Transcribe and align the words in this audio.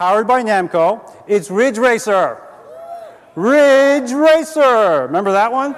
powered 0.00 0.26
by 0.26 0.42
Namco. 0.42 1.02
It's 1.26 1.50
Ridge 1.50 1.76
Racer. 1.76 2.40
Ridge 3.36 4.12
Racer. 4.12 5.02
Remember 5.02 5.30
that 5.32 5.52
one? 5.52 5.76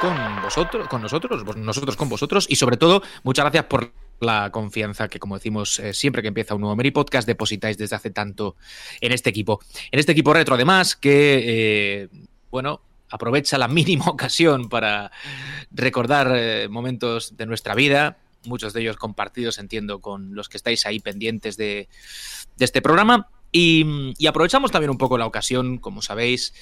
con 0.00 0.42
vosotros, 0.42 0.88
con 0.88 1.02
nosotros, 1.02 1.56
nosotros 1.56 1.96
con 1.96 2.08
vosotros 2.08 2.46
y 2.48 2.56
sobre 2.56 2.76
todo 2.76 3.02
muchas 3.22 3.44
gracias 3.44 3.64
por 3.64 3.90
la 4.20 4.50
confianza 4.50 5.08
que 5.08 5.18
como 5.18 5.36
decimos 5.36 5.78
eh, 5.78 5.92
siempre 5.94 6.22
que 6.22 6.28
empieza 6.28 6.54
un 6.54 6.62
nuevo 6.62 6.76
Meri 6.76 6.90
Podcast 6.90 7.26
depositáis 7.26 7.76
desde 7.78 7.96
hace 7.96 8.10
tanto 8.10 8.56
en 9.00 9.12
este 9.12 9.30
equipo. 9.30 9.60
En 9.90 9.98
este 9.98 10.12
equipo 10.12 10.32
retro 10.32 10.54
además 10.54 10.96
que 10.96 11.42
eh, 11.46 12.08
bueno, 12.50 12.80
aprovecha 13.10 13.58
la 13.58 13.68
mínima 13.68 14.06
ocasión 14.08 14.68
para 14.68 15.10
recordar 15.70 16.32
eh, 16.36 16.68
momentos 16.68 17.36
de 17.36 17.46
nuestra 17.46 17.74
vida, 17.74 18.18
muchos 18.44 18.72
de 18.72 18.82
ellos 18.82 18.96
compartidos 18.96 19.58
entiendo 19.58 20.00
con 20.00 20.34
los 20.34 20.48
que 20.48 20.56
estáis 20.56 20.86
ahí 20.86 21.00
pendientes 21.00 21.56
de, 21.56 21.88
este 22.58 22.82
programa 22.82 23.28
y, 23.50 24.12
y 24.18 24.26
aprovechamos 24.26 24.70
también 24.70 24.90
un 24.90 24.98
poco 24.98 25.16
la 25.18 25.26
ocasión, 25.26 25.78
como 25.78 26.02
sabéis, 26.02 26.52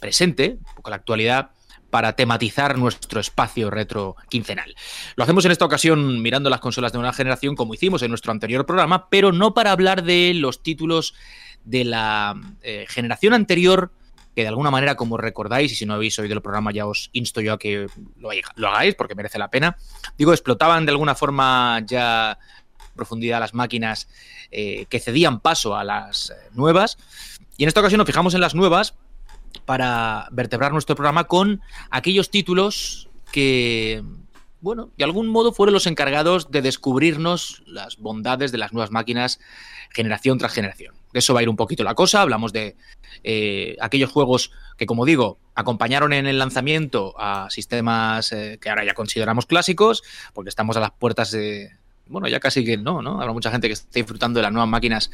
presente, 0.00 0.58
un 0.58 0.74
poco 0.76 0.90
la 0.90 0.96
actualidad, 0.96 1.50
para 1.90 2.14
tematizar 2.14 2.78
nuestro 2.78 3.20
espacio 3.20 3.70
retro 3.70 4.16
quincenal. 4.28 4.74
Lo 5.16 5.24
hacemos 5.24 5.44
en 5.44 5.52
esta 5.52 5.64
ocasión 5.64 6.22
mirando 6.22 6.48
las 6.48 6.60
consolas 6.60 6.92
de 6.92 6.98
nueva 6.98 7.12
generación, 7.12 7.56
como 7.56 7.74
hicimos 7.74 8.02
en 8.02 8.10
nuestro 8.10 8.32
anterior 8.32 8.64
programa, 8.64 9.08
pero 9.08 9.32
no 9.32 9.54
para 9.54 9.72
hablar 9.72 10.02
de 10.02 10.32
los 10.34 10.62
títulos 10.62 11.14
de 11.64 11.84
la 11.84 12.34
eh, 12.62 12.86
generación 12.88 13.34
anterior, 13.34 13.92
que 14.34 14.42
de 14.42 14.48
alguna 14.48 14.70
manera, 14.70 14.94
como 14.94 15.16
recordáis, 15.16 15.72
y 15.72 15.74
si 15.74 15.86
no 15.86 15.94
habéis 15.94 16.18
oído 16.18 16.34
el 16.34 16.42
programa, 16.42 16.72
ya 16.72 16.86
os 16.86 17.10
insto 17.12 17.40
yo 17.40 17.52
a 17.54 17.58
que 17.58 17.88
lo, 18.16 18.68
hagáis, 18.68 18.94
porque 18.94 19.14
merece 19.14 19.38
la 19.38 19.50
pena. 19.50 19.76
Digo, 20.16 20.32
explotaban 20.32 20.86
de 20.86 20.92
alguna 20.92 21.14
forma 21.14 21.82
ya 21.84 22.38
profundidad 22.94 23.40
las 23.40 23.54
máquinas 23.54 24.08
eh, 24.50 24.86
que 24.88 25.00
cedían 25.00 25.40
paso 25.40 25.74
a 25.74 25.84
las 25.84 26.30
eh, 26.30 26.34
nuevas. 26.52 26.96
Y 27.56 27.64
en 27.64 27.68
esta 27.68 27.80
ocasión 27.80 27.98
nos 27.98 28.06
fijamos 28.06 28.34
en 28.34 28.40
las 28.40 28.54
nuevas 28.54 28.94
para 29.70 30.26
vertebrar 30.32 30.72
nuestro 30.72 30.96
programa 30.96 31.28
con 31.28 31.62
aquellos 31.92 32.28
títulos 32.28 33.08
que, 33.30 34.02
bueno, 34.60 34.90
de 34.98 35.04
algún 35.04 35.28
modo 35.28 35.52
fueron 35.52 35.74
los 35.74 35.86
encargados 35.86 36.50
de 36.50 36.60
descubrirnos 36.60 37.62
las 37.66 37.96
bondades 37.96 38.50
de 38.50 38.58
las 38.58 38.72
nuevas 38.72 38.90
máquinas 38.90 39.38
generación 39.90 40.38
tras 40.38 40.54
generación. 40.54 40.96
De 41.12 41.20
eso 41.20 41.34
va 41.34 41.38
a 41.38 41.44
ir 41.44 41.48
un 41.48 41.54
poquito 41.54 41.84
la 41.84 41.94
cosa. 41.94 42.20
Hablamos 42.20 42.52
de 42.52 42.74
eh, 43.22 43.76
aquellos 43.80 44.10
juegos 44.10 44.50
que, 44.76 44.86
como 44.86 45.04
digo, 45.04 45.38
acompañaron 45.54 46.12
en 46.14 46.26
el 46.26 46.40
lanzamiento 46.40 47.14
a 47.16 47.48
sistemas 47.48 48.32
eh, 48.32 48.58
que 48.60 48.70
ahora 48.70 48.84
ya 48.84 48.94
consideramos 48.94 49.46
clásicos, 49.46 50.02
porque 50.34 50.48
estamos 50.48 50.76
a 50.78 50.80
las 50.80 50.90
puertas 50.90 51.30
de. 51.30 51.70
Bueno, 52.08 52.26
ya 52.26 52.40
casi 52.40 52.64
que 52.64 52.76
no, 52.76 53.02
¿no? 53.02 53.20
Habrá 53.20 53.32
mucha 53.32 53.52
gente 53.52 53.68
que 53.68 53.74
está 53.74 53.88
disfrutando 53.94 54.40
de 54.40 54.42
las 54.42 54.52
nuevas 54.52 54.68
máquinas. 54.68 55.12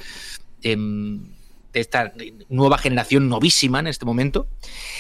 Esta 1.80 2.12
nueva 2.48 2.78
generación 2.78 3.28
novísima 3.28 3.80
en 3.80 3.86
este 3.86 4.05
momento 4.05 4.48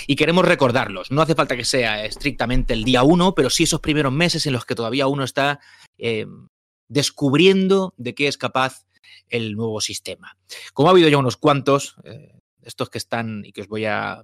y 0.06 0.16
queremos 0.16 0.44
recordarlos. 0.44 1.10
No 1.10 1.22
hace 1.22 1.34
falta 1.34 1.56
que 1.56 1.64
sea 1.64 2.04
estrictamente 2.04 2.74
el 2.74 2.84
día 2.84 3.02
uno, 3.02 3.34
pero 3.34 3.50
sí 3.50 3.64
esos 3.64 3.80
primeros 3.80 4.12
meses 4.12 4.46
en 4.46 4.52
los 4.52 4.64
que 4.64 4.74
todavía 4.74 5.06
uno 5.06 5.24
está 5.24 5.60
eh, 5.98 6.26
descubriendo 6.88 7.94
de 7.96 8.14
qué 8.14 8.28
es 8.28 8.38
capaz 8.38 8.86
el 9.28 9.54
nuevo 9.54 9.80
sistema. 9.80 10.36
Como 10.74 10.88
ha 10.88 10.92
habido 10.92 11.08
ya 11.08 11.18
unos 11.18 11.36
cuantos, 11.36 11.96
eh, 12.04 12.38
estos 12.62 12.90
que 12.90 12.98
están 12.98 13.44
y 13.44 13.52
que 13.52 13.62
os 13.62 13.68
voy 13.68 13.86
a 13.86 14.22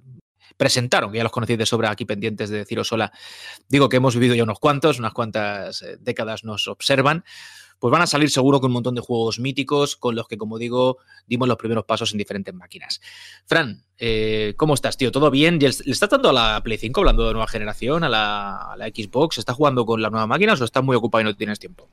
presentar, 0.57 1.03
aunque 1.03 1.17
ya 1.17 1.23
los 1.23 1.31
conocéis 1.31 1.59
de 1.59 1.65
sobra 1.65 1.89
aquí 1.89 2.05
pendientes 2.05 2.49
de 2.49 2.57
deciros 2.57 2.87
sola, 2.87 3.11
digo 3.67 3.89
que 3.89 3.97
hemos 3.97 4.15
vivido 4.15 4.35
ya 4.35 4.43
unos 4.43 4.59
cuantos, 4.59 4.99
unas 4.99 5.13
cuantas 5.13 5.81
eh, 5.81 5.97
décadas 5.99 6.43
nos 6.43 6.67
observan, 6.67 7.23
pues 7.79 7.91
van 7.91 8.01
a 8.01 8.07
salir 8.07 8.29
seguro 8.29 8.59
con 8.59 8.71
un 8.71 8.75
montón 8.75 8.95
de 8.95 9.01
juegos 9.01 9.39
míticos 9.39 9.95
con 9.95 10.15
los 10.15 10.27
que, 10.27 10.37
como 10.37 10.57
digo, 10.57 10.97
dimos 11.27 11.47
los 11.47 11.57
primeros 11.57 11.85
pasos 11.85 12.11
en 12.11 12.17
diferentes 12.17 12.53
máquinas. 12.53 13.01
Fran, 13.45 13.83
eh, 13.97 14.53
¿cómo 14.57 14.73
estás, 14.73 14.97
tío? 14.97 15.11
¿Todo 15.11 15.31
bien? 15.31 15.59
¿Le 15.59 15.67
estás 15.67 16.09
dando 16.09 16.29
a 16.29 16.33
la 16.33 16.61
Play 16.63 16.77
5 16.77 17.01
hablando 17.01 17.27
de 17.27 17.33
nueva 17.33 17.47
generación, 17.47 18.03
a 18.03 18.09
la, 18.09 18.75
Xbox? 18.93 19.37
¿Estás 19.37 19.55
jugando 19.55 19.85
con 19.85 20.01
las 20.01 20.11
nuevas 20.11 20.27
máquinas 20.27 20.59
o 20.61 20.65
estás 20.65 20.83
muy 20.83 20.95
ocupado 20.95 21.21
y 21.21 21.25
no 21.25 21.35
tienes 21.35 21.59
tiempo? 21.59 21.89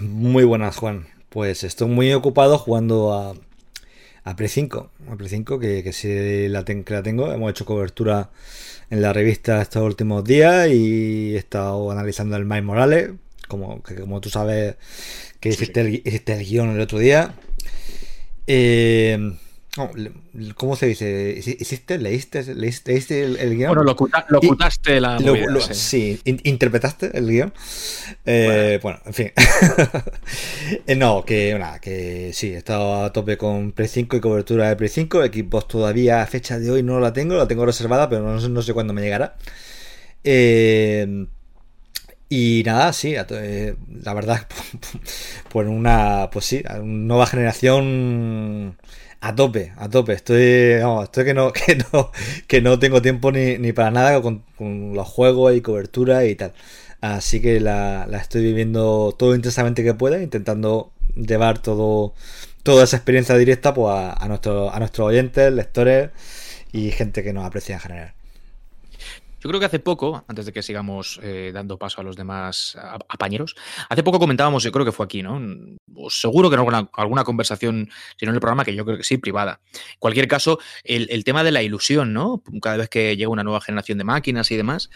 Muy 0.00 0.44
buenas, 0.44 0.76
Juan. 0.76 1.06
Pues 1.28 1.64
estoy 1.64 1.88
muy 1.88 2.12
ocupado 2.12 2.58
jugando 2.58 3.12
a, 3.14 4.34
Play 4.34 4.48
5. 4.48 4.90
A 5.10 5.16
Play 5.16 5.28
5, 5.28 5.58
que, 5.58 5.82
que 5.82 5.92
sí 5.92 6.48
la, 6.48 6.64
que 6.64 6.84
la 6.88 7.02
tengo. 7.02 7.32
Hemos 7.32 7.50
hecho 7.50 7.64
cobertura 7.64 8.30
en 8.90 9.00
la 9.00 9.14
revista 9.14 9.62
estos 9.62 9.82
últimos 9.82 10.22
días 10.22 10.68
y 10.68 11.34
he 11.34 11.38
estado 11.38 11.90
analizando 11.90 12.36
el 12.36 12.44
Miles 12.44 12.64
Morales. 12.64 13.10
Como, 13.52 13.82
que, 13.82 13.96
como 13.96 14.22
tú 14.22 14.30
sabes 14.30 14.76
que 15.38 15.50
hiciste, 15.50 15.84
sí. 15.84 15.88
el, 15.88 16.08
hiciste 16.08 16.32
el 16.32 16.42
guion 16.42 16.70
el 16.70 16.80
otro 16.80 16.98
día. 16.98 17.34
Eh, 18.46 19.36
no, 19.76 19.90
¿Cómo 20.54 20.74
se 20.74 20.86
dice? 20.86 21.34
¿Hiciste? 21.36 21.98
¿Leíste, 21.98 22.54
leíste, 22.54 22.92
leíste 22.92 23.24
el, 23.24 23.36
el, 23.36 23.56
guion? 23.56 23.68
Bueno, 23.68 23.84
lo, 23.84 23.92
oculta, 23.92 24.24
lo 24.30 24.38
ocultaste 24.38 25.00
la 25.02 25.18
lo, 25.18 25.34
movida, 25.34 25.50
lo, 25.50 25.60
sí. 25.60 25.74
sí. 25.74 26.20
In, 26.24 26.40
interpretaste 26.44 27.10
el 27.12 27.28
guion. 27.28 27.52
Eh, 28.24 28.78
bueno. 28.82 29.00
bueno. 29.04 29.06
en 29.06 29.14
fin. 29.14 29.32
Eh, 30.86 30.94
no, 30.94 31.24
que 31.26 31.54
nada, 31.58 31.78
que 31.78 32.32
sí, 32.32 32.54
he 32.54 32.56
estado 32.56 33.04
a 33.04 33.12
tope 33.12 33.36
con 33.36 33.72
Play 33.72 33.88
5 33.88 34.16
y 34.16 34.20
cobertura 34.20 34.70
de 34.70 34.76
Play 34.76 34.88
5. 34.88 35.24
Equipos 35.24 35.68
todavía 35.68 36.22
a 36.22 36.26
fecha 36.26 36.58
de 36.58 36.70
hoy 36.70 36.82
no 36.82 37.00
la 37.00 37.12
tengo, 37.12 37.36
la 37.36 37.46
tengo 37.46 37.66
reservada, 37.66 38.08
pero 38.08 38.22
no, 38.22 38.48
no 38.48 38.62
sé 38.62 38.72
cuándo 38.72 38.94
me 38.94 39.02
llegará. 39.02 39.36
Eh, 40.24 41.26
y 42.34 42.62
nada, 42.64 42.94
sí, 42.94 43.14
la 43.14 44.14
verdad, 44.14 44.46
por 45.52 45.66
una, 45.68 46.30
pues 46.32 46.46
sí, 46.46 46.62
una 46.66 46.82
nueva 46.82 47.26
generación 47.26 48.78
a 49.20 49.34
tope, 49.34 49.72
a 49.76 49.90
tope. 49.90 50.14
Estoy, 50.14 50.42
estoy 51.02 51.24
que 51.26 51.34
no, 51.34 51.52
que 51.52 51.76
no, 51.76 52.10
que 52.46 52.62
no 52.62 52.78
tengo 52.78 53.02
tiempo 53.02 53.32
ni, 53.32 53.58
ni 53.58 53.72
para 53.74 53.90
nada 53.90 54.22
con, 54.22 54.44
con, 54.56 54.94
los 54.94 55.06
juegos 55.08 55.54
y 55.54 55.60
cobertura 55.60 56.24
y 56.24 56.34
tal. 56.34 56.54
Así 57.02 57.42
que 57.42 57.60
la, 57.60 58.06
la, 58.08 58.16
estoy 58.18 58.42
viviendo 58.42 59.14
todo 59.18 59.34
intensamente 59.34 59.84
que 59.84 59.92
pueda, 59.92 60.22
intentando 60.22 60.90
llevar 61.14 61.58
todo, 61.60 62.14
toda 62.62 62.84
esa 62.84 62.96
experiencia 62.96 63.36
directa 63.36 63.74
pues, 63.74 63.94
a, 63.94 64.14
a, 64.14 64.28
nuestro, 64.28 64.72
a 64.72 64.78
nuestros 64.78 65.08
oyentes, 65.08 65.52
lectores 65.52 66.10
y 66.72 66.92
gente 66.92 67.22
que 67.22 67.34
nos 67.34 67.44
aprecia 67.44 67.74
en 67.74 67.80
general. 67.80 68.14
Yo 69.42 69.48
creo 69.48 69.58
que 69.58 69.66
hace 69.66 69.80
poco, 69.80 70.24
antes 70.28 70.46
de 70.46 70.52
que 70.52 70.62
sigamos 70.62 71.18
eh, 71.20 71.50
dando 71.52 71.76
paso 71.76 72.00
a 72.00 72.04
los 72.04 72.14
demás 72.14 72.78
apañeros, 73.08 73.56
hace 73.88 74.04
poco 74.04 74.20
comentábamos, 74.20 74.62
yo 74.62 74.70
creo 74.70 74.84
que 74.84 74.92
fue 74.92 75.04
aquí, 75.04 75.20
¿no? 75.20 75.40
Seguro 76.10 76.48
que 76.48 76.54
en 76.54 76.60
alguna, 76.60 77.24
conversación, 77.24 77.90
si 78.16 78.24
no 78.24 78.30
en 78.30 78.36
el 78.36 78.40
programa, 78.40 78.64
que 78.64 78.72
yo 78.72 78.84
creo 78.84 78.98
que 78.98 79.02
sí, 79.02 79.18
privada. 79.18 79.58
En 79.72 79.98
cualquier 79.98 80.28
caso, 80.28 80.60
el, 80.84 81.24
tema 81.24 81.42
de 81.42 81.50
la 81.50 81.60
ilusión, 81.60 82.12
¿no? 82.12 82.40
Cada 82.60 82.76
vez 82.76 82.88
que 82.88 83.16
llega 83.16 83.30
una 83.30 83.42
nueva 83.42 83.60
generación 83.60 83.98
de 83.98 84.04
máquinas 84.04 84.48
y 84.52 84.56
demás, 84.56 84.90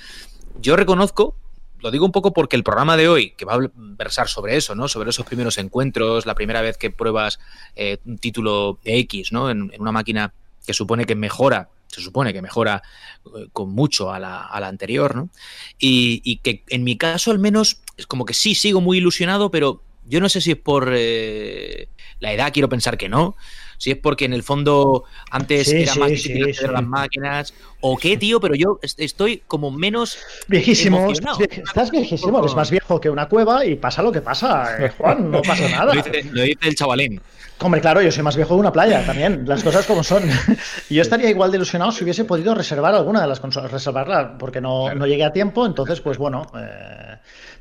yo 0.61 0.77
reconozco, 0.77 1.35
lo 1.81 1.91
digo 1.91 2.07
un 2.07 2.13
poco 2.13 2.33
porque 2.33 2.55
el 2.55 2.63
programa 2.63 2.97
de 2.97 3.09
hoy, 3.09 3.33
que 3.33 3.45
va 3.45 3.55
a 3.55 3.71
versar 3.75 4.29
sobre 4.29 4.57
eso, 4.57 4.77
¿no? 4.77 4.87
Sobre 4.87 5.11
esos 5.11 5.27
primeros 5.27 5.59
encuentros, 5.59 6.25
la 6.25 6.37
primera 6.37 6.61
vez 6.61 6.79
que 6.79 6.93
pruebas 6.93 7.41
eh, 7.75 7.99
un 8.05 8.19
título 8.19 8.79
X, 8.85 9.33
¿no? 9.33 9.51
En 9.51 9.73
una 9.77 9.91
máquina 9.91 10.33
que 10.65 10.73
supone 10.73 11.05
que 11.05 11.17
mejora 11.17 11.69
se 11.89 12.01
supone 12.01 12.33
que 12.33 12.43
mejora 12.43 12.83
eh, 13.27 13.49
con 13.53 13.71
mucho 13.71 14.13
a 14.13 14.19
la, 14.19 14.45
a 14.45 14.61
la 14.61 14.69
anterior, 14.69 15.17
¿no? 15.17 15.31
Y, 15.79 16.21
y, 16.25 16.39
que 16.39 16.63
en 16.69 16.85
mi 16.85 16.97
caso 16.97 17.31
al 17.31 17.39
menos 17.39 17.81
es 17.97 18.07
como 18.07 18.25
que 18.25 18.35
sí, 18.35 18.55
sigo 18.55 18.81
muy 18.81 18.99
ilusionado, 18.99 19.51
pero 19.51 19.83
yo 20.07 20.21
no 20.21 20.29
sé 20.29 20.41
si 20.41 20.53
es 20.53 20.57
por 20.57 20.93
eh, 20.95 21.89
la 22.21 22.33
edad, 22.33 22.53
quiero 22.53 22.69
pensar 22.69 22.97
que 22.97 23.09
no, 23.09 23.37
si 23.79 23.91
es 23.91 23.97
porque 23.99 24.25
en 24.25 24.33
el 24.33 24.43
fondo 24.43 25.05
antes 25.31 25.69
sí, 25.69 25.83
era 25.83 25.93
sí, 25.93 25.99
más 25.99 26.11
difícil 26.11 26.45
sí, 26.45 26.51
acceder 26.51 26.71
a 26.71 26.73
las 26.75 26.87
máquinas, 26.87 27.55
o 27.81 27.97
qué, 27.97 28.17
tío, 28.17 28.41
pero 28.41 28.55
yo 28.55 28.79
estoy 28.83 29.43
como 29.47 29.71
menos. 29.71 30.19
Viejísimo, 30.49 31.11
estás, 31.11 31.39
estás, 31.41 31.91
viejísimo, 31.91 32.39
eres 32.39 32.55
más 32.55 32.71
viejo 32.71 33.01
que 33.01 33.11
una 33.11 33.29
cueva 33.29 33.65
y 33.65 33.77
pasa 33.77 34.03
lo 34.03 34.13
que 34.13 34.21
pasa, 34.21 34.85
eh, 34.85 34.91
Juan, 34.97 35.31
no 35.31 35.43
pasa 35.43 35.69
nada. 35.71 35.95
lo, 35.95 36.03
dice, 36.03 36.25
lo 36.31 36.43
dice 36.43 36.69
el 36.69 36.75
chavalín. 36.75 37.21
Hombre, 37.61 37.81
claro, 37.81 38.03
yo 38.03 38.13
soy 38.13 38.23
más 38.23 38.37
viejo 38.37 38.55
de 38.55 38.61
una 38.61 38.73
playa 38.73 39.05
también, 39.07 39.45
las 39.47 39.63
cosas 39.63 39.87
como 39.87 40.05
son. 40.05 40.25
yo 40.91 41.03
estaría 41.03 41.31
igual 41.31 41.51
de 41.51 41.57
ilusionado 41.57 41.91
si 41.91 42.05
hubiese 42.05 42.25
podido 42.25 42.55
reservar 42.55 42.95
alguna 42.95 43.23
de 43.23 43.27
las 43.27 43.41
consolas, 43.41 43.71
reservarla, 43.71 44.37
porque 44.39 44.61
no, 44.61 44.85
claro. 44.85 44.99
no 44.99 45.07
llegué 45.07 45.25
a 45.25 45.33
tiempo, 45.33 45.65
entonces, 45.65 46.01
pues 46.01 46.19
bueno. 46.19 46.47
Eh... 46.55 47.17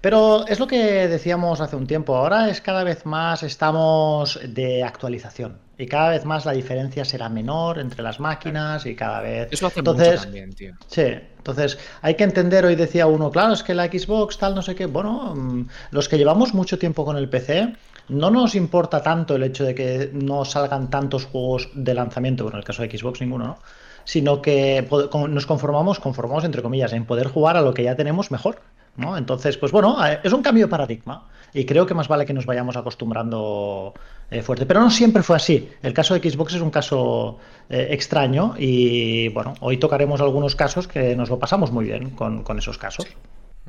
Pero 0.06 0.46
es 0.46 0.60
lo 0.60 0.68
que 0.68 1.08
decíamos 1.08 1.62
hace 1.62 1.76
un 1.76 1.88
tiempo, 1.88 2.16
ahora 2.16 2.50
es 2.50 2.62
cada 2.62 2.84
vez 2.84 3.08
más 3.08 3.42
estamos 3.42 4.40
de 4.48 4.84
actualización. 4.84 5.58
Y 5.80 5.88
cada 5.88 6.10
vez 6.10 6.26
más 6.26 6.46
la 6.46 6.52
diferencia 6.52 7.04
será 7.04 7.28
menor 7.28 7.80
entre 7.80 8.04
las 8.04 8.20
máquinas 8.20 8.86
y 8.86 8.96
cada 8.96 9.22
vez. 9.22 9.48
Eso 9.50 9.66
hace 9.66 9.80
entonces, 9.80 10.10
mucho 10.10 10.24
también, 10.24 10.54
tío. 10.54 10.74
Sí, 10.88 11.02
entonces 11.38 11.80
hay 12.04 12.14
que 12.14 12.24
entender, 12.24 12.66
hoy 12.66 12.76
decía 12.76 13.08
uno, 13.08 13.32
claro, 13.32 13.54
es 13.54 13.64
que 13.64 13.74
la 13.74 13.86
Xbox 13.88 14.38
tal, 14.38 14.54
no 14.54 14.62
sé 14.62 14.76
qué. 14.76 14.86
Bueno, 14.86 15.34
mm, 15.36 15.68
los 15.90 16.08
que 16.08 16.18
llevamos 16.20 16.54
mucho 16.54 16.78
tiempo 16.78 17.04
con 17.04 17.18
el 17.18 17.28
PC, 17.28 17.74
no 18.10 18.30
nos 18.30 18.56
importa 18.56 19.02
tanto 19.02 19.36
el 19.36 19.44
hecho 19.44 19.64
de 19.64 19.76
que 19.76 20.10
no 20.14 20.46
salgan 20.46 20.90
tantos 20.90 21.26
juegos 21.26 21.70
de 21.74 21.94
lanzamiento, 21.94 22.44
bueno, 22.44 22.58
en 22.58 22.60
el 22.60 22.66
caso 22.66 22.84
de 22.84 22.98
Xbox 22.98 23.22
ninguno, 23.22 23.46
¿no? 23.46 23.58
Sino 24.04 24.42
que 24.42 24.88
nos 25.30 25.46
conformamos, 25.46 26.00
conformamos 26.00 26.44
entre 26.44 26.62
comillas, 26.62 26.94
en 26.94 27.06
poder 27.06 27.28
jugar 27.28 27.58
a 27.58 27.62
lo 27.62 27.74
que 27.74 27.84
ya 27.84 27.96
tenemos 27.96 28.30
mejor. 28.30 28.62
¿no? 28.98 29.18
Entonces, 29.18 29.58
pues 29.58 29.72
bueno, 29.72 29.98
es 30.24 30.32
un 30.32 30.42
cambio 30.42 30.66
de 30.66 30.70
paradigma 30.70 31.26
y 31.54 31.66
creo 31.66 31.86
que 31.86 31.94
más 31.94 32.08
vale 32.08 32.26
que 32.26 32.34
nos 32.34 32.46
vayamos 32.46 32.76
acostumbrando 32.76 33.94
eh, 34.30 34.42
fuerte. 34.42 34.66
Pero 34.66 34.82
no 34.82 34.90
siempre 34.90 35.24
fue 35.24 35.36
así. 35.36 35.70
El 35.82 35.94
caso 35.94 36.18
de 36.18 36.30
Xbox 36.30 36.56
es 36.56 36.62
un 36.62 36.70
caso 36.70 37.38
eh, 37.70 37.88
extraño 37.92 38.56
y 38.58 39.30
bueno, 39.30 39.54
hoy 39.62 39.78
tocaremos 39.78 40.22
algunos 40.22 40.56
casos 40.56 40.88
que 40.88 41.16
nos 41.16 41.30
lo 41.30 41.40
pasamos 41.40 41.72
muy 41.72 41.86
bien 41.86 42.12
con, 42.12 42.44
esos 42.58 42.78
casos. 42.78 43.06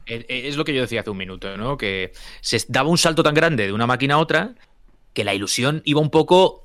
Eh, 0.07 0.25
es 0.29 0.57
lo 0.57 0.65
que 0.65 0.75
yo 0.75 0.81
decía 0.81 1.01
hace 1.01 1.11
un 1.11 1.19
minuto, 1.19 1.57
¿no? 1.57 1.77
Que 1.77 2.13
se 2.41 2.59
daba 2.69 2.89
un 2.89 2.99
salto 2.99 3.23
tan 3.23 3.35
grande 3.35 3.67
de 3.67 3.73
una 3.73 3.87
máquina 3.87 4.15
a 4.15 4.19
otra 4.19 4.55
que 5.13 5.25
la 5.25 5.35
ilusión 5.35 5.83
iba 5.85 6.01
un 6.01 6.11
poco 6.11 6.65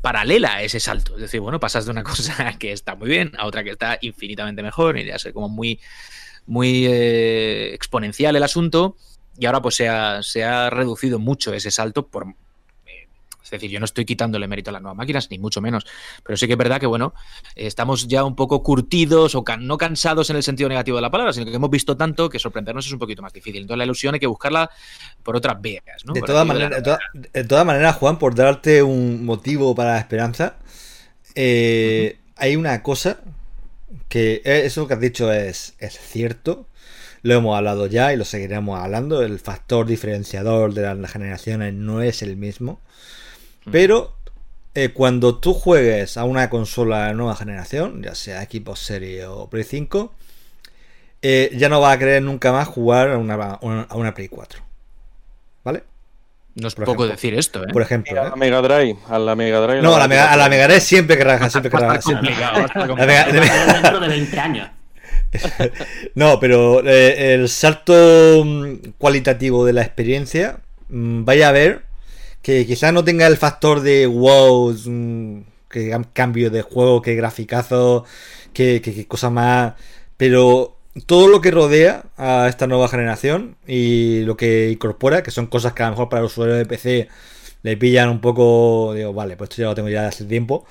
paralela 0.00 0.54
a 0.54 0.62
ese 0.62 0.80
salto. 0.80 1.16
Es 1.16 1.22
decir, 1.22 1.40
bueno, 1.40 1.60
pasas 1.60 1.84
de 1.84 1.90
una 1.90 2.02
cosa 2.04 2.56
que 2.58 2.72
está 2.72 2.94
muy 2.94 3.08
bien 3.08 3.32
a 3.36 3.46
otra 3.46 3.62
que 3.62 3.70
está 3.70 3.98
infinitamente 4.00 4.62
mejor 4.62 4.98
y 4.98 5.04
ya 5.04 5.18
sé, 5.18 5.32
como 5.32 5.48
muy 5.48 5.78
muy 6.46 6.86
eh, 6.86 7.74
exponencial 7.74 8.36
el 8.36 8.42
asunto 8.42 8.96
y 9.38 9.46
ahora 9.46 9.62
pues 9.62 9.76
se 9.76 9.88
ha, 9.88 10.22
se 10.22 10.44
ha 10.44 10.70
reducido 10.70 11.18
mucho 11.18 11.54
ese 11.54 11.70
salto 11.70 12.06
por... 12.06 12.34
Eh, 13.42 13.44
es 13.44 13.50
decir, 13.50 13.70
yo 13.70 13.78
no 13.78 13.84
estoy 13.84 14.04
quitándole 14.04 14.46
mérito 14.48 14.70
a 14.70 14.72
las 14.72 14.82
nuevas 14.82 14.96
máquinas, 14.96 15.30
ni 15.30 15.38
mucho 15.38 15.60
menos, 15.60 15.84
pero 16.22 16.36
sí 16.36 16.46
que 16.46 16.52
es 16.52 16.58
verdad 16.58 16.80
que, 16.80 16.86
bueno, 16.86 17.14
estamos 17.54 18.08
ya 18.08 18.24
un 18.24 18.36
poco 18.36 18.62
curtidos 18.62 19.34
o 19.34 19.44
no 19.58 19.78
cansados 19.78 20.30
en 20.30 20.36
el 20.36 20.42
sentido 20.42 20.68
negativo 20.68 20.96
de 20.96 21.02
la 21.02 21.10
palabra, 21.10 21.32
sino 21.32 21.46
que 21.46 21.54
hemos 21.54 21.70
visto 21.70 21.96
tanto 21.96 22.28
que 22.28 22.38
sorprendernos 22.38 22.86
es 22.86 22.92
un 22.92 22.98
poquito 22.98 23.22
más 23.22 23.32
difícil. 23.32 23.62
Entonces 23.62 23.78
la 23.78 23.84
ilusión 23.84 24.14
hay 24.14 24.20
que 24.20 24.26
buscarla 24.26 24.70
por 25.22 25.36
otras 25.36 25.60
vías, 25.60 25.84
De, 26.04 26.20
todas 26.22 26.46
maneras, 26.46 26.82
de, 27.12 27.44
todas 27.44 27.66
maneras, 27.66 27.96
Juan, 27.96 28.18
por 28.18 28.34
darte 28.34 28.82
un 28.82 29.24
motivo 29.24 29.74
para 29.74 29.92
la 29.94 29.98
esperanza, 29.98 30.56
eh, 31.34 32.18
hay 32.36 32.56
una 32.56 32.82
cosa 32.82 33.20
que 34.08 34.42
eso 34.44 34.86
que 34.86 34.94
has 34.94 35.00
dicho 35.00 35.32
es, 35.32 35.74
es 35.78 35.98
cierto. 35.98 36.66
Lo 37.22 37.34
hemos 37.34 37.56
hablado 37.56 37.86
ya 37.86 38.12
y 38.12 38.16
lo 38.16 38.24
seguiremos 38.24 38.80
hablando. 38.80 39.22
El 39.22 39.38
factor 39.38 39.86
diferenciador 39.86 40.74
de 40.74 40.94
las 40.94 41.10
generaciones 41.10 41.72
no 41.72 42.02
es 42.02 42.22
el 42.22 42.36
mismo. 42.36 42.80
Pero 43.70 44.16
eh, 44.74 44.90
cuando 44.90 45.38
tú 45.38 45.54
juegues 45.54 46.16
a 46.16 46.24
una 46.24 46.50
consola 46.50 47.08
de 47.08 47.14
nueva 47.14 47.36
generación, 47.36 48.02
ya 48.02 48.14
sea 48.14 48.42
Equipo 48.42 48.74
Serie 48.76 49.26
o 49.26 49.48
Play 49.48 49.64
5, 49.64 50.12
eh, 51.22 51.50
ya 51.56 51.68
no 51.68 51.80
vas 51.80 51.94
a 51.94 51.98
querer 51.98 52.22
nunca 52.22 52.52
más 52.52 52.68
jugar 52.68 53.10
a 53.10 53.18
una, 53.18 53.34
a 53.34 53.94
una 53.94 54.14
Play 54.14 54.28
4. 54.28 54.62
¿Vale? 55.64 55.84
No 56.54 56.68
es 56.68 56.74
poco 56.74 57.06
decir 57.06 57.34
esto, 57.34 57.64
¿eh? 57.64 57.68
Por 57.72 57.80
ejemplo. 57.80 58.20
A 58.20 58.24
la 58.24 58.30
¿eh? 58.30 58.36
Mega 58.36 58.60
Drive. 58.60 58.98
A 59.08 59.18
la 59.18 59.34
Mega 59.34 59.60
Drive. 59.60 59.80
No, 59.80 59.94
a 59.94 59.98
la 59.98 60.08
Mega, 60.08 60.32
a 60.32 60.36
la 60.36 60.48
Mega 60.48 60.66
Drive 60.66 60.80
siempre 60.80 61.16
que 61.16 61.24
raja, 61.24 61.48
siempre 61.48 61.70
que 61.70 61.78
raja. 61.78 62.00
Dentro 63.72 64.00
de 64.00 64.08
20 64.08 64.38
años. 64.38 64.70
no, 66.14 66.38
pero 66.40 66.86
eh, 66.86 67.34
el 67.34 67.48
salto 67.48 68.42
mm, 68.44 68.90
cualitativo 68.98 69.64
de 69.64 69.72
la 69.72 69.82
experiencia, 69.82 70.58
mm, 70.90 71.24
vaya 71.24 71.48
a 71.48 71.52
ver 71.52 71.82
que 72.42 72.66
quizás 72.66 72.92
no 72.92 73.04
tenga 73.04 73.26
el 73.26 73.36
factor 73.36 73.80
de 73.80 74.06
wow, 74.06 74.74
que 75.70 75.96
cambio 76.12 76.50
de 76.50 76.62
juego, 76.62 77.02
que 77.02 77.14
graficazo, 77.14 78.04
que, 78.52 78.80
que, 78.82 78.94
que 78.94 79.06
cosa 79.06 79.30
más. 79.30 79.74
Pero 80.16 80.76
todo 81.06 81.28
lo 81.28 81.40
que 81.40 81.50
rodea 81.50 82.04
a 82.16 82.48
esta 82.48 82.66
nueva 82.66 82.88
generación 82.88 83.56
y 83.66 84.20
lo 84.24 84.36
que 84.36 84.70
incorpora, 84.70 85.22
que 85.22 85.30
son 85.30 85.46
cosas 85.46 85.72
que 85.72 85.82
a 85.82 85.86
lo 85.86 85.92
mejor 85.92 86.08
para 86.08 86.20
el 86.20 86.26
usuario 86.26 86.54
de 86.54 86.66
PC 86.66 87.08
le 87.62 87.76
pillan 87.76 88.10
un 88.10 88.20
poco, 88.20 88.92
digo, 88.94 89.12
vale, 89.12 89.36
pues 89.36 89.50
esto 89.50 89.62
ya 89.62 89.68
lo 89.68 89.74
tengo 89.74 89.88
ya 89.88 90.08
hace 90.08 90.24
tiempo. 90.24 90.66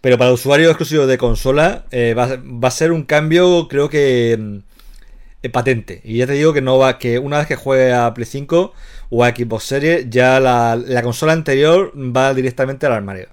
Pero 0.00 0.18
para 0.18 0.28
el 0.28 0.34
usuario 0.34 0.68
exclusivo 0.68 1.06
de 1.06 1.18
consola 1.18 1.86
eh, 1.90 2.14
va, 2.14 2.68
a 2.68 2.70
ser 2.70 2.92
un 2.92 3.04
cambio, 3.04 3.68
creo 3.68 3.88
que 3.88 4.36
mm, 4.38 5.48
patente. 5.50 6.00
Y 6.04 6.18
ya 6.18 6.26
te 6.26 6.34
digo 6.34 6.52
que 6.52 6.60
no 6.60 6.78
va, 6.78 6.98
que 6.98 7.18
una 7.18 7.38
vez 7.38 7.46
que 7.46 7.56
juegue 7.56 7.92
a 7.92 8.12
Play 8.14 8.26
5 8.26 8.72
o 9.10 9.24
a 9.24 9.30
Xbox 9.30 9.64
Series, 9.64 10.10
ya 10.10 10.40
la, 10.40 10.76
la 10.76 11.02
consola 11.02 11.32
anterior 11.32 11.92
va 11.94 12.34
directamente 12.34 12.86
al 12.86 12.92
armario. 12.92 13.28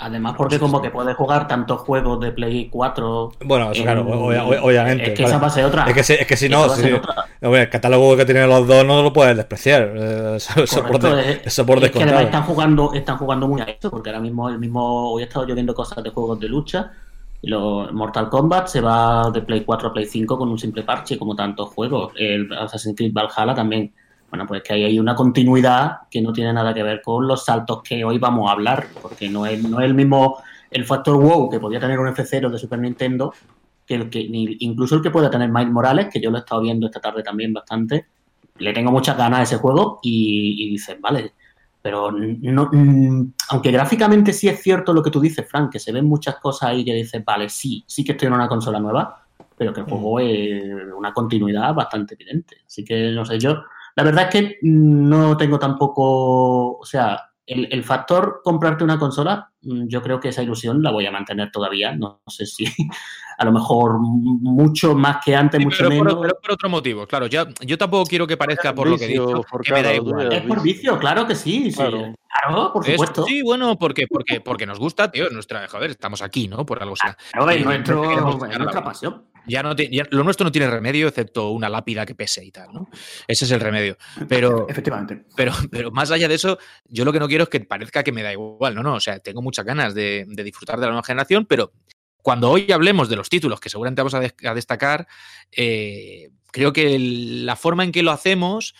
Además, 0.00 0.34
porque 0.36 0.58
como 0.58 0.80
que 0.80 0.90
puedes 0.90 1.16
jugar 1.16 1.48
tantos 1.48 1.80
juegos 1.80 2.20
de 2.20 2.32
Play 2.32 2.68
4. 2.68 3.32
Bueno, 3.44 3.72
eso, 3.72 3.82
claro, 3.82 4.06
obviamente. 4.06 5.12
Es 5.12 5.18
que 5.18 5.24
esa 5.24 5.38
va 5.38 5.48
a 5.48 5.50
ser 5.50 5.64
otra. 5.64 5.84
Es 5.84 5.94
que, 5.94 6.14
es 6.14 6.26
que 6.26 6.36
si 6.36 6.48
no, 6.48 6.66
el 7.40 7.70
catálogo 7.70 8.16
que 8.16 8.24
tienen 8.24 8.48
los 8.48 8.66
dos 8.66 8.84
no 8.84 9.02
lo 9.02 9.12
puedes 9.12 9.36
despreciar. 9.36 9.92
Eh, 9.94 10.36
eso, 10.36 10.82
por, 10.84 11.04
eso 11.44 11.66
por 11.66 11.84
es 11.84 11.90
que 11.90 12.02
además 12.02 12.24
están 12.24 12.42
jugando, 12.44 12.92
están 12.94 13.18
jugando 13.18 13.48
muy 13.48 13.60
a 13.60 13.64
esto, 13.64 13.90
porque 13.90 14.10
ahora 14.10 14.20
mismo, 14.20 14.48
el 14.48 14.58
mismo 14.58 15.12
hoy 15.12 15.22
he 15.22 15.26
estado 15.26 15.46
yo 15.46 15.54
viendo 15.54 15.74
cosas 15.74 16.02
de 16.02 16.10
juegos 16.10 16.38
de 16.40 16.48
lucha. 16.48 16.92
Lo, 17.42 17.92
Mortal 17.92 18.28
Kombat 18.28 18.66
se 18.66 18.80
va 18.80 19.30
de 19.30 19.42
Play 19.42 19.62
4 19.64 19.88
a 19.88 19.92
Play 19.92 20.06
5 20.06 20.38
con 20.38 20.48
un 20.48 20.58
simple 20.58 20.82
parche, 20.82 21.18
como 21.18 21.34
tantos 21.34 21.70
juegos. 21.70 22.12
El 22.16 22.52
Assassin's 22.52 22.96
Creed 22.96 23.12
Valhalla 23.12 23.54
también 23.54 23.92
bueno, 24.30 24.46
pues 24.46 24.62
que 24.62 24.74
hay 24.74 24.98
una 24.98 25.14
continuidad 25.14 26.00
que 26.10 26.20
no 26.20 26.32
tiene 26.32 26.52
nada 26.52 26.74
que 26.74 26.82
ver 26.82 27.00
con 27.02 27.26
los 27.26 27.44
saltos 27.44 27.82
que 27.82 28.04
hoy 28.04 28.18
vamos 28.18 28.48
a 28.48 28.52
hablar, 28.52 28.88
porque 29.00 29.28
no 29.28 29.46
es, 29.46 29.62
no 29.62 29.80
es 29.80 29.86
el 29.86 29.94
mismo 29.94 30.38
el 30.70 30.84
factor 30.84 31.16
wow 31.16 31.48
que 31.48 31.60
podía 31.60 31.80
tener 31.80 31.98
un 31.98 32.08
F0 32.08 32.50
de 32.50 32.58
Super 32.58 32.78
Nintendo, 32.78 33.32
que 33.86 33.94
el 33.94 34.10
que 34.10 34.20
incluso 34.20 34.96
el 34.96 35.02
que 35.02 35.10
puede 35.10 35.30
tener 35.30 35.50
Miles 35.50 35.72
Morales, 35.72 36.08
que 36.12 36.20
yo 36.20 36.30
lo 36.30 36.36
he 36.36 36.40
estado 36.40 36.60
viendo 36.60 36.86
esta 36.86 37.00
tarde 37.00 37.22
también 37.22 37.54
bastante. 37.54 38.06
Le 38.58 38.72
tengo 38.74 38.90
muchas 38.90 39.16
ganas 39.16 39.40
a 39.40 39.42
ese 39.44 39.56
juego 39.56 40.00
y, 40.02 40.62
y 40.62 40.70
dices, 40.70 41.00
vale, 41.00 41.32
pero 41.80 42.10
no, 42.12 42.68
mm, 42.70 43.32
aunque 43.50 43.70
gráficamente 43.70 44.32
sí 44.34 44.48
es 44.48 44.60
cierto 44.60 44.92
lo 44.92 45.02
que 45.02 45.10
tú 45.10 45.20
dices, 45.20 45.48
Frank, 45.48 45.72
que 45.72 45.78
se 45.78 45.92
ven 45.92 46.04
muchas 46.04 46.36
cosas 46.36 46.70
ahí 46.70 46.84
que 46.84 46.92
dices, 46.92 47.24
vale, 47.24 47.48
sí, 47.48 47.82
sí 47.86 48.04
que 48.04 48.12
estoy 48.12 48.26
en 48.26 48.34
una 48.34 48.48
consola 48.48 48.78
nueva, 48.78 49.24
pero 49.56 49.72
que 49.72 49.80
el 49.80 49.86
juego 49.86 50.16
mm. 50.16 50.20
es 50.20 50.94
una 50.94 51.14
continuidad 51.14 51.72
bastante 51.72 52.14
evidente. 52.14 52.58
Así 52.66 52.84
que, 52.84 53.12
no 53.12 53.24
sé, 53.24 53.38
yo 53.38 53.62
la 53.98 54.04
verdad 54.04 54.26
es 54.26 54.30
que 54.30 54.58
no 54.62 55.36
tengo 55.36 55.58
tampoco, 55.58 56.78
o 56.78 56.84
sea, 56.84 57.20
el, 57.44 57.82
factor 57.82 58.42
comprarte 58.44 58.84
una 58.84 58.96
consola, 58.96 59.50
mm, 59.62 59.88
yo 59.88 60.00
creo 60.00 60.20
que 60.20 60.28
esa 60.28 60.40
ilusión 60.40 60.80
la 60.84 60.92
voy 60.92 61.04
a 61.04 61.10
mantener 61.10 61.50
todavía. 61.50 61.96
No, 61.96 62.22
sé 62.28 62.46
si 62.46 62.64
a 63.38 63.44
lo 63.44 63.50
mejor 63.50 63.98
mucho 63.98 64.94
más 64.94 65.16
que 65.24 65.34
antes, 65.34 65.60
mucho 65.60 65.88
menos. 65.88 66.14
Por, 66.14 66.22
pero 66.22 66.40
por 66.40 66.52
otro 66.52 66.68
motivo, 66.68 67.08
claro. 67.08 67.26
yo 67.26 67.76
tampoco 67.76 68.04
quiero 68.04 68.24
que 68.24 68.36
parezca 68.36 68.72
por 68.72 68.88
lo 68.88 68.96
que 68.96 69.08
digo 69.08 69.42
que 69.64 69.72
me 69.72 69.82
da 69.82 69.92
igual. 69.92 70.32
Es 70.32 70.42
por 70.42 70.62
vicio, 70.62 70.96
claro 70.96 71.26
que 71.26 71.34
sí. 71.34 71.74
Claro. 71.74 72.14
por 72.72 72.86
supuesto. 72.86 73.24
sí, 73.24 73.42
bueno, 73.42 73.76
porque, 73.80 74.06
porque, 74.08 74.40
porque 74.40 74.64
nos 74.64 74.78
gusta, 74.78 75.10
tío. 75.10 75.28
Nuestra, 75.30 75.66
joder, 75.66 75.90
estamos 75.90 76.22
aquí, 76.22 76.46
¿no? 76.46 76.64
Por 76.64 76.80
algo 76.80 76.94
sea. 76.94 77.16
Claro, 77.32 77.50
es 77.50 78.58
nuestra 78.60 78.84
pasión. 78.84 79.24
Ya 79.48 79.62
no 79.62 79.74
lo 80.10 80.24
nuestro 80.24 80.44
no 80.44 80.52
tiene 80.52 80.70
remedio 80.70 81.08
excepto 81.08 81.50
una 81.50 81.68
lápida 81.68 82.04
que 82.06 82.14
pese 82.14 82.44
y 82.44 82.50
tal, 82.50 82.72
¿no? 82.72 82.88
Ese 83.26 83.44
es 83.44 83.50
el 83.50 83.60
remedio. 83.60 83.96
Pero, 84.28 84.68
Efectivamente. 84.68 85.24
Pero, 85.36 85.52
pero 85.70 85.90
más 85.90 86.10
allá 86.10 86.28
de 86.28 86.34
eso, 86.34 86.58
yo 86.84 87.04
lo 87.04 87.12
que 87.12 87.20
no 87.20 87.28
quiero 87.28 87.44
es 87.44 87.50
que 87.50 87.60
parezca 87.60 88.02
que 88.02 88.12
me 88.12 88.22
da 88.22 88.32
igual, 88.32 88.74
¿no? 88.74 88.82
No, 88.82 88.94
o 88.94 89.00
sea, 89.00 89.18
tengo 89.18 89.42
muchas 89.42 89.64
ganas 89.64 89.94
de, 89.94 90.26
disfrutar 90.28 90.78
de 90.78 90.86
la 90.86 90.92
nueva 90.92 91.04
generación, 91.04 91.46
pero 91.46 91.72
cuando 92.22 92.50
hoy 92.50 92.70
hablemos 92.72 93.08
de 93.08 93.16
los 93.16 93.28
títulos 93.28 93.60
que 93.60 93.70
seguramente 93.70 94.02
vamos 94.02 94.14
a, 94.14 94.54
destacar, 94.54 95.06
eh, 95.52 96.30
creo 96.50 96.72
que 96.72 96.98
la 96.98 97.56
forma 97.56 97.84
en 97.84 97.92
que 97.92 98.02
lo 98.02 98.10
hacemos 98.10 98.74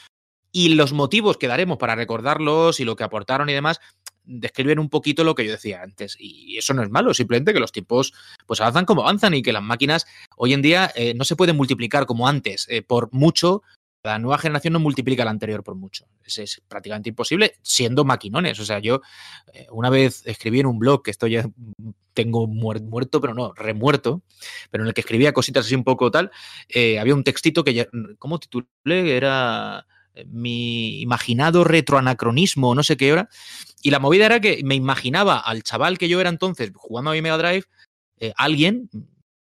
y 0.50 0.70
los 0.70 0.92
motivos 0.92 1.36
que 1.36 1.46
daremos 1.46 1.78
para 1.78 1.94
recordarlos 1.94 2.80
y 2.80 2.84
lo 2.84 2.96
que 2.96 3.04
aportaron 3.04 3.48
y 3.48 3.54
demás, 3.54 3.80
describen 4.28 4.78
un 4.78 4.88
poquito 4.88 5.24
lo 5.24 5.34
que 5.34 5.44
yo 5.44 5.52
decía 5.52 5.82
antes. 5.82 6.16
Y 6.18 6.56
eso 6.58 6.74
no 6.74 6.82
es 6.82 6.90
malo, 6.90 7.14
simplemente 7.14 7.52
que 7.52 7.60
los 7.60 7.72
tiempos 7.72 8.12
pues 8.46 8.60
avanzan 8.60 8.84
como 8.84 9.02
avanzan 9.02 9.34
y 9.34 9.42
que 9.42 9.52
las 9.52 9.62
máquinas 9.62 10.06
hoy 10.36 10.52
en 10.52 10.62
día 10.62 10.92
eh, 10.94 11.14
no 11.14 11.24
se 11.24 11.34
pueden 11.34 11.56
multiplicar 11.56 12.06
como 12.06 12.28
antes 12.28 12.66
eh, 12.68 12.82
por 12.82 13.12
mucho. 13.12 13.62
La 14.04 14.18
nueva 14.18 14.38
generación 14.38 14.74
no 14.74 14.78
multiplica 14.78 15.24
la 15.24 15.32
anterior 15.32 15.64
por 15.64 15.74
mucho. 15.74 16.06
Es, 16.24 16.38
es 16.38 16.62
prácticamente 16.68 17.08
imposible 17.08 17.54
siendo 17.62 18.04
maquinones. 18.04 18.60
O 18.60 18.64
sea, 18.64 18.78
yo 18.78 19.00
eh, 19.52 19.66
una 19.72 19.90
vez 19.90 20.22
escribí 20.24 20.60
en 20.60 20.66
un 20.66 20.78
blog 20.78 21.02
que 21.02 21.10
estoy 21.10 21.32
ya 21.32 21.48
tengo 22.14 22.46
muerto, 22.46 23.20
pero 23.20 23.34
no, 23.34 23.52
remuerto, 23.54 24.22
pero 24.70 24.84
en 24.84 24.88
el 24.88 24.94
que 24.94 25.00
escribía 25.00 25.32
cositas 25.32 25.66
así 25.66 25.74
un 25.74 25.84
poco 25.84 26.10
tal, 26.10 26.30
había 26.98 27.14
un 27.14 27.22
textito 27.22 27.62
que 27.62 27.74
ya, 27.74 27.86
¿cómo 28.18 28.40
titulé? 28.40 29.16
Era 29.16 29.86
mi 30.26 31.00
imaginado 31.00 31.64
retroanacronismo, 31.64 32.74
no 32.74 32.82
sé 32.82 32.96
qué 32.96 33.08
era. 33.08 33.28
Y 33.82 33.90
la 33.90 34.00
movida 34.00 34.26
era 34.26 34.40
que 34.40 34.62
me 34.64 34.74
imaginaba 34.74 35.38
al 35.38 35.62
chaval 35.62 35.98
que 35.98 36.08
yo 36.08 36.20
era 36.20 36.30
entonces 36.30 36.72
jugando 36.74 37.10
a 37.10 37.14
mi 37.14 37.22
Mega 37.22 37.38
Drive, 37.38 37.64
eh, 38.18 38.32
alguien, 38.36 38.90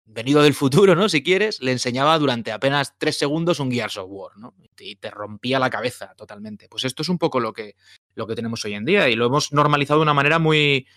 venido 0.06 0.42
del 0.42 0.54
futuro, 0.54 0.96
¿no? 0.96 1.10
Si 1.10 1.24
quieres, 1.24 1.62
le 1.62 1.72
enseñaba 1.72 2.18
durante 2.18 2.52
apenas 2.52 2.96
tres 2.98 3.18
segundos 3.18 3.60
un 3.60 3.72
Gears 3.72 3.98
of 3.98 4.08
War, 4.10 4.38
¿no? 4.38 4.54
Y 4.80 4.96
te 4.96 5.12
rompía 5.12 5.60
la 5.60 5.70
cabeza 5.70 6.14
totalmente. 6.16 6.68
Pues 6.70 6.84
esto 6.84 7.02
es 7.02 7.10
un 7.10 7.18
poco 7.18 7.40
lo 7.40 7.54
que, 7.54 7.76
lo 8.16 8.28
que 8.28 8.36
tenemos 8.36 8.64
hoy 8.66 8.74
en 8.74 8.86
día 8.86 9.10
y 9.10 9.16
lo 9.16 9.26
hemos 9.26 9.52
normalizado 9.52 10.00
de 10.00 10.04
una 10.04 10.14
manera 10.14 10.40
muy, 10.40 10.88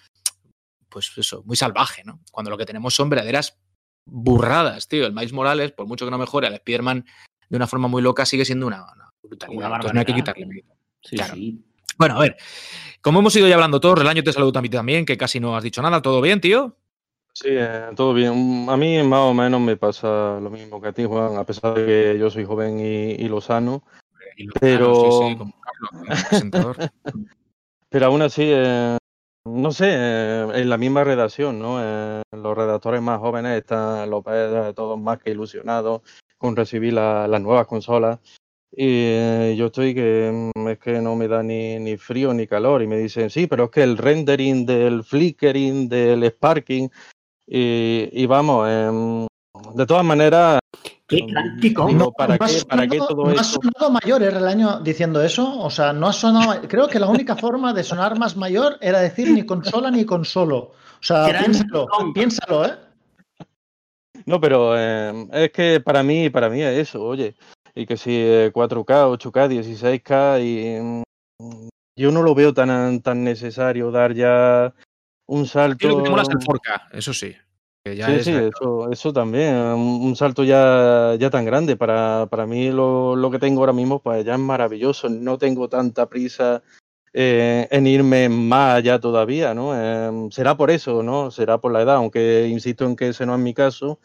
pues 0.89 1.13
eso, 1.17 1.43
muy 1.45 1.57
salvaje, 1.57 2.05
¿no? 2.05 2.21
Cuando 2.31 2.51
lo 2.51 2.59
que 2.59 2.67
tenemos 2.67 2.95
son 2.95 3.09
verdaderas 3.11 3.59
burradas, 4.07 4.89
tío. 4.89 5.07
El 5.07 5.13
Miles 5.13 5.33
Morales, 5.33 5.73
por 5.73 5.87
mucho 5.87 6.05
que 6.05 6.11
no 6.11 6.19
mejore, 6.19 6.47
al 6.47 6.55
Spider-Man 6.55 7.05
de 7.49 7.57
una 7.57 7.67
forma 7.67 7.89
muy 7.89 8.03
loca, 8.03 8.27
sigue 8.27 8.45
siendo 8.45 8.67
una, 8.67 8.85
una 8.93 9.06
brutalidad. 9.27 9.67
Una 9.67 9.77
Entonces 9.77 9.95
no 9.95 10.01
hay 10.01 10.07
que 10.07 10.15
quitarle 10.15 10.47
mérito. 10.47 10.75
Sí, 11.03 11.17
Claro. 11.17 11.35
sí. 11.35 11.65
Bueno, 11.99 12.17
a 12.17 12.21
ver, 12.21 12.37
como 13.01 13.21
hemos 13.21 13.35
ido 13.37 13.49
ya 13.49 13.55
hablando 13.55 13.81
todos, 13.81 13.99
Relaño 13.99 14.23
te 14.23 14.33
saludo 14.33 14.53
también, 14.53 14.73
también, 14.73 15.05
que 15.07 15.17
casi 15.17 15.41
no 15.41 15.57
has 15.57 15.63
dicho 15.65 15.81
nada. 15.83 16.03
¿Todo 16.03 16.21
bien, 16.21 16.41
tío? 16.41 16.77
Sí, 17.33 17.49
eh, 17.51 17.91
todo 17.95 18.13
bien. 18.15 18.67
A 18.69 18.77
mí 18.77 19.03
más 19.03 19.21
o 19.21 19.35
menos 19.35 19.61
me 19.61 19.77
pasa 19.77 20.39
lo 20.41 20.51
mismo 20.51 20.81
que 20.81 20.89
a 20.89 20.93
ti, 20.93 21.05
Juan, 21.05 21.37
a 21.37 21.45
pesar 21.45 21.75
de 21.75 21.87
que 21.87 22.19
yo 22.19 22.29
soy 22.31 22.45
joven 22.45 22.79
y, 22.81 23.13
y 23.13 23.29
lozano. 23.29 23.83
Y 24.37 24.45
lo- 24.47 24.53
Pero- 24.61 24.93
claro, 24.93 25.23
sí, 25.23 25.29
sí, 25.33 25.37
como 25.37 25.55
Carlos, 25.61 25.91
como 25.91 26.05
presentador. 26.31 26.77
Pero 27.89 28.07
aún 28.07 28.23
así, 28.23 28.43
eh, 28.47 28.97
no 29.47 29.71
sé, 29.71 29.87
eh, 29.91 30.47
en 30.55 30.69
la 30.69 30.77
misma 30.77 31.05
redacción, 31.05 31.59
¿no? 31.59 31.79
Eh, 31.83 32.23
los 32.33 32.57
redactores 32.57 33.01
más 33.01 33.19
jóvenes 33.21 33.57
están 33.59 34.11
López, 34.11 34.35
eh, 34.35 34.73
todos 34.75 34.99
más 35.01 35.19
que 35.19 35.31
ilusionados 35.31 36.03
con 36.37 36.57
recibir 36.57 36.93
la- 36.95 37.29
las 37.29 37.41
nuevas 37.41 37.67
consolas. 37.67 38.19
Y 38.79 38.85
eh, 39.09 39.55
yo 39.57 39.67
estoy 39.67 39.95
que 39.95 40.51
mm, 40.55 40.69
es 40.69 40.79
que 40.79 41.01
no 41.01 41.17
me 41.17 41.29
da 41.29 41.43
ni, 41.43 41.79
ni 41.79 41.97
frío 41.97 42.35
ni 42.35 42.47
calor. 42.47 42.83
Y 42.83 42.87
me 42.87 42.99
dicen, 42.99 43.31
sí, 43.31 43.47
pero 43.47 43.65
es 43.65 43.71
que 43.71 43.83
el 43.83 43.97
rendering 43.97 44.67
del 44.67 45.03
flickering, 45.03 45.89
del 45.89 46.31
sparking. 46.31 46.91
Y, 47.47 48.09
y 48.13 48.27
vamos, 48.27 48.69
em, 48.69 49.27
de 49.75 49.87
todas 49.87 50.05
maneras, 50.05 50.59
Qué 51.09 51.25
práctico. 51.31 51.87
Digo, 51.87 51.99
No, 52.01 52.11
¿para 52.13 52.37
no 52.37 52.47
qué- 52.47 52.65
para 52.69 52.83
qué 52.89 52.99
sonado- 52.99 53.07
todo 53.09 53.33
no 53.33 53.41
ha 53.41 53.45
sonado 53.45 53.91
mayor 53.91 54.23
¿eh, 54.25 54.27
el 54.27 54.47
año 54.47 54.81
diciendo 54.81 55.23
eso. 55.23 55.61
O 55.61 55.71
sea, 55.71 55.93
no 55.93 56.09
ha 56.09 56.13
sonado. 56.13 56.61
Creo 56.69 56.89
que 56.89 56.99
la 56.99 57.07
única 57.09 57.37
forma 57.37 57.73
de 57.73 57.85
sonar 57.85 58.19
más 58.19 58.37
mayor 58.37 58.77
era 58.81 58.99
decir 59.01 59.31
ni 59.31 59.47
consola 59.47 59.91
ni 59.91 60.05
consolo. 60.05 60.57
O 60.57 60.73
sea, 61.01 61.27
piénsalo, 61.39 61.87
piénsalo, 62.13 62.67
¿eh? 62.67 62.73
No, 64.27 64.41
pero 64.41 64.77
eh, 64.77 65.29
es 65.33 65.53
que 65.53 65.81
para 65.81 66.03
mí, 66.03 66.29
para 66.29 66.51
mí 66.51 66.61
es 66.61 66.89
eso, 66.89 67.03
oye. 67.05 67.37
Y 67.77 67.85
que 67.87 67.97
si 67.99 68.11
eh, 68.15 68.51
4K, 68.55 69.19
8K, 69.19 69.49
16K, 69.49 70.41
y 70.43 70.81
mm, 70.81 71.69
yo 71.95 72.11
no 72.11 72.23
lo 72.23 72.35
veo 72.35 72.55
tan, 72.55 73.01
tan 73.03 73.23
necesario 73.23 73.91
dar 73.91 74.15
ya 74.15 74.73
un 75.29 75.47
salto. 75.47 75.87
lo 75.89 76.03
que 76.03 76.09
mola 76.11 76.23
es 76.23 76.29
el 76.31 76.39
4K, 76.39 76.89
eso 76.93 77.13
sí. 77.13 77.37
que 77.85 77.95
ya 77.95 78.07
Sí, 78.07 78.13
es 78.13 78.25
sí, 78.25 78.33
retro. 78.33 78.85
eso, 78.85 78.93
eso 78.93 79.13
también, 79.13 79.55
un, 79.55 80.01
un 80.07 80.17
salto 80.17 80.43
ya, 80.43 81.17
ya 81.19 81.29
tan 81.29 81.45
grande. 81.45 81.77
Para, 81.77 82.27
para 82.31 82.47
mí 82.47 82.71
lo, 82.71 83.15
lo 83.15 83.31
que 83.31 83.39
tengo 83.39 83.61
ahora 83.61 83.75
mismo 83.75 84.01
pues 84.01 84.25
ya 84.25 84.33
es 84.35 84.41
maravilloso. 84.41 85.11
No 85.11 85.37
tengo 85.37 85.69
tanta 85.69 86.07
prisa 86.09 86.63
eh, 87.13 87.69
en 87.71 87.87
irme 87.87 88.29
más 88.31 88.77
allá 88.77 88.99
todavía, 88.99 89.53
¿no? 89.55 89.73
Eh, 89.75 90.29
será 90.31 90.57
por 90.57 90.71
eso, 90.71 91.03
¿no? 91.03 91.31
Será 91.31 91.59
por 91.59 91.73
la 91.73 91.83
edad, 91.83 91.97
aunque 91.97 92.49
insisto 92.49 92.87
en 92.87 92.97
que 92.97 93.09
ese 93.09 93.27
no 93.27 93.35
es 93.35 93.41
mi 93.41 93.53
caso. 93.53 93.99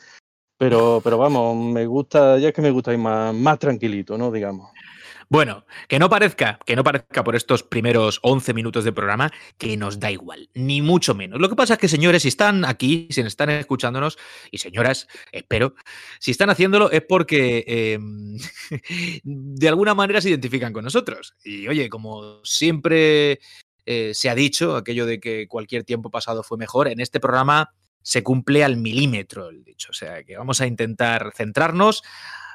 Pero, 0.61 1.01
pero 1.03 1.17
vamos, 1.17 1.57
me 1.57 1.87
gusta, 1.87 2.37
ya 2.37 2.49
es 2.49 2.53
que 2.53 2.61
me 2.61 2.69
gusta 2.69 2.93
ir 2.93 2.99
más, 2.99 3.33
más 3.33 3.57
tranquilito, 3.57 4.15
¿no? 4.15 4.31
Digamos. 4.31 4.69
Bueno, 5.27 5.65
que 5.87 5.97
no 5.97 6.07
parezca, 6.07 6.59
que 6.63 6.75
no 6.75 6.83
parezca 6.83 7.23
por 7.23 7.35
estos 7.35 7.63
primeros 7.63 8.19
11 8.21 8.53
minutos 8.53 8.83
de 8.83 8.91
programa 8.91 9.31
que 9.57 9.75
nos 9.75 9.99
da 9.99 10.11
igual, 10.11 10.51
ni 10.53 10.83
mucho 10.83 11.15
menos. 11.15 11.41
Lo 11.41 11.49
que 11.49 11.55
pasa 11.55 11.73
es 11.73 11.79
que, 11.79 11.87
señores, 11.87 12.21
si 12.21 12.27
están 12.27 12.63
aquí, 12.63 13.07
si 13.09 13.21
están 13.21 13.49
escuchándonos, 13.49 14.19
y 14.51 14.59
señoras, 14.59 15.07
espero, 15.31 15.73
si 16.19 16.29
están 16.29 16.51
haciéndolo 16.51 16.91
es 16.91 17.01
porque 17.09 17.63
eh, 17.65 17.97
de 19.23 19.67
alguna 19.67 19.95
manera 19.95 20.21
se 20.21 20.29
identifican 20.29 20.73
con 20.73 20.83
nosotros. 20.83 21.33
Y 21.43 21.67
oye, 21.69 21.89
como 21.89 22.39
siempre 22.43 23.39
eh, 23.87 24.11
se 24.13 24.29
ha 24.29 24.35
dicho, 24.35 24.75
aquello 24.75 25.07
de 25.07 25.19
que 25.19 25.47
cualquier 25.47 25.85
tiempo 25.85 26.11
pasado 26.11 26.43
fue 26.43 26.59
mejor, 26.59 26.87
en 26.87 26.99
este 26.99 27.19
programa 27.19 27.73
se 28.01 28.23
cumple 28.23 28.63
al 28.63 28.77
milímetro 28.77 29.49
el 29.49 29.63
dicho. 29.63 29.89
O 29.91 29.93
sea, 29.93 30.23
que 30.23 30.37
vamos 30.37 30.61
a 30.61 30.67
intentar 30.67 31.31
centrarnos, 31.35 32.03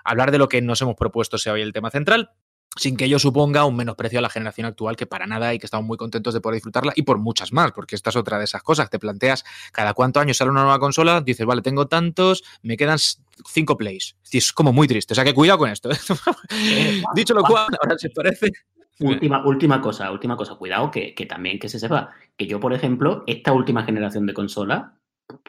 hablar 0.04 0.30
de 0.30 0.38
lo 0.38 0.48
que 0.48 0.62
nos 0.62 0.80
hemos 0.82 0.96
propuesto 0.96 1.38
sea 1.38 1.52
hoy 1.52 1.62
el 1.62 1.72
tema 1.72 1.90
central, 1.90 2.30
sin 2.76 2.96
que 2.96 3.06
ello 3.06 3.18
suponga 3.18 3.64
un 3.64 3.74
menosprecio 3.76 4.18
a 4.18 4.22
la 4.22 4.28
generación 4.28 4.66
actual, 4.66 4.96
que 4.96 5.06
para 5.06 5.26
nada 5.26 5.52
y 5.54 5.58
que 5.58 5.66
estamos 5.66 5.86
muy 5.86 5.96
contentos 5.96 6.34
de 6.34 6.40
poder 6.40 6.56
disfrutarla 6.56 6.92
y 6.94 7.02
por 7.02 7.18
muchas 7.18 7.52
más, 7.52 7.72
porque 7.72 7.96
esta 7.96 8.10
es 8.10 8.16
otra 8.16 8.38
de 8.38 8.44
esas 8.44 8.62
cosas. 8.62 8.90
Te 8.90 8.98
planteas 8.98 9.44
cada 9.72 9.94
cuánto 9.94 10.20
años 10.20 10.36
sale 10.36 10.50
una 10.50 10.62
nueva 10.62 10.78
consola, 10.78 11.20
dices, 11.20 11.46
vale, 11.46 11.62
tengo 11.62 11.88
tantos, 11.88 12.44
me 12.62 12.76
quedan 12.76 12.98
cinco 13.46 13.76
plays. 13.76 14.16
Es 14.30 14.52
como 14.52 14.72
muy 14.72 14.86
triste, 14.86 15.14
o 15.14 15.16
sea 15.16 15.24
que 15.24 15.34
cuidado 15.34 15.58
con 15.58 15.70
esto. 15.70 15.90
¿eh? 15.90 15.96
Dicho 17.14 17.34
lo 17.34 17.42
cual, 17.42 17.68
ahora 17.82 17.98
si 17.98 18.08
os 18.08 18.14
parece. 18.14 18.52
Última, 18.98 19.44
última 19.46 19.80
cosa, 19.80 20.10
última 20.10 20.36
cosa. 20.36 20.54
Cuidado 20.54 20.90
que, 20.90 21.14
que 21.14 21.26
también 21.26 21.58
que 21.58 21.68
se 21.68 21.78
sepa 21.78 22.10
que 22.36 22.46
yo, 22.46 22.60
por 22.60 22.72
ejemplo, 22.72 23.24
esta 23.26 23.52
última 23.52 23.84
generación 23.84 24.26
de 24.26 24.32
consola 24.32 24.96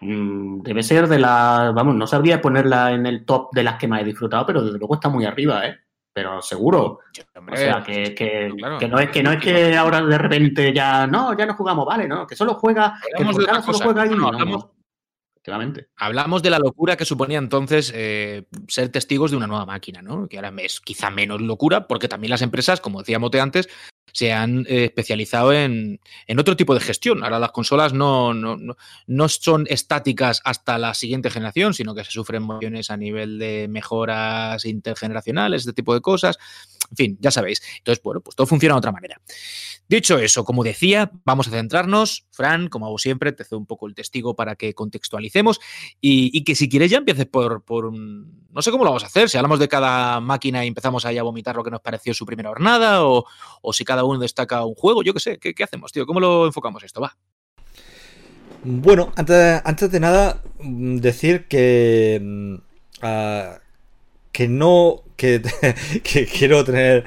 debe 0.02 0.84
ser 0.84 1.08
de 1.08 1.20
la. 1.20 1.72
Vamos, 1.76 1.96
no 1.96 2.08
sabría 2.08 2.42
ponerla 2.42 2.92
en 2.94 3.06
el 3.06 3.26
top 3.26 3.50
de 3.54 3.64
las 3.64 3.76
que 3.78 3.88
más 3.88 4.02
he 4.02 4.06
disfrutado, 4.06 4.46
pero 4.46 4.64
desde 4.64 4.78
luego 4.80 4.96
está 4.96 5.10
muy 5.10 5.26
arriba, 5.26 5.66
¿eh? 5.68 5.78
Pero 6.14 6.42
seguro. 6.42 7.00
O 7.52 7.56
sea, 7.56 7.84
que, 7.84 8.16
que, 8.16 8.52
claro. 8.58 8.80
que 8.80 8.88
no 8.88 9.00
es 9.00 9.10
que 9.12 9.22
no 9.22 9.32
es 9.32 9.40
que 9.44 9.76
ahora 9.78 10.02
de 10.04 10.18
repente 10.18 10.74
ya 10.74 11.06
no, 11.06 11.38
ya 11.38 11.46
no 11.46 11.54
jugamos, 11.54 11.86
vale, 11.86 12.08
no, 12.08 12.26
que 12.26 12.36
solo 12.36 12.56
juega, 12.56 12.96
que 13.16 13.24
solo 13.24 13.62
cosa. 13.64 13.84
juega 13.86 14.02
ahí. 14.02 14.10
No, 14.10 14.16
No, 14.18 14.28
hablamos- 14.30 14.64
no. 14.66 14.74
Efectivamente. 15.36 15.88
Hablamos 15.96 16.44
de 16.44 16.50
la 16.50 16.60
locura 16.60 16.98
que 16.98 17.06
suponía 17.06 17.38
entonces 17.38 17.94
eh, 17.96 18.48
ser 18.68 18.90
testigos 18.90 19.32
de 19.32 19.38
una 19.38 19.48
nueva 19.48 19.66
máquina, 19.66 20.02
¿no? 20.02 20.28
Que 20.28 20.38
ahora 20.38 20.52
es 20.58 20.82
quizá 20.82 21.10
menos 21.10 21.40
locura, 21.40 21.88
porque 21.88 22.10
también 22.10 22.32
las 22.32 22.42
empresas, 22.42 22.82
como 22.82 23.00
decía 23.00 23.18
Mote 23.20 23.40
antes, 23.40 23.70
se 24.18 24.34
han 24.34 24.66
eh, 24.68 24.86
especializado 24.86 25.54
en, 25.54 26.02
en 26.26 26.40
otro 26.40 26.58
tipo 26.58 26.74
de 26.74 26.80
gestión. 26.80 27.24
Ahora 27.24 27.38
las 27.38 27.52
consolas 27.52 27.94
no, 27.94 28.34
no, 28.34 28.58
no, 28.58 28.76
no 29.06 29.30
son 29.30 29.68
estáticas 29.70 30.42
hasta 30.44 30.80
la 30.80 30.96
siguiente 30.96 31.30
generación, 31.30 31.76
sino 31.76 31.94
que 31.94 32.04
se 32.04 32.10
sufren 32.10 32.42
mociones 32.42 32.90
a 32.90 32.98
nivel 32.98 33.38
de 33.38 33.68
mejoras 33.70 34.66
intergeneracionales, 34.66 35.62
este 35.62 35.74
tipo 35.74 35.94
de 35.94 36.02
cosas. 36.02 36.40
En 36.90 36.98
fin, 36.98 37.18
ya 37.22 37.30
sabéis. 37.30 37.62
Entonces, 37.78 38.02
bueno, 38.04 38.22
pues 38.22 38.36
todo 38.36 38.48
funciona 38.48 38.74
de 38.74 38.80
otra 38.80 38.92
manera. 38.92 39.22
Dicho 39.90 40.18
eso, 40.20 40.44
como 40.44 40.66
decía, 40.66 41.12
vamos 41.24 41.48
a 41.48 41.52
centrarnos. 41.52 42.26
Fran, 42.32 42.68
como 42.68 42.88
hago 42.88 42.98
siempre, 42.98 43.32
te 43.32 43.46
cedo 43.46 43.58
un 43.58 43.66
poco 43.66 43.88
el 43.88 43.96
testigo 43.96 44.36
para 44.36 44.56
que 44.56 44.74
contextualicemos 44.74 45.62
y, 46.02 46.44
que 46.44 46.56
si 46.56 46.68
quieres 46.68 46.92
ya 46.92 46.98
empieces 46.98 47.26
por, 47.26 47.64
No 47.94 48.62
sé 48.62 48.72
cómo 48.72 48.84
lo 48.84 48.90
vamos 48.90 49.04
a 49.04 49.08
hacer, 49.08 49.30
si 49.30 49.38
hablamos 49.38 49.60
de 49.60 49.70
cada 49.70 50.20
máquina 50.20 50.66
y 50.66 50.68
empezamos 50.68 51.06
ahí 51.06 51.18
a 51.18 51.24
vomitar 51.24 51.56
lo 51.56 51.64
que 51.64 51.72
nos 51.72 51.80
pareció 51.80 52.14
su 52.14 52.26
primera 52.26 52.50
jornada 52.50 53.06
o, 53.06 53.26
si 53.72 53.86
cada 53.86 54.04
uno 54.04 54.20
destaca 54.20 54.66
un 54.66 54.76
juego, 54.76 55.04
yo 55.04 55.14
qué 55.14 55.20
sé, 55.20 55.40
¿qué, 55.40 55.64
hacemos, 55.64 55.92
tío? 55.94 56.06
¿Cómo 56.06 56.20
lo 56.20 56.46
enfocamos 56.46 56.84
esto? 56.84 57.00
Va. 57.00 57.18
Bueno, 58.64 59.14
antes, 59.16 59.62
antes 59.64 59.90
de 59.90 60.00
nada, 60.00 60.42
mm, 60.60 60.98
decir 60.98 61.48
que. 61.48 62.20
mm, 62.22 62.56
que 64.38 64.48
no. 64.48 65.04
Que, 65.18 65.42
quiero 66.32 66.64
tener. 66.64 67.04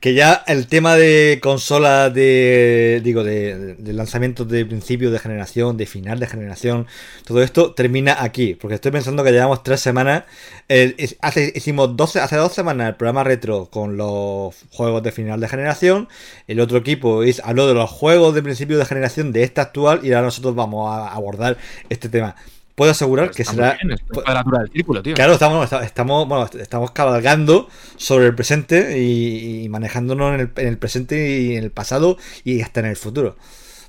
Que 0.00 0.14
ya 0.14 0.42
el 0.46 0.66
tema 0.66 0.96
de 0.96 1.38
consolas 1.42 2.12
de. 2.14 3.02
Digo, 3.04 3.22
de, 3.22 3.74
de 3.74 3.92
lanzamientos 3.92 4.48
de 4.48 4.64
principio 4.64 5.10
de 5.10 5.18
generación, 5.18 5.76
de 5.76 5.84
final 5.84 6.18
de 6.18 6.26
generación, 6.26 6.86
todo 7.26 7.42
esto 7.42 7.74
termina 7.74 8.22
aquí. 8.22 8.54
Porque 8.54 8.76
estoy 8.76 8.92
pensando 8.92 9.22
que 9.22 9.30
llevamos 9.30 9.62
tres 9.62 9.80
semanas. 9.80 10.24
eh, 10.70 10.94
hace, 11.20 11.52
hicimos 11.54 11.98
12, 11.98 12.20
hace 12.20 12.36
dos 12.36 12.54
semanas 12.54 12.88
el 12.88 12.96
programa 12.96 13.24
retro 13.24 13.66
con 13.66 13.98
los 13.98 14.54
juegos 14.70 15.02
de 15.02 15.12
final 15.12 15.38
de 15.38 15.48
generación. 15.48 16.08
El 16.46 16.60
otro 16.60 16.78
equipo 16.78 17.22
es, 17.22 17.42
habló 17.44 17.66
de 17.66 17.74
los 17.74 17.90
juegos 17.90 18.34
de 18.34 18.42
principio 18.42 18.78
de 18.78 18.86
generación 18.86 19.32
de 19.32 19.42
esta 19.42 19.60
actual. 19.60 20.00
Y 20.02 20.14
ahora 20.14 20.28
nosotros 20.28 20.54
vamos 20.54 20.90
a 20.90 21.08
abordar 21.08 21.58
este 21.90 22.08
tema. 22.08 22.36
Puedo 22.80 22.92
asegurar 22.92 23.30
que 23.30 23.44
será. 23.44 23.76
bien, 23.82 23.92
es 23.92 24.00
la 24.08 24.22
cuadratura 24.22 24.58
del 24.60 24.70
círculo, 24.72 25.02
tío. 25.02 25.12
Claro, 25.14 25.34
estamos, 25.34 25.70
estamos, 25.82 26.26
bueno, 26.26 26.48
estamos 26.58 26.92
cabalgando 26.92 27.68
sobre 27.96 28.24
el 28.24 28.34
presente 28.34 28.98
y, 28.98 29.64
y 29.64 29.68
manejándonos 29.68 30.32
en 30.32 30.40
el, 30.40 30.50
en 30.56 30.66
el 30.66 30.78
presente 30.78 31.40
y 31.40 31.56
en 31.56 31.64
el 31.64 31.70
pasado 31.72 32.16
y 32.42 32.62
hasta 32.62 32.80
en 32.80 32.86
el 32.86 32.96
futuro. 32.96 33.36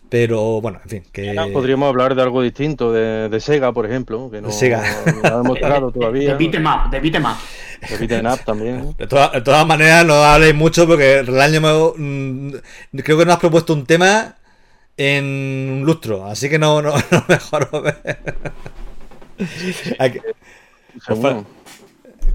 Pero 0.09 0.59
bueno, 0.59 0.81
en 0.83 0.89
fin, 0.89 1.03
que 1.13 1.33
Podríamos 1.53 1.87
hablar 1.87 2.15
de 2.15 2.21
algo 2.21 2.41
distinto, 2.41 2.91
de, 2.91 3.29
de 3.29 3.39
Sega, 3.39 3.71
por 3.71 3.85
ejemplo, 3.85 4.29
que 4.29 4.41
no, 4.41 4.49
De 4.49 4.53
Sega. 4.53 4.83
no 5.23 5.39
hemos 5.39 5.57
tocado 5.57 5.89
todavía. 5.93 6.35
De 6.35 6.45
beat'em 6.45 6.65
de 6.91 6.99
beat'em 6.99 7.23
up. 7.23 7.37
De 7.89 7.97
beat'em 7.97 8.25
up 8.29 8.39
también. 8.43 8.93
de, 8.97 9.07
todas- 9.07 9.31
de 9.31 9.39
todas 9.39 9.65
maneras 9.65 10.05
no 10.05 10.15
habléis 10.15 10.53
mucho 10.53 10.85
porque 10.85 11.19
el 11.19 11.39
año 11.39 11.61
me- 11.61 12.59
creo 13.03 13.17
que 13.17 13.23
nos 13.25 13.35
has 13.35 13.39
propuesto 13.39 13.71
un 13.73 13.85
tema 13.85 14.35
en 14.97 15.23
un 15.79 15.83
lustro, 15.85 16.25
así 16.25 16.49
que 16.49 16.59
no, 16.59 16.81
no, 16.81 16.93
no 17.11 17.25
mejor 17.29 17.69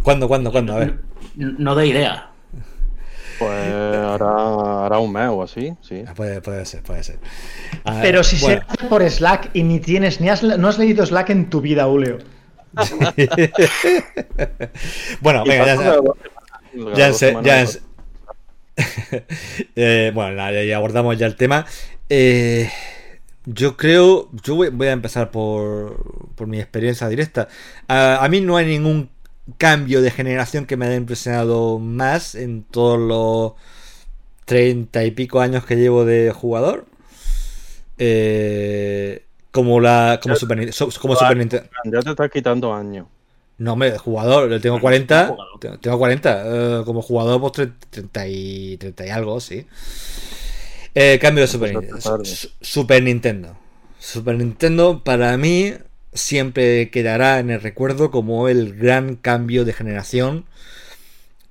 ¿Cuándo, 0.02 0.28
cuándo, 0.28 0.50
cuándo? 0.52 0.72
A 0.74 0.78
ver. 0.78 0.98
No, 1.36 1.52
no 1.58 1.74
de 1.74 1.86
idea. 1.86 2.30
Pues 3.38 3.52
hará, 3.52 4.86
hará 4.86 4.98
un 4.98 5.12
mes 5.12 5.28
o 5.28 5.42
así, 5.42 5.74
sí. 5.82 6.02
Ah, 6.06 6.14
Puede, 6.14 6.40
puede 6.40 6.64
ser, 6.64 6.82
puede 6.82 7.02
ser. 7.02 7.18
Pero 8.00 8.24
si 8.24 8.36
bueno. 8.38 8.62
se 8.66 8.72
hace 8.72 8.86
por 8.86 9.08
Slack 9.10 9.50
y 9.52 9.62
ni 9.62 9.78
tienes, 9.78 10.20
ni 10.22 10.30
has, 10.30 10.42
no 10.42 10.68
has 10.68 10.78
leído 10.78 11.04
Slack 11.04 11.28
en 11.30 11.50
tu 11.50 11.60
vida, 11.60 11.84
Julio. 11.84 12.18
bueno, 15.20 15.42
Y 15.44 15.48
venga, 15.48 15.66
ya, 15.66 15.74
ya, 16.94 17.10
ya 17.10 17.60
en- 17.60 17.66
después. 17.66 17.82
Eh, 19.74 20.10
bueno, 20.14 20.34
nada, 20.34 20.52
ya, 20.52 20.62
ya 20.64 20.76
abordamos 20.76 21.16
ya 21.18 21.26
el 21.26 21.36
tema. 21.36 21.64
Eh, 22.10 22.70
yo 23.46 23.76
creo, 23.76 24.30
yo 24.44 24.56
voy, 24.56 24.70
voy 24.70 24.88
a 24.88 24.92
empezar 24.92 25.30
por, 25.30 26.32
por 26.34 26.46
mi 26.48 26.58
experiencia 26.60 27.08
directa. 27.08 27.48
A, 27.88 28.24
a 28.24 28.28
mí 28.28 28.40
no 28.40 28.56
hay 28.56 28.66
ningún 28.66 29.10
cambio 29.58 30.02
de 30.02 30.10
generación 30.10 30.66
que 30.66 30.76
me 30.76 30.86
haya 30.86 30.96
impresionado 30.96 31.78
más 31.78 32.34
en 32.34 32.64
todos 32.64 32.98
los 32.98 33.52
treinta 34.44 35.04
y 35.04 35.10
pico 35.12 35.40
años 35.40 35.64
que 35.66 35.76
llevo 35.76 36.04
de 36.04 36.32
jugador. 36.32 36.86
Eh, 37.98 39.24
como 39.50 39.80
la 39.80 40.20
como 40.22 40.36
Super, 40.36 40.58
como 41.00 41.16
Super 41.16 41.36
Nintendo. 41.36 41.68
Ya 41.84 42.02
te 42.02 42.10
estás 42.10 42.30
quitando 42.30 42.74
años. 42.74 43.06
No, 43.58 43.72
hombre, 43.72 43.96
jugador, 43.96 44.60
tengo 44.60 44.80
40. 44.80 45.28
jugador. 45.28 45.60
Tengo 45.60 45.78
tengo 45.78 45.98
40. 45.98 46.42
eh, 46.80 46.82
como 46.84 47.00
jugador, 47.00 47.40
pues 47.40 47.52
tre- 47.54 47.72
30 47.90 48.28
y, 48.28 48.76
30 48.76 49.06
y 49.06 49.10
algo, 49.10 49.40
sí. 49.40 49.66
Eh, 50.98 51.18
cambio 51.20 51.42
de 51.42 51.48
Super, 51.48 51.76
Super 52.62 53.02
Nintendo. 53.02 53.54
Super 53.98 54.34
Nintendo, 54.34 55.04
para 55.04 55.36
mí, 55.36 55.74
siempre 56.14 56.88
quedará 56.88 57.38
en 57.38 57.50
el 57.50 57.60
recuerdo 57.60 58.10
como 58.10 58.48
el 58.48 58.74
gran 58.74 59.16
cambio 59.16 59.66
de 59.66 59.74
generación. 59.74 60.46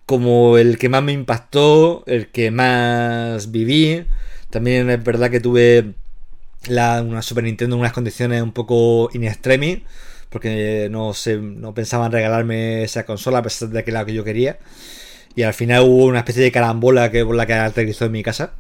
Como 0.08 0.58
el 0.58 0.80
que 0.80 0.90
más 0.90 1.04
me 1.04 1.12
impactó, 1.12 2.04
el 2.08 2.30
que 2.30 2.50
más 2.50 3.52
viví. 3.52 4.08
También 4.50 4.90
es 4.90 5.04
verdad 5.04 5.30
que 5.30 5.40
tuve 5.40 5.94
la, 6.68 7.04
una 7.04 7.22
Super 7.22 7.44
Nintendo 7.44 7.76
en 7.76 7.82
unas 7.82 7.94
condiciones 7.94 8.42
un 8.42 8.52
poco 8.52 9.12
in 9.14 9.26
extremis 9.26 9.82
porque 10.32 10.88
no 10.90 11.14
se, 11.14 11.38
no 11.38 11.76
pensaban 11.76 12.12
regalarme 12.12 12.84
esa 12.84 13.06
consola 13.06 13.38
a 13.38 13.44
pesar 13.44 13.70
de 13.70 13.84
que 13.84 13.92
era 13.92 14.00
la 14.00 14.06
que 14.08 14.14
yo 14.14 14.24
quería. 14.24 14.58
Y 15.36 15.44
al 15.44 15.54
final 15.54 15.84
hubo 15.84 16.06
una 16.06 16.20
especie 16.20 16.42
de 16.42 16.52
carambola 16.52 17.12
que 17.12 17.24
por 17.24 17.36
la 17.36 17.46
que 17.46 17.54
aterrizó 17.54 18.06
en 18.06 18.12
mi 18.12 18.24
casa. 18.24 18.54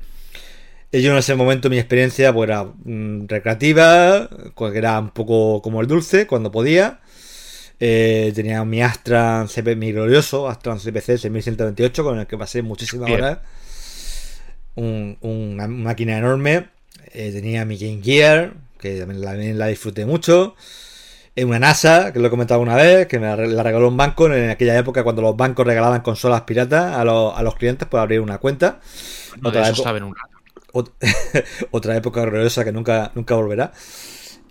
Yo 1.01 1.11
en 1.11 1.17
ese 1.17 1.35
momento 1.35 1.69
mi 1.69 1.77
experiencia 1.77 2.33
pues, 2.33 2.49
era 2.49 2.63
mm, 2.63 3.27
recreativa, 3.27 4.29
era 4.73 4.99
un 4.99 5.09
poco 5.09 5.61
como 5.61 5.81
el 5.81 5.87
dulce 5.87 6.27
cuando 6.27 6.51
podía. 6.51 6.99
Eh, 7.79 8.31
tenía 8.33 8.63
mi 8.63 8.81
Astra 8.81 9.45
CP, 9.49 9.75
mi 9.75 9.91
glorioso 9.91 10.47
Astra 10.47 10.75
CPC 10.77 11.17
6128 11.17 12.03
con 12.03 12.19
el 12.19 12.27
que 12.27 12.37
pasé 12.37 12.61
muchísimas 12.61 13.07
Bien. 13.07 13.19
horas. 13.21 13.39
Un- 14.75 15.17
una 15.21 15.67
máquina 15.67 16.17
enorme. 16.17 16.67
Eh, 17.13 17.31
tenía 17.33 17.65
mi 17.65 17.77
Game 17.77 18.01
Gear, 18.03 18.53
que 18.79 18.99
también 18.99 19.21
la, 19.21 19.31
también 19.31 19.57
la 19.57 19.67
disfruté 19.67 20.05
mucho. 20.05 20.55
Eh, 21.35 21.43
una 21.45 21.59
NASA, 21.59 22.13
que 22.13 22.19
lo 22.19 22.27
he 22.27 22.29
comentado 22.29 22.61
una 22.61 22.75
vez, 22.75 23.07
que 23.07 23.19
me 23.19 23.27
la 23.27 23.35
re- 23.35 23.47
la 23.47 23.63
regaló 23.63 23.87
un 23.89 23.97
banco 23.97 24.31
en 24.31 24.49
aquella 24.49 24.77
época 24.77 25.03
cuando 25.03 25.21
los 25.21 25.35
bancos 25.35 25.65
regalaban 25.65 26.01
consolas 26.01 26.41
piratas 26.41 26.95
a 26.95 27.03
los, 27.03 27.37
a 27.37 27.41
los 27.43 27.55
clientes 27.55 27.87
por 27.87 27.99
abrir 27.99 28.21
una 28.21 28.37
cuenta. 28.37 28.79
No, 29.41 29.51
de 29.51 29.61
eso 29.61 29.83
saben 29.83 30.03
un 30.03 30.15
rato. 30.15 30.34
Ot- 30.75 30.91
otra 31.71 31.95
época 31.95 32.21
horrorosa 32.21 32.63
que 32.65 32.71
nunca, 32.71 33.11
nunca 33.15 33.35
volverá. 33.35 33.71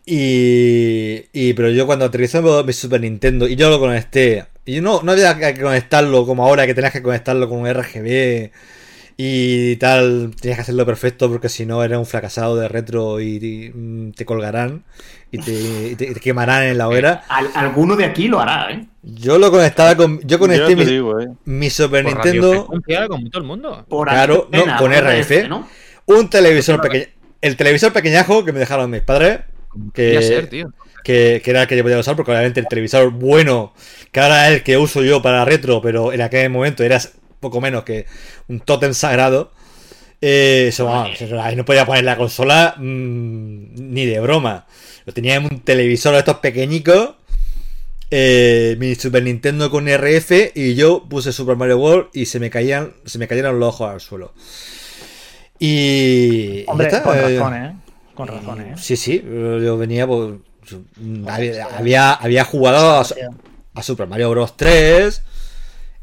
Y, 0.06 1.24
y- 1.32 1.54
pero 1.54 1.70
yo 1.70 1.86
cuando 1.86 2.04
aterrizó 2.04 2.64
mi 2.64 2.72
Super 2.72 3.00
Nintendo 3.00 3.48
y 3.48 3.56
yo 3.56 3.70
lo 3.70 3.78
conecté, 3.80 4.46
y 4.66 4.80
no, 4.80 5.02
no 5.02 5.12
había 5.12 5.36
que 5.38 5.60
conectarlo 5.60 6.26
como 6.26 6.44
ahora 6.46 6.66
que 6.66 6.74
tenías 6.74 6.92
que 6.92 7.02
conectarlo 7.02 7.48
con 7.48 7.60
un 7.60 7.66
RGB 7.68 8.50
y 9.16 9.76
tal, 9.76 10.32
tenías 10.40 10.58
que 10.58 10.62
hacerlo 10.62 10.84
perfecto 10.84 11.30
porque 11.30 11.48
si 11.48 11.64
no 11.66 11.82
eres 11.84 11.96
un 11.98 12.06
fracasado 12.06 12.56
de 12.56 12.68
retro 12.68 13.20
y, 13.20 13.36
y, 13.36 13.70
mm, 13.72 14.12
te 14.12 14.24
colgarán 14.26 14.84
y 15.30 15.38
te, 15.38 15.52
y 15.52 15.94
te- 15.96 16.10
y 16.10 16.14
te 16.14 16.20
quemarán 16.20 16.64
en 16.64 16.78
la 16.78 16.88
hoguera. 16.88 17.22
Al- 17.28 17.50
alguno 17.54 17.96
de 17.96 18.04
aquí 18.04 18.28
lo 18.28 18.40
hará, 18.40 18.72
¿eh? 18.72 18.86
Yo 19.02 19.38
lo 19.38 19.50
conectaba 19.50 19.94
con, 19.96 20.18
yo 20.20 20.26
Yo 20.26 20.38
conecté 20.38 20.68
te 20.68 20.76
mi, 20.76 20.84
digo, 20.84 21.20
eh. 21.20 21.28
mi 21.44 21.70
Super 21.70 22.02
Por 22.04 22.12
Nintendo. 22.14 22.48
radiofrecuencia, 22.50 23.08
como 23.08 23.30
todo 23.30 23.40
el 23.42 23.46
mundo. 23.48 23.86
Por 23.88 24.08
Claro, 24.08 24.48
no, 24.50 24.76
con 24.78 24.92
RF, 24.92 25.48
¿no? 25.48 25.68
Un 26.06 26.28
televisor 26.30 26.80
pequeño. 26.80 27.06
El 27.40 27.56
televisor 27.56 27.92
pequeñajo 27.92 28.44
que 28.44 28.52
me 28.52 28.58
dejaron 28.60 28.90
mis 28.90 29.02
padres. 29.02 29.40
Que, 29.92 30.22
ser, 30.22 30.48
tío. 30.48 30.68
que, 31.02 31.42
que 31.44 31.50
era 31.50 31.62
el 31.62 31.68
que 31.68 31.76
yo 31.76 31.82
podía 31.82 31.98
usar, 31.98 32.16
porque 32.16 32.30
obviamente 32.30 32.60
el 32.60 32.68
televisor 32.68 33.10
bueno, 33.10 33.74
que 34.12 34.20
ahora 34.20 34.48
es 34.48 34.54
el 34.56 34.62
que 34.62 34.76
uso 34.78 35.02
yo 35.02 35.20
para 35.20 35.44
retro, 35.44 35.82
pero 35.82 36.12
en 36.12 36.22
aquel 36.22 36.48
momento 36.50 36.84
era 36.84 37.00
poco 37.40 37.60
menos 37.60 37.84
que 37.84 38.06
un 38.48 38.60
tótem 38.60 38.94
sagrado. 38.94 39.52
Eh, 40.20 40.66
eso, 40.68 40.86
vamos, 40.86 41.20
ahí 41.42 41.56
no 41.56 41.64
podía 41.66 41.84
poner 41.84 42.04
la 42.04 42.16
consola 42.16 42.74
mm, 42.78 43.74
ni 43.92 44.06
de 44.06 44.20
broma. 44.20 44.66
Lo 45.04 45.12
tenía 45.12 45.34
en 45.36 45.44
un 45.44 45.60
televisor 45.60 46.12
de 46.14 46.20
estos 46.20 46.38
pequeñicos. 46.38 47.14
eh, 48.10 48.76
mi 48.78 48.94
Super 48.94 49.22
Nintendo 49.22 49.70
con 49.70 49.88
RF 49.88 50.52
y 50.54 50.74
yo 50.74 51.04
puse 51.08 51.32
Super 51.32 51.56
Mario 51.56 51.78
World 51.78 52.08
y 52.12 52.26
se 52.26 52.38
me 52.38 52.50
caían 52.50 52.94
se 53.04 53.18
me 53.18 53.26
cayeron 53.28 53.58
los 53.58 53.68
ojos 53.74 53.90
al 53.90 54.00
suelo. 54.00 54.32
Y. 55.58 56.64
Hombre, 56.66 56.88
está, 56.88 57.02
con 57.02 57.16
eh, 57.16 57.38
razón, 57.38 57.54
¿eh? 57.54 57.76
Con 58.14 58.28
razón, 58.28 58.60
¿eh? 58.60 58.74
Sí, 58.76 58.96
sí, 58.96 59.22
yo 59.24 59.76
venía 59.76 60.06
pues, 60.06 60.34
había, 61.26 61.66
había, 61.66 62.12
había 62.12 62.44
jugado 62.44 63.00
a, 63.00 63.06
a 63.74 63.82
Super 63.82 64.06
Mario 64.06 64.30
Bros 64.30 64.56
3, 64.56 65.22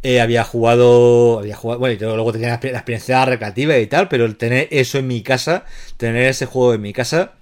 eh, 0.03 0.21
había 0.21 0.43
jugado, 0.43 1.39
había 1.39 1.55
jugado, 1.55 1.79
bueno, 1.79 1.93
y 1.93 1.97
yo 1.97 2.15
luego 2.15 2.31
tenía 2.31 2.49
la 2.49 2.59
la 2.61 2.77
experiencia 2.77 3.25
recreativa 3.25 3.77
y 3.77 3.87
tal, 3.87 4.07
pero 4.07 4.25
el 4.25 4.35
tener 4.35 4.67
eso 4.71 4.97
en 4.97 5.07
mi 5.07 5.21
casa, 5.21 5.65
tener 5.97 6.27
ese 6.27 6.45
juego 6.45 6.73
en 6.73 6.81
mi 6.81 6.93
casa, 6.93 7.33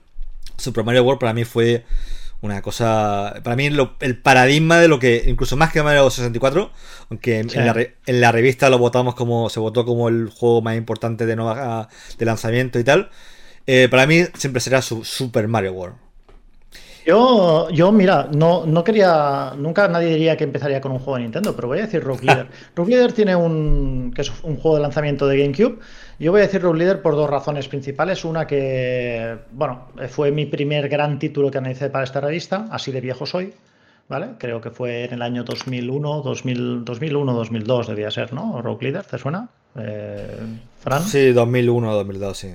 Super 0.57 0.83
Mario 0.83 1.03
World 1.03 1.19
para 1.19 1.33
mí 1.33 1.45
fue 1.45 1.85
una 2.41 2.61
cosa, 2.61 3.35
para 3.43 3.55
mí 3.55 3.69
lo- 3.69 3.95
el 3.99 4.17
paradigma 4.17 4.79
de 4.79 4.87
lo 4.87 4.97
que, 4.99 5.23
incluso 5.27 5.57
más 5.57 5.71
que 5.73 5.83
Mario 5.83 6.09
64, 6.09 6.71
aunque 7.09 7.39
en, 7.39 7.49
Sí. 7.49 7.57
en 7.59 7.65
la, 7.65 7.73
re- 7.73 7.95
en 8.05 8.21
la 8.21 8.31
revista 8.31 8.69
lo 8.69 8.77
votamos 8.77 9.15
como, 9.15 9.49
se 9.49 9.59
votó 9.59 9.85
como 9.85 10.07
el 10.09 10.29
juego 10.29 10.61
más 10.61 10.77
importante 10.77 11.25
de, 11.25 11.35
nueva, 11.35 11.89
de 12.17 12.25
lanzamiento 12.25 12.79
y 12.79 12.83
tal, 12.83 13.09
eh, 13.67 13.87
para 13.91 14.07
mí 14.07 14.23
siempre 14.37 14.61
será 14.61 14.81
su 14.81 15.03
Super 15.03 15.47
Mario 15.47 15.73
World. 15.73 15.97
Yo, 17.09 17.71
yo, 17.71 17.91
mira, 17.91 18.29
no, 18.31 18.67
no 18.67 18.83
quería, 18.83 19.53
nunca 19.57 19.87
nadie 19.87 20.09
diría 20.09 20.37
que 20.37 20.43
empezaría 20.43 20.79
con 20.79 20.91
un 20.91 20.99
juego 20.99 21.15
de 21.15 21.23
Nintendo, 21.23 21.55
pero 21.55 21.67
voy 21.67 21.79
a 21.79 21.81
decir 21.81 22.03
Rogue 22.03 22.23
Leader. 22.23 22.45
Rogue 22.75 22.91
Leader 22.91 23.13
tiene 23.13 23.35
un, 23.35 24.11
que 24.13 24.21
es 24.21 24.31
un 24.43 24.57
juego 24.57 24.75
de 24.75 24.83
lanzamiento 24.83 25.25
de 25.25 25.39
GameCube. 25.39 25.79
Yo 26.19 26.31
voy 26.31 26.41
a 26.41 26.43
decir 26.43 26.61
Rogue 26.61 26.77
Leader 26.77 27.01
por 27.01 27.15
dos 27.15 27.27
razones 27.27 27.67
principales. 27.67 28.23
Una 28.25 28.45
que, 28.45 29.39
bueno, 29.53 29.87
fue 30.09 30.29
mi 30.31 30.45
primer 30.45 30.87
gran 30.87 31.17
título 31.17 31.49
que 31.49 31.57
analicé 31.57 31.89
para 31.89 32.03
esta 32.03 32.21
revista, 32.21 32.67
así 32.69 32.91
de 32.91 33.01
viejo 33.01 33.25
soy, 33.25 33.55
¿vale? 34.07 34.35
Creo 34.37 34.61
que 34.61 34.69
fue 34.69 35.05
en 35.05 35.13
el 35.13 35.23
año 35.23 35.43
2001, 35.43 36.21
2000, 36.21 36.85
2001, 36.85 37.33
2002 37.33 37.87
debía 37.87 38.11
ser, 38.11 38.33
¿no? 38.33 38.61
Rogue 38.61 38.83
Leader, 38.83 39.05
¿te 39.05 39.17
suena? 39.17 39.49
Eh, 39.79 40.37
Fran. 40.79 41.01
Sí, 41.01 41.31
2001 41.31 41.91
2002, 41.91 42.37
sí. 42.37 42.53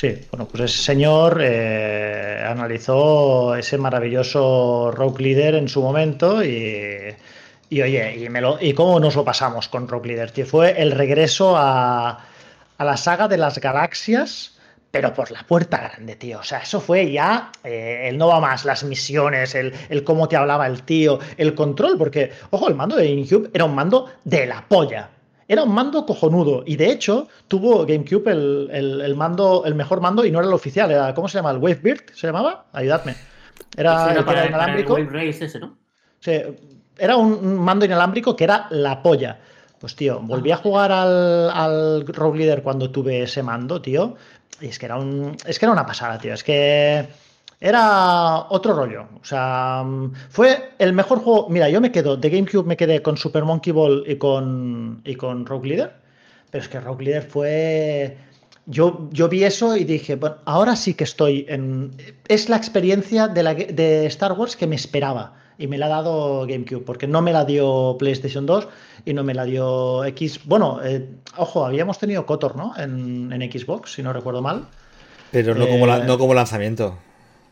Sí, 0.00 0.18
bueno, 0.30 0.48
pues 0.48 0.62
ese 0.62 0.82
señor 0.82 1.42
eh, 1.42 2.42
analizó 2.48 3.54
ese 3.54 3.76
maravilloso 3.76 4.90
Rogue 4.90 5.22
Leader 5.22 5.56
en 5.56 5.68
su 5.68 5.82
momento 5.82 6.42
y, 6.42 7.14
y 7.68 7.82
oye, 7.82 8.16
y, 8.16 8.66
y 8.66 8.72
cómo 8.72 8.98
nos 8.98 9.14
lo 9.14 9.26
pasamos 9.26 9.68
con 9.68 9.86
Rogue 9.88 10.08
Leader, 10.08 10.32
que 10.32 10.46
fue 10.46 10.80
el 10.80 10.92
regreso 10.92 11.54
a, 11.54 12.18
a 12.78 12.84
la 12.86 12.96
saga 12.96 13.28
de 13.28 13.36
las 13.36 13.58
galaxias, 13.58 14.58
pero 14.90 15.12
por 15.12 15.30
la 15.32 15.42
puerta 15.42 15.76
grande, 15.76 16.16
tío. 16.16 16.38
O 16.38 16.44
sea, 16.44 16.60
eso 16.60 16.80
fue 16.80 17.12
ya 17.12 17.52
eh, 17.62 18.06
el 18.08 18.16
no 18.16 18.28
va 18.28 18.40
más, 18.40 18.64
las 18.64 18.82
misiones, 18.84 19.54
el, 19.54 19.74
el 19.90 20.02
cómo 20.02 20.28
te 20.28 20.36
hablaba 20.36 20.66
el 20.66 20.82
tío, 20.82 21.18
el 21.36 21.54
control, 21.54 21.98
porque, 21.98 22.32
ojo, 22.48 22.68
el 22.68 22.74
mando 22.74 22.96
de 22.96 23.06
GameCube 23.06 23.50
era 23.52 23.66
un 23.66 23.74
mando 23.74 24.10
de 24.24 24.46
la 24.46 24.64
polla. 24.66 25.10
Era 25.52 25.64
un 25.64 25.74
mando 25.74 26.06
cojonudo 26.06 26.62
y 26.64 26.76
de 26.76 26.92
hecho 26.92 27.26
tuvo 27.48 27.84
GameCube 27.84 28.30
el, 28.30 28.68
el- 28.70 29.00
el 29.00 29.16
mando, 29.16 29.64
el 29.66 29.74
mejor 29.74 30.00
mando 30.00 30.24
y 30.24 30.30
no 30.30 30.38
era 30.38 30.46
el 30.46 30.54
oficial, 30.54 30.90
era, 30.92 31.12
¿cómo 31.12 31.26
se 31.26 31.38
llama? 31.38 31.50
¿El 31.50 31.56
Wavebird? 31.58 32.12
¿Se 32.14 32.28
llamaba? 32.28 32.66
Ayudadme. 32.72 33.16
Era, 33.76 34.12
el 34.14 34.24
que 34.24 34.30
era 34.30 34.42
el 34.44 34.48
inalámbrico. 34.50 34.92
Wave 34.94 35.08
Race 35.10 35.44
ese, 35.44 35.58
¿no? 35.58 35.76
Sí, 36.20 36.32
era 36.96 37.16
un 37.16 37.32
un 37.32 37.56
mando 37.56 37.84
inalámbrico 37.84 38.36
que 38.36 38.44
era 38.44 38.68
la 38.70 39.02
polla. 39.02 39.40
Pues 39.80 39.96
tío, 39.96 40.20
volví 40.20 40.52
a 40.52 40.56
jugar 40.58 40.92
al, 40.92 41.50
al 41.50 42.06
Rogue 42.06 42.38
Leader 42.38 42.62
cuando 42.62 42.90
tuve 42.90 43.22
ese 43.22 43.42
mando, 43.42 43.80
tío. 43.82 44.14
Y 44.60 44.66
es 44.68 44.78
que 44.78 44.86
era 44.86 44.98
un. 44.98 45.36
Es 45.46 45.58
que 45.58 45.64
era 45.64 45.72
una 45.72 45.86
pasada, 45.86 46.16
tío. 46.18 46.32
Es 46.34 46.44
que 46.44 47.08
era 47.60 48.46
otro 48.48 48.74
rollo. 48.74 49.06
O 49.20 49.24
sea, 49.24 49.82
mm, 49.84 50.12
fue 50.30 50.70
el 50.78 50.92
mejor 50.92 51.18
juego. 51.20 51.48
Mira, 51.50 51.68
yo 51.68 51.80
me 51.80 51.92
quedo, 51.92 52.16
de 52.16 52.30
GameCube 52.30 52.66
me 52.66 52.76
quedé 52.76 53.02
con 53.02 53.16
Super 53.16 53.44
Monkey 53.44 53.72
Ball 53.72 54.04
y 54.06 54.16
con, 54.16 55.02
y 55.04 55.14
con 55.16 55.44
Rogue 55.46 55.68
Leader. 55.68 55.92
Pero 56.50 56.62
es 56.64 56.68
que 56.68 56.80
Rogue 56.80 57.04
Leader 57.04 57.22
fue. 57.22 58.16
Yo, 58.66 59.08
yo 59.10 59.28
vi 59.28 59.44
eso 59.44 59.76
y 59.76 59.84
dije, 59.84 60.16
bueno, 60.16 60.36
ahora 60.44 60.74
sí 60.76 60.94
que 60.94 61.04
estoy 61.04 61.44
en. 61.48 61.92
Es 62.28 62.48
la 62.48 62.56
experiencia 62.56 63.28
de, 63.28 63.42
la, 63.42 63.54
de 63.54 64.06
Star 64.06 64.32
Wars 64.32 64.56
que 64.56 64.66
me 64.66 64.76
esperaba. 64.76 65.34
Y 65.58 65.66
me 65.66 65.76
la 65.76 65.86
ha 65.86 65.88
dado 65.90 66.46
GameCube, 66.46 66.80
porque 66.86 67.06
no 67.06 67.20
me 67.20 67.32
la 67.34 67.44
dio 67.44 67.96
PlayStation 67.98 68.46
2 68.46 68.66
y 69.04 69.12
no 69.12 69.22
me 69.22 69.34
la 69.34 69.44
dio 69.44 70.02
X. 70.06 70.40
Bueno, 70.46 70.80
eh, 70.82 71.06
ojo, 71.36 71.66
habíamos 71.66 71.98
tenido 71.98 72.24
Kotor, 72.24 72.56
¿no? 72.56 72.72
En, 72.78 73.30
en 73.30 73.52
Xbox, 73.52 73.92
si 73.92 74.02
no 74.02 74.14
recuerdo 74.14 74.40
mal. 74.40 74.64
Pero 75.30 75.54
no, 75.54 75.64
Eh, 75.66 75.68
como, 75.68 75.86
la- 75.86 75.98
no 75.98 76.16
como 76.18 76.32
lanzamiento. 76.32 76.96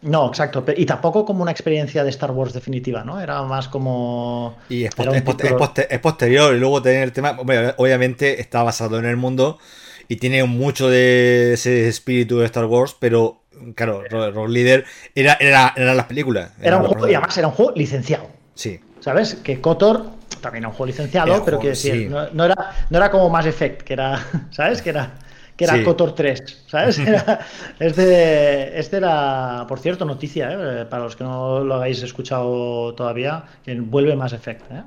No, 0.03 0.29
exacto. 0.29 0.65
Y 0.77 0.87
tampoco 0.87 1.25
como 1.25 1.43
una 1.43 1.51
experiencia 1.51 2.05
de 2.05 2.11
Star 2.11 2.31
Wars 2.31 2.53
definitiva, 2.53 3.03
¿no? 3.03 3.21
Era 3.21 3.43
más 3.43 3.67
como. 3.69 4.57
Y 4.69 4.85
es, 4.85 4.95
poster- 4.95 5.17
es 5.17 5.23
poster- 5.25 5.47
título- 5.49 5.49
es 5.49 5.69
poster- 5.69 5.87
es 5.91 5.99
posterior, 5.99 6.55
y 6.55 6.59
luego 6.61 6.81
tener 6.83 7.03
el 7.03 7.13
tema. 7.13 7.37
obviamente 7.77 8.41
está 8.41 8.63
basado 8.63 8.99
en 8.99 9.07
el 9.07 9.17
mundo 9.17 9.59
y 10.07 10.17
tiene 10.17 10.45
mucho 10.45 10.89
de 10.89 11.55
ese 11.55 11.89
espíritu 11.89 12.39
de 12.39 12.47
Star 12.47 12.67
Wars, 12.67 12.97
pero 12.99 13.43
claro, 13.75 14.05
Rock 14.09 14.49
Leader 14.49 14.85
era, 15.17 15.37
era, 15.41 15.73
eran 15.77 15.97
las 15.97 16.07
películas. 16.07 16.53
Era 16.63 16.77
un 16.77 16.87
juego, 16.87 17.09
y 17.09 17.15
además 17.15 17.37
era 17.37 17.49
un 17.49 17.55
juego 17.55 17.73
licenciado. 17.75 18.29
Sí. 18.55 18.81
¿Sabes? 19.01 19.35
Que 19.37 19.61
Kotor 19.61 20.07
también 20.41 20.63
era 20.63 20.69
un 20.69 20.75
juego 20.75 20.87
licenciado, 20.87 21.27
Era 21.27 21.45
pero 21.45 21.59
juego, 21.59 21.61
quiero 21.61 21.75
decir, 21.75 21.93
sí. 21.95 22.07
no, 22.07 22.29
no 22.31 22.45
era, 22.45 22.71
no 22.89 22.99
era 22.99 23.11
como 23.11 23.29
Mass 23.31 23.47
Effect, 23.47 23.83
que 23.83 23.95
era, 23.95 24.25
¿sabes? 24.53 24.81
Que 24.81 24.91
era, 24.91 25.15
que 25.59 25.65
era 25.65 25.75
Sí. 25.75 25.83
Kotor 25.83 26.15
3, 26.15 26.65
¿sabes? 26.69 26.99
Era- 27.01 27.41
este, 27.81 28.79
este 28.79 28.97
era, 28.97 29.67
por 29.69 29.81
cierto, 29.81 30.05
noticia, 30.07 30.51
¿eh? 30.53 30.87
para 30.87 31.03
los 31.03 31.17
que 31.17 31.25
no 31.25 31.61
lo 31.65 31.75
habéis 31.75 32.03
escuchado 32.03 32.95
todavía, 32.95 33.45
que 33.65 33.75
vuelve 33.79 34.17
Mass 34.17 34.33
Effect, 34.33 34.71
¿eh? 34.71 34.83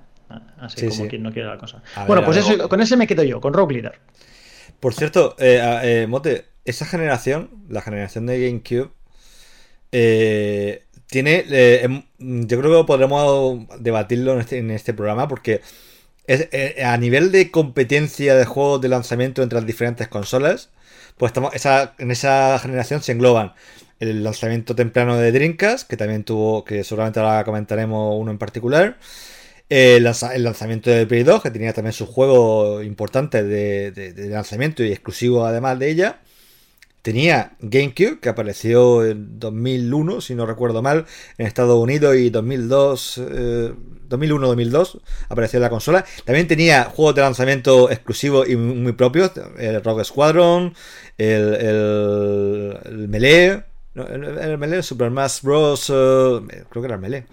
Así 0.59 0.79
Sí, 0.79 0.87
como 0.87 1.03
sí. 1.03 1.09
quien 1.09 1.23
no 1.23 1.33
quiere 1.33 1.49
la 1.49 1.57
cosa. 1.57 1.83
A 1.95 2.05
bueno, 2.05 2.21
ver, 2.21 2.31
pues 2.31 2.37
eso, 2.37 2.69
con 2.69 2.79
ese 2.79 2.95
me 2.95 3.05
quedo 3.05 3.21
yo, 3.23 3.41
con 3.41 3.53
Rogue 3.53 3.73
Leader. 3.75 3.99
Por 4.79 4.93
cierto, 4.93 5.35
eh, 5.37 5.59
eh, 5.83 6.07
Mote, 6.07 6.45
esa 6.63 6.85
generación, 6.85 7.49
la 7.67 7.81
generación 7.81 8.25
de 8.27 8.39
GameCube, 8.47 8.91
eh, 9.91 10.83
tiene. 11.07 11.43
eh, 11.49 11.81
em- 11.83 12.03
yo 12.47 12.59
creo 12.59 12.81
que 12.81 12.87
podremos 12.87 13.59
debatirlo 13.79 14.33
en 14.33 14.39
este, 14.39 14.57
en 14.59 14.71
este 14.71 14.93
programa 14.93 15.27
porque 15.27 15.59
eh, 16.27 16.83
a 16.83 16.97
nivel 16.97 17.31
de 17.31 17.51
competencia 17.51 18.35
de 18.35 18.45
juegos 18.45 18.81
de 18.81 18.89
lanzamiento 18.89 19.43
entre 19.43 19.57
las 19.59 19.65
diferentes 19.67 20.07
consolas, 20.07 20.69
pues 21.17 21.29
estamos, 21.31 21.53
esa, 21.53 21.93
en 21.99 22.11
esa 22.11 22.57
generación 22.59 23.01
se 23.01 23.11
engloban 23.13 23.53
el 23.99 24.23
lanzamiento 24.23 24.75
temprano 24.75 25.17
de 25.17 25.31
Dreamcast, 25.31 25.87
que 25.89 25.97
también 25.97 26.23
tuvo, 26.23 26.63
que 26.65 26.83
seguramente 26.83 27.19
ahora 27.19 27.43
comentaremos 27.43 28.15
uno 28.19 28.31
en 28.31 28.37
particular. 28.39 28.97
El, 29.69 30.03
lanza- 30.03 30.35
el 30.35 30.43
lanzamiento 30.43 30.89
de 30.89 31.05
Play 31.07 31.23
2, 31.23 31.41
que 31.41 31.51
tenía 31.51 31.73
también 31.73 31.93
su 31.93 32.05
juego 32.05 32.81
importante 32.83 33.43
de- 33.43 33.91
de 33.91 34.29
lanzamiento 34.29 34.83
y 34.83 34.91
exclusivo 34.91 35.45
además 35.45 35.79
de 35.79 35.89
ella. 35.89 36.19
Tenía 37.01 37.53
GameCube, 37.59 38.19
que 38.19 38.29
apareció 38.29 39.03
en 39.03 39.39
2001, 39.39 40.21
si 40.21 40.35
no 40.35 40.45
recuerdo 40.45 40.81
mal, 40.81 41.05
en 41.37 41.47
Estados 41.47 41.77
Unidos 41.81 42.15
y 42.15 42.29
2002, 42.29 43.21
eh, 43.31 43.73
2001-2002 44.07 45.01
apareció 45.29 45.57
en 45.57 45.63
la 45.63 45.69
consola. 45.69 46.05
También 46.25 46.47
tenía 46.47 46.83
juegos 46.83 47.15
de 47.15 47.21
lanzamiento 47.21 47.89
exclusivos 47.89 48.47
y 48.47 48.55
muy, 48.55 48.91
propios, 48.91 49.31
el 49.57 49.83
Rogue 49.83 50.03
Squadron, 50.03 50.75
el, 51.17 51.55
el, 51.55 52.77
el 52.85 53.07
Melee, 53.07 53.63
no, 53.93 54.07
el, 54.07 54.23
el 54.23 54.57
Melee, 54.57 54.83
Super 54.83 55.09
Smash 55.09 55.41
Bros. 55.41 55.89
eh, 55.89 56.63
creo 56.69 56.81
que 56.81 56.85
era 56.85 56.95
el 56.95 57.01
Melee. 57.01 57.25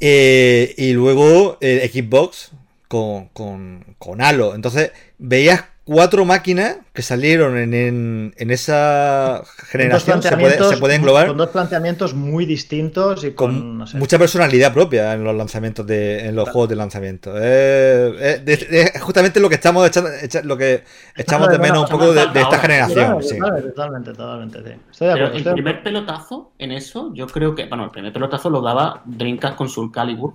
Eh, 0.00 0.74
y 0.76 0.92
luego 0.92 1.58
el 1.60 1.88
Xbox 1.88 2.50
con, 2.88 3.28
con, 3.28 3.96
con 3.98 4.20
Halo. 4.20 4.54
Entonces 4.54 4.92
veías 5.18 5.64
cuatro 5.84 6.24
máquinas 6.24 6.78
que 6.92 7.02
salieron 7.02 7.58
en, 7.58 7.74
en, 7.74 8.34
en 8.36 8.50
esa 8.50 9.42
generación. 9.68 10.22
Se 10.22 10.36
puede, 10.36 10.64
se 10.64 10.76
puede 10.78 10.94
englobar 10.94 11.26
Con 11.28 11.36
dos 11.36 11.50
planteamientos 11.50 12.14
muy 12.14 12.46
distintos 12.46 13.22
y 13.24 13.32
con, 13.32 13.60
con 13.60 13.78
no 13.78 13.86
sé. 13.86 13.98
mucha 13.98 14.18
personalidad 14.18 14.72
propia 14.72 15.12
en 15.14 15.24
los 15.24 15.34
lanzamientos 15.34 15.86
de 15.86 16.26
en 16.26 16.36
los 16.36 16.48
juegos 16.48 16.68
de 16.70 16.76
lanzamiento 16.76 17.34
Eh, 17.36 18.42
eh, 18.46 18.90
es 18.94 19.02
justamente 19.02 19.40
lo 19.40 19.48
que 19.48 19.56
estamos 19.56 19.86
echando, 19.86 20.10
echa- 20.10 20.42
lo 20.42 20.56
que 20.56 20.84
echamos 21.16 21.48
de 21.50 21.58
menos 21.58 21.82
un 21.84 21.88
poco 21.88 22.12
de, 22.12 22.26
de 22.28 22.40
esta 22.40 22.58
generación 22.58 23.22
sí. 23.22 23.36
Totalmente, 23.38 23.68
totalmente, 23.70 24.12
totalmente, 24.12 24.58
sí. 24.64 24.80
Estoy 24.90 25.08
de 25.08 25.12
Pero 25.12 25.26
acuerdo. 25.26 25.32
el 25.38 25.38
estoy 25.38 25.52
primer 25.54 25.82
pelotazo 25.82 26.52
en 26.58 26.72
eso, 26.72 27.12
yo 27.14 27.26
creo 27.26 27.54
que, 27.54 27.66
bueno, 27.66 27.84
el 27.84 27.90
primer 27.90 28.12
pelotazo 28.12 28.50
lo 28.50 28.60
daba 28.62 29.02
Dreamcast 29.04 29.56
con 29.56 29.68
Soul 29.68 29.90
Calibur, 29.92 30.34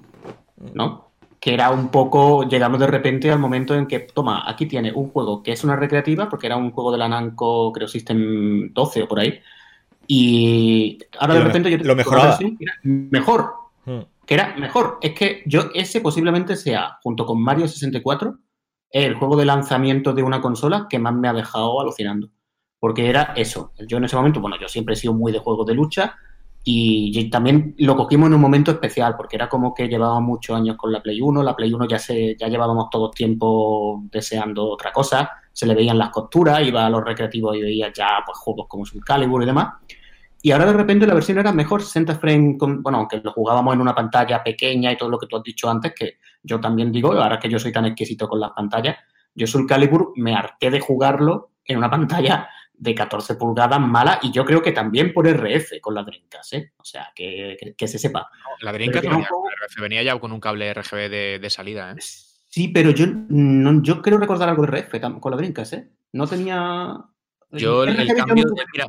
¿no? 0.73 1.08
Que 1.39 1.53
era 1.53 1.69
un 1.71 1.87
poco, 1.89 2.43
llegamos 2.43 2.79
de 2.79 2.87
repente 2.87 3.31
al 3.31 3.39
momento 3.39 3.73
en 3.73 3.87
que, 3.87 3.99
toma, 3.99 4.43
aquí 4.49 4.65
tiene 4.65 4.91
un 4.91 5.09
juego 5.09 5.41
que 5.41 5.53
es 5.53 5.63
una 5.63 5.75
recreativa, 5.77 6.27
porque 6.29 6.47
era 6.47 6.57
un 6.57 6.71
juego 6.71 6.91
de 6.91 6.97
la 6.97 7.07
Namco, 7.07 7.71
creo, 7.71 7.87
System 7.87 8.73
12 8.73 9.03
o 9.03 9.07
por 9.07 9.19
ahí, 9.21 9.39
y 10.07 10.97
ahora 11.19 11.35
Y 11.35 11.37
de 11.37 11.43
repente 11.45 11.69
me- 11.69 11.77
yo 11.77 11.83
lo 11.85 11.95
mejoraba. 11.95 12.37
que 12.37 12.55
era 12.59 12.73
mejor, 12.83 13.53
Mm. 13.85 13.99
que 14.25 14.33
era 14.33 14.55
mejor. 14.57 14.97
Es 15.01 15.13
que 15.13 15.43
yo, 15.45 15.69
ese 15.73 16.01
posiblemente 16.01 16.55
sea, 16.55 16.97
junto 17.03 17.25
con 17.25 17.41
Mario 17.41 17.67
64, 17.67 18.37
el 18.91 19.13
juego 19.15 19.35
de 19.37 19.45
lanzamiento 19.45 20.13
de 20.13 20.23
una 20.23 20.41
consola 20.41 20.87
que 20.89 20.99
más 20.99 21.13
me 21.13 21.27
ha 21.27 21.33
dejado 21.33 21.79
alucinando. 21.79 22.29
Porque 22.79 23.09
era 23.09 23.33
eso. 23.35 23.73
Yo 23.87 23.97
en 23.97 24.05
ese 24.05 24.15
momento, 24.15 24.39
bueno, 24.39 24.55
yo 24.59 24.67
siempre 24.67 24.93
he 24.93 24.97
sido 24.97 25.13
muy 25.13 25.31
de 25.31 25.39
juegos 25.39 25.67
de 25.67 25.73
lucha 25.75 26.15
y 26.63 27.29
también 27.29 27.73
lo 27.79 27.95
cogimos 27.95 28.27
en 28.27 28.33
un 28.35 28.41
momento 28.41 28.71
especial, 28.71 29.15
porque 29.15 29.37
era 29.37 29.47
como 29.47 29.73
que 29.73 29.87
llevaba 29.87 30.19
muchos 30.19 30.55
años 30.55 30.75
con 30.77 30.91
la 30.91 31.01
Play 31.01 31.21
1, 31.21 31.41
la 31.41 31.55
Play 31.55 31.73
1 31.73 31.87
ya 31.87 31.97
se, 31.97 32.35
ya 32.37 32.47
llevábamos 32.47 32.89
todo 32.89 33.09
tiempo 33.09 34.03
deseando 34.11 34.69
otra 34.69 34.91
cosa, 34.91 35.31
se 35.51 35.65
le 35.65 35.73
veían 35.73 35.97
las 35.97 36.09
costuras, 36.09 36.61
iba 36.65 36.85
a 36.85 36.89
los 36.89 37.03
recreativos 37.03 37.55
y 37.55 37.61
veía 37.61 37.91
ya 37.93 38.07
pues 38.25 38.37
juegos 38.37 38.67
como 38.67 38.85
Soul 38.85 39.03
Calibur 39.03 39.41
y 39.43 39.45
demás. 39.45 39.75
Y 40.41 40.51
ahora 40.51 40.65
de 40.65 40.73
repente 40.73 41.07
la 41.07 41.13
versión 41.13 41.37
era 41.37 41.51
mejor, 41.51 41.81
60 41.81 42.15
frames, 42.15 42.57
con, 42.57 42.81
bueno, 42.81 42.99
aunque 42.99 43.19
lo 43.21 43.31
jugábamos 43.31 43.73
en 43.73 43.81
una 43.81 43.95
pantalla 43.95 44.43
pequeña 44.43 44.91
y 44.91 44.97
todo 44.97 45.09
lo 45.09 45.17
que 45.17 45.27
tú 45.27 45.37
has 45.37 45.43
dicho 45.43 45.69
antes, 45.69 45.93
que 45.93 46.17
yo 46.43 46.59
también 46.59 46.91
digo, 46.91 47.13
ahora 47.13 47.39
que 47.39 47.49
yo 47.49 47.59
soy 47.59 47.71
tan 47.71 47.85
exquisito 47.85 48.27
con 48.27 48.39
las 48.39 48.51
pantallas, 48.51 48.97
yo 49.33 49.47
Soul 49.47 49.67
Calibur 49.67 50.13
me 50.15 50.33
harté 50.33 50.69
de 50.69 50.79
jugarlo 50.79 51.51
en 51.65 51.77
una 51.77 51.89
pantalla 51.89 52.47
de 52.79 52.95
14 52.95 53.35
pulgadas 53.35 53.79
mala 53.79 54.19
y 54.21 54.31
yo 54.31 54.45
creo 54.45 54.61
que 54.61 54.71
también 54.71 55.13
por 55.13 55.27
RF 55.27 55.79
con 55.81 55.93
la 55.93 56.03
Dreamcast, 56.03 56.53
¿eh? 56.53 56.71
O 56.77 56.85
sea, 56.85 57.11
que, 57.13 57.57
que- 57.59 57.73
que 57.75 57.87
se 57.87 57.99
sepa. 57.99 58.29
La 58.61 58.71
Dreamcast 58.71 59.05
venía, 59.05 59.27
RF, 59.27 59.81
venía 59.81 60.03
ya 60.03 60.17
con 60.19 60.31
un 60.31 60.39
cable 60.39 60.73
RGB 60.73 61.09
de, 61.09 61.39
de 61.39 61.49
salida, 61.49 61.91
¿eh? 61.91 61.95
Sí, 61.99 62.69
pero 62.69 62.91
yo 62.91 63.05
no, 63.07 63.83
yo 63.83 64.01
creo 64.01 64.17
recordar 64.17 64.49
algo 64.49 64.65
de 64.65 64.79
RF 64.79 65.19
con 65.19 65.31
la 65.31 65.37
Dreamcast, 65.37 65.73
¿eh? 65.73 65.89
No 66.13 66.25
tenía... 66.25 66.95
Yo 67.51 67.83
el, 67.83 67.99
el 67.99 68.13
cambio 68.15 68.45
de, 68.45 68.63
mira, 68.73 68.85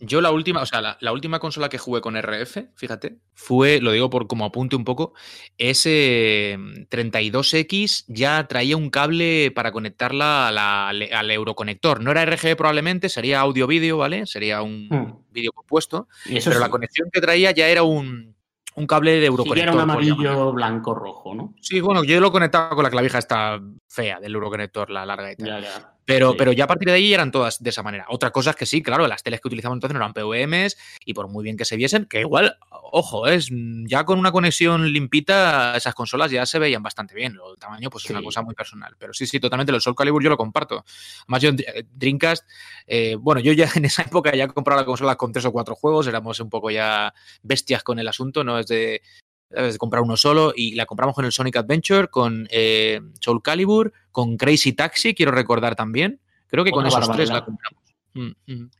yo 0.00 0.20
la 0.20 0.30
última, 0.30 0.60
o 0.62 0.66
sea, 0.66 0.80
la, 0.80 0.96
la 1.00 1.12
última 1.12 1.38
consola 1.38 1.68
que 1.68 1.78
jugué 1.78 2.00
con 2.00 2.16
RF, 2.16 2.68
fíjate, 2.74 3.18
fue, 3.34 3.80
lo 3.80 3.92
digo 3.92 4.10
por 4.10 4.26
como 4.26 4.44
apunte 4.44 4.76
un 4.76 4.84
poco, 4.84 5.14
ese 5.56 6.58
32X 6.90 8.04
ya 8.08 8.46
traía 8.46 8.76
un 8.76 8.90
cable 8.90 9.50
para 9.54 9.72
conectarla 9.72 10.48
a 10.48 10.52
la- 10.52 10.88
al, 10.88 11.30
Euroconector. 11.30 12.02
No 12.02 12.10
era 12.10 12.22
RGB 12.22 12.56
probablemente, 12.56 13.08
sería 13.08 13.40
audio-vídeo, 13.40 13.96
¿vale? 13.98 14.26
Sería 14.26 14.62
un 14.62 14.88
Hmm. 14.90 15.14
vídeo 15.32 15.52
compuesto, 15.52 16.08
pero 16.26 16.40
sí. 16.40 16.50
la 16.60 16.68
conexión 16.70 17.08
que 17.12 17.20
traía 17.20 17.50
ya 17.52 17.68
era 17.68 17.82
un, 17.82 18.34
un 18.74 18.86
cable 18.86 19.12
de 19.12 19.20
Sí, 19.20 19.26
Euroconector. 19.26 19.58
era 19.62 19.72
un 19.72 19.80
amarillo, 19.80 20.52
blanco, 20.52 20.94
rojo, 20.94 21.34
¿no? 21.34 21.54
Sí, 21.60 21.80
bueno, 21.80 22.04
yo 22.04 22.20
lo 22.20 22.30
conectaba 22.30 22.70
con 22.74 22.82
la 22.84 22.90
clavija 22.90 23.18
esta 23.18 23.60
fea 23.88 24.20
del 24.20 24.34
Euroconector, 24.34 24.90
la 24.90 25.06
larga 25.06 25.32
y 25.32 25.36
tal. 25.36 25.46
Ya, 25.48 25.60
ya. 25.60 25.92
Pero, 26.06 26.30
Sí. 26.30 26.36
pero 26.38 26.52
ya 26.52 26.64
a 26.64 26.66
partir 26.68 26.86
de 26.88 26.94
ahí 26.94 27.12
eran 27.12 27.30
todas 27.32 27.60
de 27.62 27.70
esa 27.70 27.82
manera. 27.82 28.06
Otra 28.08 28.30
cosa 28.30 28.50
es 28.50 28.56
que 28.56 28.64
sí, 28.64 28.80
claro, 28.82 29.06
las 29.08 29.22
teles 29.24 29.40
que 29.40 29.48
utilizaban 29.48 29.76
entonces 29.76 29.92
no 29.92 29.98
eran 30.00 30.12
PVMs 30.14 30.76
y 31.04 31.12
por 31.14 31.28
muy 31.28 31.42
bien 31.44 31.56
que 31.56 31.64
se 31.64 31.76
viesen, 31.76 32.06
que 32.06 32.20
igual, 32.20 32.56
ojo, 32.70 33.26
es 33.26 33.50
ya 33.86 34.04
con 34.04 34.18
una 34.20 34.30
conexión 34.30 34.92
limpita, 34.92 35.76
esas 35.76 35.94
consolas 35.94 36.30
ya 36.30 36.46
se 36.46 36.58
veían 36.60 36.82
bastante 36.82 37.14
bien. 37.14 37.32
El 37.34 37.58
tamaño, 37.58 37.90
pues 37.90 38.04
es 38.04 38.10
una 38.12 38.22
cosa 38.22 38.40
muy 38.42 38.54
personal. 38.54 38.94
Pero 38.98 39.12
sí, 39.12 39.26
sí, 39.26 39.40
totalmente. 39.40 39.72
El 39.72 39.80
Soul 39.80 39.96
Calibur 39.96 40.22
yo 40.22 40.30
lo 40.30 40.36
comparto. 40.36 40.84
Además, 41.22 41.42
yo 41.42 41.50
Dr- 41.52 41.86
Dreamcast, 41.92 42.48
eh, 42.86 43.16
bueno, 43.18 43.40
yo 43.40 43.52
ya 43.52 43.66
en 43.74 43.84
esa 43.84 44.02
época 44.02 44.34
ya 44.34 44.46
compraba 44.48 44.82
la 44.82 44.86
consola 44.86 45.16
con 45.16 45.32
tres 45.32 45.44
o 45.44 45.52
cuatro 45.52 45.74
juegos, 45.74 46.06
éramos 46.06 46.38
un 46.38 46.48
poco 46.50 46.70
ya 46.70 47.12
bestias 47.42 47.82
con 47.82 47.98
el 47.98 48.06
asunto, 48.06 48.44
no 48.44 48.58
es 48.60 48.66
de, 48.68 49.02
de 49.50 49.78
comprar 49.78 50.02
uno 50.02 50.16
solo 50.16 50.52
y 50.54 50.74
la 50.74 50.86
compramos 50.86 51.14
con 51.14 51.24
el 51.24 51.32
Sonic 51.32 51.56
Adventure, 51.56 52.08
con 52.08 52.48
eh, 52.50 53.00
Soul 53.20 53.42
Calibur, 53.42 53.92
con 54.10 54.36
Crazy 54.36 54.72
Taxi, 54.72 55.14
quiero 55.14 55.32
recordar 55.32 55.76
también. 55.76 56.20
Creo 56.48 56.64
que 56.64 56.70
con 56.70 56.86
esos 56.86 57.10
tres 57.12 57.28
la 57.28 57.44
compramos. 57.44 57.82
Mm, 58.14 58.30
mm. 58.46 58.70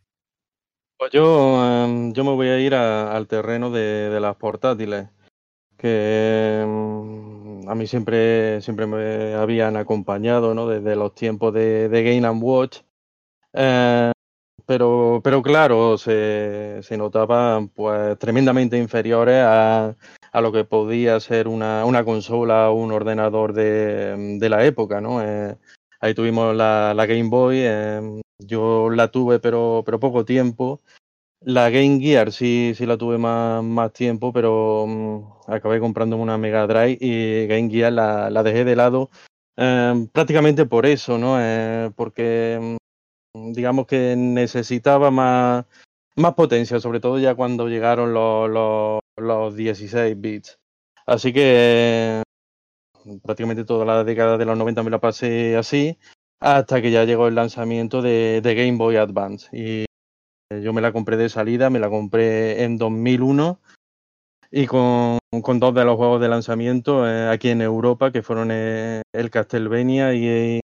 Pues 0.98 1.12
yo, 1.12 1.84
em, 1.84 2.12
yo 2.14 2.24
me 2.24 2.30
voy 2.30 2.48
a 2.48 2.58
ir 2.58 2.74
a- 2.74 3.14
al 3.14 3.26
terreno 3.26 3.70
de, 3.70 4.08
de 4.08 4.18
las 4.20 4.34
portátiles, 4.36 5.08
que 5.76 6.60
em, 6.62 7.68
a 7.68 7.74
mí 7.74 7.86
siempre, 7.86 8.60
siempre 8.62 8.86
me 8.86 9.34
habían 9.34 9.76
acompañado, 9.76 10.54
¿no? 10.54 10.66
Desde 10.66 10.96
los 10.96 11.14
tiempos 11.14 11.52
de, 11.52 11.88
de 11.88 12.02
Game 12.02 12.26
and 12.26 12.42
Watch. 12.42 12.78
Eh, 13.52 14.10
pero, 14.64 15.20
pero 15.22 15.42
claro, 15.42 15.98
se, 15.98 16.80
se 16.82 16.96
notaban 16.96 17.68
pues 17.68 18.18
tremendamente 18.18 18.78
inferiores 18.78 19.42
a, 19.44 19.94
a 20.36 20.42
lo 20.42 20.52
que 20.52 20.64
podía 20.64 21.18
ser 21.18 21.48
una, 21.48 21.86
una 21.86 22.04
consola 22.04 22.68
o 22.68 22.74
un 22.74 22.92
ordenador 22.92 23.54
de, 23.54 24.36
de 24.38 24.48
la 24.50 24.66
época, 24.66 25.00
¿no? 25.00 25.22
Eh, 25.22 25.56
ahí 25.98 26.12
tuvimos 26.12 26.54
la, 26.54 26.92
la 26.94 27.06
Game 27.06 27.30
Boy, 27.30 27.60
em, 27.60 28.20
yo 28.38 28.90
la 28.90 29.10
tuve 29.10 29.38
pero, 29.38 29.82
pero 29.86 29.98
poco 29.98 30.26
tiempo. 30.26 30.82
La 31.40 31.70
Game 31.70 32.00
Gear 32.00 32.32
sí, 32.32 32.74
sí 32.76 32.84
la 32.84 32.98
tuve 32.98 33.16
más, 33.16 33.64
más 33.64 33.94
tiempo, 33.94 34.30
pero 34.30 34.84
mm, 34.86 35.50
acabé 35.50 35.80
comprándome 35.80 36.22
una 36.22 36.36
Mega 36.36 36.66
Drive 36.66 36.98
y 37.00 37.46
Game 37.46 37.70
Gear 37.70 37.94
la, 37.94 38.28
la 38.28 38.42
dejé 38.42 38.66
de 38.66 38.76
lado 38.76 39.08
eh, 39.56 40.06
prácticamente 40.12 40.66
por 40.66 40.84
eso, 40.84 41.16
¿no? 41.16 41.36
Eh, 41.40 41.90
porque 41.96 42.76
mm, 43.34 43.52
digamos 43.52 43.86
que 43.86 44.14
necesitaba 44.18 45.10
más, 45.10 45.64
más 46.16 46.34
potencia, 46.34 46.80
sobre 46.80 47.00
todo 47.00 47.18
ya 47.18 47.34
cuando 47.34 47.68
llegaron 47.68 48.12
los, 48.12 48.50
los, 48.50 49.00
los 49.16 49.56
16 49.56 50.20
bits. 50.20 50.58
Así 51.06 51.32
que 51.32 52.22
prácticamente 53.22 53.64
toda 53.64 53.84
la 53.84 54.04
década 54.04 54.36
de 54.36 54.44
los 54.44 54.58
90 54.58 54.82
me 54.82 54.90
la 54.90 55.00
pasé 55.00 55.56
así, 55.56 55.98
hasta 56.40 56.82
que 56.82 56.90
ya 56.90 57.04
llegó 57.04 57.28
el 57.28 57.34
lanzamiento 57.34 58.02
de, 58.02 58.40
de 58.42 58.54
Game 58.54 58.78
Boy 58.78 58.96
Advance. 58.96 59.48
Y 59.52 59.84
yo 60.50 60.72
me 60.72 60.80
la 60.80 60.92
compré 60.92 61.16
de 61.16 61.28
salida, 61.28 61.70
me 61.70 61.78
la 61.78 61.90
compré 61.90 62.62
en 62.64 62.78
2001 62.78 63.60
y 64.50 64.66
con, 64.66 65.18
con 65.42 65.60
dos 65.60 65.74
de 65.74 65.84
los 65.84 65.96
juegos 65.96 66.20
de 66.20 66.28
lanzamiento 66.28 67.08
eh, 67.08 67.28
aquí 67.28 67.48
en 67.48 67.60
Europa, 67.60 68.12
que 68.12 68.22
fueron 68.22 68.50
eh, 68.52 69.02
el 69.12 69.30
Castlevania 69.30 70.14
y, 70.14 70.60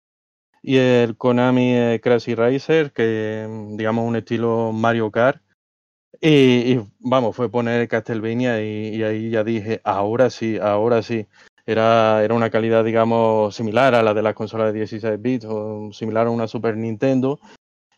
y 0.61 0.77
el 0.77 1.17
Konami 1.17 1.73
eh, 1.73 1.99
Crazy 2.01 2.35
Racer, 2.35 2.91
que 2.91 3.47
digamos 3.71 4.07
un 4.07 4.15
estilo 4.15 4.71
Mario 4.71 5.11
Kart. 5.11 5.41
Y, 6.21 6.77
vamos, 6.99 7.35
fue 7.35 7.49
poner 7.49 7.87
Castlevania 7.87 8.61
y, 8.61 9.01
ahí 9.03 9.29
ya 9.29 9.43
dije, 9.43 9.81
ahora 9.83 10.29
sí, 10.29 10.57
ahora 10.57 11.01
sí. 11.01 11.27
Era, 11.65 12.23
era 12.23 12.33
una 12.33 12.49
calidad, 12.49 12.83
digamos, 12.83 13.55
similar 13.55 13.93
a 13.93 14.01
la 14.01 14.13
de 14.13 14.23
las 14.23 14.33
consolas 14.33 14.73
de 14.73 14.79
16 14.79 15.21
bits 15.21 15.45
o 15.45 15.91
similar 15.93 16.27
a 16.27 16.31
una 16.31 16.47
Super 16.47 16.75
Nintendo. 16.75 17.39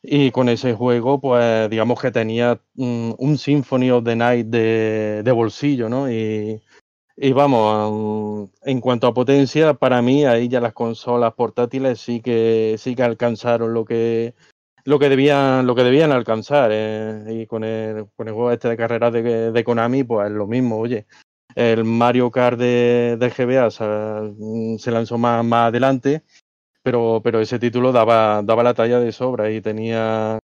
Y 0.03 0.31
con 0.31 0.49
ese 0.49 0.73
juego, 0.73 1.21
pues 1.21 1.69
digamos 1.69 2.01
que 2.01 2.11
tenía 2.11 2.59
un, 2.75 3.15
un 3.17 3.37
Symphony 3.37 3.91
of 3.91 4.03
the 4.03 4.15
Night 4.15 4.47
de, 4.47 5.21
de 5.23 5.31
bolsillo, 5.31 5.89
¿no? 5.89 6.11
Y, 6.11 6.61
y 7.23 7.33
vamos, 7.33 8.49
en 8.63 8.81
cuanto 8.81 9.05
a 9.05 9.13
potencia, 9.13 9.75
para 9.75 10.01
mí 10.01 10.25
ahí 10.25 10.47
ya 10.47 10.59
las 10.59 10.73
consolas 10.73 11.35
portátiles 11.35 12.01
sí 12.01 12.19
que 12.19 12.77
sí 12.79 12.95
que 12.95 13.03
alcanzaron 13.03 13.75
lo 13.75 13.85
que 13.85 14.33
lo 14.85 14.97
que 14.97 15.07
debían 15.07 15.67
lo 15.67 15.75
que 15.75 15.83
debían 15.83 16.11
alcanzar 16.11 16.71
eh, 16.73 17.25
y 17.29 17.45
con 17.45 17.63
el, 17.63 18.07
con 18.15 18.27
el 18.27 18.33
juego 18.33 18.51
este 18.51 18.69
de 18.69 18.77
carreras 18.77 19.13
de, 19.13 19.51
de, 19.51 19.63
Konami 19.63 20.03
pues 20.03 20.31
lo 20.31 20.47
mismo 20.47 20.79
oye. 20.79 21.05
El 21.53 21.83
Mario 21.83 22.31
Kart 22.31 22.57
de, 22.57 23.17
de 23.19 23.29
GBA 23.29 23.69
se, 23.69 24.79
se, 24.79 24.91
lanzó 24.91 25.19
más, 25.19 25.45
más 25.45 25.67
adelante 25.67 26.23
pero 26.81 27.21
pero 27.23 27.39
ese 27.39 27.59
título 27.59 27.91
daba 27.91 28.41
daba 28.41 28.63
la 28.63 28.73
talla 28.73 28.99
de 28.99 29.11
sobra 29.11 29.51
y 29.51 29.61
tenía 29.61 30.39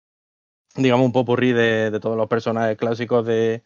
digamos 0.76 1.06
un 1.06 1.14
popurrí 1.14 1.54
de, 1.54 1.90
de 1.90 2.00
todos 2.02 2.18
los 2.18 2.28
personajes 2.28 2.78
clásicos 2.78 3.26
de, 3.26 3.64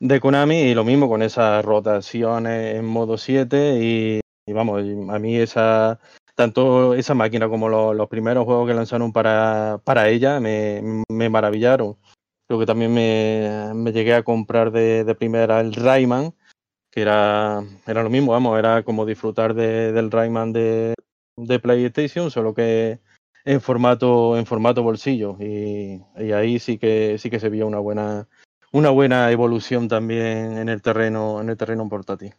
de 0.00 0.20
Konami 0.20 0.56
y 0.62 0.74
lo 0.74 0.84
mismo 0.84 1.08
con 1.08 1.22
esas 1.22 1.64
rotaciones 1.64 2.76
en 2.76 2.84
modo 2.84 3.18
7 3.18 3.78
y, 3.80 4.20
vamos, 4.52 4.82
a 5.10 5.18
mí 5.18 5.36
esa 5.36 5.98
tanto 6.34 6.94
esa 6.94 7.14
máquina 7.14 7.48
como 7.48 7.68
lo, 7.68 7.94
los 7.94 8.08
primeros 8.08 8.44
juegos 8.44 8.68
que 8.68 8.74
lanzaron 8.74 9.12
para, 9.12 9.80
para 9.84 10.08
ella 10.08 10.38
me, 10.38 11.02
me 11.08 11.28
maravillaron. 11.30 11.96
Creo 12.46 12.60
que 12.60 12.66
también 12.66 12.94
me, 12.94 13.72
me 13.74 13.92
llegué 13.92 14.14
a 14.14 14.22
comprar 14.22 14.70
de, 14.70 15.02
de, 15.02 15.14
primera 15.16 15.60
el 15.60 15.74
Rayman, 15.74 16.32
que 16.92 17.00
era, 17.00 17.64
era 17.86 18.02
lo 18.04 18.10
mismo, 18.10 18.32
vamos, 18.32 18.56
era 18.58 18.84
como 18.84 19.06
disfrutar 19.06 19.54
de, 19.54 19.92
del 19.92 20.10
Rayman 20.12 20.52
de, 20.52 20.94
de 21.36 21.58
PlayStation, 21.58 22.30
solo 22.30 22.54
que 22.54 23.00
en 23.44 23.60
formato, 23.60 24.36
en 24.36 24.46
formato 24.46 24.82
bolsillo. 24.82 25.36
Y, 25.40 26.02
y 26.18 26.32
ahí 26.32 26.58
sí 26.58 26.78
que 26.78 27.16
sí 27.18 27.30
que 27.30 27.40
se 27.40 27.48
veía 27.48 27.66
una 27.66 27.78
buena, 27.80 28.28
una 28.72 28.90
buena 28.90 29.30
evolución 29.30 29.88
también 29.88 30.58
en 30.58 30.68
el 30.68 30.82
terreno, 30.82 31.40
en 31.40 31.50
el 31.50 31.56
terreno 31.56 31.88
portátil. 31.88 32.34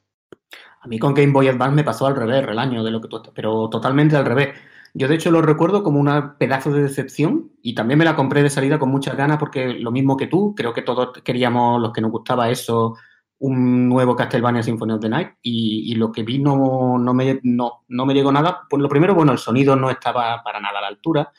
A 0.82 0.88
mí 0.88 1.00
con 1.00 1.14
Game 1.14 1.34
Boy 1.34 1.48
Advance 1.48 1.76
me 1.76 1.84
pasó 1.84 2.08
al 2.08 2.16
revés 2.16 2.48
el 2.48 2.60
año 2.60 2.84
de 2.84 2.92
lo 2.92 3.02
que 3.02 3.08
tú, 3.08 3.22
pero 3.34 3.70
totalmente 3.70 4.16
al 4.16 4.26
revés. 4.26 4.50
Yo 4.94 5.08
de 5.08 5.16
hecho 5.16 5.32
lo 5.32 5.42
recuerdo 5.42 5.84
como 5.84 6.00
un 6.00 6.38
pedazo 6.38 6.72
de 6.72 6.84
decepción 6.84 7.52
y 7.62 7.76
también 7.76 8.00
me 8.00 8.06
la 8.06 8.16
compré 8.16 8.42
de 8.42 8.50
salida 8.50 8.80
con 8.80 8.90
muchas 8.90 9.16
ganas 9.16 9.38
porque 9.38 9.74
lo 9.74 9.92
mismo 9.92 10.18
que 10.18 10.28
tú, 10.28 10.56
creo 10.56 10.74
que 10.74 10.82
todos 10.82 11.22
queríamos, 11.24 11.82
los 11.82 11.92
que 11.92 12.02
nos 12.02 12.12
gustaba 12.12 12.50
eso, 12.50 12.96
un 13.40 13.88
nuevo 13.90 14.16
Castlevania 14.16 14.64
Symphony 14.64 14.94
of 14.94 15.02
the 15.02 15.10
Night 15.10 15.30
y, 15.42 15.92
y 15.92 15.96
lo 15.96 16.12
que 16.12 16.24
vi 16.24 16.40
no, 16.40 16.98
no, 16.98 17.14
me, 17.14 17.40
no, 17.44 17.84
no 17.88 18.06
me 18.06 18.14
llegó 18.14 18.32
nada. 18.32 18.62
Pues 18.70 18.82
lo 18.82 18.90
primero, 18.90 19.14
bueno, 19.14 19.32
el 19.32 19.38
sonido 19.38 19.76
no 19.76 19.90
estaba 19.90 20.42
para 20.44 20.60
nada 20.60 20.80
a 20.80 20.82
la 20.82 20.88
altura. 20.88 21.32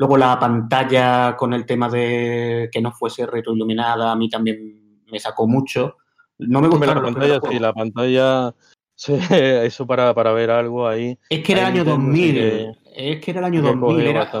Luego 0.00 0.16
la 0.16 0.38
pantalla 0.38 1.36
con 1.36 1.52
el 1.52 1.66
tema 1.66 1.90
de 1.90 2.70
que 2.72 2.80
no 2.80 2.90
fuese 2.90 3.26
retroiluminada 3.26 4.10
a 4.10 4.16
mí 4.16 4.30
también 4.30 5.04
me 5.12 5.20
sacó 5.20 5.46
mucho. 5.46 5.98
No 6.38 6.62
me 6.62 6.68
gustaron 6.68 7.04
la 7.04 7.10
pantalla, 7.12 7.40
sí, 7.46 7.58
la 7.58 7.72
pantalla, 7.74 8.54
sí, 8.94 9.18
eso 9.30 9.86
para, 9.86 10.14
para 10.14 10.32
ver 10.32 10.50
algo 10.50 10.88
ahí. 10.88 11.18
Es 11.28 11.42
que 11.42 11.52
era 11.52 11.68
el 11.68 11.74
año 11.74 11.84
2000, 11.84 12.34
que, 12.34 12.72
es 12.96 13.20
que 13.20 13.30
era 13.30 13.40
el 13.40 13.44
año 13.44 13.60
2000, 13.60 14.06
era, 14.06 14.32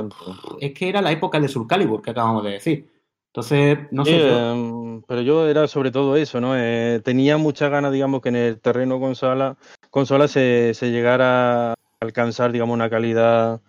es 0.60 0.72
que 0.72 0.88
era 0.88 1.02
la 1.02 1.12
época 1.12 1.38
de 1.38 1.48
Soul 1.48 1.66
Calibur 1.66 2.00
que 2.00 2.12
acabamos 2.12 2.42
de 2.42 2.52
decir. 2.52 2.90
Entonces, 3.26 3.80
no 3.90 4.06
sé. 4.06 4.16
Eh, 4.18 5.00
pero 5.06 5.20
yo 5.20 5.46
era 5.46 5.68
sobre 5.68 5.90
todo 5.90 6.16
eso, 6.16 6.40
¿no? 6.40 6.56
Eh, 6.56 7.02
tenía 7.04 7.36
muchas 7.36 7.70
ganas, 7.70 7.92
digamos, 7.92 8.22
que 8.22 8.30
en 8.30 8.36
el 8.36 8.60
terreno 8.60 8.98
consola, 8.98 9.58
consola 9.90 10.26
se, 10.26 10.72
se 10.72 10.90
llegara 10.90 11.72
a 11.72 11.74
alcanzar, 12.00 12.50
digamos, 12.50 12.72
una 12.72 12.88
calidad 12.88 13.60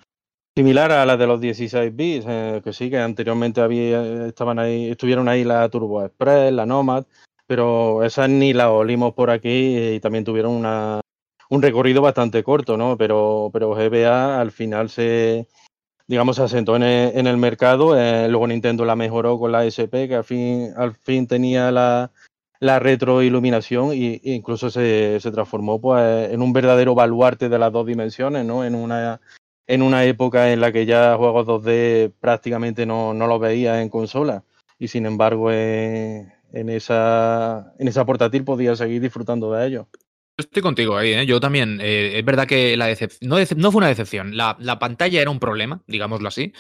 similar 0.55 0.91
a 0.91 1.05
la 1.05 1.17
de 1.17 1.27
los 1.27 1.39
16 1.39 1.95
bits, 1.95 2.25
eh, 2.27 2.61
que 2.63 2.73
sí, 2.73 2.89
que 2.89 2.99
anteriormente 2.99 3.61
había, 3.61 4.27
estaban 4.27 4.59
ahí, 4.59 4.91
estuvieron 4.91 5.27
ahí 5.29 5.43
la 5.43 5.67
Turbo 5.69 6.03
Express, 6.03 6.51
la 6.51 6.65
Nomad, 6.65 7.05
pero 7.47 8.03
esas 8.03 8.29
ni 8.29 8.53
la 8.53 8.71
olimos 8.71 9.13
por 9.13 9.29
aquí 9.29 9.77
y 9.77 9.99
también 9.99 10.23
tuvieron 10.23 10.53
una, 10.53 11.01
un 11.49 11.61
recorrido 11.61 12.01
bastante 12.01 12.43
corto, 12.43 12.77
¿no? 12.77 12.97
Pero, 12.97 13.49
pero 13.53 13.71
GBA 13.71 14.39
al 14.39 14.51
final 14.51 14.89
se, 14.89 15.47
digamos, 16.07 16.35
se 16.35 16.43
asentó 16.43 16.75
en 16.75 16.83
el, 16.83 17.17
en 17.17 17.27
el 17.27 17.37
mercado, 17.37 17.97
eh, 17.97 18.27
luego 18.29 18.47
Nintendo 18.47 18.85
la 18.85 18.95
mejoró 18.95 19.39
con 19.39 19.51
la 19.51 19.65
SP, 19.67 20.07
que 20.07 20.15
al 20.15 20.23
fin, 20.23 20.73
al 20.75 20.95
fin 20.95 21.27
tenía 21.27 21.71
la, 21.71 22.11
la 22.59 22.79
retroiluminación 22.79 23.91
e 23.91 24.21
incluso 24.23 24.69
se, 24.69 25.19
se 25.19 25.31
transformó 25.31 25.81
pues, 25.81 26.31
en 26.31 26.41
un 26.41 26.53
verdadero 26.53 26.93
baluarte 26.95 27.49
de 27.49 27.59
las 27.59 27.71
dos 27.71 27.85
dimensiones, 27.85 28.45
¿no? 28.45 28.63
En 28.63 28.75
una 28.75 29.19
en 29.67 29.81
una 29.81 30.05
época 30.05 30.51
en 30.51 30.61
la 30.61 30.71
que 30.71 30.85
ya 30.85 31.15
juegos 31.17 31.47
2D 31.47 32.13
prácticamente 32.19 32.85
no, 32.85 33.13
no 33.13 33.27
los 33.27 33.39
veía 33.39 33.81
en 33.81 33.89
consola 33.89 34.43
y 34.79 34.87
sin 34.87 35.05
embargo 35.05 35.51
eh, 35.51 36.33
en, 36.53 36.69
esa, 36.69 37.73
en 37.77 37.87
esa 37.87 38.05
portátil 38.05 38.43
podía 38.43 38.75
seguir 38.75 39.01
disfrutando 39.01 39.53
de 39.53 39.67
ello. 39.67 39.87
Estoy 40.37 40.63
contigo 40.63 40.97
ahí, 40.97 41.13
¿eh? 41.13 41.25
yo 41.25 41.39
también. 41.39 41.79
Eh, 41.81 42.17
es 42.17 42.25
verdad 42.25 42.47
que 42.47 42.75
la 42.75 42.87
no, 43.21 43.37
no, 43.57 43.71
fue 43.71 43.79
una 43.79 43.87
decepción, 43.87 44.35
la, 44.35 44.57
la, 44.59 44.79
pantalla 44.79 45.21
era 45.21 45.29
un 45.29 45.39
problema, 45.39 45.83
digámoslo 45.87 46.27
así, 46.27 46.53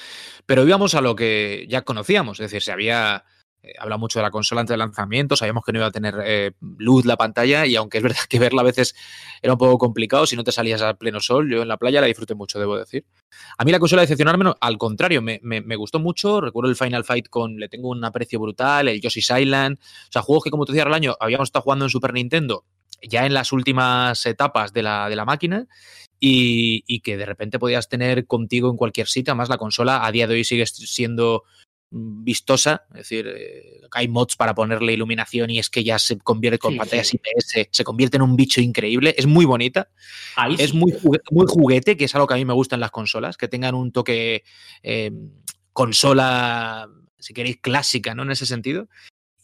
pero 0.45 0.67
íbamos 0.67 0.93
a 0.93 1.01
lo 1.01 1.15
que 1.15 1.65
ya 1.67 1.81
conocíamos, 1.81 2.39
es 2.39 2.51
decir, 2.51 2.61
se 2.61 2.71
había 2.71 3.25
eh, 3.63 3.73
habla 3.77 3.97
mucho 3.97 4.17
de 4.17 4.23
la 4.23 4.31
consola 4.31 4.61
antes 4.61 4.73
del 4.73 4.79
lanzamiento, 4.79 5.35
sabíamos 5.35 5.63
que 5.63 5.71
no 5.71 5.79
iba 5.79 5.87
a 5.87 5.91
tener 5.91 6.15
eh, 6.23 6.51
luz 6.79 7.05
la 7.05 7.15
pantalla 7.15 7.65
y 7.67 7.75
aunque 7.75 7.99
es 7.99 8.03
verdad 8.03 8.23
que 8.27 8.39
verla 8.39 8.61
a 8.61 8.65
veces 8.65 8.95
era 9.41 9.53
un 9.53 9.59
poco 9.59 9.77
complicado 9.77 10.25
si 10.25 10.35
no 10.35 10.43
te 10.43 10.51
salías 10.51 10.81
a 10.81 10.95
pleno 10.95 11.19
sol, 11.19 11.49
yo 11.49 11.61
en 11.61 11.67
la 11.67 11.77
playa 11.77 12.01
la 12.01 12.07
disfruté 12.07 12.33
mucho, 12.33 12.59
debo 12.59 12.77
decir. 12.77 13.05
A 13.57 13.63
mí 13.63 13.71
la 13.71 13.79
consola 13.79 14.01
decepcionarme, 14.01 14.51
al 14.59 14.77
contrario, 14.77 15.21
me, 15.21 15.39
me, 15.43 15.75
gustó 15.75 15.99
mucho, 15.99 16.41
recuerdo 16.41 16.69
el 16.69 16.75
Final 16.75 17.03
Fight 17.03 17.29
con, 17.29 17.57
le 17.57 17.69
tengo 17.69 17.89
un 17.89 18.03
aprecio 18.03 18.39
brutal, 18.39 18.87
el 18.87 18.99
Yoshi's 18.99 19.29
Island, 19.29 19.77
o 19.79 20.11
sea, 20.11 20.21
juegos 20.21 20.43
que 20.43 20.49
como 20.49 20.65
te 20.65 20.71
decía 20.71 20.83
al 20.83 20.93
año 20.93 21.15
habíamos 21.19 21.49
estado 21.49 21.63
jugando 21.63 21.85
en 21.85 21.89
Super 21.89 22.13
Nintendo 22.13 22.65
ya 23.01 23.25
en 23.25 23.33
las 23.33 23.51
últimas 23.51 24.25
etapas 24.25 24.73
de 24.73 24.83
la, 24.83 25.09
de 25.09 25.15
la 25.15 25.25
máquina 25.25 25.67
y, 26.19 26.83
y, 26.87 26.99
que 26.99 27.17
de 27.17 27.25
repente 27.25 27.57
podías 27.57 27.89
tener 27.89 28.27
contigo 28.27 28.69
en 28.69 28.77
cualquier 28.77 29.07
sitio. 29.07 29.31
Además, 29.31 29.49
la 29.49 29.57
consola 29.57 30.05
a 30.05 30.11
día 30.11 30.27
de 30.27 30.35
hoy 30.35 30.43
sigue 30.43 30.67
siendo 30.67 31.43
vistosa, 31.91 32.85
es 32.91 32.99
decir, 32.99 33.27
eh, 33.27 33.81
hay 33.91 34.07
mods 34.07 34.37
para 34.37 34.55
ponerle 34.55 34.93
iluminación 34.93 35.49
y 35.49 35.59
es 35.59 35.69
que 35.69 35.83
ya 35.83 35.99
se 35.99 36.17
convierte 36.17 36.57
con 36.57 36.71
sí, 36.71 36.79
pantallas 36.79 37.07
sí. 37.09 37.17
IPS, 37.17 37.69
se 37.69 37.83
convierte 37.83 38.15
en 38.15 38.23
un 38.23 38.37
bicho 38.37 38.61
increíble, 38.61 39.13
es 39.17 39.27
muy 39.27 39.43
bonita, 39.43 39.89
Ahí 40.37 40.55
es 40.57 40.71
sí. 40.71 40.77
muy, 40.77 40.93
juguete, 40.93 41.25
muy 41.31 41.45
juguete, 41.47 41.97
que 41.97 42.05
es 42.05 42.15
algo 42.15 42.27
que 42.27 42.35
a 42.35 42.37
mí 42.37 42.45
me 42.45 42.53
gusta 42.53 42.75
en 42.75 42.79
las 42.79 42.91
consolas, 42.91 43.35
que 43.35 43.49
tengan 43.49 43.75
un 43.75 43.91
toque 43.91 44.43
eh, 44.83 45.11
consola, 45.73 46.89
si 47.19 47.33
queréis, 47.33 47.57
clásica, 47.57 48.15
¿no? 48.15 48.23
En 48.23 48.31
ese 48.31 48.45
sentido. 48.45 48.87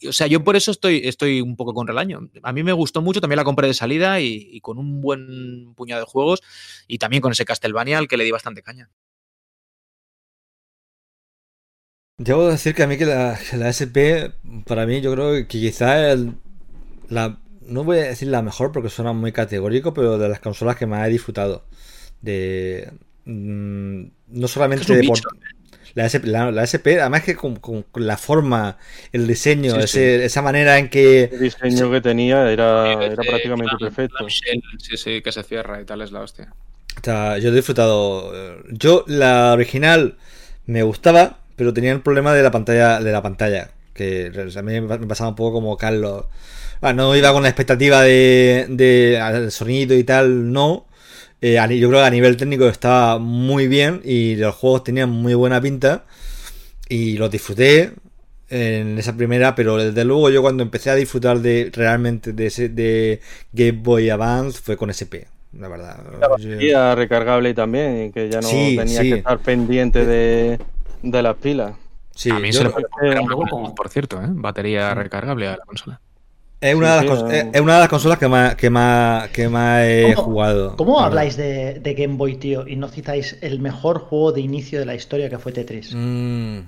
O 0.08 0.12
sea, 0.12 0.26
yo 0.26 0.42
por 0.42 0.56
eso 0.56 0.70
estoy, 0.70 1.02
estoy 1.04 1.40
un 1.40 1.56
poco 1.56 1.74
con 1.74 1.86
relaño. 1.86 2.30
A 2.42 2.52
mí 2.52 2.62
me 2.62 2.72
gustó 2.72 3.02
mucho, 3.02 3.20
también 3.20 3.38
la 3.38 3.44
compré 3.44 3.66
de 3.66 3.74
salida 3.74 4.20
y, 4.20 4.48
y 4.52 4.60
con 4.60 4.78
un 4.78 5.00
buen 5.00 5.74
puñado 5.74 6.00
de 6.00 6.06
juegos 6.06 6.40
y 6.86 6.98
también 6.98 7.20
con 7.20 7.32
ese 7.32 7.44
Castlevania 7.44 7.98
al 7.98 8.08
que 8.08 8.16
le 8.16 8.24
di 8.24 8.30
bastante 8.30 8.62
caña. 8.62 8.90
Debo 12.18 12.48
decir 12.48 12.74
que 12.74 12.82
a 12.82 12.86
mí 12.88 12.98
que 12.98 13.06
la, 13.06 13.38
la 13.54 13.68
SP, 13.70 14.34
para 14.66 14.86
mí 14.86 15.00
yo 15.00 15.12
creo 15.12 15.32
que 15.34 15.46
quizá 15.46 16.10
el, 16.10 16.34
la, 17.08 17.38
no 17.62 17.84
voy 17.84 17.98
a 17.98 18.08
decir 18.08 18.28
la 18.28 18.42
mejor 18.42 18.72
porque 18.72 18.88
suena 18.88 19.12
muy 19.12 19.30
categórico, 19.30 19.94
pero 19.94 20.18
de 20.18 20.28
las 20.28 20.40
consolas 20.40 20.76
que 20.76 20.86
más 20.86 21.06
he 21.06 21.10
disfrutado. 21.10 21.64
De 22.20 22.90
mmm, 23.24 24.06
no 24.28 24.48
solamente 24.48 24.96
de 24.96 25.06
por, 25.06 25.18
la, 25.94 26.06
SP, 26.10 26.26
la, 26.26 26.50
la, 26.50 26.64
SP, 26.66 26.98
además 27.00 27.22
que 27.22 27.36
con, 27.36 27.56
con, 27.56 27.84
la 27.94 28.16
forma, 28.16 28.78
el 29.12 29.26
diseño, 29.26 29.74
sí, 29.74 29.78
ese, 29.78 30.18
sí. 30.18 30.24
esa 30.24 30.42
manera 30.42 30.78
en 30.78 30.88
que 30.88 31.24
el 31.24 31.38
diseño 31.38 31.86
sí. 31.86 31.90
que 31.92 32.00
tenía 32.00 32.50
era, 32.50 32.92
era 33.04 33.22
prácticamente 33.22 33.72
la, 33.78 33.78
perfecto. 33.78 34.26
sí, 34.28 34.96
sí, 34.96 35.22
que 35.22 35.30
se 35.30 35.42
cierra 35.44 35.80
y 35.80 35.84
tal 35.84 36.02
es 36.02 36.10
la 36.10 36.22
hostia. 36.22 36.52
O 37.00 37.04
sea, 37.04 37.38
yo 37.38 37.50
he 37.50 37.54
disfrutado. 37.54 38.32
Yo 38.70 39.04
la 39.06 39.52
original 39.52 40.16
me 40.66 40.82
gustaba, 40.82 41.38
pero 41.58 41.74
tenía 41.74 41.90
el 41.90 42.00
problema 42.00 42.32
de 42.32 42.42
la 42.44 42.52
pantalla, 42.52 43.00
de 43.00 43.10
la 43.10 43.20
pantalla, 43.20 43.72
que 43.92 44.30
a 44.56 44.62
mí 44.62 44.80
me 44.80 44.98
pasaba 45.06 45.30
un 45.30 45.36
poco 45.36 45.54
como 45.54 45.76
Carlos. 45.76 46.26
Ah, 46.80 46.92
no 46.92 47.16
iba 47.16 47.32
con 47.32 47.42
la 47.42 47.48
expectativa 47.48 48.00
de, 48.02 48.66
de 48.70 49.50
sonido 49.50 49.96
y 49.96 50.04
tal, 50.04 50.52
no. 50.52 50.86
Eh, 51.40 51.54
yo 51.54 51.88
creo 51.88 52.00
que 52.00 52.06
a 52.06 52.10
nivel 52.10 52.36
técnico 52.36 52.68
estaba 52.68 53.18
muy 53.18 53.66
bien 53.66 54.00
y 54.04 54.36
los 54.36 54.54
juegos 54.54 54.84
tenían 54.84 55.10
muy 55.10 55.34
buena 55.34 55.60
pinta 55.60 56.04
y 56.88 57.16
los 57.16 57.28
disfruté 57.28 57.92
en 58.48 58.96
esa 58.96 59.16
primera, 59.16 59.56
pero 59.56 59.76
desde 59.78 60.04
luego 60.04 60.30
yo 60.30 60.42
cuando 60.42 60.62
empecé 60.62 60.90
a 60.90 60.94
disfrutar 60.94 61.40
de 61.40 61.70
realmente 61.74 62.32
de, 62.32 62.46
ese, 62.46 62.68
de 62.68 63.20
Game 63.52 63.80
Boy 63.82 64.10
Advance 64.10 64.60
fue 64.62 64.76
con 64.76 64.90
SP, 64.94 65.26
la 65.58 65.66
verdad. 65.66 65.98
La 66.20 66.28
batería 66.28 66.94
recargable 66.94 67.52
también, 67.52 68.12
que 68.12 68.30
ya 68.30 68.40
no 68.40 68.48
tenía 68.48 69.02
que 69.02 69.14
estar 69.14 69.38
pendiente 69.40 70.06
de, 70.06 70.58
de 71.02 71.22
las 71.22 71.36
pilas. 71.36 71.74
Sí, 72.14 72.30
a 72.30 72.38
mí 72.38 72.52
se 72.52 72.64
le 72.64 72.70
puede 72.70 72.86
por 73.76 73.88
cierto, 73.88 74.20
¿eh? 74.20 74.26
batería 74.28 74.92
recargable 74.94 75.46
a 75.48 75.52
la 75.52 75.64
consola. 75.64 76.00
Es 76.60 76.74
una, 76.74 77.00
de 77.00 77.06
las 77.06 77.22
es 77.54 77.60
una 77.60 77.74
de 77.74 77.80
las 77.80 77.88
consolas 77.88 78.18
que 78.18 78.26
más, 78.26 78.56
que 78.56 78.68
más, 78.68 79.28
que 79.28 79.48
más 79.48 79.84
he 79.84 80.12
jugado. 80.16 80.76
¿Cómo 80.76 80.98
habláis 80.98 81.36
de, 81.36 81.78
de, 81.78 81.94
Game 81.94 82.16
Boy, 82.16 82.34
tío? 82.34 82.66
Y 82.66 82.74
no 82.74 82.88
citáis 82.88 83.38
el 83.42 83.60
mejor 83.60 84.00
juego 84.00 84.32
de 84.32 84.40
inicio 84.40 84.80
de 84.80 84.86
la 84.86 84.96
historia 84.96 85.30
que 85.30 85.38
fue 85.38 85.52
Tetris. 85.52 85.94
Mm. 85.94 86.58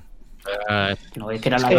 no, 1.16 1.30
es 1.32 1.40
que 1.40 1.48
era 1.48 1.58
la 1.58 1.72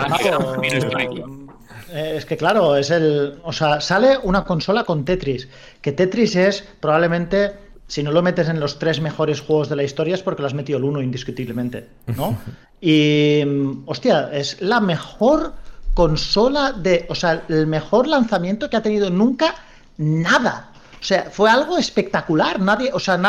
eh, 1.93 2.15
es 2.17 2.25
que 2.25 2.37
claro, 2.37 2.75
es 2.77 2.89
el. 2.89 3.39
O 3.43 3.53
sea, 3.53 3.81
sale 3.81 4.17
una 4.23 4.43
consola 4.43 4.83
con 4.83 5.05
Tetris. 5.05 5.47
Que 5.81 5.91
Tetris 5.91 6.35
es 6.35 6.67
probablemente. 6.79 7.70
Si 7.91 8.03
no 8.03 8.13
lo 8.13 8.21
metes 8.21 8.47
en 8.47 8.57
los 8.61 8.79
tres 8.79 9.01
mejores 9.01 9.41
juegos 9.41 9.67
de 9.67 9.75
la 9.75 9.83
historia 9.83 10.15
es 10.15 10.23
porque 10.23 10.41
lo 10.41 10.47
has 10.47 10.53
metido 10.53 10.77
el 10.77 10.85
uno 10.85 11.01
indiscutiblemente, 11.01 11.89
¿no? 12.15 12.37
y. 12.79 13.43
Hostia, 13.85 14.29
es 14.31 14.61
la 14.61 14.79
mejor 14.79 15.51
consola 15.93 16.71
de, 16.71 17.05
o 17.09 17.15
sea, 17.15 17.43
el 17.49 17.67
mejor 17.67 18.07
lanzamiento 18.07 18.69
que 18.69 18.77
ha 18.77 18.81
tenido 18.81 19.09
nunca 19.09 19.55
nada. 19.97 20.71
O 21.01 21.03
sea, 21.03 21.29
fue 21.29 21.49
algo 21.49 21.77
espectacular. 21.77 22.61
Nadie, 22.61 22.91
o 22.93 22.99
sea, 22.99 23.19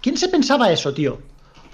¿quién 0.00 0.16
se 0.16 0.28
pensaba 0.28 0.70
eso, 0.70 0.94
tío? 0.94 1.18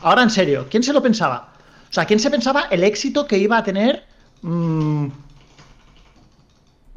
Ahora 0.01 0.23
en 0.23 0.31
serio, 0.31 0.69
¿quién 0.71 0.83
se 0.83 0.95
lo 0.95 1.03
pensaba? 1.03 1.53
O 1.91 1.93
sea, 1.93 2.07
¿quién 2.07 2.19
se 2.19 2.31
pensaba 2.31 2.69
el 2.71 2.83
éxito 2.83 3.27
que 3.27 3.37
iba 3.37 3.59
a 3.59 3.63
tener? 3.63 4.07
Mm, 4.41 5.09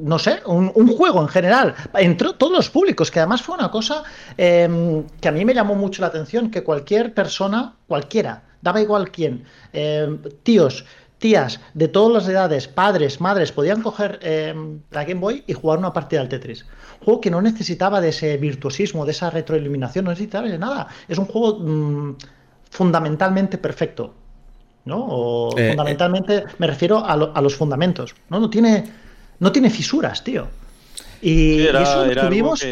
no 0.02 0.18
sé, 0.18 0.40
un, 0.46 0.88
juego 0.88 1.22
en 1.22 1.28
general, 1.28 1.74
entró 1.94 2.34
todos 2.34 2.52
los 2.52 2.70
públicos, 2.70 3.10
que 3.10 3.20
además 3.20 3.42
fue 3.42 3.54
una 3.54 3.70
cosa 3.70 4.02
em, 4.36 5.04
que 5.20 5.28
a 5.28 5.32
mí 5.32 5.44
me 5.44 5.54
llamó 5.54 5.74
mucho 5.74 6.02
la 6.02 6.08
atención, 6.08 6.50
que 6.50 6.64
cualquier 6.64 7.14
persona, 7.14 7.76
cualquiera, 7.86 8.42
daba 8.60 8.80
igual 8.80 9.10
quién, 9.10 9.44
em, 9.72 10.20
tíos, 10.42 10.84
tías 11.18 11.60
de 11.74 11.86
todas 11.86 12.12
las 12.12 12.28
edades, 12.28 12.66
padres, 12.66 13.20
madres, 13.20 13.52
podían 13.52 13.80
coger 13.80 14.18
eh, 14.22 14.54
la 14.90 15.04
Game 15.04 15.20
Boy 15.20 15.44
y 15.46 15.52
jugar 15.52 15.78
una 15.78 15.92
partida 15.92 16.20
al 16.20 16.28
Tetris. 16.28 16.66
juego 17.04 17.20
que 17.20 17.30
no 17.30 17.40
necesitaba 17.40 18.00
de 18.00 18.08
ese 18.08 18.36
virtuosismo, 18.38 19.04
de 19.04 19.12
esa 19.12 19.30
retroiluminación, 19.30 20.04
no 20.04 20.10
necesitaba 20.10 20.48
de 20.48 20.58
nada. 20.58 20.88
Es 21.08 21.18
un 21.18 21.26
juego 21.26 21.60
mm, 21.60 22.16
fundamentalmente 22.70 23.56
perfecto. 23.56 24.14
¿No? 24.84 24.98
O 24.98 25.56
eh, 25.56 25.68
fundamentalmente, 25.68 26.42
me 26.58 26.66
refiero 26.66 27.04
a, 27.06 27.40
los 27.40 27.54
fundamentos. 27.54 28.16
¿no? 28.28 28.40
No, 28.40 28.50
tiene, 28.50 28.84
no 29.42 29.50
tiene 29.50 29.70
fisuras, 29.70 30.22
tío. 30.22 30.46
Y, 31.20 31.66
eso 31.66 32.06
tuvimos, 32.20 32.64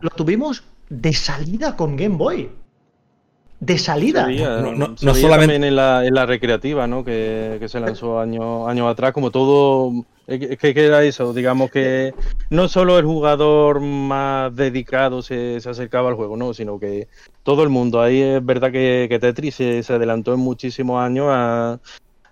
lo 0.00 0.10
tuvimos 0.10 0.64
de 0.88 1.12
salida 1.12 1.76
con 1.76 1.96
Game 1.96 2.16
Boy 2.16 2.50
de 3.60 3.78
salida. 3.78 4.28
no, 4.28 4.96
solamente 4.96 5.28
también 5.28 5.64
en 5.64 5.76
la, 5.76 6.04
en 6.04 6.14
la 6.14 6.26
recreativa, 6.26 6.88
¿no? 6.88 7.04
Que, 7.04 7.64
se 7.68 7.80
lanzó 7.80 8.18
años 8.18 8.68
año 8.68 8.88
atrás, 8.88 9.12
como 9.12 9.30
todo. 9.30 10.04
Es 10.26 10.58
que, 10.58 10.72
era 10.84 11.04
eso, 11.04 11.32
digamos 11.32 11.70
que 11.70 12.12
no 12.50 12.66
solo 12.66 12.98
el 12.98 13.04
jugador 13.04 13.78
más 13.80 14.54
dedicado 14.56 15.22
se, 15.22 15.58
acercaba 15.64 16.08
al 16.08 16.16
juego, 16.16 16.36
no, 16.36 16.52
sino 16.52 16.80
que 16.80 17.06
todo 17.44 17.62
el 17.62 17.68
mundo. 17.68 18.02
Ahí 18.02 18.20
es 18.20 18.44
verdad 18.44 18.72
que, 18.72 19.16
Tetris 19.20 19.54
se, 19.54 19.84
adelantó 19.88 20.34
en 20.34 20.40
muchísimos 20.40 21.00
años 21.00 21.26
a, 21.30 21.78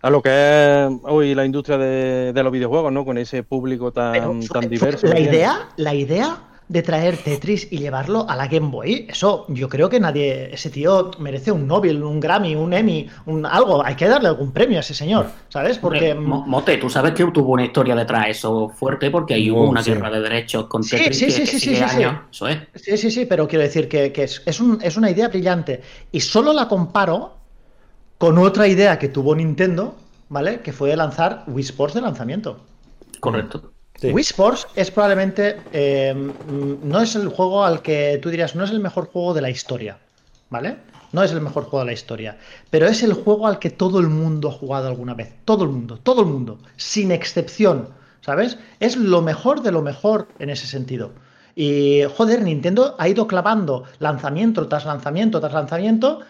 a 0.04 0.10
lo 0.10 0.20
que 0.20 0.28
es 0.30 0.90
hoy 1.04 1.34
la 1.34 1.46
industria 1.46 1.78
de, 1.78 2.42
los 2.42 2.52
videojuegos, 2.52 2.92
¿no? 2.92 3.06
Con 3.06 3.16
ese 3.16 3.42
público 3.42 3.90
tan, 3.90 4.46
tan 4.46 4.68
diverso. 4.68 5.06
La 5.06 5.18
idea, 5.18 5.68
la 5.78 5.94
idea 5.94 6.40
de 6.68 6.82
traer 6.82 7.16
Tetris 7.16 7.68
y 7.70 7.78
llevarlo 7.78 8.28
a 8.28 8.36
la 8.36 8.46
Game 8.46 8.68
Boy. 8.68 9.06
Eso, 9.08 9.46
yo 9.48 9.66
creo 9.70 9.88
que 9.88 9.98
nadie, 9.98 10.52
ese 10.52 10.68
tío 10.68 11.10
merece 11.18 11.52
un 11.52 11.66
Nobel, 11.66 12.02
un 12.02 12.20
Grammy, 12.20 12.54
un 12.54 12.74
Emmy, 12.74 13.08
un 13.24 13.46
algo. 13.46 13.82
Hay 13.82 13.94
que 13.94 14.06
darle 14.06 14.28
algún 14.28 14.52
premio 14.52 14.76
a 14.76 14.80
ese 14.80 14.92
señor, 14.92 15.26
¿sabes? 15.48 15.78
Porque 15.78 16.14
Mote, 16.14 16.76
tú 16.76 16.90
sabes 16.90 17.12
que 17.12 17.24
tuvo 17.24 17.54
una 17.54 17.64
historia 17.64 17.94
detrás 17.94 18.28
eso 18.28 18.68
fuerte 18.68 19.10
porque 19.10 19.32
ahí 19.32 19.50
hubo 19.50 19.70
una 19.70 19.82
guerra 19.82 20.10
de 20.10 20.20
derechos 20.20 20.66
con 20.66 20.86
Tetris 20.86 21.18
sí, 21.18 21.30
sí, 21.30 21.46
sí, 21.46 21.58
sí, 21.58 21.76
sí, 21.76 21.82
Eso 22.30 22.48
es. 22.48 22.58
Sí, 22.74 22.98
sí, 22.98 23.10
sí, 23.10 23.24
pero 23.24 23.48
quiero 23.48 23.62
decir 23.62 23.88
que, 23.88 24.12
es, 24.14 24.42
es, 24.44 24.60
un, 24.60 24.78
es 24.82 24.98
una 24.98 25.10
idea 25.10 25.28
brillante 25.28 25.80
y 26.12 26.20
solo 26.20 26.52
la 26.52 26.68
comparo 26.68 27.43
con 28.18 28.38
otra 28.38 28.68
idea 28.68 28.98
que 28.98 29.08
tuvo 29.08 29.34
Nintendo, 29.34 29.96
¿vale? 30.28 30.60
Que 30.60 30.72
fue 30.72 30.94
lanzar 30.96 31.44
Wii 31.46 31.64
Sports 31.64 31.94
de 31.94 32.00
lanzamiento. 32.00 32.58
Correcto. 33.20 33.72
Wii 34.02 34.22
Sports 34.22 34.66
es 34.74 34.90
probablemente. 34.90 35.60
Eh, 35.72 36.14
no 36.82 37.00
es 37.00 37.14
el 37.16 37.28
juego 37.28 37.64
al 37.64 37.82
que 37.82 38.18
tú 38.22 38.30
dirías, 38.30 38.54
no 38.54 38.64
es 38.64 38.70
el 38.70 38.80
mejor 38.80 39.06
juego 39.06 39.34
de 39.34 39.40
la 39.42 39.50
historia. 39.50 39.98
¿Vale? 40.50 40.76
No 41.12 41.22
es 41.22 41.32
el 41.32 41.40
mejor 41.40 41.64
juego 41.64 41.80
de 41.80 41.86
la 41.86 41.92
historia. 41.92 42.38
Pero 42.70 42.86
es 42.86 43.02
el 43.02 43.14
juego 43.14 43.46
al 43.46 43.58
que 43.58 43.70
todo 43.70 44.00
el 44.00 44.08
mundo 44.08 44.48
ha 44.48 44.52
jugado 44.52 44.88
alguna 44.88 45.14
vez. 45.14 45.32
Todo 45.44 45.64
el 45.64 45.70
mundo, 45.70 45.98
todo 46.02 46.22
el 46.22 46.28
mundo. 46.28 46.58
Sin 46.76 47.12
excepción. 47.12 47.88
¿Sabes? 48.20 48.58
Es 48.80 48.96
lo 48.96 49.20
mejor 49.22 49.62
de 49.62 49.70
lo 49.70 49.82
mejor 49.82 50.28
en 50.38 50.50
ese 50.50 50.66
sentido. 50.66 51.12
Y 51.54 52.02
joder, 52.16 52.42
Nintendo 52.42 52.96
ha 52.98 53.08
ido 53.08 53.26
clavando 53.26 53.84
lanzamiento 53.98 54.66
tras 54.66 54.86
lanzamiento 54.86 55.40
tras 55.40 55.52
lanzamiento 55.52 56.20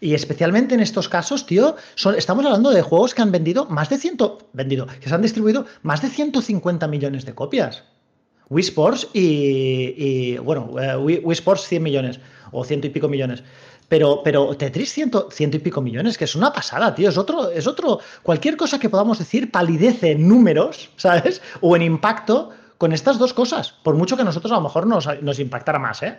y 0.00 0.14
especialmente 0.14 0.74
en 0.74 0.80
estos 0.80 1.08
casos, 1.08 1.46
tío, 1.46 1.76
son, 1.94 2.14
estamos 2.14 2.44
hablando 2.44 2.70
de 2.70 2.82
juegos 2.82 3.14
que 3.14 3.22
han 3.22 3.32
vendido 3.32 3.66
más 3.66 3.88
de 3.88 3.98
100, 3.98 4.16
vendido, 4.52 4.86
que 5.00 5.08
se 5.08 5.14
han 5.14 5.22
distribuido 5.22 5.66
más 5.82 6.02
de 6.02 6.08
150 6.08 6.86
millones 6.86 7.24
de 7.24 7.34
copias. 7.34 7.84
Wii 8.50 8.64
Sports 8.64 9.08
y, 9.12 10.38
bueno, 10.38 10.70
eh, 10.80 10.96
Wii, 10.96 11.32
Sports 11.32 11.66
100 11.68 11.82
millones 11.82 12.20
o 12.52 12.64
ciento 12.64 12.86
y 12.86 12.90
pico 12.90 13.08
millones. 13.08 13.42
Pero, 13.88 14.22
pero 14.22 14.54
Tetris 14.56 14.92
ciento, 14.92 15.28
ciento 15.30 15.56
y 15.56 15.60
pico 15.60 15.80
millones, 15.80 16.16
que 16.16 16.24
es 16.24 16.34
una 16.34 16.52
pasada, 16.52 16.94
tío. 16.94 17.08
Es 17.08 17.18
otro, 17.18 17.50
es 17.50 17.66
otro, 17.66 18.00
cualquier 18.22 18.56
cosa 18.56 18.78
que 18.78 18.88
podamos 18.88 19.18
decir 19.18 19.50
palidece 19.50 20.12
en 20.12 20.28
números, 20.28 20.90
¿sabes? 20.96 21.42
O 21.60 21.74
en 21.76 21.82
impacto 21.82 22.50
con 22.78 22.92
estas 22.92 23.18
dos 23.18 23.34
cosas. 23.34 23.72
Por 23.82 23.96
mucho 23.96 24.16
que 24.16 24.24
nosotros 24.24 24.52
a 24.52 24.56
lo 24.56 24.62
mejor 24.62 24.86
nos, 24.86 25.08
nos 25.22 25.38
impactara 25.38 25.78
más, 25.78 26.02
¿eh? 26.02 26.18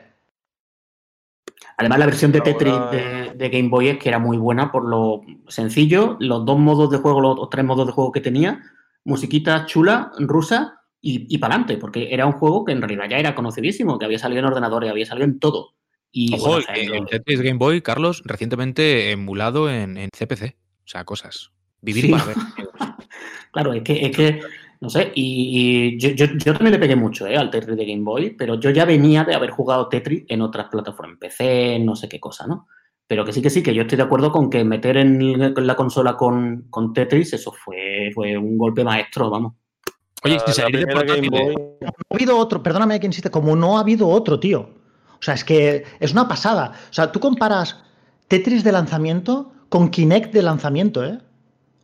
Además, 1.78 2.00
la 2.00 2.06
versión 2.06 2.32
de 2.32 2.42
Tetris 2.42 2.74
de, 3.36 3.50
Game 3.50 3.70
Boy 3.70 3.88
es 3.88 3.98
que 3.98 4.10
era 4.10 4.20
muy 4.20 4.38
buena 4.38 4.72
por 4.72 4.86
lo 4.86 5.22
sencillo, 5.48 6.18
los 6.20 6.46
dos 6.46 6.60
modos 6.60 6.90
de 6.90 6.98
juego, 6.98 7.22
los 7.22 7.50
tres 7.50 7.64
modos 7.64 7.88
de 7.88 7.94
juego 7.94 8.12
que 8.12 8.22
tenía, 8.22 8.62
musiquita 9.06 9.66
chula, 9.66 10.12
rusa 10.18 10.82
y, 11.02 11.34
y 11.34 11.38
para 11.38 11.56
adelante, 11.56 11.78
porque 11.78 12.14
era 12.14 12.26
un 12.26 12.34
juego 12.34 12.66
que 12.66 12.74
en 12.74 12.82
realidad 12.82 13.10
ya 13.10 13.18
era 13.18 13.36
conocidísimo, 13.36 13.98
que 13.98 14.06
había 14.06 14.20
salido 14.20 14.40
en 14.40 14.46
ordenadores, 14.46 14.90
había 14.90 15.06
salido 15.06 15.26
en 15.26 15.40
todo. 15.40 15.74
Y, 16.12 16.34
Ojo, 16.34 16.58
el, 16.58 17.06
Tetris 17.06 17.42
Game 17.42 17.60
Boy, 17.60 17.82
Carlos, 17.82 18.24
recientemente 18.26 19.12
emulado 19.12 19.70
en, 19.70 20.10
CPC. 20.10 20.56
O 20.84 20.88
sea, 20.88 21.04
cosas. 21.06 21.52
Vivir 21.82 22.12
para 22.12 22.26
ver. 22.26 22.36
claro, 23.52 23.74
es 23.74 23.84
que, 23.84 24.06
es 24.06 24.16
que 24.16 24.42
no 24.82 24.90
sé, 24.90 25.12
y, 25.14 25.98
yo, 25.98 26.10
yo, 26.12 26.54
también 26.54 26.72
le 26.72 26.80
pegué 26.80 26.96
mucho 26.96 27.28
eh, 27.28 27.36
al 27.36 27.50
Tetris 27.50 27.76
de 27.76 27.86
Game 27.86 28.04
Boy, 28.04 28.32
pero 28.32 28.56
yo 28.56 28.70
ya 28.70 28.86
venía 28.86 29.26
de 29.26 29.36
haber 29.36 29.52
jugado 29.52 29.90
Tetris 29.90 30.24
en 30.30 30.42
otras 30.42 30.68
plataformas, 30.70 31.14
en 31.14 31.20
PC, 31.20 31.80
no 31.80 31.96
sé 31.96 32.08
qué 32.08 32.20
cosa, 32.20 32.48
¿no? 32.48 32.68
Pero 33.06 33.26
que 33.26 33.34
sí, 33.34 33.42
que 33.42 33.50
sí, 33.50 33.62
que 33.62 33.74
yo 33.74 33.82
estoy 33.82 33.98
de 33.98 34.04
acuerdo 34.04 34.32
con 34.32 34.50
que 34.50 34.64
meter 34.64 34.96
en 34.96 35.54
la 35.68 35.76
consola 35.76 36.16
con, 36.16 36.68
con 36.70 36.94
Tetris, 36.94 37.34
eso 37.34 37.52
fue, 37.52 38.12
fue 38.14 38.38
un 38.38 38.58
golpe 38.58 38.84
maestro, 38.84 39.30
vamos. 39.30 39.54
Oye, 40.24 40.40
si 40.46 40.54
salir 40.54 40.86
de 40.86 40.94
Game 40.94 41.30
Boy... 41.30 41.56
No 41.82 41.88
ha 41.88 42.16
habido 42.16 42.38
otro, 42.38 42.62
perdóname 42.62 43.00
que 43.00 43.08
insiste, 43.08 43.32
como 43.32 43.56
no 43.56 43.78
ha 43.78 43.82
habido 43.82 44.08
otro, 44.08 44.40
tío. 44.40 44.70
O 45.20 45.22
sea, 45.22 45.34
es 45.34 45.44
que 45.44 45.84
es 46.00 46.12
una 46.14 46.28
pasada. 46.28 46.74
O 46.90 46.94
sea, 46.94 47.12
tú 47.12 47.20
comparas 47.20 47.84
Tetris 48.28 48.64
de 48.64 48.72
lanzamiento 48.72 49.52
con 49.70 49.90
Kinect 49.90 50.34
de 50.34 50.42
lanzamiento, 50.42 51.04
¿eh? 51.04 51.20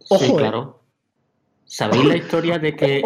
Ojo, 0.09 0.23
sí, 0.23 0.33
claro. 0.33 0.84
¿Sabéis 1.65 2.05
la 2.05 2.15
historia 2.15 2.59
de 2.59 2.75
que... 2.75 3.03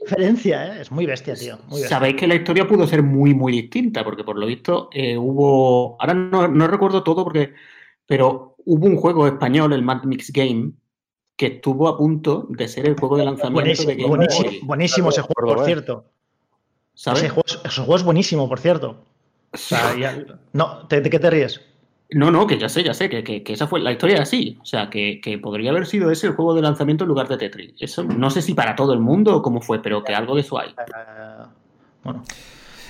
diferencia, 0.00 0.66
¿eh? 0.66 0.80
Es 0.80 0.90
muy 0.92 1.06
bestia, 1.06 1.34
tío. 1.34 1.58
Sabéis 1.88 2.16
que 2.16 2.26
la 2.26 2.36
historia 2.36 2.66
pudo 2.66 2.86
ser 2.86 3.02
muy, 3.02 3.34
muy 3.34 3.52
distinta, 3.52 4.04
porque 4.04 4.24
por 4.24 4.38
lo 4.38 4.46
visto 4.46 4.88
eh, 4.92 5.16
hubo... 5.18 5.96
Ahora 6.00 6.14
no, 6.14 6.66
recuerdo 6.68 7.02
todo, 7.02 7.24
porque... 7.24 7.52
Pero 8.06 8.54
hubo 8.64 8.86
un 8.86 8.96
juego 8.96 9.26
español, 9.26 9.72
el 9.72 9.82
Mad 9.82 10.04
Mix 10.04 10.32
Game, 10.32 10.72
que 11.36 11.46
estuvo 11.46 11.88
a 11.88 11.98
punto 11.98 12.46
de 12.48 12.68
ser 12.68 12.86
el 12.86 12.96
juego 12.96 13.16
de 13.16 13.24
lanzamiento 13.24 13.84
de 13.84 13.96
Game 13.96 14.08
buenísimo, 14.08 14.50
Buenísimo 14.62 15.08
ese 15.10 15.22
juego, 15.22 15.56
por 15.56 15.66
cierto. 15.66 16.04
¿Sabes? 16.94 17.24
Ese 17.24 17.30
juego, 17.82 17.96
es 17.96 18.02
buenísimo, 18.04 18.48
por 18.48 18.60
cierto. 18.60 19.04
no, 20.52 20.84
¿de, 20.88 21.02
qué 21.02 21.18
te 21.18 21.30
ríes? 21.30 21.60
No, 22.10 22.30
no, 22.30 22.46
que 22.46 22.56
ya 22.56 22.68
sé, 22.68 22.84
ya 22.84 22.94
sé, 22.94 23.08
que, 23.08 23.24
que, 23.24 23.42
que 23.42 23.52
esa 23.52 23.66
fue 23.66 23.80
la 23.80 23.90
historia 23.90 24.22
así. 24.22 24.58
O 24.62 24.64
sea, 24.64 24.88
que, 24.88 25.20
que, 25.20 25.38
podría 25.38 25.70
haber 25.70 25.86
sido 25.86 26.10
ese 26.10 26.28
el 26.28 26.34
juego 26.34 26.54
de 26.54 26.62
lanzamiento 26.62 27.04
en 27.04 27.08
lugar 27.08 27.26
de 27.26 27.36
Tetris. 27.36 27.74
Eso 27.80 28.04
no 28.04 28.30
sé 28.30 28.42
si 28.42 28.54
para 28.54 28.76
todo 28.76 28.92
el 28.92 29.00
mundo 29.00 29.34
o 29.34 29.42
cómo 29.42 29.60
fue, 29.60 29.82
pero 29.82 30.04
que 30.04 30.14
algo 30.14 30.36
de 30.36 30.42
eso 30.42 30.58
hay. 30.58 30.70
Uh, 30.70 31.46
bueno. 32.04 32.24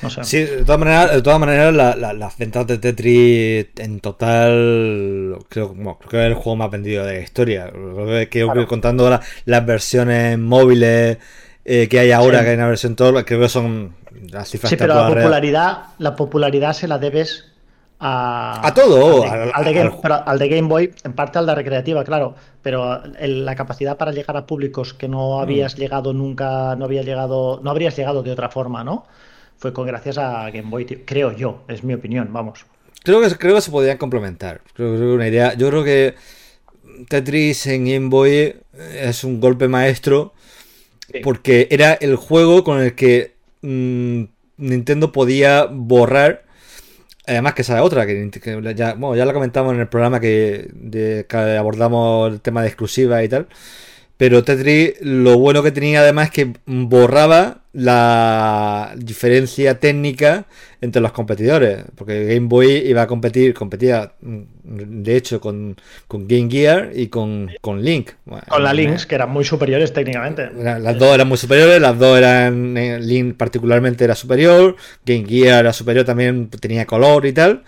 No 0.02 0.10
sé. 0.10 0.24
Sí, 0.24 0.38
de 0.40 0.64
todas 0.64 0.78
maneras, 0.78 1.14
de 1.14 1.22
todas 1.22 1.40
maneras 1.40 1.74
la, 1.74 1.96
la, 1.96 2.12
las 2.12 2.36
ventas 2.36 2.66
de 2.66 2.76
Tetris 2.76 3.68
en 3.78 4.00
total 4.00 5.38
creo, 5.48 5.68
bueno, 5.68 5.96
creo 5.98 6.10
que 6.10 6.20
es 6.20 6.26
el 6.26 6.34
juego 6.34 6.56
más 6.56 6.70
vendido 6.70 7.02
de 7.06 7.14
la 7.14 7.20
historia. 7.20 7.70
Creo 7.70 8.28
que 8.28 8.44
claro. 8.44 8.66
contando 8.66 9.08
la, 9.08 9.22
las 9.46 9.64
versiones 9.64 10.38
móviles 10.38 11.16
eh, 11.64 11.88
que 11.88 11.98
hay 11.98 12.12
ahora, 12.12 12.40
sí. 12.40 12.44
que 12.44 12.50
hay 12.50 12.56
una 12.56 12.68
versión 12.68 12.94
todo, 12.94 13.24
creo 13.24 13.40
que 13.40 13.48
son 13.48 13.94
las 14.30 14.50
cifras 14.50 14.68
Sí, 14.68 14.76
pero 14.76 14.94
la 14.94 15.08
popularidad, 15.08 15.78
la 15.98 16.14
popularidad 16.14 16.74
se 16.74 16.86
la 16.86 16.98
debes 16.98 17.46
a, 17.98 18.66
a 18.66 18.74
todo, 18.74 19.24
al 19.24 19.46
de, 19.46 19.50
al, 19.52 19.64
de 19.64 19.72
Game, 19.72 19.92
al, 20.02 20.22
al 20.26 20.38
de, 20.38 20.48
Game, 20.48 20.68
Boy, 20.68 20.92
en 21.02 21.12
parte 21.14 21.38
al 21.38 21.46
de 21.46 21.54
recreativa, 21.54 22.04
claro, 22.04 22.34
pero 22.62 23.02
el, 23.18 23.44
la 23.44 23.54
capacidad 23.54 23.96
para 23.96 24.12
llegar 24.12 24.36
a 24.36 24.46
públicos 24.46 24.92
que 24.92 25.08
no 25.08 25.40
habías 25.40 25.76
mm. 25.76 25.78
llegado 25.78 26.12
nunca, 26.12 26.76
no 26.76 26.84
había 26.84 27.02
llegado, 27.02 27.60
no 27.62 27.70
habrías 27.70 27.96
llegado 27.96 28.22
de 28.22 28.32
otra 28.32 28.50
forma, 28.50 28.84
¿no? 28.84 29.06
Fue 29.56 29.72
con 29.72 29.86
gracias 29.86 30.18
a 30.18 30.50
Game 30.50 30.68
Boy, 30.68 30.84
creo 30.84 31.32
yo, 31.32 31.62
es 31.68 31.82
mi 31.84 31.94
opinión, 31.94 32.28
vamos. 32.32 32.66
Creo 33.02 33.20
que, 33.20 33.34
creo 33.36 33.54
que 33.54 33.60
se 33.60 33.70
podían 33.70 33.98
complementar. 33.98 34.60
Creo, 34.74 34.96
creo 34.96 35.08
que 35.08 35.14
una 35.14 35.28
idea. 35.28 35.54
Yo 35.54 35.68
creo 35.70 35.84
que 35.84 36.14
Tetris 37.08 37.66
en 37.68 37.86
Game 37.86 38.08
Boy 38.08 38.56
es 38.94 39.24
un 39.24 39.40
golpe 39.40 39.68
maestro 39.68 40.32
sí. 41.12 41.20
porque 41.22 41.68
era 41.70 41.94
el 41.94 42.16
juego 42.16 42.64
con 42.64 42.80
el 42.80 42.94
que 42.94 43.34
mmm, 43.62 44.24
Nintendo 44.56 45.12
podía 45.12 45.66
borrar 45.70 46.45
Además 47.26 47.54
que 47.54 47.62
esa 47.62 47.82
otra, 47.82 48.06
que, 48.06 48.30
que 48.30 48.74
ya, 48.74 48.94
bueno, 48.94 49.16
ya 49.16 49.24
la 49.24 49.32
comentamos 49.32 49.74
en 49.74 49.80
el 49.80 49.88
programa 49.88 50.20
que, 50.20 50.70
de, 50.72 51.26
que, 51.28 51.36
abordamos 51.36 52.32
el 52.32 52.40
tema 52.40 52.62
de 52.62 52.68
exclusiva 52.68 53.22
y 53.24 53.28
tal. 53.28 53.48
Pero 54.16 54.42
Tetris 54.42 54.94
lo 55.02 55.38
bueno 55.38 55.62
que 55.62 55.72
tenía 55.72 56.00
además 56.00 56.26
es 56.26 56.32
que 56.32 56.52
borraba 56.64 57.58
la 57.74 58.94
diferencia 58.96 59.78
técnica 59.78 60.46
entre 60.80 61.02
los 61.02 61.12
competidores. 61.12 61.84
Porque 61.94 62.24
Game 62.24 62.48
Boy 62.48 62.76
iba 62.86 63.02
a 63.02 63.06
competir, 63.06 63.52
competía 63.52 64.12
de 64.22 65.16
hecho 65.16 65.38
con, 65.38 65.76
con 66.08 66.26
Game 66.26 66.50
Gear 66.50 66.92
y 66.94 67.08
con, 67.08 67.50
con 67.60 67.82
Link. 67.82 68.12
Con 68.48 68.62
la 68.62 68.72
Lynx, 68.72 69.04
que 69.04 69.16
eran 69.16 69.30
muy 69.30 69.44
superiores 69.44 69.92
técnicamente. 69.92 70.50
Las 70.54 70.98
dos 70.98 71.14
eran 71.14 71.28
muy 71.28 71.36
superiores, 71.36 71.78
las 71.80 71.98
dos 71.98 72.16
eran. 72.16 72.74
Link 73.06 73.36
particularmente 73.36 74.04
era 74.04 74.14
superior, 74.14 74.76
Game 75.04 75.26
Gear 75.28 75.60
era 75.60 75.72
superior 75.74 76.06
también, 76.06 76.48
tenía 76.48 76.86
color 76.86 77.26
y 77.26 77.32
tal. 77.34 77.64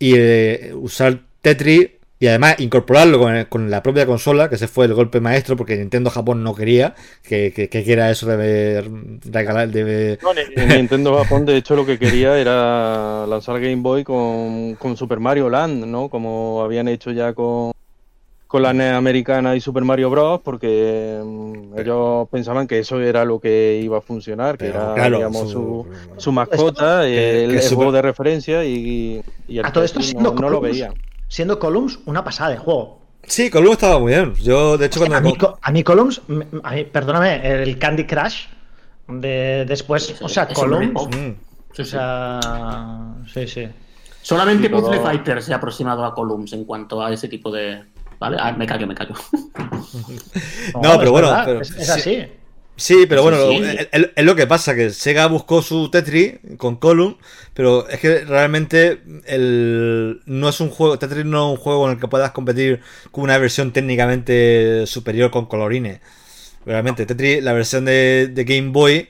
Y 0.00 0.14
eh, 0.16 0.72
usar 0.74 1.20
Tetris 1.40 1.90
y 2.18 2.28
además 2.28 2.58
incorporarlo 2.58 3.18
con, 3.18 3.36
el, 3.36 3.48
con, 3.48 3.70
la 3.70 3.82
propia 3.82 4.06
consola, 4.06 4.48
que 4.48 4.54
ese 4.54 4.68
fue 4.68 4.86
el 4.86 4.94
golpe 4.94 5.20
maestro, 5.20 5.56
porque 5.56 5.76
Nintendo 5.76 6.08
Japón 6.10 6.42
no 6.42 6.54
quería 6.54 6.94
que, 7.22 7.52
que, 7.54 7.68
que 7.68 7.84
quiera 7.84 8.10
eso 8.10 8.26
de 8.26 8.90
regalar. 9.24 9.68
De... 9.68 10.18
No, 10.22 10.30
Nintendo 10.74 11.16
Japón, 11.22 11.44
de 11.44 11.56
hecho, 11.56 11.76
lo 11.76 11.84
que 11.84 11.98
quería 11.98 12.38
era 12.38 13.26
lanzar 13.26 13.60
Game 13.60 13.82
Boy 13.82 14.02
con, 14.02 14.76
con 14.76 14.96
Super 14.96 15.20
Mario 15.20 15.50
Land, 15.50 15.84
¿no? 15.84 16.08
Como 16.08 16.62
habían 16.62 16.88
hecho 16.88 17.10
ya 17.10 17.34
con, 17.34 17.72
con 18.46 18.62
la 18.62 18.72
NES 18.72 18.94
americana 18.94 19.54
y 19.54 19.60
Super 19.60 19.84
Mario 19.84 20.08
Bros. 20.08 20.40
porque 20.42 21.18
um, 21.22 21.78
ellos 21.78 22.28
pensaban 22.30 22.66
que 22.66 22.78
eso 22.78 22.98
era 22.98 23.26
lo 23.26 23.40
que 23.40 23.78
iba 23.82 23.98
a 23.98 24.00
funcionar, 24.00 24.56
que 24.56 24.66
Pero, 24.66 24.82
era 24.82 24.94
claro, 24.94 25.16
digamos, 25.18 25.50
su, 25.50 25.86
su, 26.14 26.20
su 26.20 26.32
mascota, 26.32 27.02
que, 27.02 27.44
el, 27.44 27.50
el 27.50 27.60
super... 27.60 27.76
juego 27.76 27.92
de 27.92 28.02
referencia 28.02 28.64
y, 28.64 29.22
y 29.46 29.58
el 29.58 29.66
a 29.66 29.70
todo 29.70 29.84
esto 29.84 30.00
no, 30.18 30.32
no 30.32 30.48
lo 30.48 30.62
veían 30.62 30.94
siendo 31.28 31.58
Columns 31.58 31.98
una 32.06 32.24
pasada 32.24 32.50
de 32.50 32.58
juego. 32.58 33.00
Sí, 33.24 33.50
Columns 33.50 33.72
estaba 33.72 33.98
muy 33.98 34.12
bien. 34.12 34.34
Yo, 34.34 34.78
de 34.78 34.86
hecho, 34.86 35.00
cuando. 35.00 35.16
A 35.16 35.20
mí, 35.20 35.36
a 35.60 35.72
mí 35.72 35.82
Columns, 35.82 36.22
a 36.62 36.70
mí, 36.72 36.84
perdóname, 36.84 37.62
el 37.62 37.78
Candy 37.78 38.04
Crush 38.04 38.46
de 39.08 39.64
después. 39.66 40.16
O 40.20 40.28
sea, 40.28 40.48
Columns. 40.48 41.08
Mm. 41.16 41.80
O 41.80 41.84
sea. 41.84 42.40
Sí, 43.32 43.46
sí. 43.46 43.68
Solamente 44.22 44.68
todo... 44.68 44.82
Puzzle 44.82 45.00
Fighter 45.00 45.42
se 45.42 45.52
ha 45.52 45.56
aproximado 45.56 46.04
a 46.04 46.14
Columns 46.14 46.52
en 46.52 46.64
cuanto 46.64 47.02
a 47.02 47.12
ese 47.12 47.28
tipo 47.28 47.50
de. 47.50 47.84
¿Vale? 48.18 48.36
Ah, 48.40 48.52
me 48.52 48.66
callo, 48.66 48.86
me 48.86 48.94
callo. 48.94 49.14
no, 50.74 50.82
no 50.82 50.98
pero 50.98 51.12
bueno. 51.12 51.30
Pero, 51.44 51.60
es, 51.60 51.70
es, 51.70 51.90
así. 51.90 52.26
Sí. 52.76 53.06
Pero 53.08 53.22
bueno, 53.22 53.50
sí. 53.50 53.62
Es, 53.92 54.10
es, 54.14 54.24
lo 54.24 54.36
que 54.36 54.46
pasa, 54.46 54.74
que 54.74 54.90
Sega 54.90 55.26
buscó 55.26 55.62
su 55.62 55.90
Tetris 55.90 56.34
con 56.58 56.76
Column, 56.76 57.16
pero 57.54 57.88
es 57.88 57.98
que 58.00 58.24
realmente 58.24 59.00
el, 59.24 60.20
no 60.26 60.48
es 60.48 60.60
un 60.60 60.70
juego, 60.70 60.98
Tetris 60.98 61.24
no 61.24 61.46
es 61.52 61.58
un 61.58 61.62
juego 61.62 61.86
en 61.86 61.92
el 61.94 62.00
que 62.00 62.08
puedas 62.08 62.32
competir 62.32 62.80
con 63.10 63.24
una 63.24 63.38
versión 63.38 63.72
técnicamente 63.72 64.86
superior 64.86 65.30
con 65.30 65.46
colorines. 65.46 66.00
Realmente, 66.64 67.06
Tetris, 67.06 67.42
la 67.42 67.52
versión 67.52 67.84
de, 67.84 68.28
de 68.32 68.44
Game 68.44 68.70
Boy 68.72 69.08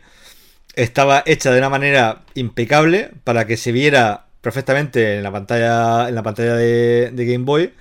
estaba 0.75 1.23
hecha 1.27 1.51
de 1.51 1.59
una 1.59 1.71
manera 1.71 2.23
impecable 2.35 3.11
para 3.25 3.47
que 3.47 3.57
se 3.57 3.73
viera 3.73 4.27
perfectamente 4.43 5.17
en 5.17 5.23
la 5.23 5.33
pantalla, 5.33 6.09
en 6.09 6.15
la 6.15 6.23
pantalla 6.23 6.55
de, 6.55 7.11
de 7.11 7.27
Game 7.27 7.45
Boy 7.45 7.73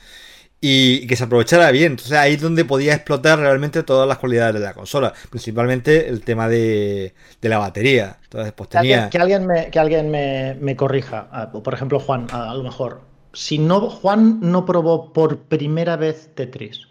y 0.68 1.06
que 1.06 1.16
se 1.16 1.26
aprovechara 1.26 1.70
bien. 1.70 1.92
Entonces 1.92 2.18
ahí 2.18 2.34
es 2.34 2.42
donde 2.42 2.66
podía 2.66 2.96
explotar 2.96 3.38
realmente 3.38 3.84
todas 3.84 4.08
las 4.08 4.18
cualidades 4.18 4.56
de 4.56 4.62
la 4.62 4.74
consola, 4.74 5.14
principalmente 5.30 6.10
el 6.10 6.22
tema 6.22 6.50
de, 6.50 7.14
de 7.40 7.50
la 7.50 7.60
batería. 7.60 8.18
Entonces, 8.24 8.52
pues 8.54 8.70
tenía... 8.70 9.12
Que 9.12 9.20
alguien, 9.20 9.46
que 9.46 9.46
alguien, 9.46 9.46
me, 9.46 9.70
que 9.70 9.80
alguien 9.80 10.10
me, 10.10 10.58
me 10.60 10.76
corrija, 10.76 11.28
ah, 11.32 11.52
por 11.52 11.72
ejemplo 11.76 12.00
Juan, 12.00 12.26
a, 12.32 12.50
a, 12.50 12.56
lo 12.56 12.64
mejor. 12.64 13.02
Si 13.32 13.60
no, 13.60 13.92
Juan 13.92 14.40
no 14.42 14.66
probó 14.66 15.14
por 15.14 15.38
primera 15.44 15.98
vez 15.98 16.32
Tetris 16.34 16.88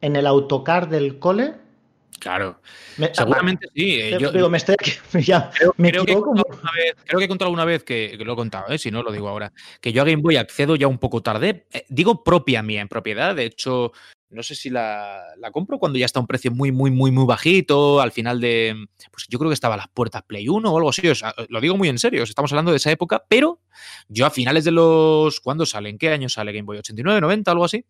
en 0.00 0.16
el 0.16 0.26
autocar 0.26 0.88
del 0.88 1.20
cole, 1.20 1.54
Claro, 2.18 2.60
me, 2.96 3.14
seguramente 3.14 3.68
sí. 3.74 4.00
Eh, 4.00 4.18
yo, 4.18 4.32
digo, 4.32 4.48
me 4.48 4.58
estoy 4.58 4.76
ya, 5.24 5.50
creo, 5.50 5.74
me 5.76 5.90
creo, 5.90 6.04
que 6.04 6.14
como... 6.14 6.34
vez, 6.34 6.96
creo, 7.04 7.18
que 7.18 7.24
he 7.24 7.28
contado 7.28 7.46
alguna 7.46 7.64
vez 7.64 7.84
que, 7.84 8.16
que, 8.18 8.24
lo 8.24 8.32
he 8.32 8.36
contado, 8.36 8.68
¿eh? 8.68 8.78
si 8.78 8.90
no 8.90 9.02
lo 9.02 9.12
digo 9.12 9.28
ahora, 9.28 9.52
que 9.80 9.92
yo 9.92 10.02
a 10.02 10.04
Game 10.04 10.22
Boy 10.22 10.36
accedo 10.36 10.76
ya 10.76 10.88
un 10.88 10.98
poco 10.98 11.22
tarde. 11.22 11.66
Eh, 11.72 11.84
digo 11.88 12.24
propia 12.24 12.62
mía, 12.62 12.80
en 12.80 12.88
propiedad. 12.88 13.34
De 13.34 13.44
hecho, 13.44 13.92
no 14.30 14.42
sé 14.42 14.54
si 14.54 14.68
la, 14.68 15.22
la, 15.38 15.50
compro 15.50 15.78
cuando 15.78 15.98
ya 15.98 16.04
está 16.04 16.18
a 16.18 16.22
un 16.22 16.26
precio 16.26 16.50
muy, 16.50 16.70
muy, 16.70 16.90
muy, 16.90 17.10
muy 17.10 17.24
bajito. 17.24 18.00
Al 18.00 18.12
final 18.12 18.40
de. 18.40 18.76
Pues 19.10 19.26
yo 19.28 19.38
creo 19.38 19.50
que 19.50 19.54
estaba 19.54 19.74
a 19.74 19.78
las 19.78 19.88
puertas 19.88 20.22
Play 20.22 20.48
1 20.48 20.70
o 20.70 20.76
algo 20.76 20.90
así. 20.90 21.08
O 21.08 21.14
sea, 21.14 21.34
lo 21.48 21.60
digo 21.60 21.76
muy 21.78 21.88
en 21.88 21.98
serio. 21.98 22.22
Estamos 22.22 22.52
hablando 22.52 22.70
de 22.70 22.76
esa 22.76 22.90
época, 22.90 23.24
pero 23.26 23.60
yo 24.08 24.26
a 24.26 24.30
finales 24.30 24.64
de 24.64 24.72
los. 24.72 25.40
¿Cuándo 25.40 25.64
sale? 25.64 25.88
¿En 25.88 25.96
qué 25.96 26.10
año 26.10 26.28
sale 26.28 26.52
Game 26.52 26.66
Boy? 26.66 26.78
¿89, 26.78 27.20
90, 27.20 27.50
algo 27.50 27.64
así? 27.64 27.84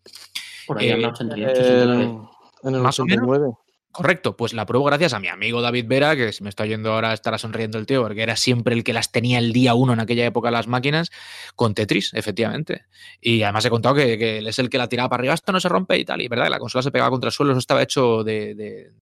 Por 0.66 0.78
ahí, 0.78 0.90
eh, 0.90 1.06
88, 1.06 1.60
89. 1.60 2.18
En 2.62 2.74
el 2.74 2.86
89. 2.86 3.52
Correcto, 3.90 4.36
pues 4.36 4.52
la 4.52 4.66
pruebo 4.66 4.84
gracias 4.84 5.14
a 5.14 5.18
mi 5.18 5.28
amigo 5.28 5.62
David 5.62 5.86
Vera, 5.88 6.14
que 6.14 6.32
si 6.32 6.42
me 6.42 6.50
está 6.50 6.62
oyendo 6.62 6.92
ahora 6.92 7.12
estará 7.12 7.38
sonriendo 7.38 7.78
el 7.78 7.86
tío, 7.86 8.02
porque 8.02 8.22
era 8.22 8.36
siempre 8.36 8.74
el 8.74 8.84
que 8.84 8.92
las 8.92 9.10
tenía 9.10 9.38
el 9.38 9.52
día 9.52 9.74
uno 9.74 9.94
en 9.94 10.00
aquella 10.00 10.26
época 10.26 10.50
las 10.50 10.66
máquinas, 10.66 11.10
con 11.56 11.74
Tetris, 11.74 12.12
efectivamente. 12.14 12.82
Y 13.20 13.42
además 13.42 13.64
he 13.64 13.70
contado 13.70 13.94
que, 13.94 14.18
que 14.18 14.38
es 14.38 14.58
el 14.58 14.68
que 14.70 14.78
la 14.78 14.88
tiraba 14.88 15.08
para 15.08 15.22
arriba, 15.22 15.34
esto 15.34 15.52
no 15.52 15.60
se 15.60 15.68
rompe 15.68 15.98
y 15.98 16.04
tal, 16.04 16.20
y 16.20 16.28
verdad, 16.28 16.48
la 16.48 16.58
consola 16.58 16.82
se 16.82 16.90
pegaba 16.90 17.10
contra 17.10 17.28
el 17.28 17.32
suelo, 17.32 17.52
eso 17.52 17.58
estaba 17.58 17.82
hecho 17.82 18.22
de, 18.24 18.54
de 18.54 18.92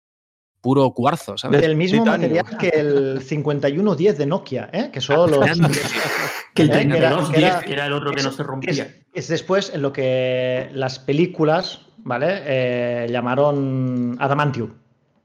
puro 0.67 0.91
cuarzo, 0.91 1.39
¿sabes? 1.39 1.61
Del 1.61 1.77
mismo 1.77 2.03
Titanio. 2.03 2.29
material 2.29 2.59
que 2.59 2.69
el 2.69 3.21
5110 3.23 4.19
de 4.19 4.27
Nokia, 4.27 4.69
¿eh? 4.73 4.91
que 4.93 5.01
son 5.01 5.31
los... 5.31 5.47
que 6.55 6.63
el 6.63 6.71
3210, 6.71 7.31
que 7.31 7.39
era, 7.39 7.61
que 7.61 7.73
era 7.73 7.87
el 7.87 7.93
otro 7.93 8.11
que 8.11 8.19
es, 8.19 8.25
no 8.25 8.33
se 8.33 8.43
rompía. 8.43 8.71
Es, 8.73 8.97
es, 9.15 9.29
después 9.29 9.71
en 9.73 9.83
lo 9.83 9.93
que 9.93 10.69
las 10.73 10.99
películas, 10.99 11.83
¿vale? 12.07 12.43
Eh, 12.47 13.09
llamaron 13.11 14.17
Adamantium. 14.19 14.71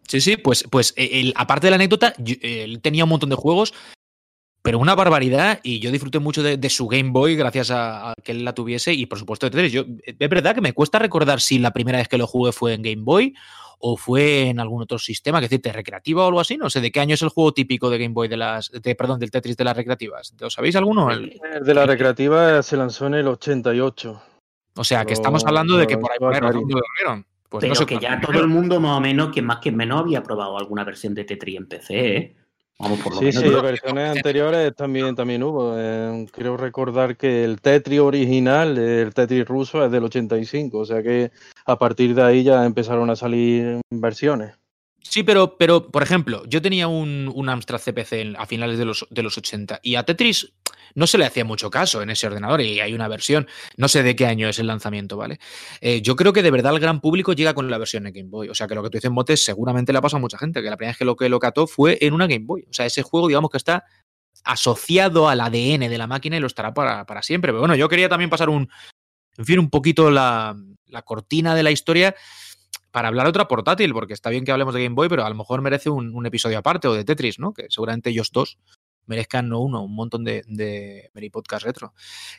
Sí, 0.07 0.19
sí, 0.19 0.35
pues, 0.35 0.65
pues 0.69 0.93
el, 0.97 1.31
aparte 1.37 1.67
de 1.67 1.71
la 1.71 1.75
anécdota, 1.75 2.13
yo, 2.17 2.35
él 2.41 2.81
tenía 2.81 3.05
un 3.05 3.11
montón 3.11 3.29
de 3.29 3.35
juegos, 3.35 3.73
pero 4.61 4.79
una 4.79 4.95
barbaridad, 4.95 5.59
y 5.63 5.79
yo 5.79 5.91
disfruté 5.91 6.19
mucho 6.19 6.43
de, 6.43 6.57
de 6.57 6.69
su 6.69 6.87
Game 6.87 7.11
Boy 7.11 7.35
gracias 7.35 7.71
a, 7.71 8.11
a, 8.11 8.13
que 8.21 8.33
él 8.33 8.43
la 8.43 8.53
tuviese, 8.53 8.93
y 8.93 9.05
por 9.05 9.19
supuesto 9.19 9.45
de 9.45 9.51
Tetris. 9.51 9.71
Yo, 9.71 9.85
es 10.05 10.29
verdad 10.29 10.55
que 10.55 10.61
me 10.61 10.73
cuesta 10.73 10.99
recordar 10.99 11.39
si 11.39 11.59
la 11.59 11.71
primera 11.71 11.99
vez 11.99 12.07
que 12.07 12.17
lo 12.17 12.27
jugué 12.27 12.51
fue 12.51 12.73
en 12.73 12.81
Game 12.81 13.03
Boy 13.03 13.33
o 13.77 13.95
fue 13.95 14.49
en 14.49 14.59
algún 14.59 14.81
otro 14.81 14.99
sistema, 14.99 15.39
que 15.39 15.45
decirte, 15.45 15.71
recreativa 15.71 16.23
o 16.23 16.27
algo 16.27 16.39
así, 16.39 16.57
no 16.57 16.69
sé, 16.69 16.81
¿de 16.81 16.91
qué 16.91 16.99
año 16.99 17.13
es 17.13 17.21
el 17.21 17.29
juego 17.29 17.53
típico 17.53 17.89
de 17.89 17.97
Game 17.99 18.13
Boy 18.13 18.27
de 18.27 18.37
las, 18.37 18.71
de, 18.71 18.95
perdón, 18.95 19.19
del 19.19 19.31
Tetris 19.31 19.57
de 19.57 19.63
las 19.63 19.77
recreativas? 19.77 20.33
¿Lo 20.39 20.49
sabéis 20.49 20.75
alguno? 20.75 21.11
El, 21.11 21.39
de 21.63 21.73
la 21.73 21.85
recreativa 21.85 22.61
se 22.63 22.77
lanzó 22.77 23.07
en 23.07 23.15
el 23.15 23.27
88. 23.27 24.21
O 24.75 24.83
sea, 24.83 25.05
que 25.05 25.13
estamos 25.13 25.45
hablando 25.45 25.77
de 25.77 25.87
que 25.87 25.97
por 25.97 26.11
ahí 26.11 26.17
por 26.19 26.33
ahí 26.33 26.41
lo. 26.41 27.23
Pues 27.49 27.63
Pero 27.63 27.73
no 27.73 27.75
sé 27.75 27.85
que 27.85 27.99
ya 27.99 28.21
todo 28.21 28.39
el 28.39 28.47
mundo 28.47 28.79
más 28.79 28.97
o 28.97 29.01
menos, 29.01 29.29
que 29.33 29.41
más 29.41 29.59
que 29.59 29.73
menos, 29.73 29.99
había 29.99 30.23
probado 30.23 30.57
alguna 30.57 30.85
versión 30.85 31.13
de 31.13 31.25
Tetris 31.25 31.57
en 31.57 31.67
PC, 31.67 32.15
¿eh? 32.15 32.35
Vamos, 32.79 32.99
por 32.99 33.13
lo 33.13 33.19
sí, 33.19 33.25
menos. 33.25 33.43
sí, 33.43 33.49
versiones 33.49 34.09
anteriores 34.17 34.73
también, 34.73 35.13
también 35.15 35.43
hubo. 35.43 35.75
Eh, 35.77 36.25
creo 36.31 36.55
recordar 36.55 37.17
que 37.17 37.43
el 37.43 37.59
Tetris 37.59 37.99
original, 37.99 38.77
el 38.77 39.13
Tetris 39.13 39.45
ruso, 39.45 39.83
es 39.83 39.91
del 39.91 40.05
85, 40.05 40.77
o 40.77 40.85
sea 40.85 41.03
que 41.03 41.31
a 41.65 41.77
partir 41.77 42.15
de 42.15 42.23
ahí 42.23 42.43
ya 42.43 42.65
empezaron 42.65 43.09
a 43.09 43.17
salir 43.17 43.81
versiones. 43.89 44.60
Sí, 45.03 45.23
pero, 45.23 45.57
pero 45.57 45.91
por 45.91 46.03
ejemplo, 46.03 46.43
yo 46.47 46.61
tenía 46.61 46.87
un, 46.87 47.31
un 47.33 47.49
Amstrad 47.49 47.81
CPC 47.81 48.35
a 48.37 48.45
finales 48.45 48.77
de 48.77 48.85
los, 48.85 49.07
de 49.09 49.23
los 49.23 49.37
80 49.37 49.79
y 49.83 49.95
a 49.95 50.03
Tetris 50.03 50.53
no 50.95 51.07
se 51.07 51.17
le 51.17 51.25
hacía 51.25 51.45
mucho 51.45 51.69
caso 51.69 52.01
en 52.01 52.09
ese 52.09 52.27
ordenador 52.27 52.61
y 52.61 52.79
hay 52.79 52.93
una 52.93 53.07
versión, 53.07 53.47
no 53.77 53.87
sé 53.87 54.03
de 54.03 54.15
qué 54.15 54.25
año 54.25 54.47
es 54.49 54.59
el 54.59 54.67
lanzamiento, 54.67 55.17
¿vale? 55.17 55.39
Eh, 55.79 56.01
yo 56.01 56.15
creo 56.15 56.33
que 56.33 56.43
de 56.43 56.51
verdad 56.51 56.73
el 56.73 56.79
gran 56.79 57.01
público 57.01 57.33
llega 57.33 57.53
con 57.53 57.69
la 57.69 57.77
versión 57.77 58.03
de 58.03 58.11
Game 58.11 58.29
Boy. 58.29 58.49
O 58.49 58.55
sea, 58.55 58.67
que 58.67 58.75
lo 58.75 58.83
que 58.83 58.89
tú 58.89 58.97
dices, 58.97 59.11
Motes, 59.11 59.43
seguramente 59.43 59.91
le 59.91 59.99
ha 59.99 60.01
pasado 60.01 60.17
a 60.17 60.21
mucha 60.21 60.37
gente, 60.37 60.61
que 60.61 60.69
la 60.69 60.77
primera 60.77 60.91
vez 60.91 60.97
que 60.97 61.05
lo 61.05 61.15
que 61.15 61.29
lo 61.29 61.39
cató 61.39 61.67
fue 61.67 61.97
en 62.01 62.13
una 62.13 62.27
Game 62.27 62.45
Boy. 62.45 62.65
O 62.69 62.73
sea, 62.73 62.85
ese 62.85 63.03
juego, 63.03 63.27
digamos 63.27 63.49
que 63.49 63.57
está 63.57 63.85
asociado 64.43 65.29
al 65.29 65.41
ADN 65.41 65.89
de 65.89 65.97
la 65.97 66.07
máquina 66.07 66.37
y 66.37 66.39
lo 66.39 66.47
estará 66.47 66.73
para, 66.73 67.05
para 67.05 67.21
siempre. 67.21 67.51
Pero 67.51 67.59
bueno, 67.59 67.75
yo 67.75 67.87
quería 67.87 68.09
también 68.09 68.29
pasar 68.29 68.49
un, 68.49 68.69
en 69.37 69.45
fin, 69.45 69.59
un 69.59 69.69
poquito 69.69 70.11
la, 70.11 70.55
la 70.87 71.01
cortina 71.03 71.55
de 71.55 71.63
la 71.63 71.71
historia 71.71 72.15
para 72.91 73.07
hablar 73.07 73.25
de 73.25 73.29
otra 73.31 73.47
portátil, 73.47 73.93
porque 73.93 74.13
está 74.13 74.29
bien 74.29 74.43
que 74.45 74.51
hablemos 74.51 74.73
de 74.73 74.83
Game 74.83 74.95
Boy, 74.95 75.09
pero 75.09 75.25
a 75.25 75.29
lo 75.29 75.35
mejor 75.35 75.61
merece 75.61 75.89
un, 75.89 76.13
un 76.13 76.25
episodio 76.25 76.57
aparte, 76.57 76.87
o 76.87 76.93
de 76.93 77.03
Tetris, 77.05 77.39
¿no? 77.39 77.53
Que 77.53 77.67
seguramente 77.69 78.09
ellos 78.09 78.31
dos 78.31 78.57
merezcan 79.07 79.49
no 79.49 79.59
uno, 79.59 79.83
un 79.83 79.95
montón 79.95 80.23
de, 80.23 80.43
de 80.47 81.09
Podcast 81.31 81.65
Retro. 81.65 81.93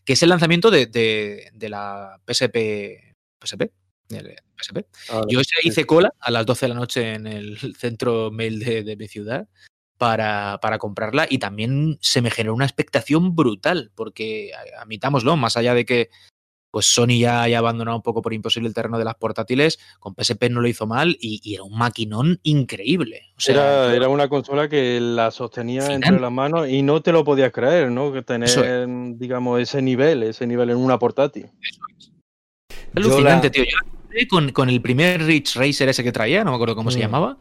Que 0.05 0.13
es 0.15 0.23
el 0.23 0.29
lanzamiento 0.29 0.71
de, 0.71 0.87
de- 0.87 1.51
de 1.53 1.69
la 1.69 2.21
PSP. 2.27 3.15
¿PSP? 3.39 3.71
PSP. 4.59 4.87
Ah, 5.11 5.23
Yo 5.29 5.41
hice 5.63 5.85
cola 5.87 6.13
a 6.21 6.31
las 6.31 6.47
12 6.47 6.67
de 6.67 6.69
la 6.69 6.75
noche 6.75 7.15
en 7.15 7.27
el 7.27 7.57
centro 7.77 8.31
mail 8.31 8.61
de, 8.61 8.97
mi 8.97 9.09
ciudad 9.09 9.49
para, 9.99 10.59
para 10.61 10.79
comprarla 10.79 11.27
y 11.29 11.39
también 11.39 11.99
se 12.01 12.23
me 12.23 12.31
generó 12.31 12.55
una 12.55 12.65
expectación 12.67 13.35
brutal, 13.35 13.91
porque 13.95 14.53
admitámoslo, 14.79 15.37
más 15.37 15.57
allá 15.57 15.75
de 15.75 15.85
que 15.85 16.11
pues 16.73 16.87
Sony 16.87 17.19
ya 17.21 17.43
haya 17.43 17.59
abandonado 17.59 17.97
un 17.99 18.03
poco 18.03 18.23
por 18.23 18.33
imposible 18.33 18.67
el 18.69 18.75
terreno 18.75 18.99
de 18.99 19.05
las 19.05 19.15
portátiles, 19.15 19.79
con 20.01 20.15
PSP 20.17 20.49
no 20.51 20.61
lo 20.61 20.67
hizo 20.69 20.87
mal 20.87 21.17
y, 21.21 21.41
y 21.45 21.55
era 21.55 21.63
un 21.63 21.77
maquinón 21.79 22.41
increíble. 22.43 23.21
O 23.37 23.41
sea, 23.41 23.55
Era, 23.55 23.95
era 23.95 24.09
una 24.09 24.29
consola 24.29 24.69
que 24.69 24.99
la 25.01 25.31
sostenía 25.31 25.83
Final. 25.83 26.03
entre 26.03 26.21
las 26.21 26.33
manos 26.33 26.69
y 26.69 26.83
no 26.83 27.01
te 27.03 27.13
lo 27.13 27.23
podías 27.25 27.53
creer, 27.53 27.91
¿no? 27.93 28.11
Que 28.13 28.23
tener, 28.23 28.49
digamos, 29.19 29.61
ese 29.61 29.81
nivel, 29.83 30.23
ese 30.25 30.47
nivel 30.47 30.71
en 30.71 30.79
una 30.79 30.99
portátil. 30.99 31.47
alucinante, 32.95 33.49
la- 33.49 33.53
tío. 33.53 33.65
Yo 33.65 34.29
con, 34.29 34.51
con 34.53 34.69
el 34.69 34.81
primer 34.83 35.23
Ridge 35.23 35.55
Racer 35.57 35.89
ese 35.89 36.03
que 36.05 36.13
traía, 36.13 36.45
no 36.45 36.51
me 36.51 36.57
acuerdo 36.57 36.75
cómo 36.77 36.91
se 36.91 36.99
Mm. 36.99 37.03
llamaba. 37.03 37.39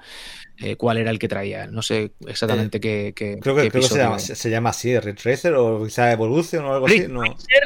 Eh, 0.58 0.76
¿Cuál 0.76 0.98
era 0.98 1.10
el 1.10 1.20
que 1.20 1.28
traía? 1.28 1.68
No 1.68 1.82
sé 1.82 2.14
exactamente 2.28 2.80
qué, 2.80 3.14
qué- 3.16 3.34
Eh, 3.34 3.40
Creo 3.42 3.56
que, 3.56 3.64
qué 3.64 3.70
creo 3.72 3.82
que 3.84 3.88
se, 3.90 3.98
llama, 3.98 4.20
se, 4.20 4.50
llama 4.50 4.70
así, 4.70 4.98
Ridge 5.00 5.24
Racer 5.26 5.54
o 5.56 5.84
quizá 5.84 6.12
Evolution 6.12 6.64
o 6.66 6.74
algo 6.74 6.86
así. 6.86 7.00
Ridge 7.00 7.10
No. 7.10 7.22
Racer, 7.24 7.64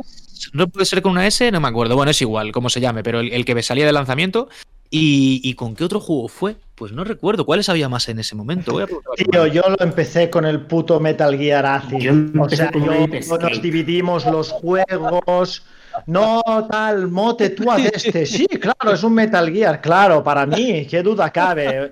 no 0.53 0.67
puede 0.67 0.85
ser 0.85 1.01
con 1.01 1.13
una 1.13 1.27
S, 1.27 1.51
no 1.51 1.59
me 1.59 1.67
acuerdo. 1.67 1.95
Bueno, 1.95 2.11
es 2.11 2.21
igual, 2.21 2.51
cómo 2.51 2.69
se 2.69 2.81
llame, 2.81 3.03
pero 3.03 3.19
el, 3.19 3.31
el 3.33 3.45
que 3.45 3.55
me 3.55 3.63
salía 3.63 3.85
de 3.85 3.91
lanzamiento. 3.91 4.49
¿Y, 4.91 5.41
y 5.43 5.55
con 5.55 5.75
qué 5.75 5.83
otro 5.83 5.99
juego 5.99 6.27
fue? 6.27 6.55
Pues 6.75 6.91
no 6.91 7.03
recuerdo. 7.03 7.45
¿Cuáles 7.45 7.69
había 7.69 7.89
más 7.89 8.07
en 8.07 8.19
ese 8.19 8.35
momento? 8.35 8.73
Voy 8.73 8.83
a 8.83 8.87
Tío, 9.15 9.47
yo 9.47 9.63
lo 9.67 9.83
empecé 9.83 10.29
con 10.29 10.45
el 10.45 10.61
puto 10.61 10.99
Metal 10.99 11.37
Gear 11.37 11.65
Acid. 11.65 11.97
Yo 11.97 12.13
O 12.39 12.49
sea, 12.49 12.71
yo, 12.71 13.07
nos 13.39 13.61
dividimos 13.61 14.25
los 14.25 14.51
juegos. 14.51 15.63
No, 16.07 16.41
tal, 16.69 17.07
mote, 17.07 17.49
tú 17.51 17.71
haz 17.71 17.85
este. 17.85 18.25
Sí, 18.25 18.45
claro, 18.47 18.93
es 18.93 19.03
un 19.03 19.13
Metal 19.13 19.49
Gear, 19.51 19.81
claro, 19.81 20.23
para 20.23 20.45
mí, 20.45 20.85
qué 20.85 21.01
duda 21.01 21.29
cabe. 21.29 21.89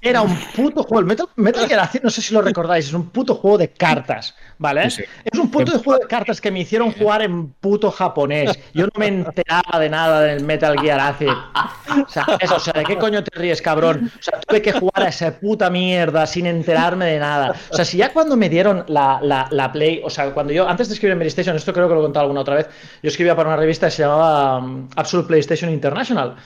Era 0.00 0.22
un 0.22 0.36
puto 0.54 0.82
juego. 0.82 1.00
El 1.00 1.06
Metal, 1.06 1.28
Metal 1.36 1.66
Gear 1.66 1.80
Acid, 1.80 2.00
no 2.02 2.10
sé 2.10 2.22
si 2.22 2.34
lo 2.34 2.42
recordáis, 2.42 2.86
es 2.86 2.92
un 2.92 3.10
puto 3.10 3.34
juego 3.34 3.58
de 3.58 3.68
cartas, 3.70 4.34
¿vale? 4.58 4.90
Sí, 4.90 5.02
sí. 5.02 5.08
Es 5.24 5.38
un 5.38 5.50
puto 5.50 5.78
juego 5.78 6.00
de 6.00 6.06
cartas 6.06 6.40
que 6.40 6.50
me 6.50 6.60
hicieron 6.60 6.92
jugar 6.92 7.22
en 7.22 7.48
puto 7.48 7.90
japonés. 7.90 8.58
Yo 8.74 8.86
no 8.86 8.92
me 8.96 9.08
enteraba 9.08 9.78
de 9.78 9.88
nada 9.88 10.20
del 10.22 10.44
Metal 10.44 10.78
Gear 10.78 11.00
Acid. 11.00 11.28
O 11.28 12.08
sea, 12.08 12.26
eso, 12.40 12.56
o 12.56 12.60
sea, 12.60 12.72
¿de 12.74 12.84
qué 12.84 12.96
coño 12.96 13.22
te 13.24 13.38
ríes, 13.38 13.60
cabrón? 13.62 14.10
O 14.18 14.22
sea, 14.22 14.40
tuve 14.40 14.62
que 14.62 14.72
jugar 14.72 15.02
a 15.02 15.08
esa 15.08 15.38
puta 15.38 15.70
mierda 15.70 16.26
sin 16.26 16.46
enterarme 16.46 17.06
de 17.06 17.18
nada. 17.18 17.54
O 17.70 17.74
sea, 17.74 17.84
si 17.84 17.96
ya 17.96 18.12
cuando 18.12 18.36
me 18.36 18.48
dieron 18.48 18.84
la, 18.88 19.18
la, 19.22 19.48
la 19.50 19.72
Play, 19.72 20.00
o 20.04 20.10
sea, 20.10 20.32
cuando 20.32 20.52
yo, 20.52 20.68
antes 20.68 20.88
de 20.88 20.94
escribir 20.94 21.12
en 21.12 21.18
PlayStation, 21.18 21.56
esto 21.56 21.72
creo 21.72 21.88
que 21.88 21.94
lo 21.94 22.00
he 22.00 22.04
contado 22.04 22.24
alguna 22.24 22.40
otra 22.40 22.56
vez, 22.56 22.68
yo 23.02 23.08
escribía 23.08 23.34
para 23.34 23.48
una 23.48 23.56
revista 23.56 23.86
que 23.86 23.92
se 23.92 24.02
llamaba 24.02 24.58
um, 24.58 24.88
Absolute 24.96 25.28
PlayStation 25.28 25.70
International. 25.70 26.36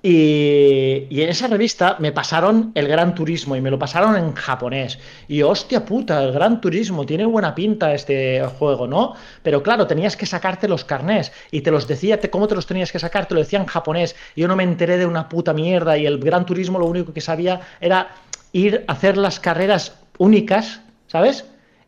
Y, 0.00 1.08
en 1.10 1.28
esa 1.28 1.48
revista 1.48 1.96
me 1.98 2.12
pasaron 2.12 2.70
el 2.74 2.86
Gran 2.86 3.16
Turismo 3.16 3.56
y 3.56 3.60
me 3.60 3.70
lo 3.70 3.78
pasaron 3.78 4.16
en 4.16 4.32
japonés. 4.32 4.98
Y 5.26 5.42
hostia 5.42 5.84
puta, 5.84 6.22
el 6.22 6.32
Gran 6.32 6.60
Turismo, 6.60 7.04
tiene 7.04 7.24
buena 7.24 7.54
pinta 7.54 7.92
este 7.92 8.44
juego, 8.58 8.86
¿no? 8.86 9.14
Pero 9.42 9.62
claro, 9.62 9.86
tenías 9.86 10.16
que 10.16 10.26
sacarte 10.26 10.68
los 10.68 10.84
carnés 10.84 11.32
y 11.50 11.62
te 11.62 11.72
los 11.72 11.88
decía, 11.88 12.20
¿cómo 12.30 12.46
te 12.46 12.54
los 12.54 12.66
tenías 12.66 12.92
que 12.92 13.00
sacar? 13.00 13.26
Te 13.26 13.34
lo 13.34 13.40
decía 13.40 13.58
en 13.58 13.66
japonés. 13.66 14.14
Yo 14.36 14.46
no 14.46 14.54
me 14.54 14.62
enteré 14.62 14.98
de 14.98 15.06
una 15.06 15.28
puta 15.28 15.52
mierda 15.52 15.98
y 15.98 16.06
el 16.06 16.18
Gran 16.18 16.46
Turismo 16.46 16.78
lo 16.78 16.86
único 16.86 17.12
que 17.12 17.20
sabía 17.20 17.60
era 17.80 18.08
ir 18.52 18.84
a 18.86 18.92
hacer 18.92 19.16
las 19.16 19.40
carreras 19.40 19.98
únicas, 20.18 20.80
¿sabes? 21.08 21.44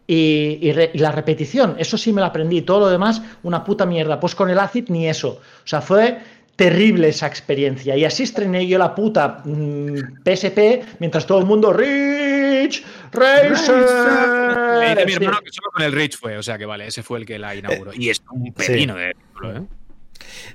Y, 0.08 0.58
y 0.62 0.98
la 0.98 1.12
repetición, 1.12 1.76
eso 1.78 1.96
sí 1.96 2.12
me 2.12 2.20
lo 2.20 2.26
aprendí. 2.26 2.62
Todo 2.62 2.80
lo 2.80 2.88
demás, 2.88 3.22
una 3.44 3.62
puta 3.62 3.86
mierda. 3.86 4.18
Pues 4.18 4.34
con 4.34 4.50
el 4.50 4.58
ACID 4.58 4.88
ni 4.88 5.08
eso. 5.08 5.40
O 5.64 5.66
sea, 5.66 5.80
fue 5.80 6.18
terrible 6.60 7.08
esa 7.08 7.26
experiencia. 7.26 7.96
Y 7.96 8.04
así 8.04 8.24
estrené 8.24 8.66
yo 8.66 8.76
la 8.76 8.94
puta 8.94 9.40
mm, 9.46 10.20
PSP 10.22 10.98
mientras 10.98 11.24
todo 11.26 11.38
el 11.38 11.46
mundo 11.46 11.72
Rich 11.72 12.84
Racer. 13.12 13.56
Dice 13.56 15.06
mi 15.06 15.12
Sí. 15.12 15.16
hermano 15.16 15.38
que 15.42 15.50
solo 15.52 15.70
con 15.72 15.82
el 15.82 15.92
Rich 15.92 16.18
fue, 16.18 16.36
o 16.36 16.42
sea 16.42 16.58
que 16.58 16.66
vale, 16.66 16.86
ese 16.86 17.02
fue 17.02 17.18
el 17.18 17.24
que 17.24 17.38
la 17.38 17.54
inauguró. 17.54 17.92
y 17.94 18.10
es 18.10 18.22
un 18.30 18.52
pepino 18.52 18.94
de 18.94 19.14
título, 19.14 19.56
¿eh? 19.56 19.62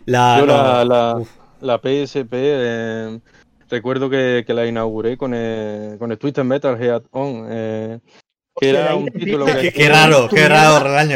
La, 0.05 0.37
Yo 0.39 0.45
la, 0.45 1.23
la 1.61 1.77
PSP 1.79 2.29
eh, 2.33 3.19
recuerdo 3.67 4.07
que, 4.07 4.43
que 4.45 4.53
la 4.53 4.67
inauguré 4.67 5.17
con 5.17 5.33
el, 5.33 5.97
con 5.97 6.11
el 6.11 6.19
Twisted 6.19 6.43
Metal 6.43 6.79
Head 6.81 7.01
On. 7.11 7.47
eh, 7.49 7.99
que 8.59 8.69
era 8.69 8.95
un 8.95 9.11
título 9.11 9.45
que. 9.45 9.71
qué 9.71 9.89
raro, 9.89 10.29
qué 10.29 10.47
raro, 10.47 10.95
ahí 10.97 11.09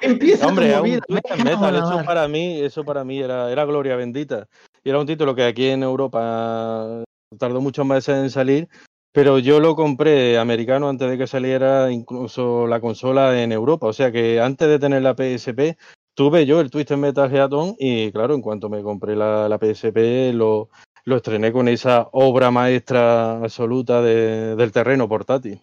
empieza 0.00 0.46
Hombre, 0.46 0.72
tu 0.72 0.78
movida. 0.78 1.00
un 1.08 1.44
Metal, 1.44 1.76
eso 1.76 2.02
para 2.04 2.28
mí, 2.28 2.60
eso 2.60 2.84
para 2.84 3.04
mí 3.04 3.18
era, 3.20 3.50
era 3.50 3.64
gloria 3.64 3.96
bendita. 3.96 4.46
Y 4.84 4.90
era 4.90 4.98
un 4.98 5.06
título 5.06 5.34
que 5.34 5.44
aquí 5.44 5.68
en 5.68 5.82
Europa 5.82 7.02
tardó 7.38 7.60
muchos 7.60 7.86
meses 7.86 8.16
en 8.16 8.30
salir, 8.30 8.68
pero 9.12 9.38
yo 9.38 9.60
lo 9.60 9.74
compré 9.74 10.38
americano 10.38 10.88
antes 10.88 11.08
de 11.10 11.18
que 11.18 11.26
saliera 11.26 11.90
incluso 11.90 12.66
la 12.66 12.80
consola 12.80 13.40
en 13.42 13.52
Europa. 13.52 13.86
O 13.86 13.92
sea 13.92 14.10
que 14.12 14.40
antes 14.40 14.68
de 14.68 14.78
tener 14.78 15.02
la 15.02 15.14
PSP, 15.14 15.76
tuve 16.14 16.46
yo 16.46 16.60
el 16.60 16.70
Twisted 16.70 16.96
Metal 16.96 17.34
Head 17.34 17.52
On 17.52 17.74
y 17.78 18.10
claro, 18.12 18.34
en 18.34 18.42
cuanto 18.42 18.68
me 18.68 18.82
compré 18.82 19.16
la, 19.16 19.48
la 19.48 19.58
PSP, 19.58 20.32
lo, 20.32 20.68
lo 21.04 21.16
estrené 21.16 21.52
con 21.52 21.68
esa 21.68 22.08
obra 22.12 22.50
maestra 22.50 23.38
absoluta 23.38 24.02
de- 24.02 24.56
del 24.56 24.72
terreno 24.72 25.08
portátil. 25.08 25.60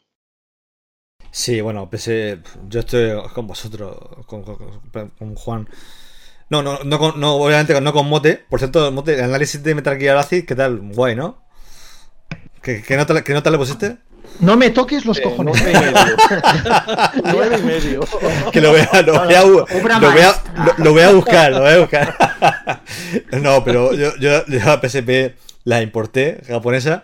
Sí, 1.32 1.62
bueno, 1.62 1.90
pese, 1.90 2.40
yo 2.68 2.80
estoy 2.80 3.12
con 3.34 3.46
vosotros, 3.48 3.96
con, 4.26 4.44
con- 4.44 4.58
con- 5.18 5.36
Juan. 5.36 5.70
No, 6.50 6.64
no, 6.64 6.80
no, 6.84 6.98
con- 7.00 7.20
no, 7.20 7.36
obviamente 7.36 7.80
no 7.80 7.94
con 7.94 8.08
Mote. 8.10 8.44
Por 8.50 8.60
cierto, 8.60 8.92
Mote, 8.92 9.14
el 9.14 9.22
análisis 9.26 9.62
de 9.62 9.76
Metal 9.76 9.98
Gear 9.98 10.18
Acid, 10.18 10.46
¿qué 10.46 10.56
tal? 10.56 10.80
Guay, 10.94 11.16
¿no? 11.16 11.44
¿Qué, 12.62 12.82
qué 12.82 12.98
nota, 12.98 13.24
qué 13.24 13.34
nota 13.34 13.52
le 13.52 13.58
pusiste? 13.58 13.98
No 14.40 14.58
me 14.58 14.70
toques 14.70 15.06
los 15.06 15.18
Eh, 15.20 15.22
cojones. 15.24 15.56
nueve 15.62 15.72
y 15.72 15.82
medio. 15.82 16.06
Nueve 17.34 17.58
y 17.60 17.64
medio. 17.64 18.00
Que 18.52 18.62
lo 18.62 18.72
vea, 18.74 18.90
lo 19.06 19.14
voy 19.26 19.34
a, 19.34 19.44
bu- 19.44 19.82
Obra 19.82 20.00
lo 20.00 20.12
voy 20.12 20.22
a- 20.22 20.44
lo- 20.66 20.84
lo 20.84 20.92
voy 20.94 21.02
a 21.04 21.12
buscar, 21.12 21.52
lo 21.52 21.62
voy 21.62 21.72
a 21.74 21.80
buscar. 21.80 22.16
No, 23.42 23.64
pero 23.64 23.94
yo, 23.94 24.16
yo, 24.18 24.46
yo 24.48 24.60
la 24.66 24.80
PSP 24.82 25.36
la 25.66 25.82
importé, 25.82 26.42
japonesa, 26.48 27.04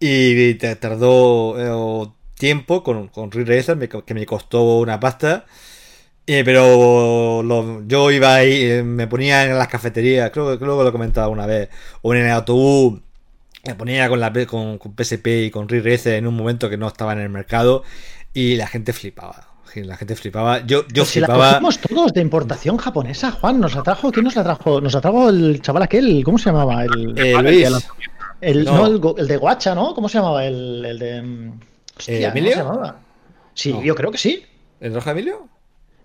y 0.00 0.54
te 0.54 0.74
tardó 0.76 2.04
eh, 2.06 2.08
tiempo 2.38 2.82
con, 2.82 3.08
con 3.08 3.30
me 3.76 3.88
que 3.88 4.14
me 4.14 4.26
costó 4.26 4.78
una 4.78 4.98
pasta. 5.00 5.44
Eh, 6.26 6.42
pero 6.44 7.42
lo- 7.42 7.86
yo 7.86 8.10
iba 8.10 8.34
ahí, 8.34 8.62
eh, 8.64 8.82
me 8.82 9.06
ponía 9.06 9.44
en 9.44 9.56
las 9.56 9.68
cafeterías, 9.68 10.30
creo, 10.30 10.50
que- 10.52 10.58
creo 10.58 10.76
que 10.76 10.82
lo 10.84 10.88
he 10.90 10.92
comentado 10.92 11.30
una 11.30 11.46
vez, 11.46 11.70
o 12.02 12.14
en 12.14 12.24
el 12.26 12.30
autobús, 12.30 13.00
me 13.66 13.74
ponía 13.74 14.08
con, 14.10 14.20
la, 14.20 14.30
con, 14.46 14.76
con 14.78 14.94
PSP 14.94 15.44
y 15.46 15.50
con 15.50 15.68
Ridge 15.68 15.84
Racer 15.84 16.14
en 16.16 16.26
un 16.26 16.34
momento 16.36 16.68
que 16.68 16.76
no 16.76 16.86
estaba 16.86 17.14
en 17.14 17.20
el 17.20 17.30
mercado 17.30 17.82
y 18.34 18.56
la 18.56 18.66
gente 18.66 18.92
flipaba. 18.92 19.48
La 19.74 19.96
gente 19.96 20.16
flipaba. 20.16 20.66
Yo, 20.66 20.82
yo 20.88 21.02
Pues 21.02 21.08
si 21.10 21.20
la 21.20 21.26
flipaba. 21.28 21.60
todos 21.78 22.12
de 22.12 22.20
importación 22.20 22.78
japonesa, 22.78 23.30
Juan, 23.30 23.60
nos 23.60 23.74
la 23.74 23.82
trajo, 23.82 24.10
¿quién 24.10 24.24
nos 24.24 24.34
la 24.36 24.42
trajo? 24.42 24.80
Nos 24.80 24.92
la 24.94 25.00
trajo 25.00 25.28
el 25.28 25.60
chaval 25.62 25.82
aquel, 25.84 26.22
¿cómo 26.24 26.36
se 26.38 26.46
llamaba? 26.50 26.84
El, 26.84 27.14
Eh, 27.18 27.34
Luis, 27.42 27.68
el- 28.40 28.64
no. 28.64 28.76
no, 28.76 28.86
el, 29.14 29.20
el 29.20 29.28
de 29.28 29.36
Guacha, 29.36 29.74
¿no? 29.74 29.94
¿Cómo 29.94 30.08
se 30.08 30.18
llamaba? 30.18 30.44
El, 30.44 30.84
el 30.84 30.98
de. 30.98 31.52
Hostia, 31.98 32.14
Eh, 32.16 32.20
¿cómo 32.22 32.30
¿Emilio? 32.32 32.52
se 32.52 32.58
llamaba? 32.58 33.00
Sí, 33.54 33.72
No. 33.72 33.82
yo 33.82 33.94
creo 33.94 34.10
que 34.10 34.18
sí. 34.18 34.44
¿el 34.80 34.94
Roja 34.94 35.10
Emilio? 35.10 35.48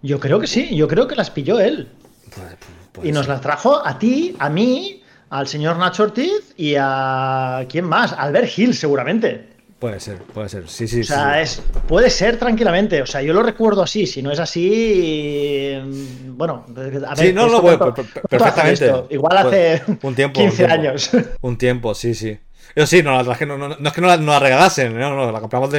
Yo 0.02 0.20
creo 0.20 0.40
que 0.40 0.48
sí. 0.48 0.76
Yo 0.76 0.88
creo 0.88 1.08
que 1.08 1.16
las 1.16 1.30
pilló 1.30 1.60
él. 1.60 1.90
Pues- 2.34 2.58
pues 2.92 3.08
y 3.08 3.12
nos 3.12 3.28
las 3.28 3.42
trajo 3.42 3.86
a 3.86 3.98
ti, 4.00 4.36
a 4.40 4.50
mí, 4.50 5.02
al 5.30 5.48
señor 5.48 5.78
Nacho 5.78 6.04
Ortiz 6.04 6.54
y 6.58 6.76
a. 6.78 7.66
¿Quién 7.70 7.86
más? 7.86 8.14
Albert 8.14 8.58
Hill, 8.58 8.74
seguramente. 8.76 9.50
Puede 9.80 10.00
ser, 10.00 10.18
puede 10.20 10.48
ser. 10.48 10.70
Sí, 10.70 10.88
sí, 10.88 11.02
O 11.02 11.04
sea, 11.04 11.34
sí. 11.36 11.40
es, 11.42 11.64
puede 11.88 12.10
ser 12.10 12.38
tranquilamente. 12.38 13.02
O 13.02 13.06
sea, 13.06 13.22
yo 13.22 13.34
lo 13.34 13.44
recuerdo 13.44 13.82
así. 13.84 14.08
Si 14.08 14.22
no 14.22 14.32
es 14.32 14.40
así, 14.40 15.74
mm, 15.84 16.38
bueno, 16.38 16.66
a 16.70 16.72
ver, 16.80 17.18
Sí, 17.18 17.34
no, 17.34 17.46
¿esto 17.48 17.62
no, 17.62 17.94
perfectamente. 18.30 18.94
Igual 19.10 19.38
hace 19.38 19.82
Pues, 19.86 19.98
un 20.04 20.16
tiempo, 20.16 20.40
15 20.40 20.64
un 20.64 20.70
tiempo. 20.70 20.88
años. 20.90 21.10
Un 21.42 21.58
tiempo, 21.58 21.96
sí, 21.96 22.14
sí. 22.16 22.40
Eso 22.76 22.88
sí, 22.88 23.04
no, 23.04 23.22
la, 23.22 23.38
no, 23.46 23.58
no, 23.58 23.70
no, 23.70 23.88
es 23.88 23.94
que 23.94 24.02
no 24.02 24.08
la, 24.08 24.18
la 24.18 24.40
regalasen, 24.40 24.98
no, 24.98 25.16
no, 25.16 25.32
la 25.32 25.40
compramos 25.40 25.70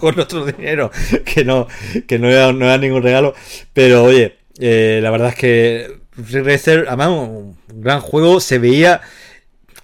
con, 0.00 0.16
nuestro 0.16 0.44
dinero, 0.44 0.90
que 1.24 1.44
no, 1.44 1.68
que 2.08 2.18
no 2.18 2.28
era, 2.28 2.48
era 2.48 2.78
ningún 2.78 3.02
regalo. 3.02 3.34
Pero 3.72 4.04
oye, 4.04 4.36
eh, 4.58 4.98
la 5.02 5.10
verdad 5.10 5.28
es 5.28 5.36
que 5.36 6.00
Racer, 6.16 6.86
además, 6.88 7.08
un 7.08 7.56
gran 7.68 8.00
juego, 8.00 8.40
se 8.40 8.58
veía. 8.58 9.00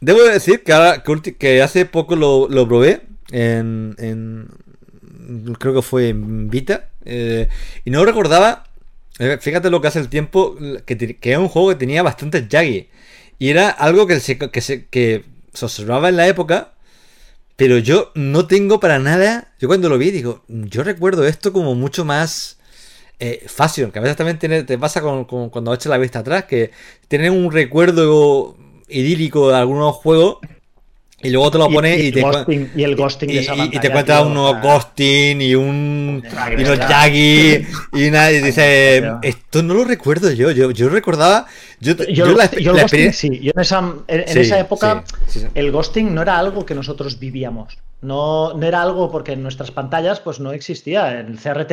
Debo 0.00 0.22
decir 0.24 0.62
que, 0.62 0.72
ahora, 0.72 1.02
que, 1.38 1.62
hace 1.62 1.86
poco 1.86 2.16
lo, 2.16 2.48
lo 2.48 2.68
probé 2.68 3.02
en, 3.30 4.48
Creo 5.58 5.74
que 5.74 5.82
fue 5.82 6.08
en 6.10 6.50
Vita. 6.50 6.88
Eh, 7.04 7.48
y 7.84 7.90
no 7.90 8.04
recordaba. 8.04 8.64
eh, 9.18 9.38
Fíjate 9.40 9.70
lo 9.70 9.80
que 9.80 9.88
hace 9.88 9.98
el 10.00 10.08
tiempo. 10.08 10.56
Que, 10.84 10.96
que 10.96 11.30
era 11.30 11.40
un 11.40 11.48
juego 11.48 11.70
que 11.70 11.76
tenía 11.76 12.02
bastantes 12.02 12.46
jaggy. 12.50 12.88
Y 13.38 13.50
era 13.50 13.70
algo 13.70 14.06
que 14.06 14.20
que 14.52 14.60
se, 14.60 14.86
que 14.86 15.24
se 15.56 15.64
observaba 15.64 16.08
en 16.08 16.16
la 16.16 16.28
época. 16.28 16.72
Pero 17.56 17.78
yo 17.78 18.12
no 18.14 18.46
tengo 18.46 18.80
para 18.80 18.98
nada. 18.98 19.52
Yo 19.58 19.68
cuando 19.68 19.88
lo 19.88 19.98
vi, 19.98 20.10
digo, 20.10 20.44
yo 20.48 20.82
recuerdo 20.82 21.26
esto 21.26 21.52
como 21.52 21.74
mucho 21.74 22.04
más 22.04 22.58
eh, 23.18 23.44
fashion. 23.48 23.90
Que 23.90 23.98
a 23.98 24.02
veces 24.02 24.16
también 24.16 24.38
tiene, 24.38 24.62
te 24.62 24.76
pasa 24.78 25.00
con, 25.00 25.24
con, 25.24 25.48
cuando 25.50 25.72
echas 25.72 25.90
la 25.90 25.98
vista 25.98 26.18
atrás. 26.18 26.44
Que 26.44 26.70
tienes 27.08 27.30
un 27.30 27.50
recuerdo 27.50 28.56
idílico 28.88 29.48
de 29.50 29.56
algunos 29.56 29.96
juegos. 29.96 30.38
Y 31.22 31.30
luego 31.30 31.50
te 31.50 31.56
lo 31.58 31.70
pones 31.70 31.98
y, 31.98 32.06
y, 32.08 32.12
te 32.12 32.20
ghosting, 32.20 32.70
y 32.76 32.82
el 32.84 32.94
ghosting 32.94 33.30
y, 33.30 33.34
de 33.34 33.38
esa 33.40 33.54
y, 33.54 33.58
pantalla, 33.58 33.78
y 33.78 33.80
te 33.80 33.90
cuentas 33.90 34.20
tío, 34.22 34.30
unos 34.30 34.62
ghosting 34.62 35.40
y 35.40 35.54
un 35.54 36.22
y 36.58 36.62
unos 36.62 36.78
ya. 36.78 36.86
jaggy 36.88 37.66
y 37.94 38.08
una 38.08 38.30
y 38.30 38.40
dice 38.42 39.02
esto 39.22 39.62
no 39.62 39.72
lo 39.72 39.84
recuerdo 39.84 40.30
yo 40.30 40.50
yo, 40.50 40.70
yo 40.72 40.90
recordaba 40.90 41.46
yo, 41.80 41.94
Yo, 41.96 42.04
yo 42.04 42.36
la, 42.36 42.50
yo 42.50 42.72
el 42.72 42.76
la 42.76 42.82
ghosting 42.82 43.00
experiencia- 43.08 43.30
sí, 43.30 43.40
yo 43.40 43.52
en 43.54 43.60
esa, 43.60 43.94
en, 44.08 44.38
esa 44.38 44.60
época 44.60 45.04
sí, 45.06 45.14
sí, 45.26 45.40
sí. 45.40 45.46
el 45.54 45.72
ghosting 45.72 46.14
no 46.14 46.20
era 46.20 46.38
algo 46.38 46.66
que 46.66 46.74
nosotros 46.74 47.18
vivíamos. 47.18 47.78
No, 48.02 48.52
no 48.54 48.66
era 48.66 48.82
algo 48.82 49.10
porque 49.10 49.32
en 49.32 49.42
nuestras 49.42 49.70
pantallas 49.70 50.20
pues 50.20 50.38
no 50.38 50.52
existía. 50.52 51.18
En 51.20 51.28
el 51.28 51.38
CRT 51.38 51.72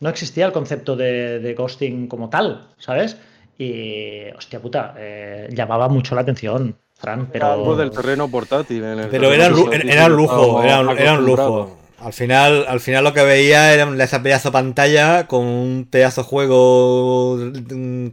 no 0.00 0.10
existía 0.10 0.44
el 0.46 0.52
concepto 0.52 0.96
de, 0.96 1.38
de 1.40 1.54
ghosting 1.54 2.08
como 2.08 2.28
tal, 2.28 2.68
¿sabes? 2.78 3.16
Y, 3.58 4.24
hostia 4.36 4.60
puta, 4.60 4.94
eh, 4.98 5.48
llamaba 5.50 5.88
mucho 5.88 6.14
la 6.14 6.20
atención, 6.20 6.76
Fran, 6.98 7.28
pero... 7.32 7.52
Algo 7.52 7.76
del 7.76 7.90
terreno 7.90 8.28
portátil. 8.30 8.82
en 8.84 8.98
el 9.00 9.08
pero 9.08 9.28
terreno 9.30 9.72
era, 9.72 9.92
era 9.92 10.06
un 10.06 10.16
lujo 10.16 10.62
era 10.62 10.80
un, 10.80 10.98
era 10.98 11.12
un 11.12 11.18
acostumbrados. 11.20 11.24
lujo 11.24 11.76
al 11.98 12.12
final 12.12 12.66
al 12.68 12.80
final 12.80 13.04
lo 13.04 13.12
que 13.14 13.22
veía 13.24 13.72
era 13.72 14.04
esa 14.04 14.22
pedazo 14.22 14.48
de 14.48 14.52
pantalla 14.52 15.26
con 15.26 15.44
un 15.46 15.86
pedazo 15.90 16.22
de 16.22 16.28
juego 16.28 17.38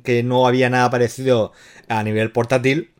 que 0.03 0.23
no 0.23 0.47
había 0.47 0.69
nada 0.69 0.89
parecido 0.89 1.51
a 1.89 2.03
nivel 2.03 2.31
portátil 2.31 2.91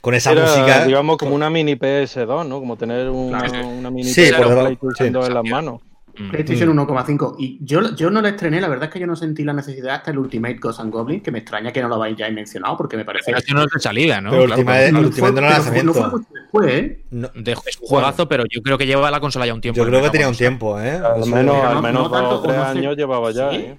con 0.00 0.14
esa 0.14 0.32
Era, 0.32 0.42
música 0.42 0.84
digamos, 0.84 1.16
como 1.16 1.34
una 1.34 1.48
mini 1.50 1.74
PS2, 1.76 2.46
¿no? 2.46 2.58
Como 2.60 2.76
tener 2.76 3.08
una, 3.10 3.40
Claro. 3.40 3.68
una 3.68 3.90
mini 3.90 4.08
Sí, 4.10 4.22
PS2 4.22 4.36
por 4.36 4.48
debajo, 4.48 4.66
PlayStation 4.66 5.08
sí. 5.08 5.10
2 5.12 5.28
en 5.28 5.34
las 5.34 5.44
manos. 5.44 5.80
Mm. 6.18 6.30
PlayStation 6.30 6.68
1,5. 6.76 7.36
Y 7.38 7.58
yo, 7.62 7.94
yo 7.94 8.10
no 8.10 8.20
la 8.22 8.30
estrené, 8.30 8.60
la 8.60 8.68
verdad 8.68 8.84
es 8.84 8.90
que 8.92 9.00
yo 9.00 9.06
no 9.06 9.16
sentí 9.16 9.44
la 9.44 9.52
necesidad 9.52 9.96
hasta 9.96 10.10
el 10.10 10.18
Ultimate 10.18 10.54
Ghost 10.54 10.80
and 10.80 10.92
Goblin, 10.92 11.20
que 11.20 11.30
me 11.30 11.38
extraña 11.40 11.72
que 11.72 11.82
no 11.82 11.88
lo 11.88 11.96
habéis 11.96 12.16
ya 12.16 12.30
mencionado, 12.30 12.76
porque 12.76 12.96
me 12.96 13.04
parece. 13.04 13.32
Pero 13.32 13.58
no 13.58 13.64
es 13.64 13.70
de 13.72 13.80
salida, 13.80 14.20
¿no? 14.20 14.30
Pero 14.30 14.44
Claro, 14.46 14.60
Ultimate- 14.60 14.88
el 14.88 14.96
Ultimate 14.96 15.32
no 15.32 15.40
fue- 15.40 15.50
lanzamiento. 15.50 15.86
no 15.86 15.92
fue 15.94 16.10
mucho 16.10 16.28
después, 16.34 16.72
¿eh? 16.72 17.04
No- 17.10 17.28
De- 17.34 17.52
es 17.52 17.58
un 17.80 17.86
juegazo, 17.88 18.28
pero 18.28 18.44
yo 18.50 18.62
creo 18.62 18.78
que 18.78 18.86
lleva 18.86 19.10
la 19.10 19.20
consola 19.20 19.46
ya 19.46 19.54
un 19.54 19.60
tiempo. 19.60 19.78
yo 19.82 19.86
creo 19.86 20.02
que 20.02 20.10
tenía 20.10 20.28
un 20.28 20.36
tiempo 20.36 20.80
eh 20.80 20.92
Al 20.96 21.26
menos, 21.28 21.64
al 21.64 21.74
no- 21.74 21.82
menos 21.82 22.02
no 22.04 22.10
tanto, 22.10 22.30
dos 22.30 22.38
o 22.40 22.42
tres 22.42 22.56
no 22.56 22.64
años 22.64 22.96
llevaba 22.96 23.30
ya, 23.32 23.50
¿Sí? 23.50 23.56
¿eh? 23.56 23.78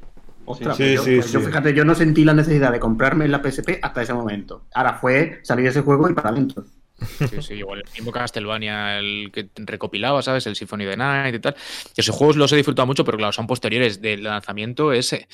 Ostras, 0.49 0.77
Sí, 0.77 0.83
pues 0.83 0.95
yo, 0.95 1.03
sí, 1.03 1.15
yo 1.33 1.39
sí. 1.41 1.45
fíjate, 1.47 1.73
yo 1.73 1.83
no 1.83 1.93
sentí 1.93 2.23
la 2.23 2.33
necesidad 2.33 2.71
de 2.71 2.79
comprarme 2.79 3.25
en 3.25 3.31
la 3.31 3.41
PSP 3.43 3.79
hasta 3.81 4.01
ese 4.01 4.13
momento. 4.13 4.63
Ahora 4.73 4.93
fue 4.93 5.39
salir 5.43 5.67
ese 5.67 5.81
juego 5.81 6.09
y 6.09 6.13
para 6.13 6.29
adentro. 6.29 6.63
Sí, 7.29 7.41
sí, 7.41 7.53
igual 7.55 7.79
el 7.85 7.91
mismo 7.93 8.11
Castlevania, 8.11 8.97
el 8.99 9.29
que 9.31 9.49
recopilaba, 9.55 10.21
¿sabes? 10.21 10.47
El 10.47 10.55
Symphony 10.55 10.85
of 10.85 10.91
the 10.91 10.97
Night 10.97 11.35
y 11.35 11.39
tal. 11.39 11.55
Esos 11.95 12.15
juegos 12.15 12.35
los 12.37 12.51
he 12.53 12.55
disfrutado 12.55 12.85
mucho, 12.85 13.05
pero 13.05 13.17
claro, 13.17 13.31
son 13.33 13.47
posteriores 13.47 14.01
del 14.01 14.23
lanzamiento 14.23 14.91
ese. 14.93 15.27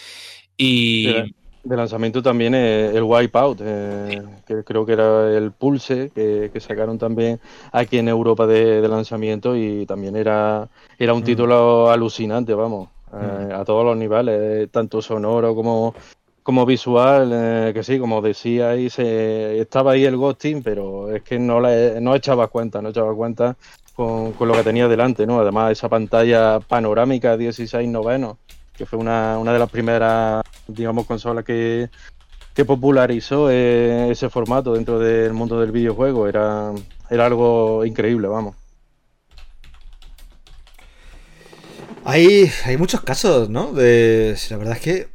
Y. 0.58 1.08
Sí. 1.26 1.36
De 1.64 1.78
lanzamiento 1.78 2.22
también 2.22 2.54
eh, 2.56 2.92
el 2.94 3.04
Wipeout, 3.04 3.62
eh, 3.64 4.22
que 4.46 4.66
creo 4.66 4.86
que 4.86 4.92
era 4.92 5.32
el 5.38 5.54
Pulse, 5.54 6.12
que, 6.14 6.50
que 6.52 6.60
sacaron 6.60 6.98
también 6.98 7.40
aquí 7.72 8.00
en 8.00 8.10
Europa 8.10 8.46
de, 8.46 8.82
de 8.82 8.88
lanzamiento 8.90 9.56
y 9.56 9.86
también 9.86 10.18
era, 10.18 10.68
era 11.00 11.14
un 11.14 11.22
Mm. 11.22 11.24
título 11.24 11.90
alucinante, 11.90 12.54
vamos, 12.54 12.90
eh, 13.14 13.54
a 13.54 13.64
todos 13.64 13.86
los 13.86 13.96
niveles, 13.96 14.70
tanto 14.72 15.02
sonoro 15.02 15.56
como, 15.56 15.96
como 16.44 16.66
visual, 16.66 17.32
eh, 17.34 17.72
que 17.74 17.84
sí, 17.84 17.98
como 18.00 18.22
decía, 18.22 18.76
se, 18.90 19.60
estaba 19.60 19.94
ahí 19.94 20.06
el 20.06 20.18
ghosting, 20.18 20.62
pero 20.62 21.14
es 21.16 21.24
que 21.24 21.40
no, 21.40 21.62
le, 21.62 22.00
no 22.02 22.16
echaba 22.16 22.48
cuenta, 22.48 22.82
no 22.82 22.90
echaba 22.90 23.16
cuenta 23.16 23.56
con, 23.96 24.34
con 24.34 24.48
lo 24.50 24.54
que 24.54 24.64
tenía 24.64 24.88
delante, 24.88 25.26
¿no? 25.26 25.40
Además, 25.40 25.72
esa 25.72 25.90
pantalla 25.90 26.60
panorámica 26.60 27.38
16 27.38 27.88
novenos, 27.90 28.38
que 28.76 28.86
fue 28.86 29.00
una, 29.00 29.38
una 29.40 29.54
de 29.54 29.60
las 29.60 29.70
primeras, 29.70 30.44
digamos, 30.68 31.06
consolas 31.06 31.46
que, 31.46 31.90
que 32.54 32.66
popularizó 32.66 33.50
eh, 33.50 34.12
ese 34.12 34.30
formato 34.30 34.74
dentro 34.74 35.00
del 35.00 35.34
mundo 35.34 35.60
del 35.62 35.72
videojuego, 35.72 36.28
era, 36.28 36.72
era 37.10 37.26
algo 37.26 37.86
increíble, 37.86 38.28
vamos. 38.28 38.56
Hay, 42.06 42.52
hay 42.66 42.76
muchos 42.78 43.02
casos, 43.02 43.50
¿no? 43.50 43.72
De, 43.72 44.36
la 44.50 44.58
verdad 44.58 44.76
es 44.76 44.82
que, 44.82 45.13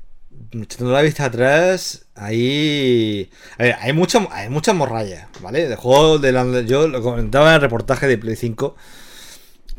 echando 0.52 0.92
la 0.92 1.02
vista 1.02 1.26
atrás, 1.26 2.06
hay, 2.14 3.30
a 3.58 3.62
ver, 3.62 3.76
hay, 3.80 3.92
mucha, 3.92 4.26
hay 4.30 4.48
muchas 4.48 4.74
morrallas, 4.74 5.26
¿vale? 5.40 5.68
De 5.68 5.76
juegos 5.76 6.20
de 6.22 6.32
la- 6.32 6.62
yo 6.62 6.88
lo 6.88 7.02
comentaba 7.02 7.50
en 7.50 7.54
el 7.56 7.60
reportaje 7.60 8.06
de 8.06 8.18
Play 8.18 8.36
5, 8.36 8.74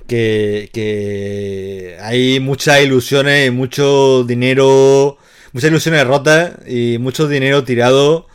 que, 0.07 0.69
que 0.73 1.97
hay 2.01 2.39
muchas 2.39 2.81
ilusiones 2.81 3.47
y 3.47 3.51
mucho 3.51 4.23
dinero, 4.23 5.17
muchas 5.53 5.69
ilusiones 5.69 6.05
rotas 6.07 6.53
y 6.67 6.97
mucho 6.99 7.27
dinero 7.27 7.63
tirado 7.63 8.27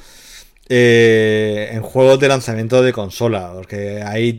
eh, 0.69 1.71
en 1.73 1.83
juegos 1.83 2.19
de 2.21 2.29
lanzamiento 2.29 2.83
de 2.83 2.93
consola, 2.93 3.53
porque 3.55 4.03
ahí 4.03 4.39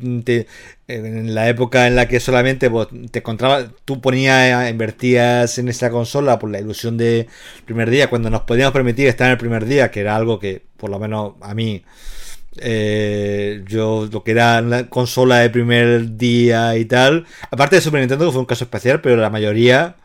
en 0.88 1.34
la 1.36 1.50
época 1.50 1.88
en 1.88 1.96
la 1.96 2.08
que 2.08 2.20
solamente 2.20 2.70
pues, 2.70 2.88
te 3.12 3.20
encontrabas, 3.20 3.68
tú 3.86 4.02
ponías, 4.02 4.70
invertías 4.70 5.58
en 5.58 5.68
esa 5.70 5.90
consola 5.90 6.40
por 6.40 6.50
la 6.52 6.60
ilusión 6.60 6.98
de 6.98 7.28
primer 7.66 7.90
día, 7.90 8.10
cuando 8.10 8.30
nos 8.30 8.42
podíamos 8.42 8.74
permitir 8.74 9.08
estar 9.08 9.28
en 9.28 9.32
el 9.34 9.38
primer 9.38 9.66
día, 9.66 9.92
que 9.92 10.02
era 10.02 10.16
algo 10.16 10.40
que 10.40 10.62
por 10.78 10.90
lo 10.90 11.00
menos 11.00 11.34
a 11.42 11.54
mí 11.56 11.84
eh, 12.58 13.64
yo 13.68 14.08
lo 14.12 14.24
que 14.24 14.32
era 14.32 14.62
la 14.62 14.88
consola 14.90 15.40
de 15.40 15.50
primer 15.50 16.18
día 16.18 16.78
y 16.78 16.86
tal, 16.86 17.26
aparte 17.52 17.78
de 17.78 17.82
Super 17.82 18.00
Nintendo 18.00 18.26
que 18.26 18.32
fue 18.32 18.42
un 18.42 18.46
caso 18.46 18.64
especial, 18.64 19.02
pero 19.02 19.18
la 19.18 19.30
mayoría 19.30 19.96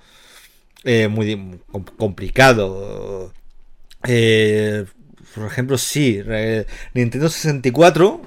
eh, 0.84 1.08
muy 1.08 1.60
com- 1.70 1.84
complicado. 1.96 3.32
Eh, 4.06 4.84
por 5.34 5.46
ejemplo, 5.46 5.78
sí, 5.78 6.20
Nintendo 6.94 7.28
64 7.28 8.20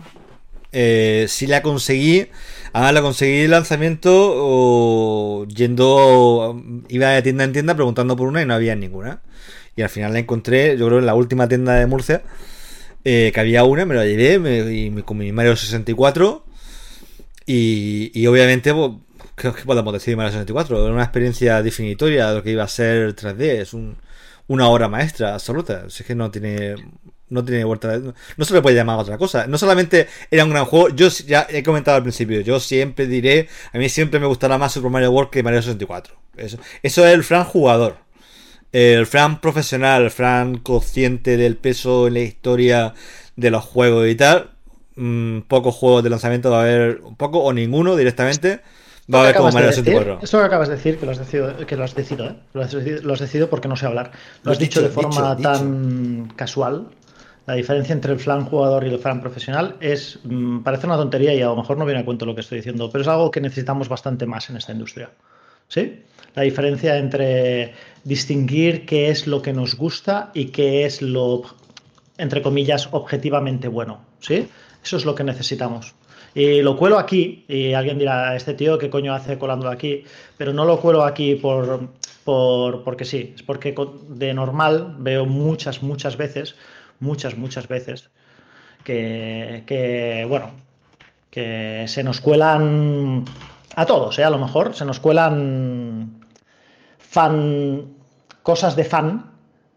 eh, 0.72 1.26
sí 1.30 1.48
la 1.48 1.62
conseguí. 1.62 2.28
Además 2.74 2.94
la 2.94 3.02
conseguí 3.02 3.42
el 3.42 3.52
lanzamiento 3.52 4.12
o 4.36 5.46
yendo, 5.48 6.62
iba 6.90 7.10
de 7.10 7.22
tienda 7.22 7.44
en 7.44 7.54
tienda 7.54 7.76
preguntando 7.76 8.16
por 8.16 8.28
una 8.28 8.42
y 8.42 8.46
no 8.46 8.54
había 8.56 8.76
ninguna. 8.76 9.22
Y 9.76 9.82
al 9.84 9.90
final 9.90 10.14
la 10.14 10.20
encontré, 10.20 10.78
yo 10.78 10.88
creo, 10.88 11.00
en 11.00 11.06
la 11.06 11.16
última 11.16 11.48
tienda 11.48 11.74
de 11.76 11.88
Murcia, 11.88 12.24
eh, 13.06 13.32
que 13.34 13.40
había 13.40 13.64
una, 13.66 13.86
me 13.86 13.96
la 13.96 14.06
llevé 14.06 14.40
me- 14.40 14.74
y 14.74 14.90
me- 14.92 15.04
con 15.04 15.18
mi 15.18 15.32
Mario 15.32 15.56
64. 15.56 16.46
Y, 17.46 18.12
y 18.20 18.28
obviamente, 18.28 18.74
pues, 18.74 18.92
¿qué, 19.36 19.52
qué 19.54 19.64
podemos 19.66 19.94
decir 19.94 20.14
de 20.14 20.16
Mario 20.18 20.32
64? 20.32 20.84
Era 20.86 20.94
una 20.94 21.04
experiencia 21.04 21.62
definitoria 21.62 22.30
de 22.30 22.36
lo 22.36 22.44
que 22.44 22.52
iba 22.52 22.64
a 22.64 22.68
ser 22.68 23.14
3D. 23.16 23.62
Es 23.62 23.74
un, 23.74 23.98
una 24.54 24.68
obra 24.70 24.88
maestra 24.88 25.34
absoluta. 25.34 25.90
Si 25.90 26.04
es 26.04 26.08
que 26.08 26.16
no 26.16 26.30
tiene. 26.32 26.76
No 27.30 27.44
tiene 27.44 27.64
vuelta. 27.64 27.98
de- 27.98 28.14
No 28.38 28.46
se 28.46 28.54
le 28.54 28.62
puede 28.62 28.76
llamar 28.76 29.00
otra 29.00 29.18
cosa. 29.18 29.48
No 29.48 29.58
solamente 29.58 30.08
era 30.30 30.44
un 30.44 30.52
gran 30.52 30.66
juego. 30.66 30.90
Yo 30.90 31.08
ya 31.10 31.48
he 31.50 31.64
comentado 31.64 31.98
al 31.98 32.04
principio. 32.04 32.42
Yo 32.42 32.60
siempre 32.60 33.08
diré. 33.08 33.48
A 33.74 33.78
mí 33.80 33.90
siempre 33.90 34.20
me 34.20 34.28
gustará 34.28 34.58
más 34.60 34.72
Super 34.74 34.92
Mario 34.92 35.12
World 35.12 35.32
que 35.32 35.42
Mario 35.42 35.62
64. 35.62 36.16
Eso, 36.38 36.58
eso 36.84 37.06
es 37.08 37.14
el 37.14 37.24
Fran 37.24 37.44
jugador. 37.46 37.98
El 38.72 39.06
Fran 39.08 39.42
profesional. 39.42 40.04
El 40.04 40.12
Fran 40.12 40.58
consciente 40.60 41.38
del 41.38 41.58
peso 41.58 42.08
en 42.08 42.14
la 42.16 42.20
historia 42.20 42.94
de 43.36 43.50
los 43.52 43.64
juegos 43.64 44.08
y 44.08 44.16
tal. 44.16 44.52
Mm, 44.96 45.40
pocos 45.48 45.74
juegos 45.74 46.04
de 46.04 46.12
lanzamiento 46.12 46.52
va 46.52 46.60
a 46.60 46.62
haber. 46.64 47.02
Poco 47.18 47.40
o 47.40 47.52
ninguno 47.54 47.96
directamente. 47.96 48.62
Va 49.12 49.20
a 49.20 49.22
haber 49.24 49.36
como 49.36 49.52
Mario 49.52 49.70
decir, 49.70 49.84
64. 49.84 50.24
Esto 50.24 50.40
que 50.40 50.46
acabas 50.46 50.70
de 50.70 50.76
decir, 50.76 50.98
que 50.98 51.06
lo 51.06 51.12
has 51.12 51.20
decidido, 51.20 51.58
que 51.58 51.76
lo 51.76 51.84
has 51.84 51.96
decidido, 51.96 52.28
¿eh? 52.28 52.36
Lo 52.54 52.62
has 52.62 52.72
decidido, 52.72 53.02
lo 53.02 53.14
has 53.14 53.20
decidido 53.20 53.50
porque 53.50 53.68
no 53.68 53.76
sé 53.76 53.86
hablar. 53.86 54.12
Lo, 54.44 54.52
has 54.52 54.60
dicho, 54.60 54.80
dicho, 54.80 54.90
de 54.90 54.94
forma 54.94 55.36
dicho, 55.36 55.50
tan 55.50 56.32
casual. 56.36 56.88
La 57.46 57.56
diferencia 57.56 57.92
entre 57.92 58.14
el 58.14 58.20
flan 58.20 58.46
jugador 58.46 58.86
y 58.86 58.90
el 58.90 59.00
flan 59.00 59.20
profesional 59.20 59.76
es 59.82 60.20
mm, 60.24 60.60
parece 60.60 60.86
una 60.88 60.96
tontería 60.96 61.34
y 61.34 61.42
a 61.42 61.48
lo 61.48 61.58
mejor 61.58 61.78
no 61.78 61.86
viene 61.86 62.00
a 62.00 62.06
cuento 62.06 62.26
lo 62.26 62.34
que 62.34 62.42
estoy 62.42 62.60
diciendo, 62.60 62.90
pero 62.90 63.02
es 63.02 63.08
algo 63.10 63.30
que 63.30 63.42
necesitamos 63.42 63.90
bastante 63.90 64.26
más 64.26 64.50
en 64.50 64.56
esta 64.56 64.72
industria. 64.72 65.10
¿Sí? 65.68 66.04
La 66.36 66.44
diferencia 66.44 66.98
entre 66.98 67.74
distinguir 68.06 68.86
qué 68.86 69.10
es 69.10 69.28
lo 69.28 69.42
que 69.42 69.52
nos 69.52 69.76
gusta 69.76 70.32
y 70.34 70.46
qué 70.46 70.86
es 70.86 71.02
lo, 71.02 71.44
entre 72.18 72.42
comillas, 72.42 72.88
objetivamente 72.92 73.68
bueno. 73.68 74.00
¿Sí? 74.22 74.48
Eso 74.84 74.98
es 74.98 75.04
lo 75.04 75.14
que 75.14 75.26
necesitamos. 75.26 75.94
Y 76.36 76.62
lo 76.62 76.76
cuelo 76.76 76.98
aquí, 76.98 77.46
y 77.48 77.74
alguien 77.74 78.00
dirá, 78.00 78.36
este 78.36 78.54
tío, 78.56 78.78
¿qué 78.78 78.90
coño 78.90 79.14
hace 79.14 79.38
colando 79.38 79.70
aquí? 79.70 80.04
Pero 80.38 80.52
no 80.52 80.66
lo 80.66 80.80
cuelo 80.80 81.04
aquí 81.04 81.36
por, 81.36 81.90
por 82.24 82.84
porque 82.84 83.06
sí, 83.06 83.34
es 83.36 83.44
porque 83.44 83.76
de 84.10 84.34
normal 84.34 84.96
veo 85.00 85.26
muchas, 85.26 85.84
muchas 85.84 86.18
veces, 86.18 86.56
muchas, 87.00 87.38
muchas 87.38 87.68
veces, 87.68 88.10
que, 88.84 89.64
que 89.68 90.26
bueno, 90.28 90.52
que 91.30 91.86
se 91.88 92.04
nos 92.04 92.20
cuelan 92.20 93.26
a 93.76 93.86
todos, 93.86 94.18
¿eh? 94.20 94.24
a 94.24 94.30
lo 94.30 94.38
mejor, 94.38 94.76
se 94.76 94.86
nos 94.86 95.00
cuelan 95.00 96.26
fan, 96.98 97.94
cosas 98.42 98.76
de 98.76 98.84
fan 98.84 99.32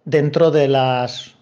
dentro 0.04 0.50
de 0.50 0.68
las 0.68 1.34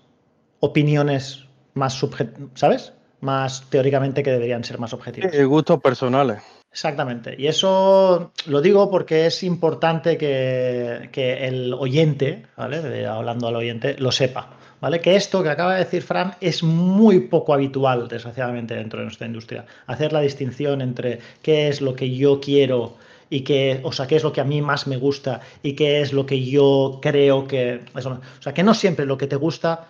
opiniones 0.61 1.45
más 1.75 1.95
subjetivas, 1.95 2.51
¿sabes? 2.55 2.93
Más 3.25 3.65
teóricamente 3.71 4.23
que 4.23 4.31
deberían 4.31 4.63
ser 4.63 4.79
más 4.79 4.93
objetivas. 4.93 5.33
Sí, 5.33 5.43
gustos 5.45 5.81
personales. 5.81 6.43
Exactamente. 6.71 7.35
Y 7.39 7.47
eso 7.47 8.33
lo 8.47 8.61
digo 8.61 8.91
porque 8.91 9.27
es 9.27 9.43
importante 9.43 10.19
que, 10.19 11.09
que 11.11 11.47
el 11.47 11.73
oyente, 11.73 12.47
¿vale? 12.57 13.07
Hablando 13.07 13.49
al 13.49 13.57
oyente, 13.57 13.97
lo 13.99 14.13
sepa. 14.13 14.51
¿Vale? 14.81 15.01
Que 15.01 15.17
esto 15.17 15.43
que 15.43 15.49
acaba 15.49 15.75
de 15.75 15.85
decir 15.85 16.03
Fran 16.03 16.35
es 16.43 16.63
muy 16.63 17.21
poco 17.21 17.55
habitual, 17.55 18.07
desgraciadamente, 18.07 18.75
dentro 18.75 18.99
de 18.99 19.07
nuestra 19.07 19.27
industria. 19.27 19.65
Hacer 19.87 20.13
la 20.13 20.21
distinción 20.21 20.83
entre 20.83 21.21
qué 21.41 21.69
es 21.69 21.81
lo 21.81 21.95
que 21.95 22.15
yo 22.15 22.39
quiero 22.39 22.97
y 23.31 23.41
qué, 23.41 23.81
o 23.83 23.93
sea, 23.93 24.07
qué 24.07 24.17
es 24.17 24.23
lo 24.23 24.33
que 24.33 24.43
a 24.43 24.45
mí 24.45 24.61
más 24.61 24.87
me 24.87 24.99
gusta 24.99 25.41
y 25.63 25.73
qué 25.73 26.03
es 26.03 26.13
lo 26.13 26.27
que 26.27 26.45
yo 26.45 26.99
creo 27.01 27.49
que... 27.49 27.81
Eso, 27.97 28.11
o 28.11 28.43
sea, 28.43 28.53
que 28.53 28.63
no 28.63 28.75
siempre 28.75 29.07
lo 29.07 29.17
que 29.17 29.27
te 29.27 29.37
gusta 29.37 29.87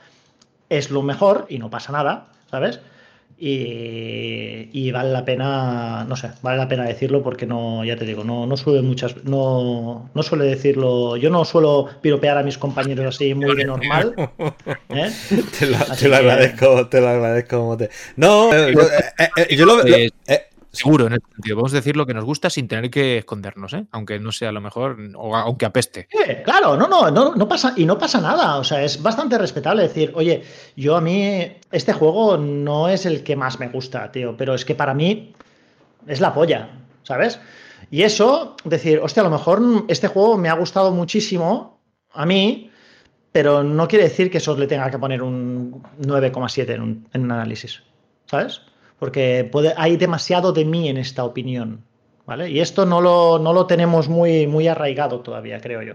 es 0.69 0.91
lo 0.91 1.03
mejor 1.03 1.47
y 1.49 1.59
no 1.59 1.71
pasa 1.71 1.91
nada, 1.91 2.29
¿sabes? 2.51 2.79
Y, 3.37 4.91
vale 4.93 5.11
la 5.11 5.25
pena, 5.25 6.05
no 6.09 6.17
sé, 6.17 6.31
vale 6.43 6.59
la 6.59 6.69
pena 6.69 6.85
decirlo 6.85 7.23
porque 7.23 7.47
no, 7.47 7.85
ya 7.85 7.97
te 7.97 8.05
digo, 8.05 8.25
no, 8.25 8.47
no 8.47 8.57
suele 8.57 8.83
muchas, 8.83 9.25
no, 9.25 10.11
no 10.15 10.23
suele 10.23 10.45
decirlo, 10.45 11.17
yo 11.17 11.31
no 11.31 11.45
suelo 11.45 11.89
piropear 12.01 12.39
a 12.39 12.43
mis 12.43 12.59
compañeros 12.59 13.15
así 13.15 13.35
muy 13.35 13.57
de 13.57 13.65
normal. 13.65 14.15
¿eh? 14.89 15.11
Te, 15.59 15.67
lo, 15.67 16.17
agradezco, 16.17 16.87
te 16.89 17.01
lo 17.01 17.09
agradezco. 17.09 17.77
No, 18.17 18.53
eh, 18.53 18.75
yo, 18.75 18.83
eh, 19.37 19.57
yo 19.57 19.67
lo, 19.67 19.83
veo 19.83 20.11
Seguro, 20.75 21.07
en 21.07 21.15
el 21.15 21.23
sentido. 21.33 21.57
Podemos 21.57 21.73
decir 21.73 21.97
lo 21.97 22.05
que 22.05 22.15
nos 22.15 22.25
gusta 22.25 22.51
sin 22.51 22.67
tener 22.67 22.91
que 22.91 23.19
escondernos, 23.19 23.73
¿eh? 23.75 23.87
aunque 23.93 24.19
no 24.19 24.33
sea 24.33 24.51
lo 24.51 24.61
mejor, 24.61 24.99
o 25.17 25.37
aunque 25.37 25.67
apeste. 25.67 26.09
claro, 26.45 26.77
no, 26.77 26.89
no, 26.89 27.35
no, 27.35 27.49
pasa, 27.49 27.75
y 27.77 27.85
no 27.85 27.97
pasa 27.97 28.21
nada. 28.21 28.57
O 28.59 28.65
sea, 28.65 28.83
es 28.83 29.01
bastante 29.01 29.39
respetable 29.39 29.83
decir, 29.83 30.13
oye, 30.15 30.43
yo 30.77 30.97
a 30.97 31.01
mí 31.01 31.59
este 31.71 31.93
juego 31.93 32.37
no 32.37 32.89
es 32.89 33.07
el 33.07 33.23
que 33.23 33.37
más 33.37 33.61
me 33.61 33.69
gusta, 33.69 34.11
tío, 34.11 34.37
pero 34.37 34.55
es 34.55 34.65
que 34.65 34.75
para 34.75 34.95
mí 34.95 35.33
es 36.07 36.21
la 36.21 36.35
polla, 36.35 36.71
¿sabes? 37.05 37.41
Y 37.91 38.03
eso, 38.03 38.57
decir, 38.65 38.99
hostia, 38.99 39.21
a 39.23 39.25
lo 39.25 39.31
mejor 39.31 39.63
este 39.89 40.09
juego 40.09 40.37
me 40.37 40.49
ha 40.49 40.55
gustado 40.55 40.91
muchísimo 40.91 41.81
a 42.13 42.27
mí, 42.27 42.71
pero 43.31 43.63
no 43.63 43.87
quiere 43.87 44.05
decir 44.05 44.31
que 44.31 44.39
eso 44.39 44.57
le 44.57 44.67
tenga 44.67 44.91
que 44.91 44.99
poner 44.99 45.23
un 45.23 45.83
9,7 46.01 46.71
en 46.75 47.07
en 47.13 47.23
un 47.23 47.33
análisis, 47.33 47.83
¿sabes? 48.27 48.61
Porque 48.99 49.49
puede, 49.51 49.75
hay 49.77 49.97
demasiado 49.97 50.53
de 50.53 50.65
mí 50.65 50.89
en 50.89 50.97
esta 50.97 51.25
opinión. 51.25 51.85
¿vale? 52.27 52.51
Y 52.51 52.61
esto 52.61 52.87
no 52.87 53.01
lo, 53.01 53.39
no 53.39 53.53
lo 53.53 53.67
tenemos 53.67 54.09
muy, 54.09 54.47
muy 54.47 54.69
arraigado 54.69 55.21
todavía, 55.21 55.61
creo 55.61 55.83
yo. 55.83 55.95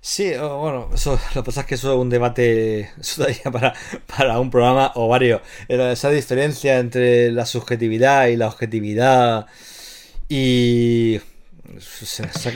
Sí, 0.00 0.30
bueno, 0.36 0.90
eso, 0.94 1.18
lo 1.34 1.42
que 1.42 1.46
pasa 1.46 1.62
es 1.62 1.66
que 1.66 1.74
eso 1.74 1.92
es 1.92 1.98
un 1.98 2.10
debate 2.10 2.90
para, 3.52 3.74
para 4.16 4.40
un 4.40 4.50
programa 4.50 4.92
o 4.94 5.08
varios. 5.08 5.40
Esa 5.68 6.10
diferencia 6.10 6.78
entre 6.78 7.32
la 7.32 7.46
subjetividad 7.46 8.26
y 8.26 8.36
la 8.36 8.48
objetividad 8.48 9.46
y... 10.28 11.20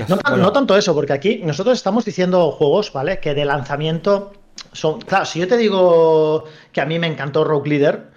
No, 0.08 0.36
no, 0.36 0.52
tanto 0.52 0.76
eso, 0.76 0.94
porque 0.94 1.12
aquí 1.12 1.42
nosotros 1.44 1.76
estamos 1.76 2.04
diciendo 2.04 2.50
juegos, 2.50 2.92
¿vale? 2.94 3.20
Que 3.20 3.34
de 3.34 3.44
lanzamiento 3.44 4.32
son... 4.72 5.02
Claro, 5.02 5.26
si 5.26 5.38
yo 5.38 5.46
te 5.46 5.58
digo 5.58 6.44
que 6.72 6.80
a 6.80 6.86
mí 6.86 6.98
me 6.98 7.08
encantó 7.08 7.44
Rogue 7.44 7.68
Leader, 7.68 8.11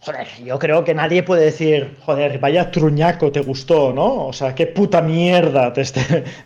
Joder, 0.00 0.28
yo 0.44 0.60
creo 0.60 0.84
que 0.84 0.94
nadie 0.94 1.24
puede 1.24 1.46
decir, 1.46 1.96
joder, 2.06 2.38
vaya 2.38 2.70
truñaco 2.70 3.32
te 3.32 3.40
gustó, 3.40 3.92
¿no? 3.92 4.28
O 4.28 4.32
sea, 4.32 4.54
qué 4.54 4.68
puta 4.68 5.02
mierda 5.02 5.72
te, 5.72 5.82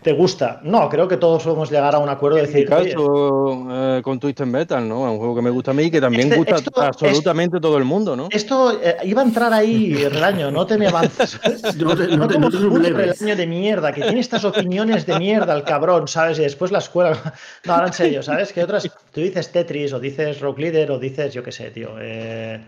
te, 0.03 0.13
gusta. 0.13 0.61
No, 0.65 0.89
creo 0.89 1.07
que 1.07 1.19
todos 1.19 1.43
podemos 1.43 1.71
llegar 1.71 1.95
a 1.95 1.99
un 1.99 2.09
acuerdo 2.09 2.37
de 2.37 2.47
decir. 2.47 2.67
En 2.73 2.79
mi 2.79 2.91
caso, 2.91 3.69
eh, 3.71 4.01
con 4.03 4.19
Twisted 4.19 4.47
Metal, 4.47 4.89
¿no? 4.89 5.07
Es 5.07 5.13
un 5.13 5.19
juego 5.19 5.37
que 5.37 5.43
me 5.43 5.51
gusta 5.51 5.73
a 5.73 5.75
mí 5.75 5.83
y 5.85 5.91
que 5.91 6.01
también 6.01 6.33
este, 6.33 6.39
gusta 6.39 6.87
absolutamente 6.87 7.61
todo 7.61 7.77
el 7.77 7.85
mundo, 7.85 8.17
¿no? 8.17 8.29
Esto 8.31 8.81
eh, 8.83 8.97
iba 9.05 9.21
a 9.21 9.25
entrar 9.25 9.53
ahí, 9.53 10.03
Relaño, 10.09 10.51
no 10.51 10.65
te 10.65 10.79
me 10.79 10.87
avances. 10.87 11.39
no 11.79 11.95
te, 11.95 12.17
no, 12.17 12.27
te, 12.27 12.39
no 12.39 12.49
Relaño 12.49 13.37
de 13.37 13.47
mierda, 13.47 13.93
que 13.93 14.01
tiene 14.01 14.21
estas 14.21 14.47
opiniones 14.47 15.05
de 15.05 15.19
mierda, 15.19 15.55
el 15.55 15.65
cabrón, 15.65 16.09
¿sabes? 16.09 16.39
Y 16.39 16.43
después 16.43 16.73
la 16.73 16.79
escuela. 16.79 17.13
No, 17.65 17.75
ahora 17.75 17.89
en 17.89 17.93
serio, 17.93 18.23
¿sabes? 18.23 18.53
Que 18.53 18.65
otras. 18.65 18.89
Tú 19.13 19.21
dices 19.21 19.53
Tetris, 19.53 19.93
o 19.93 20.01
dices 20.01 20.41
Rock 20.41 20.59
Leader, 20.59 20.91
o 20.91 20.99
dices, 20.99 21.33
yo 21.35 21.43
qué 21.43 21.53
sé, 21.53 21.71
tío. 21.71 21.91
Eh 22.01 22.59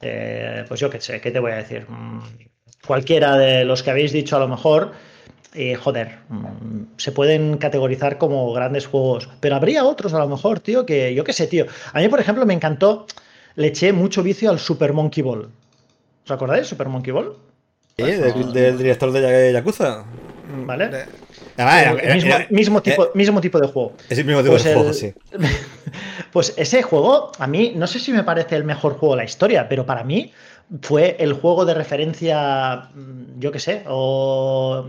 eh, 0.00 0.64
pues 0.68 0.80
yo 0.80 0.90
qué 0.90 1.00
sé, 1.00 1.20
¿qué 1.20 1.30
te 1.30 1.38
voy 1.38 1.52
a 1.52 1.56
decir? 1.56 1.86
Mm, 1.88 2.20
cualquiera 2.86 3.36
de 3.36 3.64
los 3.64 3.82
que 3.82 3.90
habéis 3.90 4.12
dicho 4.12 4.36
a 4.36 4.40
lo 4.40 4.48
mejor, 4.48 4.92
eh, 5.54 5.74
joder, 5.74 6.18
mm, 6.28 6.82
se 6.96 7.12
pueden 7.12 7.56
categorizar 7.58 8.18
como 8.18 8.52
grandes 8.52 8.86
juegos, 8.86 9.28
pero 9.40 9.56
habría 9.56 9.84
otros 9.84 10.14
a 10.14 10.18
lo 10.18 10.28
mejor, 10.28 10.60
tío, 10.60 10.86
que 10.86 11.14
yo 11.14 11.24
qué 11.24 11.32
sé, 11.32 11.46
tío. 11.46 11.66
A 11.92 12.00
mí, 12.00 12.08
por 12.08 12.20
ejemplo, 12.20 12.46
me 12.46 12.54
encantó, 12.54 13.06
le 13.56 13.68
eché 13.68 13.92
mucho 13.92 14.22
vicio 14.22 14.50
al 14.50 14.58
Super 14.58 14.92
Monkey 14.92 15.22
Ball. 15.22 15.48
¿Os 16.24 16.30
acordáis? 16.30 16.66
Super 16.66 16.88
Monkey 16.88 17.12
Ball. 17.12 17.36
Sí, 17.96 18.04
del, 18.04 18.78
director 18.78 19.10
de 19.10 19.52
Yakuza. 19.52 20.04
¿Vale? 20.64 21.06
Mismo, 22.50 22.80
tipo, 22.80 23.10
mismo 23.14 23.40
tipo 23.40 23.58
de 23.58 23.66
juego. 23.66 23.94
Es 24.08 24.18
el 24.18 24.24
mismo 24.24 24.42
tipo 24.42 24.54
de 24.54 24.62
pues 24.62 24.74
juego, 24.74 24.92
sí. 24.92 25.12
Pues 26.32 26.54
ese 26.56 26.82
juego, 26.82 27.32
a 27.38 27.46
mí, 27.46 27.72
no 27.74 27.86
sé 27.86 27.98
si 27.98 28.12
me 28.12 28.22
parece 28.22 28.54
el 28.56 28.64
mejor 28.64 28.94
juego 28.98 29.14
de 29.14 29.22
la 29.22 29.24
historia, 29.24 29.68
pero 29.68 29.86
para 29.86 30.04
mí 30.04 30.32
fue 30.82 31.16
el 31.18 31.32
juego 31.32 31.64
de 31.64 31.74
referencia, 31.74 32.90
mm, 32.94 33.40
yo 33.40 33.50
qué 33.50 33.58
sé, 33.58 33.82
o... 33.88 34.86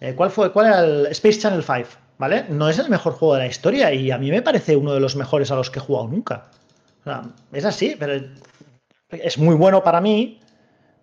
Eh, 0.00 0.14
¿Cuál 0.14 0.30
fue? 0.30 0.52
¿Cuál 0.52 0.66
era 0.66 0.80
el 0.80 1.06
Space 1.06 1.38
Channel 1.40 1.62
5? 1.62 1.88
¿Vale? 2.18 2.46
No 2.48 2.68
es 2.68 2.78
el 2.78 2.88
mejor 2.88 3.14
juego 3.14 3.34
de 3.34 3.40
la 3.40 3.46
historia 3.46 3.92
y 3.92 4.10
a 4.10 4.18
mí 4.18 4.30
me 4.30 4.42
parece 4.42 4.76
uno 4.76 4.92
de 4.92 5.00
los 5.00 5.16
mejores 5.16 5.50
a 5.50 5.54
los 5.54 5.70
que 5.70 5.78
he 5.78 5.82
jugado 5.82 6.08
nunca. 6.08 6.44
es 7.52 7.64
así, 7.64 7.96
pero 7.98 8.26
es 9.10 9.38
muy 9.38 9.54
bueno 9.54 9.82
para 9.82 10.00
mí, 10.00 10.40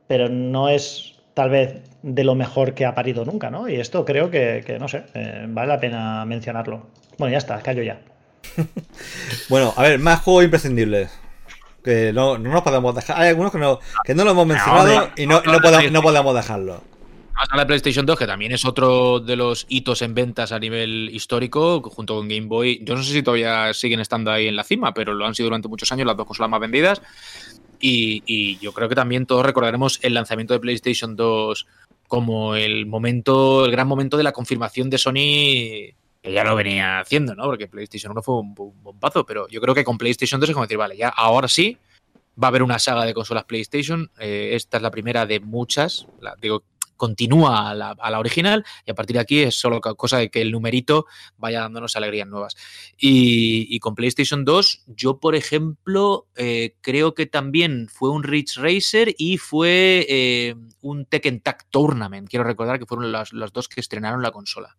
pero 0.08 0.30
no 0.30 0.70
es 0.70 1.16
tal 1.34 1.50
vez 1.50 1.82
de 2.04 2.24
lo 2.26 2.36
mejor 2.36 2.74
que 2.74 2.86
ha 2.86 2.94
parido 2.94 3.24
nunca, 3.26 3.50
¿no? 3.50 3.68
Y 3.68 3.76
esto 3.76 4.04
creo 4.04 4.30
que, 4.30 4.78
no 4.80 4.88
sé, 4.88 5.06
eh, 5.14 5.46
vale 5.48 5.70
la 5.70 5.80
pena 5.80 6.26
mencionarlo. 6.26 6.86
Bueno, 7.18 7.32
ya 7.32 7.38
está, 7.38 7.62
callo 7.62 7.82
ya. 7.82 8.02
bueno, 9.50 9.74
a 9.76 9.84
ver, 9.84 10.00
más 10.00 10.22
juegos 10.22 10.44
imprescindibles. 10.44 11.10
Que 11.82 12.14
no, 12.14 12.38
no 12.38 12.52
nos 12.52 12.62
podemos 12.62 12.94
dejar. 12.94 13.20
Hay 13.20 13.30
algunos 13.30 13.52
que 13.52 13.58
no, 13.58 13.80
que 14.04 14.14
no 14.14 14.26
lo 14.26 14.32
hemos 14.32 14.48
mencionado 14.48 15.12
y 15.16 15.26
no, 15.26 15.42
no, 15.42 15.60
podemos, 15.60 15.92
no 15.92 16.02
podemos 16.02 16.36
dejarlo. 16.36 16.84
a 17.36 17.58
la 17.58 17.66
PlayStation 17.66 18.06
2, 18.06 18.20
que 18.20 18.28
también 18.28 18.52
es 18.52 18.66
otro 18.66 19.22
de 19.22 19.38
los 19.38 19.66
hitos 19.70 20.02
en 20.02 20.14
ventas 20.14 20.52
a 20.52 20.60
nivel 20.60 21.10
histórico, 21.14 21.82
junto 21.84 22.16
con 22.16 22.28
Game 22.28 22.48
Boy. 22.48 22.82
Yo 22.84 22.96
no 22.96 23.04
sé 23.04 23.14
si 23.14 23.24
todavía 23.24 23.74
siguen 23.74 24.02
estando 24.02 24.30
ahí 24.30 24.48
en 24.48 24.58
la 24.58 24.64
cima, 24.66 24.94
pero 24.94 25.14
lo 25.14 25.26
han 25.26 25.36
sido 25.36 25.48
durante 25.48 25.70
muchos 25.70 25.92
años 25.94 26.06
las 26.06 26.18
dos 26.18 26.28
consolas 26.28 26.50
más 26.50 26.60
vendidas. 26.60 27.02
Y, 27.80 28.24
y 28.26 28.58
yo 28.60 28.72
creo 28.72 28.88
que 28.88 28.96
también 28.96 29.26
todos 29.26 29.46
recordaremos 29.46 30.00
el 30.04 30.14
lanzamiento 30.14 30.54
de 30.54 30.62
PlayStation 30.62 31.18
2 31.18 31.68
como 32.14 32.56
el 32.56 32.86
momento, 32.86 33.66
el 33.66 33.72
gran 33.72 33.88
momento 33.88 34.18
de 34.18 34.24
la 34.24 34.34
confirmación 34.34 34.88
de 34.88 35.00
Sony 35.00 35.96
que 36.22 36.32
ya 36.32 36.44
lo 36.44 36.56
venía 36.56 37.00
haciendo, 37.00 37.34
¿no? 37.34 37.46
Porque 37.46 37.68
PlayStation 37.68 38.12
1 38.12 38.22
fue 38.22 38.36
un, 38.36 38.54
bombazo, 38.54 39.26
pero 39.26 39.48
yo 39.48 39.60
creo 39.60 39.74
que 39.74 39.84
con 39.84 39.98
PlayStation 39.98 40.40
2 40.40 40.48
es 40.48 40.54
como 40.54 40.66
decir, 40.66 40.78
vale, 40.78 40.96
ya 40.96 41.10
ahora 41.10 41.48
sí 41.48 41.76
va 42.42 42.46
a 42.46 42.50
haber 42.50 42.62
una 42.62 42.78
saga 42.78 43.06
de 43.06 43.16
consolas 43.16 43.46
PlayStation. 43.46 44.12
Eh, 44.20 44.52
esta 44.54 44.78
es 44.78 44.84
la 44.84 44.92
primera 44.92 45.26
de 45.26 45.40
muchas. 45.40 46.06
digo, 46.40 46.62
continúa 46.98 47.72
a 47.72 47.76
la, 47.76 48.20
original 48.20 48.66
y 48.86 48.92
a 48.92 48.96
partir 48.96 49.16
de 49.16 49.22
aquí 49.22 49.40
es 49.42 49.56
solo 49.56 49.82
cosa 49.82 50.18
de 50.18 50.30
que 50.30 50.42
el 50.42 50.52
numerito 50.52 51.06
vaya 51.38 51.62
dándonos 51.62 51.96
alegrías 51.96 52.28
nuevas. 52.28 52.56
Y, 52.98 53.80
con 53.80 53.96
PlayStation 53.96 54.46
2, 54.46 54.84
yo, 54.88 55.20
por 55.20 55.36
ejemplo, 55.36 56.28
eh, 56.36 56.76
creo 56.82 57.14
que 57.14 57.26
también 57.26 57.88
fue 57.90 58.10
un 58.10 58.24
Ridge 58.24 58.58
Racer 58.58 59.14
y 59.18 59.38
fue 59.38 60.06
eh, 60.08 60.56
un 60.82 61.06
Tekken 61.06 61.42
Tag 61.42 61.70
Tournament. 61.70 62.30
Quiero 62.30 62.46
recordar 62.46 62.80
que 62.80 62.86
fueron 62.86 63.12
las 63.12 63.32
dos 63.54 63.68
que 63.68 63.82
estrenaron 63.82 64.22
la 64.22 64.32
consola. 64.32 64.78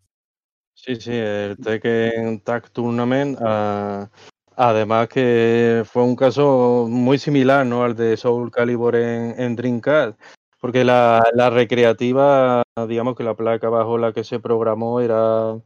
Sí, 0.85 0.97
sí, 0.97 1.13
el 1.13 1.57
Tekken 1.57 2.41
Tag 2.41 2.71
Tournament. 2.71 3.39
Ah, 3.41 4.11
además 4.55 5.09
que 5.09 5.83
fue 5.87 6.03
un 6.03 6.15
caso 6.15 6.87
muy 6.91 7.17
similar 7.17 7.65
¿no? 7.65 7.85
al 7.85 7.97
de 7.97 8.17
Soul 8.19 8.51
Calibur 8.51 8.95
en, 8.95 9.35
en 9.41 9.57
Dreamcast, 9.57 10.21
porque 10.65 10.83
la, 10.83 11.23
la, 11.35 11.51
recreativa, 11.51 12.63
digamos 12.89 13.17
que 13.17 13.23
la 13.23 13.37
placa 13.37 13.69
bajo 13.69 13.99
la 13.99 14.15
que 14.15 14.25
se 14.25 14.41
programó 14.41 15.03
era, 15.03 15.61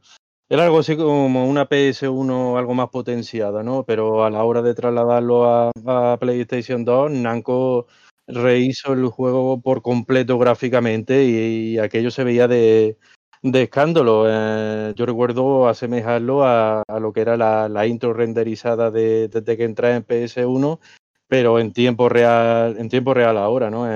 algo 0.50 0.78
así 0.80 0.96
como 0.96 1.48
una 1.48 1.68
PS1 1.68 2.58
algo 2.58 2.74
más 2.74 2.88
potenciada, 2.88 3.62
¿no? 3.62 3.84
Pero 3.84 4.24
a 4.24 4.30
la 4.30 4.42
hora 4.42 4.60
de 4.60 4.74
trasladarlo 4.74 5.44
a, 5.44 5.70
a 5.86 6.16
PlayStation 6.18 6.84
2, 6.84 7.12
Namco 7.12 7.86
rehizo 8.26 8.92
el 8.92 9.06
juego 9.06 9.60
por 9.60 9.82
completo 9.82 10.36
gráficamente 10.36 11.26
y, 11.26 11.78
aquello 11.78 12.10
se 12.10 12.24
veía 12.24 12.48
de, 12.48 12.98
escándalo. 13.44 14.24
Eh, 14.26 14.94
yo 14.96 15.06
recuerdo 15.06 15.68
asemejarlo 15.68 16.44
a, 16.44 16.82
lo 17.00 17.12
que 17.12 17.20
era 17.20 17.36
la, 17.36 17.86
intro 17.86 18.14
renderizada 18.14 18.90
de, 18.90 19.28
desde 19.28 19.56
que 19.56 19.62
entra 19.62 19.94
en 19.94 20.04
PS1, 20.04 20.80
pero 21.28 21.58
en 21.58 21.72
tiempo 21.72 22.08
real, 22.08 22.76
en 22.78 22.88
tiempo 22.88 23.14
real 23.14 23.36
ahora, 23.36 23.70
¿no? 23.70 23.86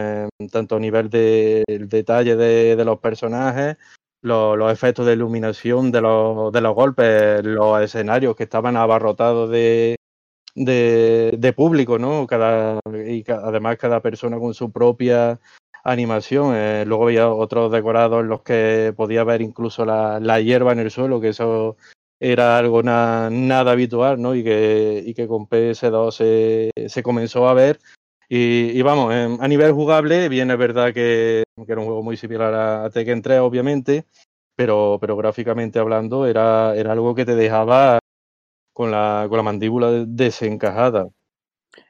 tanto 0.51 0.77
a 0.77 0.81
nivel 0.81 1.09
del 1.11 1.89
detalle 1.89 2.37
de, 2.37 2.85
los 2.85 3.01
personajes, 3.01 3.79
los, 4.21 4.73
efectos 4.73 5.07
de 5.07 5.15
iluminación 5.15 5.91
de 5.91 6.03
los, 6.03 6.53
de 6.53 6.61
los 6.61 6.75
golpes, 6.75 7.43
los 7.45 7.81
escenarios 7.81 8.37
que 8.37 8.45
estaban 8.45 8.77
abarrotados 8.77 9.51
de, 9.51 9.97
de, 10.55 11.53
público, 11.57 11.99
¿no? 11.99 12.27
Cada, 12.27 12.81
y 13.07 13.25
además 13.31 13.79
cada 13.79 14.01
persona 14.01 14.39
con 14.39 14.55
su 14.55 14.71
propia 14.71 15.41
animación. 15.85 16.55
Eh, 16.55 16.85
luego 16.87 17.05
había 17.05 17.31
otros 17.31 17.73
decorados 17.73 18.21
en 18.21 18.29
los 18.29 18.43
que 18.43 18.93
podía 18.97 19.25
ver 19.25 19.43
incluso 19.43 19.85
la, 19.85 20.41
hierba 20.41 20.73
en 20.73 20.81
el 20.81 20.91
suelo, 20.91 21.21
que 21.21 21.29
eso 21.29 21.77
era 22.25 22.57
algo 22.57 22.85
nada 22.85 23.73
habitual, 23.73 24.23
¿no? 24.23 24.37
Y 24.37 24.45
que, 24.45 25.03
y 25.05 25.13
que 25.13 25.27
con 25.27 25.49
PS2 25.49 26.13
se, 26.13 26.71
se 26.89 27.03
comenzó 27.03 27.49
a 27.49 27.55
ver. 27.55 27.81
Y, 28.29 28.81
vamos, 28.81 29.13
a 29.13 29.49
nivel 29.49 29.73
jugable, 29.73 30.29
bien 30.29 30.51
es 30.51 30.57
verdad 30.57 30.95
que, 30.95 31.43
era 31.67 31.81
un 31.81 31.85
juego 31.85 32.03
muy 32.03 32.17
similar 32.17 32.55
a, 32.55 32.91
Tekken 32.91 33.21
3, 33.21 33.41
obviamente, 33.41 34.07
pero, 34.57 34.99
pero 35.01 35.17
gráficamente 35.17 35.81
hablando 35.81 36.25
era, 36.25 36.75
era 36.77 36.93
algo 36.93 37.15
que 37.15 37.27
te 37.27 37.35
dejaba 37.35 37.99
con 38.73 38.91
la, 38.91 39.27
con 39.29 39.37
la 39.37 39.43
mandíbula 39.43 39.91
desencajada. 40.07 41.09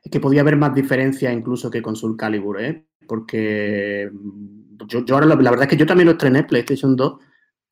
Es 0.03 0.11
que 0.11 0.19
podía 0.19 0.41
haber 0.41 0.57
más 0.57 0.75
diferencia 0.75 1.31
incluso 1.31 1.71
que 1.71 1.83
con 1.83 1.95
Soul 1.95 2.17
Calibur, 2.17 2.61
¿eh? 2.61 2.87
Porque 3.07 4.11
mm, 4.11 4.87
yo, 4.89 5.05
ahora 5.15 5.27
la, 5.27 5.37
verdad 5.37 5.63
es 5.63 5.69
que 5.69 5.77
yo 5.77 5.87
también 5.87 6.07
lo 6.07 6.13
estrené 6.13 6.43
PlayStation 6.43 6.97
2 6.97 7.21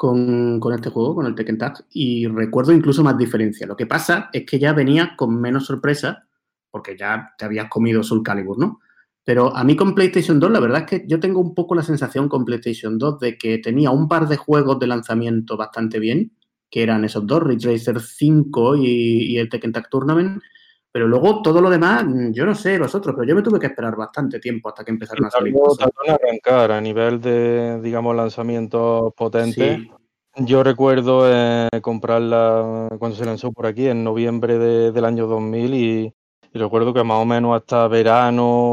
con, 0.00 0.72
este 0.72 0.88
juego, 0.88 1.14
con 1.14 1.26
el 1.26 1.34
Tekken 1.34 1.58
Tag, 1.58 1.84
y 1.90 2.26
recuerdo 2.26 2.72
incluso 2.72 3.04
más 3.04 3.18
diferencia. 3.18 3.66
Lo 3.66 3.76
que 3.76 3.84
pasa 3.84 4.30
es 4.32 4.46
que 4.46 4.58
ya 4.58 4.72
venía 4.72 5.14
con 5.14 5.38
menos 5.38 5.66
sorpresa, 5.66 6.26
porque 6.70 6.96
ya 6.96 7.34
te 7.36 7.44
habías 7.44 7.68
comido 7.68 8.02
Soul 8.02 8.22
Calibur, 8.22 8.58
¿no? 8.58 8.80
Pero 9.24 9.54
a 9.54 9.62
mí 9.62 9.76
con 9.76 9.94
PlayStation 9.94 10.40
2, 10.40 10.52
la 10.52 10.60
verdad 10.60 10.80
es 10.80 10.86
que 10.86 11.04
yo 11.06 11.20
tengo 11.20 11.38
un 11.40 11.54
poco 11.54 11.74
la 11.74 11.82
sensación 11.82 12.30
con 12.30 12.46
PlayStation 12.46 12.96
2 12.96 13.18
de 13.18 13.36
que 13.36 13.58
tenía 13.58 13.90
un 13.90 14.08
par 14.08 14.26
de 14.26 14.38
juegos 14.38 14.78
de 14.78 14.86
lanzamiento 14.86 15.58
bastante 15.58 15.98
bien, 15.98 16.32
que 16.70 16.82
eran 16.82 17.04
esos 17.04 17.26
dos, 17.26 17.42
Ridge 17.42 17.66
Racer 17.66 18.00
5 18.00 18.76
y, 18.76 19.36
el 19.36 19.50
Tekken 19.50 19.72
Tag 19.72 19.90
Tournament. 19.90 20.42
Pero 20.92 21.06
luego 21.06 21.40
todo 21.40 21.60
lo 21.60 21.70
demás, 21.70 22.04
mm, 22.04 22.32
yo 22.32 22.44
no 22.44 22.54
sé 22.54 22.78
vosotros, 22.78 23.14
pero 23.14 23.28
yo 23.28 23.36
me 23.36 23.42
tuve 23.42 23.60
que 23.60 23.66
esperar 23.66 23.94
bastante 23.94 24.40
tiempo 24.40 24.68
hasta 24.68 24.84
que 24.84 24.90
empezaron 24.90 25.24
a 25.24 25.30
salir. 25.30 25.54
a 25.54 26.12
arrancar 26.12 26.72
a 26.72 26.80
nivel 26.80 27.20
de, 27.20 27.80
digamos, 27.80 28.16
lanzamientos 28.16 29.14
potentes. 29.14 29.86
Yo 30.36 30.62
recuerdo 30.62 31.22
eh, 31.26 31.68
comprarla 31.82 32.88
cuando 32.98 33.16
se 33.16 33.24
lanzó 33.24 33.52
por 33.52 33.66
aquí, 33.66 33.86
en 33.86 34.02
noviembre 34.02 34.58
del 34.58 35.04
año 35.04 35.26
2000, 35.26 35.74
y, 35.74 36.14
recuerdo 36.54 36.92
que 36.92 37.04
más 37.04 37.18
o 37.18 37.24
menos 37.24 37.56
hasta 37.56 37.86
verano 37.86 38.72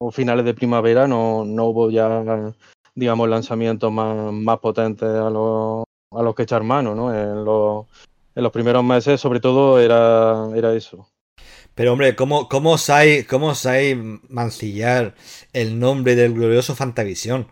o 0.00 0.10
finales 0.10 0.44
de 0.44 0.54
primavera 0.54 1.06
no, 1.06 1.44
no 1.44 1.66
hubo 1.66 1.90
ya, 1.90 2.52
digamos, 2.94 3.28
lanzamientos 3.28 3.92
más, 3.92 4.32
más 4.32 4.58
potentes 4.58 5.08
a 5.08 5.30
los, 5.30 5.84
a 6.12 6.22
los 6.22 6.34
que 6.34 6.44
echar 6.44 6.62
mano, 6.64 6.94
¿no? 6.94 7.12
En 7.12 7.44
los, 7.44 7.86
en 8.34 8.42
los 8.42 8.52
primeros 8.52 8.82
meses, 8.82 9.20
sobre 9.20 9.40
todo, 9.40 9.78
era, 9.78 10.48
era 10.56 10.74
eso. 10.74 11.08
Pero 11.78 11.92
hombre, 11.92 12.16
¿cómo, 12.16 12.48
cómo 12.48 12.72
osáis, 12.72 13.24
cómo 13.28 13.52
mancillar 14.30 15.14
el 15.52 15.78
nombre 15.78 16.16
del 16.16 16.34
glorioso 16.34 16.74
Fantavisión? 16.74 17.46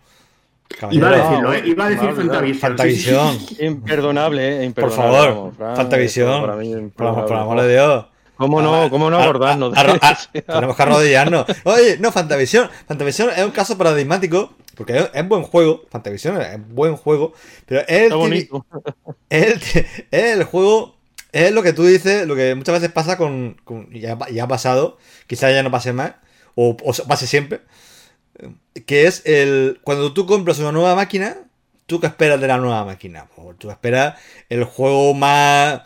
Iba 0.90 1.10
a 1.10 1.16
decirlo, 1.16 1.54
¿eh? 1.54 1.62
iba 1.64 1.86
a 1.86 1.90
decir 1.90 2.12
Fantavisión. 2.12 2.58
Fantavisión. 2.58 3.38
Imperdonable, 3.60 4.64
¿eh? 4.64 4.70
Por 4.72 4.90
favor, 4.90 5.52
Fantavisión. 5.56 6.92
Por, 6.96 7.08
amor 7.36 7.60
de 7.62 7.72
Dios. 7.72 8.06
¿Cómo 8.36 8.60
no, 8.60 8.90
cómo 8.90 9.10
no 9.10 9.18
acordarnos? 9.20 9.72
tenemos 10.32 10.74
que 10.74 10.82
arrodillarnos. 10.82 11.46
Oye, 11.62 11.96
no, 12.00 12.10
Fantavisión. 12.10 12.68
Fantavisión 12.88 13.30
es 13.30 13.44
un 13.44 13.52
caso 13.52 13.78
paradigmático 13.78 14.56
porque 14.76 15.08
es, 15.12 15.28
buen 15.28 15.42
juego, 15.42 15.84
Fantavision 15.88 16.40
es 16.40 16.68
buen 16.68 16.96
juego, 16.96 17.32
pero 17.64 17.80
es 17.88 18.12
el, 19.30 19.60
el 20.10 20.44
juego, 20.44 20.95
es 21.44 21.52
lo 21.52 21.62
que 21.62 21.72
tú 21.72 21.84
dices, 21.84 22.26
lo 22.26 22.36
que 22.36 22.54
muchas 22.54 22.74
veces 22.74 22.92
pasa 22.92 23.16
con, 23.16 23.56
ya, 23.92 24.18
ha 24.42 24.48
pasado, 24.48 24.98
quizás 25.26 25.52
ya 25.52 25.62
no 25.62 25.70
pase 25.70 25.92
más, 25.92 26.14
o, 26.54 26.76
pase 27.08 27.26
siempre, 27.26 27.60
que 28.86 29.06
es 29.06 29.22
el, 29.24 29.80
cuando 29.82 30.12
tú 30.12 30.26
compras 30.26 30.58
una 30.58 30.72
nueva 30.72 30.94
máquina, 30.94 31.36
¿tú 31.86 32.00
qué 32.00 32.06
esperas 32.06 32.40
de 32.40 32.48
la 32.48 32.58
nueva 32.58 32.84
máquina? 32.84 33.26
Pues 33.34 33.58
tú 33.58 33.70
esperas 33.70 34.18
el 34.48 34.64
juego 34.64 35.14
más... 35.14 35.82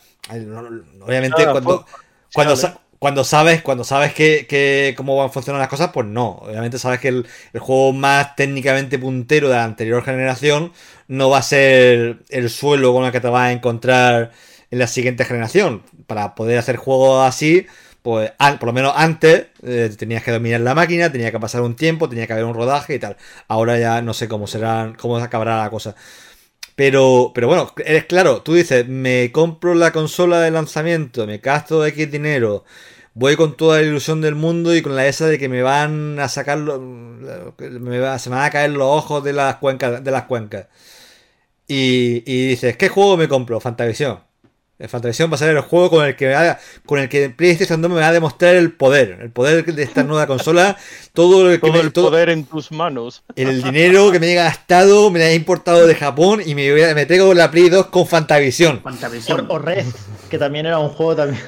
Obviamente 1.00 1.44
cuando, 1.44 1.86
cuando, 2.32 2.56
cuando 3.00 3.24
sabes, 3.24 3.62
cuando 3.62 3.82
sabes 3.82 4.12
que, 4.12 4.94
cómo 4.94 5.16
van 5.16 5.28
a 5.28 5.32
funcionar 5.32 5.58
las 5.58 5.70
cosas, 5.70 5.90
pues 5.92 6.06
no. 6.06 6.32
Obviamente 6.42 6.78
sabes 6.78 7.00
que 7.00 7.08
el, 7.08 7.26
juego 7.58 7.94
más 7.94 8.36
técnicamente 8.36 8.98
puntero 8.98 9.48
de 9.48 9.54
la 9.54 9.64
anterior 9.64 10.04
generación 10.04 10.72
no 11.08 11.30
va 11.30 11.38
a 11.38 11.42
ser 11.42 12.18
el 12.28 12.50
suelo 12.50 12.92
con 12.92 13.06
el 13.06 13.10
que 13.10 13.20
te 13.20 13.28
vas 13.28 13.48
a 13.48 13.52
encontrar 13.52 14.32
en 14.70 14.78
la 14.78 14.86
siguiente 14.86 15.24
generación. 15.24 15.82
Para 16.06 16.34
poder 16.34 16.58
hacer 16.58 16.76
juegos 16.76 17.26
así, 17.26 17.66
pues 18.02 18.32
por 18.58 18.66
lo 18.66 18.72
menos 18.72 18.92
antes 18.96 19.46
eh, 19.62 19.90
tenías 19.98 20.22
que 20.22 20.32
dominar 20.32 20.60
la 20.60 20.74
máquina, 20.74 21.12
tenía 21.12 21.30
que 21.30 21.40
pasar 21.40 21.62
un 21.62 21.76
tiempo, 21.76 22.08
tenía 22.08 22.26
que 22.26 22.32
haber 22.32 22.44
un 22.44 22.54
rodaje 22.54 22.94
y 22.94 22.98
tal. 22.98 23.16
Ahora 23.48 23.78
ya 23.78 24.02
no 24.02 24.14
sé 24.14 24.28
cómo 24.28 24.46
será, 24.46 24.92
cómo 24.98 25.16
acabará 25.18 25.58
la 25.62 25.70
cosa. 25.70 25.94
Pero, 26.76 27.32
pero 27.34 27.46
bueno, 27.48 27.72
eres 27.84 28.06
claro, 28.06 28.42
tú 28.42 28.54
dices, 28.54 28.88
me 28.88 29.30
compro 29.32 29.74
la 29.74 29.92
consola 29.92 30.40
de 30.40 30.50
lanzamiento, 30.50 31.26
me 31.26 31.38
gasto 31.38 31.84
X 31.84 32.10
dinero, 32.10 32.64
voy 33.14 33.36
con 33.36 33.56
toda 33.56 33.78
la 33.80 33.86
ilusión 33.86 34.20
del 34.22 34.34
mundo 34.34 34.74
y 34.74 34.82
con 34.82 34.96
la 34.96 35.06
esa 35.06 35.26
de 35.26 35.38
que 35.38 35.48
me 35.48 35.62
van 35.62 36.18
a 36.18 36.28
sacar, 36.28 36.58
va, 36.60 38.18
se 38.18 38.30
me 38.30 38.36
van 38.36 38.44
a 38.46 38.50
caer 38.50 38.70
los 38.70 38.88
ojos 38.88 39.22
de 39.24 39.32
las 39.34 39.56
cuencas. 39.56 40.02
De 40.04 40.10
las 40.10 40.24
cuencas. 40.24 40.68
Y, 41.68 42.22
y 42.26 42.48
dices, 42.48 42.76
¿qué 42.76 42.88
juego 42.88 43.16
me 43.16 43.28
compro? 43.28 43.60
Fantavisión. 43.60 44.20
Fantavision 44.88 45.30
va 45.30 45.34
a 45.34 45.38
ser 45.38 45.50
el 45.50 45.60
juego 45.60 45.90
con 45.90 46.06
el 46.06 46.16
que 46.16 46.54
con 46.86 46.98
el 46.98 47.08
que 47.08 47.30
PlayStation 47.30 47.82
2 47.82 47.90
me 47.90 48.00
va 48.00 48.08
a 48.08 48.12
demostrar 48.12 48.54
el 48.54 48.72
poder, 48.72 49.18
el 49.20 49.30
poder 49.30 49.64
de 49.64 49.82
esta 49.82 50.02
nueva 50.04 50.26
consola, 50.26 50.76
todo, 51.12 51.50
el 51.50 51.60
poder 51.60 52.30
en 52.30 52.44
tus 52.44 52.72
manos. 52.72 53.22
El 53.36 53.62
dinero 53.62 54.10
que 54.10 54.20
me 54.20 54.32
he 54.32 54.34
gastado, 54.34 55.10
me 55.10 55.22
ha 55.22 55.34
importado 55.34 55.86
de 55.86 55.94
Japón 55.94 56.40
y 56.44 56.54
me, 56.54 56.94
me 56.94 57.06
tengo 57.06 57.34
la 57.34 57.50
Play 57.50 57.68
2 57.68 57.86
con 57.86 58.06
Fantavision. 58.06 58.80
Fantavision. 58.82 59.46
O, 59.50 59.58
Red, 59.58 59.84
que 60.30 60.38
también 60.38 60.66
era 60.66 60.78
un 60.78 60.88
juego 60.88 61.16
también 61.16 61.42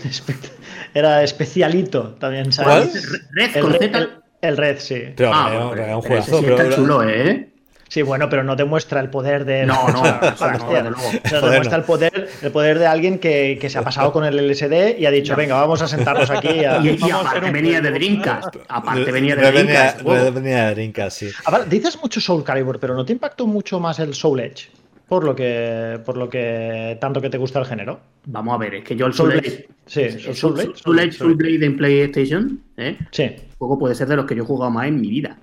era 0.94 1.22
especialito 1.22 2.16
también, 2.18 2.52
¿sabes? 2.52 3.08
Red, 3.32 3.60
con 3.60 3.74
el, 3.74 4.10
el, 4.40 4.56
Red, 4.56 4.78
sí. 4.78 5.02
Pero 5.16 5.30
ah, 5.32 5.72
era 5.74 5.96
un 5.96 6.02
juegazo, 6.02 6.40
pero, 6.42 6.74
chulo, 6.74 7.02
¿eh? 7.08 7.51
Sí, 7.92 8.00
bueno, 8.00 8.30
pero 8.30 8.42
no 8.42 8.56
te 8.56 8.64
muestra 8.64 9.02
el 9.02 9.10
poder 9.10 9.44
de. 9.44 9.66
No, 9.66 9.86
no, 9.88 10.02
te 10.20 11.50
muestra 11.50 11.76
el 11.76 11.84
poder, 11.84 12.30
el 12.40 12.50
poder 12.50 12.78
de 12.78 12.86
alguien 12.86 13.18
que, 13.18 13.58
se 13.68 13.78
ha 13.78 13.82
pasado 13.82 14.10
con 14.14 14.24
el 14.24 14.34
LSD 14.50 14.98
y 14.98 15.04
ha 15.04 15.10
dicho, 15.10 15.36
venga, 15.36 15.56
vamos 15.56 15.82
a 15.82 15.86
sentarnos 15.86 16.30
aquí. 16.30 16.48
Y, 16.48 17.10
aparte 17.10 17.50
venía 17.50 17.82
de 17.82 17.90
Dreamcast. 17.90 18.56
Aparte 18.66 19.12
venía 19.12 19.36
de 19.36 19.42
Dreamcast. 19.42 20.02
Venía 20.32 20.68
de 20.68 20.74
Dreamcast, 20.74 21.18
sí. 21.18 21.28
dices 21.68 22.00
mucho 22.00 22.18
Soul 22.18 22.42
Calibur, 22.42 22.80
pero 22.80 22.94
¿no 22.94 23.04
te 23.04 23.12
impactó 23.12 23.46
mucho 23.46 23.78
más 23.78 23.98
el 23.98 24.14
Soul 24.14 24.40
Edge? 24.40 24.70
Por 25.06 25.24
lo 25.24 25.36
que, 25.36 26.00
por 26.02 26.16
lo 26.16 26.30
que 26.30 26.96
tanto 26.98 27.20
que 27.20 27.28
te 27.28 27.36
gusta 27.36 27.58
el 27.58 27.66
género. 27.66 28.00
Vamos 28.24 28.54
a 28.54 28.56
ver, 28.56 28.76
es 28.76 28.84
que 28.84 28.96
yo 28.96 29.04
el 29.04 29.12
Soul, 29.12 29.34
Edge. 29.34 29.68
Sí, 29.84 30.00
el 30.00 30.34
Soul, 30.34 30.58
Edge. 30.58 30.76
Soul 30.76 30.98
Edge, 30.98 31.12
Soul 31.12 31.34
Blade 31.34 31.66
en 31.66 31.76
PlayStation. 31.76 32.62
¿eh? 32.78 32.96
Sí. 33.10 33.24
El 33.24 33.42
juego 33.58 33.78
puede 33.78 33.94
ser 33.94 34.08
de 34.08 34.16
los 34.16 34.24
que 34.24 34.34
yo 34.34 34.44
he 34.44 34.46
jugado 34.46 34.70
más 34.70 34.86
en 34.86 34.98
mi 34.98 35.10
vida 35.10 35.36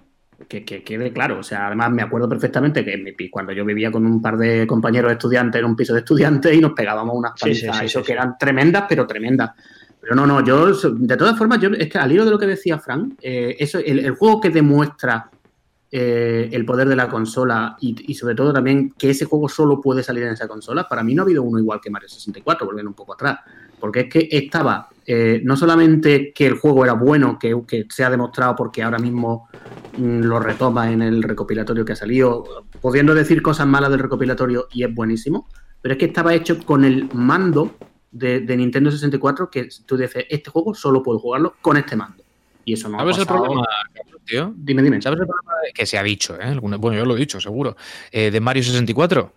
que, 0.49 0.83
quede 0.83 1.13
claro. 1.13 1.39
O 1.39 1.43
sea, 1.43 1.67
además 1.67 1.91
me 1.91 2.01
acuerdo 2.01 2.27
perfectamente 2.27 2.83
que 2.83 3.29
cuando 3.29 3.53
yo 3.53 3.63
vivía 3.63 3.91
con 3.91 4.05
un 4.05 4.21
par 4.21 4.35
de 4.37 4.65
compañeros 4.65 5.11
estudiantes 5.11 5.59
en 5.59 5.65
un 5.65 5.75
piso 5.75 5.93
de 5.93 5.99
estudiantes 5.99 6.53
y 6.53 6.59
nos 6.59 6.73
pegábamos 6.73 7.15
unas 7.15 7.39
palizas, 7.39 7.81
eso 7.83 8.01
que 8.03 8.13
eran 8.13 8.35
tremendas, 8.37 8.85
pero 8.89 9.05
tremendas. 9.05 9.51
Pero 10.01 10.15
no, 10.15 10.25
no, 10.25 10.43
yo, 10.43 10.73
de 10.73 11.17
todas 11.17 11.37
formas, 11.37 11.59
yo, 11.59 11.69
es 11.69 11.87
que 11.87 11.97
al 11.99 12.11
hilo 12.11 12.25
de 12.25 12.31
lo 12.31 12.39
que 12.39 12.47
decía 12.47 12.79
Frank, 12.79 13.13
eh, 13.21 13.55
eso, 13.59 13.77
el, 13.77 14.09
juego 14.11 14.41
que 14.41 14.49
demuestra 14.49 15.29
eh, 15.91 16.49
el 16.51 16.65
poder 16.65 16.87
de 16.87 16.95
la 16.95 17.07
consola 17.09 17.77
y, 17.79 18.13
sobre 18.15 18.33
todo 18.33 18.51
también 18.51 18.93
que 18.97 19.11
ese 19.11 19.25
juego 19.25 19.47
solo 19.47 19.79
puede 19.79 20.01
salir 20.01 20.23
en 20.23 20.33
esa 20.33 20.47
consola, 20.47 20.87
para 20.89 21.03
mí 21.03 21.13
no 21.13 21.21
ha 21.21 21.25
habido 21.25 21.43
uno 21.43 21.59
igual 21.59 21.79
que 21.79 21.91
Mario 21.91 22.09
64, 22.09 22.65
volviendo 22.65 22.89
un 22.89 22.95
poco 22.95 23.13
atrás. 23.13 23.39
Porque 23.79 24.01
es 24.01 24.09
que 24.09 24.27
estaba 24.31 24.89
eh, 25.11 25.41
no 25.43 25.57
solamente 25.57 26.31
que 26.31 26.45
el 26.45 26.53
juego 26.53 26.83
era 26.83 26.93
bueno, 26.93 27.39
que, 27.39 27.87
se 27.89 28.03
ha 28.03 28.11
demostrado 28.11 28.55
porque 28.55 28.83
ahora 28.83 28.99
mismo 28.99 29.49
lo 29.99 30.39
retoma 30.39 30.91
en 30.91 31.01
el 31.01 31.21
recopilatorio 31.23 31.85
que 31.85 31.93
ha 31.93 31.95
salido, 31.95 32.65
pudiendo 32.81 33.13
decir 33.13 33.41
cosas 33.41 33.67
malas 33.67 33.89
del 33.91 33.99
recopilatorio 33.99 34.67
y 34.71 34.83
es 34.83 34.93
buenísimo, 34.93 35.47
pero 35.81 35.93
es 35.93 35.99
que 35.99 36.05
estaba 36.05 36.33
hecho 36.33 36.63
con 36.65 36.85
el 36.85 37.09
mando 37.13 37.75
de, 38.11 38.39
Nintendo 38.57 38.91
64 38.91 39.49
que 39.49 39.69
tú 39.85 39.97
dices, 39.97 40.25
este 40.29 40.49
juego 40.49 40.73
solo 40.73 41.03
puedo 41.03 41.19
jugarlo 41.19 41.55
con 41.61 41.77
este 41.77 41.95
mando. 41.95 42.23
Y 42.65 42.73
eso 42.73 42.89
no 42.89 42.97
¿Sabes 42.99 43.17
ha 43.17 43.21
el 43.21 43.27
problema, 43.27 43.63
tío? 44.25 44.53
Dime, 44.55 44.81
dime. 44.83 45.01
¿Sabes 45.01 45.19
el 45.19 45.27
problema 45.27 45.53
de- 45.65 45.73
que 45.73 45.85
se 45.85 45.97
ha 45.97 46.03
dicho, 46.03 46.37
eh? 46.39 46.57
Bueno, 46.61 46.93
yo 46.97 47.05
lo 47.05 47.15
he 47.15 47.19
dicho, 47.19 47.39
seguro. 47.39 47.75
eh, 48.11 48.29
de 48.31 48.39
Mario 48.39 48.63
64. 48.63 49.33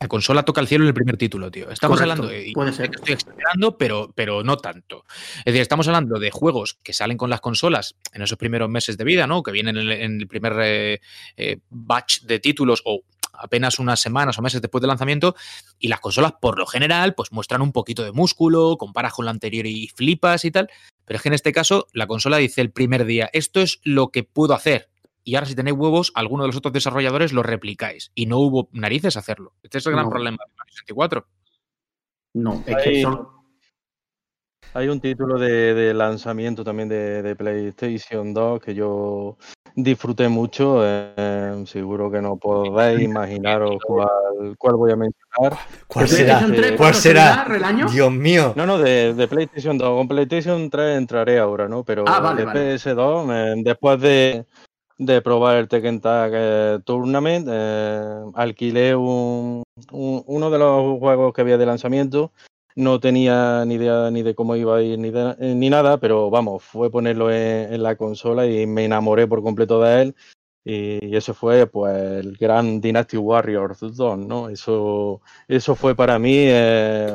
La 0.00 0.08
consola 0.08 0.44
toca 0.44 0.62
el 0.62 0.66
cielo 0.66 0.84
en 0.84 0.88
el 0.88 0.94
primer 0.94 1.18
título, 1.18 1.50
tío. 1.50 1.70
Estamos 1.70 1.98
Correcto, 1.98 2.22
hablando 2.22 2.34
de. 2.34 2.52
puede 2.54 2.72
ser. 2.72 2.90
Estoy 2.90 3.12
exagerando, 3.12 3.76
pero, 3.76 4.10
pero 4.14 4.42
no 4.42 4.56
tanto. 4.56 5.04
Es 5.40 5.44
decir, 5.44 5.60
estamos 5.60 5.86
hablando 5.88 6.18
de 6.18 6.30
juegos 6.30 6.78
que 6.82 6.94
salen 6.94 7.18
con 7.18 7.28
las 7.28 7.42
consolas 7.42 7.96
en 8.14 8.22
esos 8.22 8.38
primeros 8.38 8.70
meses 8.70 8.96
de 8.96 9.04
vida, 9.04 9.26
¿no? 9.26 9.42
Que 9.42 9.52
vienen 9.52 9.76
en 9.76 9.90
el, 9.90 9.92
en 9.92 10.20
el 10.22 10.26
primer 10.26 10.54
eh, 10.62 11.00
eh, 11.36 11.58
batch 11.68 12.22
de 12.22 12.38
títulos 12.38 12.80
o 12.86 13.02
apenas 13.34 13.78
unas 13.78 14.00
semanas 14.00 14.38
o 14.38 14.42
meses 14.42 14.62
después 14.62 14.80
del 14.80 14.88
lanzamiento. 14.88 15.36
Y 15.78 15.88
las 15.88 16.00
consolas, 16.00 16.32
por 16.40 16.58
lo 16.58 16.66
general, 16.66 17.14
pues 17.14 17.30
muestran 17.30 17.60
un 17.60 17.72
poquito 17.72 18.02
de 18.02 18.12
músculo, 18.12 18.78
comparas 18.78 19.12
con 19.12 19.26
la 19.26 19.32
anterior 19.32 19.66
y 19.66 19.88
flipas 19.88 20.46
y 20.46 20.50
tal. 20.50 20.70
Pero 21.04 21.18
es 21.18 21.22
que 21.22 21.28
en 21.28 21.34
este 21.34 21.52
caso, 21.52 21.88
la 21.92 22.06
consola 22.06 22.38
dice 22.38 22.62
el 22.62 22.70
primer 22.70 23.04
día: 23.04 23.28
esto 23.34 23.60
es 23.60 23.80
lo 23.84 24.08
que 24.08 24.22
puedo 24.22 24.54
hacer. 24.54 24.89
Y 25.24 25.34
ahora, 25.34 25.46
si 25.46 25.54
tenéis 25.54 25.76
huevos, 25.76 26.12
alguno 26.14 26.44
de 26.44 26.48
los 26.48 26.56
otros 26.56 26.72
desarrolladores 26.72 27.32
lo 27.32 27.42
replicáis. 27.42 28.10
Y 28.14 28.26
no 28.26 28.38
hubo 28.38 28.68
narices 28.72 29.16
a 29.16 29.20
hacerlo. 29.20 29.52
Este 29.62 29.78
es 29.78 29.86
el 29.86 29.92
gran 29.92 30.04
No. 30.06 30.10
problema 30.10 30.38
de 30.46 30.52
Mario 30.56 30.72
64. 30.72 31.26
No, 32.34 32.62
es 32.66 32.76
que 32.82 33.02
son- 33.02 33.28
Hay 34.72 34.88
un 34.88 35.00
título 35.00 35.36
de, 35.38 35.74
de 35.74 35.92
lanzamiento 35.94 36.62
también 36.62 36.88
de, 36.88 37.22
de 37.22 37.34
PlayStation 37.34 38.32
2 38.32 38.60
que 38.60 38.72
yo 38.74 39.36
disfruté 39.74 40.28
mucho. 40.28 40.82
eh, 40.84 41.62
seguro 41.66 42.08
que 42.10 42.22
no 42.22 42.36
podéis 42.36 43.00
imaginaros 43.02 43.78
cuál, 43.84 44.54
cuál 44.56 44.76
voy 44.76 44.92
a 44.92 44.96
mencionar. 44.96 45.58
¿Cuál 45.88 46.06
será? 46.08 46.38
3, 46.46 46.56
¿Cuál 46.60 46.76
¿cuándo 46.76 46.98
será? 46.98 47.24
saldrá, 47.34 47.44
Relaño? 47.52 47.90
Dios 47.90 48.12
mío. 48.12 48.52
No, 48.56 48.64
no, 48.64 48.78
de, 48.78 49.12
de 49.12 49.26
PlayStation 49.28 49.76
2. 49.76 49.88
Con 49.98 50.06
PlayStation 50.08 50.70
3 50.70 50.96
entraré 50.98 51.40
ahora, 51.40 51.68
¿no? 51.68 51.82
Pero 51.82 52.04
Ah, 52.06 52.20
vale, 52.20 52.40
de 52.42 52.46
vale. 52.46 52.74
PS2, 52.76 53.28
eh, 53.32 53.62
después 53.64 54.00
de, 54.00 54.46
de 55.00 55.22
probar 55.22 55.56
el 55.56 55.66
Tekken 55.68 56.00
Tag 56.02 56.30
eh, 56.34 56.78
Tournament, 56.84 57.48
eh, 57.50 58.22
alquilé 58.34 58.94
un, 58.94 59.62
un- 59.92 60.22
uno 60.26 60.50
de 60.50 60.58
los 60.58 60.98
juegos 60.98 61.32
que 61.32 61.40
había 61.40 61.56
de 61.56 61.64
lanzamiento. 61.64 62.32
No 62.76 63.00
tenía 63.00 63.64
ni 63.64 63.74
idea 63.76 64.10
ni 64.10 64.22
de 64.22 64.34
cómo 64.34 64.56
iba 64.56 64.76
a 64.76 64.82
ir 64.82 64.98
ni, 64.98 65.10
de- 65.10 65.34
eh, 65.40 65.54
ni 65.54 65.70
nada, 65.70 65.96
pero 65.98 66.28
vamos, 66.28 66.62
fue 66.62 66.90
ponerlo 66.90 67.30
en, 67.32 67.72
en 67.72 67.82
la 67.82 67.96
consola 67.96 68.46
y 68.46 68.66
me 68.66 68.84
enamoré 68.84 69.26
por 69.26 69.42
completo 69.42 69.80
de 69.80 70.02
él. 70.02 70.14
Y 70.66 71.16
eso 71.16 71.32
fue 71.32 71.66
pues 71.66 71.96
el 71.96 72.36
gran 72.36 72.82
Dynasty 72.82 73.16
Warriors 73.16 73.80
2, 73.80 74.18
¿no? 74.18 74.50
Eso, 74.50 75.22
eso 75.48 75.74
fue 75.74 75.94
para 75.94 76.18
mí 76.18 76.34
eh, 76.36 77.14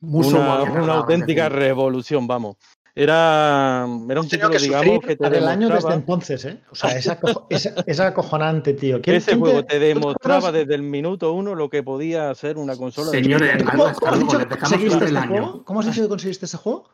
una, 0.00 0.60
auténtica 0.92 1.48
revolución, 1.48 2.28
vamos. 2.28 2.56
Era, 2.96 3.88
era 4.08 4.20
un 4.20 4.28
título, 4.28 4.56
digamos, 4.56 5.00
que 5.04 5.16
te 5.16 5.26
el 5.26 5.48
año 5.48 5.68
desde 5.68 5.74
demostraba, 5.88 5.94
entonces, 5.96 6.44
¿eh? 6.44 6.60
O 6.70 6.76
sea, 6.76 6.90
es, 6.96 7.08
aco- 7.08 7.46
es- 7.50 7.72
es 7.86 8.00
acojonante, 8.00 8.72
tío. 8.74 9.00
¿Quién- 9.02 9.16
ese 9.16 9.32
quién 9.32 9.40
juego 9.40 9.64
te 9.64 9.78
¿tú 9.78 9.84
demostraba 9.84 10.52
desde 10.52 10.76
el 10.76 10.82
minuto 10.82 11.32
uno 11.32 11.56
lo 11.56 11.68
que 11.68 11.82
podía 11.82 12.30
hacer 12.30 12.56
una 12.56 12.76
consola. 12.76 13.10
de 13.10 13.20
Señores, 13.20 13.50
PlayStation. 13.50 13.78
¿Cómo, 13.80 13.94
cómo 13.98 14.12
has 14.12 14.18
dicho 14.20 14.38
que 14.38 14.46
todo 14.56 14.98
el 14.98 15.02
este 15.02 15.18
año. 15.18 15.28
juego? 15.28 15.64
¿Cómo 15.64 15.80
has 15.80 15.86
dicho 15.86 16.02
que 16.02 16.08
conseguiste 16.08 16.44
este 16.44 16.56
juego? 16.56 16.84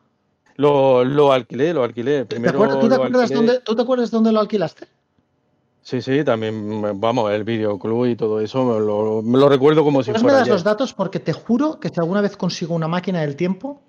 Lo, 0.55 1.03
lo 1.05 1.31
alquilé, 1.31 1.71
lo 1.71 1.83
alquilé. 1.83 2.19
¿Te 2.21 2.25
Primero 2.25 2.53
acuerdas- 2.57 2.79
¿Tú, 2.79 2.89
te 2.89 2.89
lo 2.89 2.95
acuerdas 3.03 3.21
alquilé. 3.21 3.35
dónde, 3.37 3.59
¿Tú 3.63 3.75
te 3.75 3.81
acuerdas 3.83 4.11
dónde 4.11 4.31
lo 4.31 4.39
alquilaste? 4.39 4.87
Sí, 5.83 6.01
sí, 6.01 6.23
también, 6.23 6.99
vamos, 6.99 7.31
el 7.31 7.43
videoclub 7.43 8.05
y 8.07 8.15
todo 8.15 8.39
eso, 8.41 8.63
me 8.65 8.79
lo, 8.79 9.21
me 9.21 9.37
lo 9.37 9.49
recuerdo 9.49 9.83
como 9.83 10.01
si 10.03 10.11
Pues 10.11 10.21
me 10.23 10.29
fuera 10.29 10.37
das 10.39 10.43
ayer. 10.47 10.53
los 10.53 10.63
datos 10.63 10.93
porque 10.93 11.19
te 11.19 11.33
juro 11.33 11.79
que 11.79 11.89
si 11.89 11.95
alguna 11.99 12.21
vez 12.21 12.37
consigo 12.37 12.73
una 12.73 12.87
máquina 12.87 13.21
del 13.21 13.35
tiempo. 13.35 13.81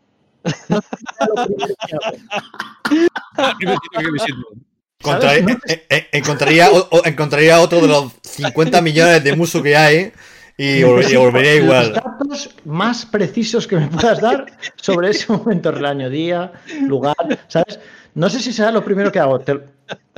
Eh, 5.66 5.86
eh, 5.88 6.06
encontraría, 6.12 6.70
o- 6.70 6.88
o- 6.90 7.04
encontraría 7.04 7.60
otro 7.60 7.80
de 7.80 7.88
los 7.88 8.12
50 8.22 8.80
millones 8.80 9.24
de 9.24 9.34
musos 9.36 9.62
que 9.62 9.76
hay 9.76 10.12
y, 10.56 10.80
vol- 10.82 11.10
y 11.10 11.16
volvería 11.16 11.54
Los 11.54 11.62
igual. 11.64 11.92
datos 11.94 12.50
más 12.64 13.06
precisos 13.06 13.66
que 13.66 13.76
me 13.76 13.88
puedas 13.88 14.20
dar 14.20 14.46
sobre 14.76 15.10
ese 15.10 15.32
momento, 15.32 15.70
el 15.70 15.84
año, 15.84 16.10
día, 16.10 16.52
lugar, 16.86 17.16
¿sabes? 17.48 17.80
No 18.14 18.28
sé 18.28 18.40
si 18.40 18.52
será 18.52 18.70
lo 18.70 18.84
primero 18.84 19.10
que 19.10 19.18
hago. 19.18 19.38
Te- 19.40 19.60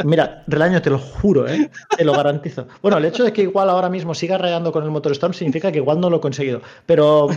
Mira, 0.05 0.43
Relaño, 0.47 0.83
te 0.83 0.91
lo 0.91 0.99
juro, 0.99 1.47
¿eh? 1.47 1.71
te 1.97 2.05
lo 2.05 2.13
garantizo. 2.13 2.67
Bueno, 2.83 2.99
el 2.99 3.05
hecho 3.05 3.23
de 3.25 3.33
que 3.33 3.43
igual 3.43 3.71
ahora 3.71 3.89
mismo 3.89 4.15
siga 4.15 4.37
rayando 4.39 4.73
con 4.73 4.83
el 4.85 4.91
Motor 4.91 5.13
Storm 5.13 5.33
significa 5.33 5.71
que 5.71 5.79
igual 5.79 6.01
no 6.01 6.11
lo 6.11 6.17
he 6.17 6.21
conseguido. 6.21 6.61
Pero, 6.87 7.29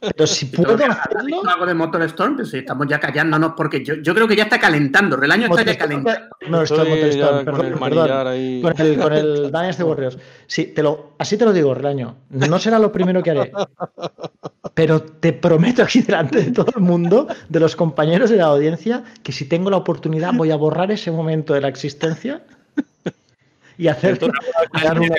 pero 0.00 0.26
si 0.26 0.46
puedo 0.46 0.74
hacerlo. 0.74 1.42
algo 1.48 1.66
de 1.66 1.74
Motor 1.74 2.02
Storm, 2.04 2.36
pues 2.36 2.50
sí, 2.50 2.58
estamos 2.58 2.86
ya 2.88 3.00
callándonos 3.00 3.52
porque 3.56 3.84
yo, 3.84 3.96
yo 3.96 4.14
creo 4.14 4.28
que 4.28 4.36
ya 4.36 4.44
está 4.44 4.60
calentando. 4.60 5.16
Relaño 5.16 5.46
está 5.46 5.64
ya 5.64 5.76
calentando. 5.76 6.28
no, 6.48 6.62
esto 6.62 6.74
es 6.74 6.80
Estoy 6.80 6.90
Motor 6.90 7.10
ya 7.10 7.24
Storm, 7.24 7.44
con 7.44 7.54
perdón, 7.54 7.66
el 7.66 7.78
perdón. 7.78 8.26
ahí. 8.28 8.62
Con 8.62 8.80
el, 8.80 8.98
con 8.98 9.12
el 9.12 9.46
Dynasty 9.46 9.82
Warriors. 9.82 10.18
Sí, 10.46 10.66
te 10.66 10.82
lo, 10.82 11.14
así 11.18 11.36
te 11.36 11.44
lo 11.44 11.52
digo, 11.52 11.74
Relaño. 11.74 12.16
No 12.30 12.58
será 12.58 12.78
lo 12.78 12.92
primero 12.92 13.22
que 13.22 13.30
haré. 13.32 13.52
Pero 14.74 15.02
te 15.02 15.32
prometo 15.32 15.82
aquí 15.82 16.00
delante 16.02 16.42
de 16.44 16.50
todo 16.50 16.72
el 16.76 16.82
mundo, 16.82 17.28
de 17.48 17.60
los 17.60 17.76
compañeros 17.76 18.30
de 18.30 18.36
la 18.38 18.44
audiencia, 18.44 19.04
que 19.22 19.32
si 19.32 19.44
tengo 19.46 19.70
la 19.70 19.76
oportunidad 19.76 20.32
voy 20.34 20.50
a 20.50 20.56
borrar 20.56 20.90
ese 20.90 21.10
momento 21.10 21.52
de 21.54 21.60
la 21.60 21.68
existencia 21.68 22.42
y 23.78 23.88
hacer, 23.88 24.18
crear 24.18 24.98
una- 25.00 25.14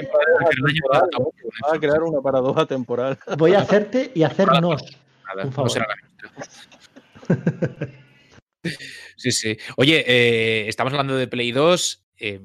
Va 1.65 1.75
a 1.75 1.79
crear 1.79 2.03
una 2.03 2.21
paradoja 2.21 2.65
temporal. 2.65 3.17
voy 3.37 3.53
a 3.53 3.59
hacerte 3.59 4.11
y 4.15 4.23
hacernos. 4.23 4.81
Nada, 5.25 5.43
Un 5.43 5.49
no 5.49 5.51
favor. 5.51 5.71
será 5.71 5.87
la 5.87 5.95
nuestra. 5.95 7.89
Sí, 9.17 9.31
sí. 9.31 9.57
Oye, 9.77 10.03
eh, 10.07 10.67
estamos 10.67 10.93
hablando 10.93 11.15
de 11.17 11.27
Play 11.27 11.51
2, 11.51 12.03
eh, 12.19 12.41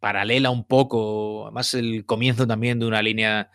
paralela 0.00 0.50
un 0.50 0.64
poco, 0.64 1.44
además 1.46 1.74
el 1.74 2.04
comienzo 2.04 2.46
también 2.46 2.78
de 2.78 2.86
una 2.86 3.02
línea, 3.02 3.50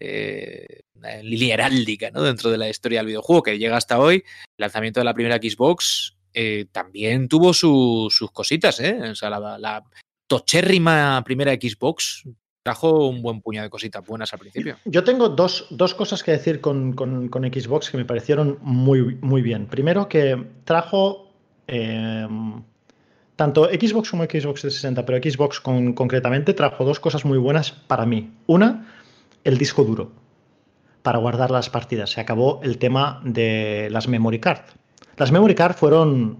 eh, 0.00 0.80
línea 1.22 1.54
heráldica 1.54 2.10
¿no? 2.10 2.22
dentro 2.22 2.50
de 2.50 2.58
la 2.58 2.68
historia 2.68 3.00
del 3.00 3.08
videojuego 3.08 3.42
que 3.42 3.58
llega 3.58 3.76
hasta 3.76 3.98
hoy. 3.98 4.16
El 4.16 4.22
lanzamiento 4.58 5.00
de 5.00 5.04
la 5.04 5.14
primera 5.14 5.36
Xbox 5.36 6.16
eh, 6.32 6.66
también 6.72 7.28
tuvo 7.28 7.52
su- 7.52 8.08
sus 8.10 8.30
cositas, 8.30 8.80
¿eh? 8.80 8.98
O 9.10 9.14
sea, 9.14 9.30
la, 9.30 9.58
la 9.58 9.82
tochérrima 10.26 11.22
primera 11.24 11.52
Xbox 11.52 12.24
trajo 12.62 13.08
un 13.08 13.20
buen 13.22 13.40
puñado 13.42 13.64
de 13.66 13.70
cositas 13.70 14.04
buenas 14.04 14.32
al 14.32 14.38
principio. 14.38 14.78
Yo 14.86 15.04
tengo 15.04 15.28
dos, 15.28 15.66
dos 15.70 15.94
cosas 15.94 16.22
que 16.22 16.30
decir 16.32 16.60
con, 16.60 16.94
con- 16.94 17.28
Xbox 17.30 17.90
que 17.90 17.98
me 17.98 18.04
parecieron 18.06 18.58
muy, 18.62 19.16
muy 19.20 19.42
bien. 19.42 19.66
Primero, 19.66 20.08
que 20.08 20.42
trajo 20.64 21.30
eh, 21.68 22.26
tanto 23.36 23.66
Xbox 23.66 24.10
como 24.10 24.24
Xbox 24.24 24.62
360, 24.62 25.04
pero 25.04 25.18
Xbox 25.18 25.60
con- 25.60 25.92
concretamente 25.92 26.54
trajo 26.54 26.84
dos 26.84 26.98
cosas 27.00 27.24
muy 27.26 27.36
buenas 27.38 27.70
para 27.70 28.06
mí. 28.06 28.30
Una, 28.46 28.90
el 29.44 29.58
disco 29.58 29.84
duro 29.84 30.10
para 31.04 31.18
guardar 31.18 31.50
las 31.50 31.68
partidas. 31.68 32.08
Se 32.10 32.20
acabó 32.22 32.60
el 32.62 32.78
tema 32.78 33.20
de 33.24 33.88
las 33.90 34.08
memory 34.08 34.38
card. 34.40 34.62
Las 35.18 35.30
memory 35.30 35.54
card 35.54 35.74
fueron 35.74 36.38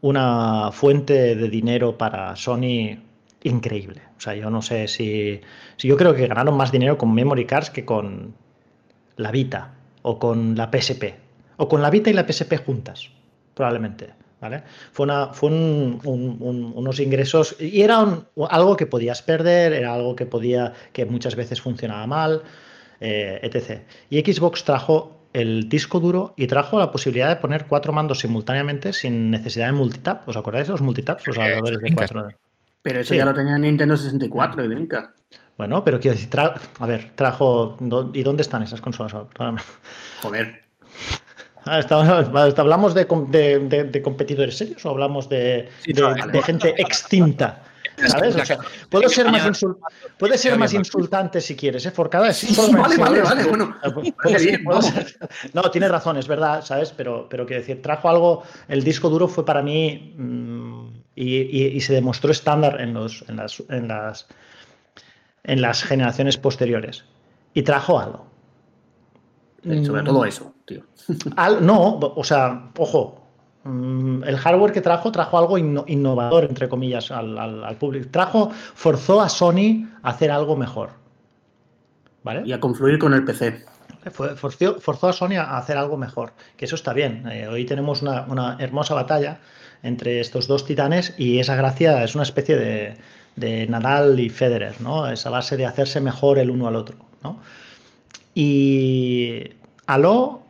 una 0.00 0.70
fuente 0.72 1.36
de 1.36 1.48
dinero 1.50 1.98
para 1.98 2.34
Sony 2.34 2.96
increíble. 3.42 4.00
O 4.16 4.20
sea, 4.20 4.34
yo 4.34 4.48
no 4.48 4.62
sé 4.62 4.88
si, 4.88 5.38
si 5.76 5.86
yo 5.86 5.98
creo 5.98 6.14
que 6.14 6.26
ganaron 6.26 6.56
más 6.56 6.72
dinero 6.72 6.96
con 6.96 7.12
memory 7.14 7.44
cards 7.44 7.68
que 7.68 7.84
con 7.84 8.34
la 9.16 9.30
Vita 9.30 9.74
o 10.00 10.18
con 10.18 10.56
la 10.56 10.70
PSP 10.72 11.04
o 11.58 11.68
con 11.68 11.82
la 11.82 11.90
Vita 11.90 12.08
y 12.08 12.14
la 12.14 12.26
PSP 12.26 12.56
juntas, 12.64 13.10
probablemente. 13.52 14.14
¿Vale? 14.40 14.62
Fue, 14.92 15.04
una, 15.04 15.28
fue 15.28 15.48
un- 15.50 16.00
un- 16.04 16.36
un- 16.40 16.72
unos 16.74 17.00
ingresos 17.00 17.56
y 17.60 17.80
era 17.82 18.04
algo 18.50 18.76
que 18.76 18.84
podías 18.86 19.22
perder, 19.22 19.72
era 19.74 19.94
algo 19.94 20.16
que 20.16 20.26
podía 20.26 20.72
que 20.92 21.06
muchas 21.06 21.34
veces 21.34 21.62
funcionaba 21.62 22.06
mal, 22.06 22.42
eh, 23.00 23.40
etc. 23.42 23.82
Y 24.10 24.20
Xbox 24.20 24.64
trajo 24.64 25.20
el 25.32 25.68
disco 25.68 25.98
duro 26.00 26.32
y 26.36 26.46
trajo 26.46 26.78
la 26.78 26.92
posibilidad 26.92 27.28
de 27.28 27.36
poner 27.36 27.66
cuatro 27.66 27.92
mandos 27.92 28.20
simultáneamente 28.20 28.92
sin 28.92 29.30
necesidad 29.30 29.66
de 29.66 29.72
multitap. 29.72 30.28
¿Os 30.28 30.36
acordáis 30.36 30.66
de 30.68 30.72
los 30.72 30.80
multitaps? 30.82 31.26
Los 31.26 31.38
adaptadores 31.38 31.80
de 31.80 31.94
cuatro. 31.94 32.28
Pero 32.82 33.00
eso 33.00 33.14
Sí. 33.14 33.18
ya 33.18 33.24
lo 33.24 33.34
tenía 33.34 33.58
Nintendo 33.58 33.96
64 33.96 34.64
y 34.64 34.68
Dreamcast. 34.68 35.10
Bueno, 35.56 35.82
pero 35.84 35.98
quiero 36.00 36.16
decir, 36.16 36.30
tra- 36.30 36.54
a 36.78 36.86
ver, 36.86 37.12
trajo. 37.14 37.76
¿Y 38.12 38.22
dónde 38.22 38.42
están 38.42 38.62
esas 38.62 38.80
consolas 38.80 39.14
ahora? 39.14 39.54
Joder. 40.22 40.62
Ah, 41.66 41.78
estamos- 41.78 42.06
¿Hablamos 42.58 42.92
de, 42.94 43.06
de- 43.28 43.58
de- 43.58 43.84
de 43.84 44.02
competidores 44.02 44.58
serios 44.58 44.84
o 44.84 44.90
hablamos 44.90 45.30
de, 45.30 45.70
de- 45.86 46.02
vale. 46.02 46.30
de 46.30 46.42
gente 46.42 46.74
extinta? 46.76 47.62
¿Sabes? 47.96 48.34
O 48.36 48.44
sea, 48.44 48.58
puedo 48.88 49.08
ser 49.08 49.30
más, 49.30 49.44
insul- 49.46 49.78
puede 50.18 50.36
ser 50.36 50.58
más 50.58 50.72
insultante 50.74 51.40
si 51.40 51.54
quieres, 51.54 51.86
¿eh? 51.86 51.90
Forcada 51.90 52.28
es 52.30 52.56
Vale, 52.72 52.96
vale, 52.96 53.22
vale, 53.22 53.44
bueno. 53.44 53.76
No, 55.52 55.62
tienes 55.70 55.90
razón, 55.90 56.16
es 56.16 56.26
verdad, 56.26 56.64
¿sabes? 56.64 56.92
Pero, 56.96 57.28
pero 57.28 57.46
quiero 57.46 57.60
decir, 57.60 57.80
trajo 57.82 58.08
algo. 58.08 58.42
El 58.68 58.82
disco 58.82 59.08
duro 59.08 59.28
fue 59.28 59.44
para 59.44 59.62
mí 59.62 60.14
mm, 60.16 60.86
y, 61.14 61.36
y- 61.36 61.66
y 61.76 61.80
se 61.80 61.92
demostró 61.94 62.30
estándar 62.32 62.80
en, 62.80 62.94
los, 62.94 63.24
en, 63.28 63.36
las, 63.36 63.62
en, 63.68 63.88
las, 63.88 64.26
en 65.44 65.60
las 65.62 65.82
generaciones 65.84 66.36
posteriores. 66.36 67.04
Y 67.54 67.62
trajo 67.62 68.00
algo. 68.00 68.26
Sobre 69.62 70.02
Mm, 70.02 70.04
todo 70.04 70.24
eso, 70.26 70.54
tío. 70.66 70.82
al- 71.36 71.64
no, 71.64 71.98
o 71.98 72.24
sea, 72.24 72.70
ojo, 72.76 73.23
el 73.64 74.36
hardware 74.36 74.72
que 74.72 74.80
trajo, 74.82 75.10
trajo 75.10 75.38
algo 75.38 75.56
innovador, 75.56 76.44
entre 76.44 76.68
comillas, 76.68 77.10
al, 77.10 77.76
público. 77.78 78.08
Trajo, 78.10 78.50
forzó 78.50 79.22
a 79.22 79.28
Sony 79.28 79.86
a 80.02 80.10
hacer 80.10 80.30
algo 80.30 80.56
mejor. 80.56 80.90
¿Vale? 82.22 82.42
Y 82.44 82.52
a 82.52 82.60
confluir 82.60 82.98
con 82.98 83.14
el 83.14 83.24
PC. 83.24 83.64
Forzó, 84.12 84.80
forzó 84.80 85.08
a 85.08 85.12
Sony 85.14 85.36
a 85.38 85.56
hacer 85.56 85.78
algo 85.78 85.96
mejor, 85.96 86.32
que 86.56 86.66
eso 86.66 86.74
está 86.74 86.92
bien. 86.92 87.26
Eh, 87.30 87.48
hoy 87.48 87.64
tenemos 87.64 88.02
una, 88.02 88.56
hermosa 88.58 88.94
batalla 88.94 89.38
entre 89.82 90.20
estos 90.20 90.46
dos 90.46 90.66
titanes 90.66 91.14
y 91.16 91.38
esa 91.38 91.56
gracia 91.56 92.04
es 92.04 92.14
una 92.14 92.24
especie 92.24 92.56
de, 92.56 92.96
de 93.36 93.66
Nadal 93.66 94.20
y 94.20 94.28
Federer, 94.28 94.78
¿no? 94.80 95.08
Esa 95.08 95.30
base 95.30 95.56
de 95.56 95.64
hacerse 95.64 96.02
mejor 96.02 96.38
el 96.38 96.50
uno 96.50 96.68
al 96.68 96.76
otro, 96.76 96.96
¿no? 97.22 97.40
Y 98.34 99.42
Halo, 99.86 100.43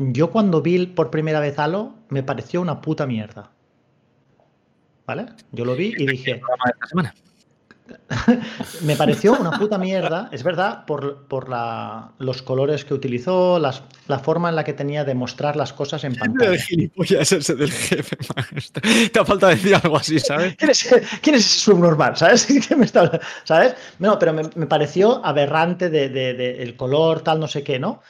yo 0.00 0.30
cuando 0.30 0.62
vi 0.62 0.86
por 0.86 1.10
primera 1.10 1.40
vez 1.40 1.58
Halo, 1.58 1.94
me 2.08 2.22
pareció 2.22 2.60
una 2.62 2.80
puta 2.80 3.06
mierda. 3.06 3.50
¿Vale? 5.06 5.26
Yo 5.52 5.64
lo 5.64 5.74
vi 5.76 5.92
y 5.96 6.06
dije. 6.06 6.40
me 8.82 8.96
pareció 8.96 9.32
una 9.32 9.58
puta 9.58 9.78
mierda, 9.78 10.28
es 10.32 10.42
verdad, 10.42 10.84
por, 10.84 11.26
por 11.26 11.48
la, 11.48 12.12
los 12.18 12.42
colores 12.42 12.84
que 12.84 12.94
utilizó, 12.94 13.58
las, 13.58 13.82
la 14.06 14.18
forma 14.18 14.48
en 14.48 14.56
la 14.56 14.64
que 14.64 14.72
tenía 14.72 15.04
de 15.04 15.14
mostrar 15.14 15.56
las 15.56 15.72
cosas 15.72 16.04
en 16.04 16.14
pantalla. 16.16 16.52
El 16.52 16.60
gilipollas 16.60 17.32
ese 17.32 17.54
del 17.54 17.70
jefe, 17.70 18.16
Te 19.12 19.18
ha 19.18 19.24
falta 19.24 19.48
decir 19.48 19.74
algo 19.74 19.96
así, 19.96 20.18
¿sabes? 20.18 20.56
¿Quién 20.56 20.70
es, 20.70 20.88
quién 21.20 21.36
es 21.36 21.46
ese 21.46 21.60
subnormal? 21.60 22.16
¿Sabes? 22.16 22.48
me 22.76 22.84
está, 22.84 23.20
¿Sabes? 23.44 23.74
No, 23.98 24.18
pero 24.18 24.32
me, 24.32 24.42
me 24.54 24.66
pareció 24.66 25.24
aberrante 25.24 25.90
de, 25.90 26.08
de, 26.08 26.34
de, 26.34 26.62
el 26.62 26.76
color, 26.76 27.22
tal, 27.22 27.40
no 27.40 27.48
sé 27.48 27.62
qué, 27.62 27.78
¿no? 27.78 28.02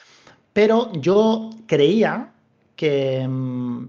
Pero 0.53 0.91
yo 0.93 1.49
creía 1.67 2.31
que 2.75 3.25
mm, 3.27 3.85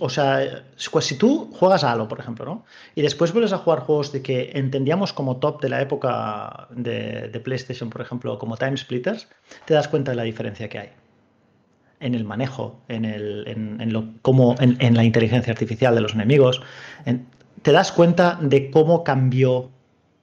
o 0.00 0.08
sea, 0.08 0.64
pues 0.90 1.04
si 1.04 1.16
tú 1.16 1.50
juegas 1.52 1.84
a 1.84 1.92
Halo, 1.92 2.08
por 2.08 2.20
ejemplo, 2.20 2.44
¿no? 2.46 2.64
Y 2.94 3.02
después 3.02 3.32
vuelves 3.32 3.52
a 3.52 3.58
jugar 3.58 3.80
juegos 3.80 4.12
de 4.12 4.22
que 4.22 4.50
entendíamos 4.54 5.12
como 5.12 5.36
top 5.36 5.60
de 5.60 5.68
la 5.68 5.82
época 5.82 6.68
de, 6.70 7.40
PlayStation, 7.44 7.90
por 7.90 8.00
ejemplo, 8.00 8.38
como 8.38 8.56
Time 8.56 8.76
Splitters, 8.76 9.28
te 9.66 9.74
das 9.74 9.88
cuenta 9.88 10.12
de 10.12 10.16
la 10.16 10.22
diferencia 10.22 10.68
que 10.68 10.78
hay 10.78 10.88
en 12.00 12.14
el 12.14 12.24
manejo, 12.24 12.80
en, 12.88 13.04
el, 13.04 13.44
en, 13.46 13.92
lo, 13.92 14.04
como 14.22 14.54
en, 14.58 14.94
la 14.94 15.04
inteligencia 15.04 15.52
artificial 15.52 15.94
de 15.94 16.00
los 16.00 16.14
enemigos. 16.14 16.62
te 17.62 17.72
das 17.72 17.92
cuenta 17.92 18.38
de 18.40 18.70
cómo 18.70 19.04
cambió 19.04 19.68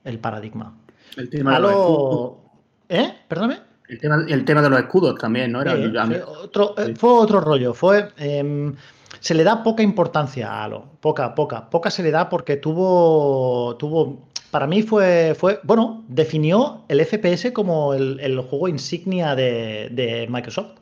el 0.06 0.18
paradigma. 0.20 0.76
El 1.18 1.30
tema 1.30 1.58
Halo... 1.58 2.40
¿Eh? 2.90 3.14
Perdóname. 3.28 3.75
El 3.88 4.00
tema, 4.00 4.26
el 4.28 4.46
tema 4.46 4.62
de 4.62 4.70
los 4.70 4.80
escudos 4.80 5.18
también, 5.20 5.52
¿no? 5.52 5.62
Era 5.62 5.76
otro, 6.26 6.76
eh, 6.78 6.96
Fue 6.96 7.10
otro 7.12 7.40
rollo. 7.40 7.74
Fue. 7.74 8.10
Em, 8.18 8.76
se 9.20 9.34
le 9.34 9.44
da 9.44 9.64
poca 9.64 9.82
importancia 9.82 10.52
a 10.52 10.64
Halo, 10.64 10.86
poca, 11.00 11.34
poca, 11.34 11.70
poca 11.70 11.90
se 11.90 12.04
le 12.04 12.12
da 12.12 12.30
porque 12.30 12.58
tuvo, 12.58 13.76
tuvo, 13.78 14.28
para 14.52 14.68
mí 14.68 14.84
fue, 14.84 15.36
fue 15.36 15.60
bueno, 15.64 16.04
definió 16.08 16.86
el 16.88 17.00
FPS 17.00 17.52
como 17.52 17.94
el, 17.94 18.40
juego 18.42 18.68
insignia 18.68 19.36
de, 19.36 20.28
Microsoft. 20.30 20.80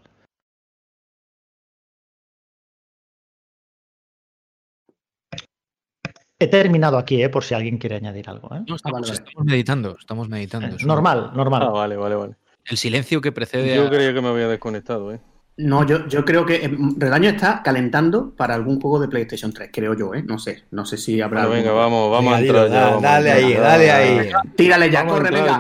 He 6.37 6.47
terminado 6.47 6.97
aquí, 6.97 7.23
eh, 7.23 7.29
por 7.29 7.45
si 7.45 7.53
alguien 7.53 7.77
quiere 7.77 7.95
añadir 7.95 8.29
algo. 8.29 8.53
¿eh? 8.53 8.63
estamos, 8.67 9.23
meditando, 9.45 9.95
estamos 9.97 10.27
meditando. 10.27 10.75
normal, 10.85 11.31
normal. 11.33 11.63
Ah, 11.63 11.69
vale, 11.69 11.95
vale, 11.95 12.15
vale. 12.15 12.35
El 12.66 12.78
silencio 12.78 13.22
que 13.22 13.32
precede. 13.32 13.76
Yo 13.76 13.89
creía 13.89 14.14
que 14.14 14.22
me 14.22 14.30
había 14.30 14.47
desconectado, 14.47 15.14
¿eh? 15.14 15.20
No, 15.55 15.86
yo, 15.86 16.07
yo 16.07 16.26
creo 16.26 16.47
que 16.47 16.66
eh, 16.66 16.78
Redaño 16.97 17.30
está 17.30 17.61
calentando 17.61 18.36
para 18.36 18.55
algún 18.55 18.82
juego 18.82 18.99
de 18.99 19.07
PlayStation 19.07 19.53
3, 19.53 19.70
creo 19.72 19.93
yo, 19.93 20.16
¿eh? 20.16 20.24
No 20.24 20.39
sé, 20.39 20.64
no 20.72 20.84
sé 20.84 20.97
si 20.97 21.22
habrá. 21.22 21.45
venga, 21.45 21.72
vamos, 21.72 22.09
vamos 22.11 22.34
a 22.34 22.39
entrar 22.39 22.70
ya. 22.70 22.97
dale 22.97 23.32
ahí, 23.32 23.53
dale 23.53 23.91
ahí. 23.91 24.32
Tírale 24.55 24.89
ya, 24.89 25.05
corre, 25.05 25.30
venga. 25.30 25.59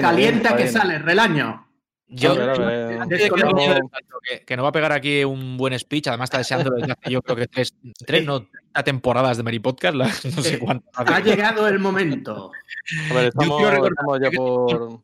Calienta 0.00 0.56
que 0.56 0.66
sale, 0.68 0.98
Relaño. 0.98 1.60
Yo, 2.06 2.34
que, 4.46 4.56
no 4.56 4.62
va 4.62 4.68
a 4.68 4.72
pegar 4.72 4.92
aquí 4.92 5.24
un 5.24 5.56
buen 5.56 5.76
speech, 5.78 6.06
además 6.08 6.28
está 6.28 6.38
deseando 6.38 6.70
yo 7.08 7.22
creo 7.22 7.36
que 7.36 7.46
tres, 7.48 7.74
tres 8.06 8.24
no 8.24 8.46
temporadas 8.84 9.36
de 9.36 9.42
Mary 9.42 9.58
Podcast, 9.58 9.96
no 10.24 10.42
sé 10.42 10.58
cuánto. 10.58 10.86
Ha 10.94 11.20
llegado 11.20 11.66
el 11.66 11.78
momento. 11.78 12.52
A 13.10 13.14
ver, 13.14 13.26
estamos, 13.28 13.62
estamos 13.62 14.20
ya 14.20 14.30
por 14.30 15.00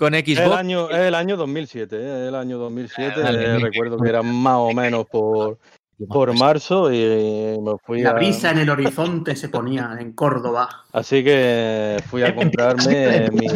con 0.00 0.14
Xbox. 0.14 0.38
El 0.38 0.52
año, 0.52 0.88
es 0.88 0.96
el 0.96 1.14
año 1.14 1.36
2007, 1.36 1.94
¿eh? 1.94 2.28
el 2.28 2.34
año 2.34 2.56
2007. 2.56 3.20
Eh, 3.20 3.58
recuerdo 3.58 3.98
que 3.98 4.08
era 4.08 4.22
más 4.22 4.56
o 4.56 4.72
menos 4.74 5.04
por, 5.06 5.58
por 6.08 6.32
marzo 6.38 6.90
y 6.90 7.60
me 7.60 7.76
fui 7.84 8.00
La 8.00 8.14
brisa 8.14 8.50
en 8.50 8.60
el 8.60 8.70
horizonte 8.70 9.36
se 9.36 9.50
ponía 9.50 9.98
en 10.00 10.12
Córdoba. 10.12 10.86
Así 10.92 11.22
que 11.22 12.02
fui 12.08 12.22
a 12.22 12.34
comprarme 12.34 13.30
mi... 13.30 13.46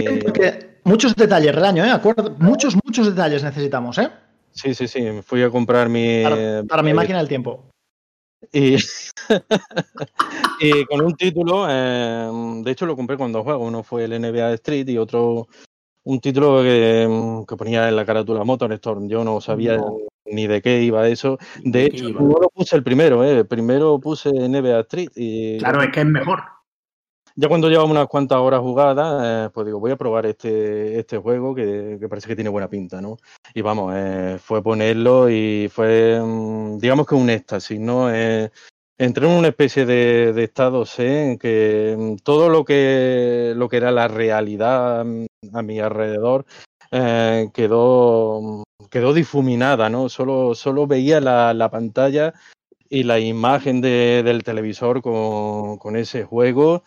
Muchos 0.85 1.17
detalles, 1.17 1.55
Relaño, 1.55 1.83
¿eh? 1.83 1.91
Acuerdo, 1.91 2.37
muchos, 2.39 2.77
muchos 2.85 3.07
detalles 3.07 3.43
necesitamos, 3.43 3.97
¿eh? 3.97 4.11
Sí, 4.51 4.75
sí, 4.75 4.87
sí. 4.87 5.03
Fui 5.25 5.43
a 5.43 5.49
comprar 5.49 5.89
mi... 5.89 6.25
Para, 6.69 6.83
mi 6.83 6.93
máquina 6.93 7.19
del 7.19 7.29
tiempo. 7.29 7.71
Y, 8.53 8.77
y 10.61 10.85
con 10.85 11.01
un 11.01 11.15
título, 11.17 11.67
de 11.67 12.71
hecho 12.71 12.85
lo 12.85 12.97
compré 12.97 13.17
cuando 13.17 13.43
juego. 13.43 13.65
Uno 13.65 13.83
fue 13.83 14.05
el 14.05 14.21
NBA 14.21 14.53
Street 14.53 14.87
y 14.91 14.99
otro 14.99 15.49
un 16.05 16.21
título 16.21 16.63
mm, 16.63 17.45
que, 17.45 17.57
ponía 17.57 17.89
en 17.89 17.97
la 17.97 18.07
carátula 18.07 18.45
Motorstorm. 18.45 19.09
Yo 19.09 19.25
no 19.25 19.41
sabía 19.41 19.81
ni 20.27 20.47
de 20.47 20.63
qué 20.63 20.83
iba 20.83 21.09
eso. 21.09 21.39
De, 21.63 21.87
hecho, 21.87 22.09
no 22.11 22.39
lo 22.41 22.49
puse 22.51 22.77
el 22.77 22.83
primero, 22.83 23.25
¿eh? 23.25 23.45
Primero 23.45 23.99
puse 23.99 24.31
NBA 24.31 24.81
Street. 24.81 25.11
Y... 25.17 25.59
Claro, 25.59 25.83
es 25.83 25.91
que 25.91 26.01
es 26.01 26.07
mejor. 26.07 26.43
Ya 27.37 27.49
cuando 27.49 27.69
llevamos 27.69 27.91
unas 27.91 28.07
cuantas 28.07 28.39
horas 28.39 28.61
jugadas, 28.61 29.23
eh, 29.25 29.51
pues 29.53 29.67
digo, 29.67 29.81
voy 29.81 29.91
a 29.91 29.97
probar 29.97 30.25
este, 30.25 31.01
este 31.01 31.19
juego 31.19 31.53
que, 31.53 31.99
parece 32.09 32.29
que 32.29 32.37
tiene 32.37 32.51
buena 32.51 32.69
pinta, 32.69 33.01
¿no? 33.01 33.17
Y 33.53 33.61
vamos, 33.61 33.93
eh, 33.97 34.39
fue 34.41 34.63
ponerlo 34.63 35.29
y 35.29 35.69
fue, 35.69 36.21
mm, 36.23 36.79
digamos 36.79 37.09
que 37.09 37.17
un 37.17 37.29
éxtasis, 37.29 37.81
¿no? 37.81 38.09
Eh, 38.15 38.53
entré 38.99 39.27
en 39.27 39.33
una 39.33 39.49
especie 39.49 39.85
de, 39.85 40.45
estado 40.45 40.87
C 40.87 41.33
en 41.33 41.39
que 41.39 41.97
mm, 41.99 42.17
todo 42.23 42.49
lo 42.49 42.65
que, 42.65 43.53
lo 43.57 43.69
que 43.69 43.79
era 43.79 43.91
la 43.91 44.07
realidad 44.07 45.05
a 45.53 45.63
mi 45.63 45.81
alrededor 45.81 46.47
eh, 46.91 47.51
quedó, 47.53 48.63
quedó 48.91 49.13
difuminada, 49.13 49.89
¿no? 49.89 50.09
Solo, 50.09 50.55
solo 50.55 50.87
veía 50.87 51.21
la, 51.21 51.71
pantalla 51.71 52.35
y 52.95 53.03
la 53.03 53.19
imagen 53.19 53.81
del 53.81 54.45
televisor 54.45 55.03
con, 55.03 55.79
con 55.79 55.97
ese 55.97 56.23
juego. 56.23 56.85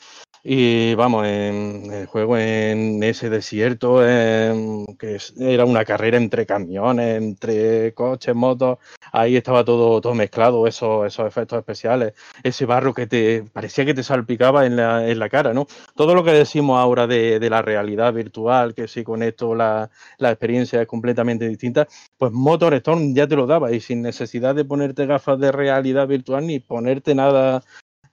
Y 0.49 0.95
vamos, 0.95 1.25
en 1.27 1.91
el 1.91 2.05
juego 2.05 2.37
en 2.37 3.03
ese 3.03 3.29
desierto, 3.29 3.97
que 3.99 5.17
era 5.39 5.65
una 5.65 5.83
carrera 5.83 6.15
entre 6.15 6.45
camiones, 6.45 7.17
entre 7.17 7.93
coches, 7.93 8.33
motos, 8.33 8.77
ahí 9.11 9.35
estaba 9.35 9.65
todo, 9.65 9.99
todo 9.99 10.13
mezclado, 10.13 10.65
esos, 10.67 11.05
esos 11.05 11.27
efectos 11.27 11.59
especiales, 11.59 12.13
ese 12.43 12.65
barro 12.65 12.93
que 12.93 13.07
te 13.07 13.43
parecía 13.51 13.83
que 13.83 13.93
te 13.93 14.03
salpicaba 14.03 14.65
en 14.65 14.77
la, 14.77 15.09
en 15.09 15.19
la 15.19 15.27
cara, 15.27 15.53
¿no? 15.53 15.67
Todo 15.95 16.15
lo 16.15 16.23
que 16.23 16.31
decimos 16.31 16.79
ahora 16.79 17.07
de, 17.07 17.39
de 17.39 17.49
la 17.49 17.61
realidad 17.61 18.13
virtual, 18.13 18.73
que 18.73 18.87
si 18.87 19.03
con 19.03 19.23
esto 19.23 19.55
la, 19.55 19.89
la, 20.17 20.29
experiencia 20.31 20.81
es 20.81 20.87
completamente 20.87 21.47
distinta, 21.47 21.87
pues 22.17 22.31
Motor 22.31 22.73
Storm 22.75 23.13
ya 23.13 23.27
te 23.27 23.35
lo 23.35 23.47
daba 23.47 23.71
y 23.71 23.81
sin 23.81 24.01
necesidad 24.01 24.55
de 24.55 24.65
ponerte 24.65 25.05
gafas 25.07 25.39
de 25.39 25.51
realidad 25.51 25.96
virtual 26.05 26.45
ni 26.45 26.59
ponerte 26.59 27.15
nada 27.15 27.63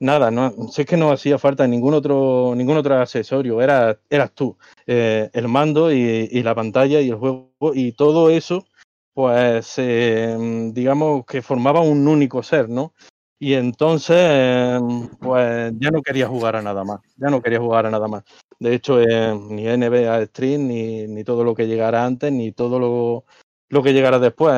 nada, 0.01 0.31
no, 0.31 0.69
sé 0.69 0.85
que 0.85 0.97
no 0.97 1.11
hacía 1.11 1.39
falta 1.39 1.67
ningún 1.67 1.95
otro, 1.95 2.55
ningún 2.57 2.77
otro 2.77 2.97
accesorio, 3.01 3.61
era, 3.61 3.99
eras 4.11 4.33
tú, 4.33 4.57
eh, 4.87 5.31
el 5.33 5.49
mando 5.49 5.93
y, 5.93 6.43
la 6.43 6.55
pantalla 6.55 7.01
y 7.01 7.09
el 7.11 7.17
juego 7.17 7.51
y 7.75 7.93
todo 7.93 8.31
eso, 8.31 8.67
pues 9.13 9.75
eh, 9.79 10.37
digamos 10.73 11.25
que 11.27 11.43
formaba 11.43 11.81
un 11.81 12.07
único 12.07 12.43
ser, 12.43 12.69
¿no? 12.69 12.93
Y 13.39 13.55
entonces, 13.55 14.81
pues 15.21 15.73
ya 15.79 15.91
no 15.91 16.03
quería 16.03 16.29
jugar 16.29 16.57
a 16.57 16.63
nada 16.63 16.85
más, 16.85 17.01
ya 17.17 17.29
no 17.31 17.43
quería 17.43 17.61
jugar 17.61 17.87
a 17.87 17.91
nada 17.91 18.09
más. 18.09 18.25
De 18.59 18.75
hecho, 18.75 19.01
eh, 19.01 19.35
ni 19.51 19.67
NBA 19.67 20.27
Stream, 20.27 20.69
ni, 20.69 21.07
ni 21.09 21.25
todo 21.25 21.45
lo 21.45 21.55
que 21.55 21.67
llegara 21.67 22.05
antes, 22.05 22.33
ni 22.33 22.53
todo 22.53 22.79
lo, 22.79 23.25
lo 23.69 23.83
que 23.83 23.93
llegara 23.93 24.19
después. 24.19 24.55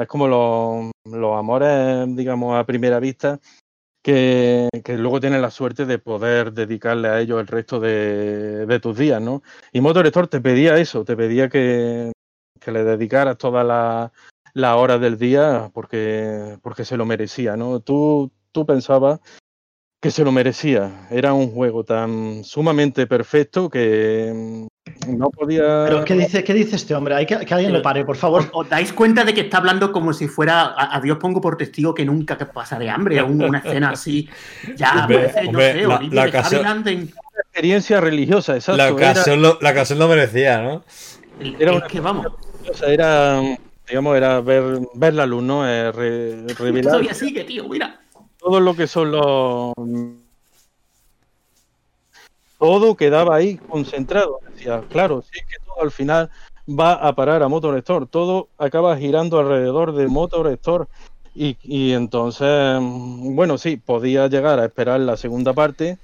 Es 0.00 0.08
como 0.08 0.28
los, 0.28 0.90
los 1.04 1.38
amores, 1.38 2.06
digamos, 2.16 2.56
a 2.56 2.64
primera 2.64 3.00
vista, 3.00 3.40
que, 4.02 4.68
luego 4.86 5.20
tienes 5.20 5.40
la 5.40 5.50
suerte 5.50 5.84
de 5.84 5.98
poder 5.98 6.52
dedicarle 6.52 7.08
a 7.08 7.20
ellos 7.20 7.40
el 7.40 7.48
resto 7.48 7.80
de, 7.80 8.78
tus 8.80 8.96
días, 8.96 9.20
¿no? 9.20 9.42
Y 9.72 9.80
Motor 9.80 10.06
Store 10.06 10.28
te 10.28 10.40
pedía 10.40 10.78
eso, 10.78 11.04
te 11.04 11.16
pedía 11.16 11.48
que, 11.48 12.12
le 12.66 12.84
dedicaras 12.84 13.36
todas 13.38 13.66
las 14.54 14.76
horas 14.76 15.00
del 15.00 15.18
día 15.18 15.70
porque, 15.72 16.58
porque 16.62 16.84
se 16.84 16.96
lo 16.96 17.04
merecía, 17.04 17.56
¿no? 17.56 17.80
Tú, 17.80 18.30
tú 18.52 18.64
pensabas 18.64 19.20
que 20.00 20.10
se 20.12 20.24
lo 20.24 20.30
merecía. 20.30 21.08
Era 21.10 21.32
un 21.32 21.50
juego 21.50 21.84
tan 21.84 22.44
sumamente 22.44 23.08
perfecto 23.08 23.68
que, 23.70 24.68
no 25.08 25.30
podía. 25.30 25.84
¿Pero 25.86 26.04
qué 26.04 26.14
dice, 26.14 26.42
qué 26.44 26.54
dice 26.54 26.76
este 26.76 26.94
hombre? 26.94 27.14
Hay 27.14 27.26
que, 27.26 27.38
que 27.44 27.54
alguien 27.54 27.72
lo 27.72 27.82
pare, 27.82 28.04
por 28.04 28.16
favor. 28.16 28.48
¿Os 28.52 28.68
dais 28.68 28.92
cuenta 28.92 29.24
de 29.24 29.32
que 29.34 29.42
está 29.42 29.58
hablando 29.58 29.92
como 29.92 30.12
si 30.12 30.28
fuera 30.28 30.62
a, 30.76 30.96
a 30.96 31.00
Dios 31.00 31.18
pongo 31.18 31.40
por 31.40 31.56
testigo 31.56 31.94
que 31.94 32.04
nunca 32.04 32.36
pasaré 32.38 32.90
hambre? 32.90 33.22
Un- 33.22 33.42
Una 33.42 33.58
escena 33.58 33.90
así. 33.90 34.28
Ya, 34.76 35.00
Hombre, 35.02 35.18
parece, 35.18 35.42
no 35.44 35.48
hombre, 35.50 35.72
sé, 35.72 35.86
la- 35.86 35.96
en- 36.90 37.12
experiencia 37.38 38.00
religiosa, 38.00 38.54
exacto. 38.54 38.76
La 38.78 38.84
era- 38.88 38.94
ocasión, 38.94 39.42
lo, 39.42 39.58
la 39.60 39.70
ocasión 39.70 39.98
lo 39.98 40.08
merecía, 40.08 40.62
¿no? 40.62 40.82
Era 41.58 41.72
es 41.76 41.82
que 41.84 42.00
vamos. 42.00 42.26
religiosa, 42.62 42.86
era, 42.86 43.40
digamos, 43.88 44.16
era 44.16 44.40
ver, 44.40 44.80
ver 44.94 45.14
la 45.14 45.26
luz, 45.26 45.42
¿no? 45.42 45.68
Eh, 45.68 45.92
re- 45.92 46.46
revelar 46.58 46.84
Todavía 46.92 47.14
sigue, 47.14 47.44
tío, 47.44 47.68
mira. 47.68 48.00
todo 48.38 48.60
lo 48.60 48.74
que 48.74 48.86
son 48.86 49.10
los. 49.12 49.72
Todo 52.58 52.96
quedaba 52.96 53.36
ahí 53.36 53.56
concentrado. 53.56 54.40
Decía, 54.52 54.82
claro, 54.88 55.22
sí 55.22 55.40
que 55.40 55.64
todo 55.64 55.82
al 55.82 55.90
final 55.90 56.30
va 56.68 56.94
a 56.94 57.14
parar 57.14 57.42
a 57.42 57.48
Motor 57.48 57.76
Store. 57.78 58.06
Todo 58.06 58.48
acaba 58.58 58.96
girando 58.96 59.38
alrededor 59.38 59.92
de 59.94 60.08
Motor 60.08 60.48
Store. 60.48 60.86
Y, 61.34 61.58
y 61.62 61.92
entonces, 61.92 62.80
mm, 62.80 63.34
bueno, 63.36 63.58
sí, 63.58 63.76
podía 63.76 64.26
llegar 64.28 64.58
a 64.58 64.64
esperar 64.64 65.00
la 65.00 65.18
segunda 65.18 65.52
parte, 65.52 65.98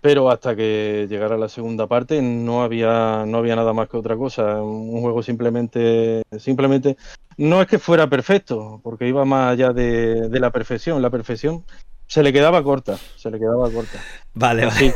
pero 0.00 0.28
hasta 0.30 0.56
que 0.56 1.06
llegara 1.08 1.38
la 1.38 1.48
segunda 1.48 1.86
parte 1.86 2.20
no 2.20 2.62
había, 2.62 3.24
no 3.26 3.38
había 3.38 3.54
nada 3.54 3.72
más 3.72 3.88
que 3.88 3.96
otra 3.96 4.16
cosa. 4.16 4.60
Un 4.60 5.00
juego 5.00 5.22
simplemente, 5.22 6.22
simplemente, 6.38 6.96
no 7.36 7.62
es 7.62 7.68
que 7.68 7.78
fuera 7.78 8.08
perfecto, 8.08 8.80
porque 8.82 9.06
iba 9.06 9.24
más 9.24 9.52
allá 9.52 9.72
de, 9.72 10.28
de 10.28 10.40
la 10.40 10.50
perfección. 10.50 11.00
La 11.00 11.10
perfección 11.10 11.64
se 12.12 12.22
le 12.22 12.30
quedaba 12.30 12.62
corta, 12.62 12.98
se 13.16 13.30
le 13.30 13.38
quedaba 13.38 13.70
corta. 13.70 13.98
Vale, 14.34 14.66
vale. 14.66 14.94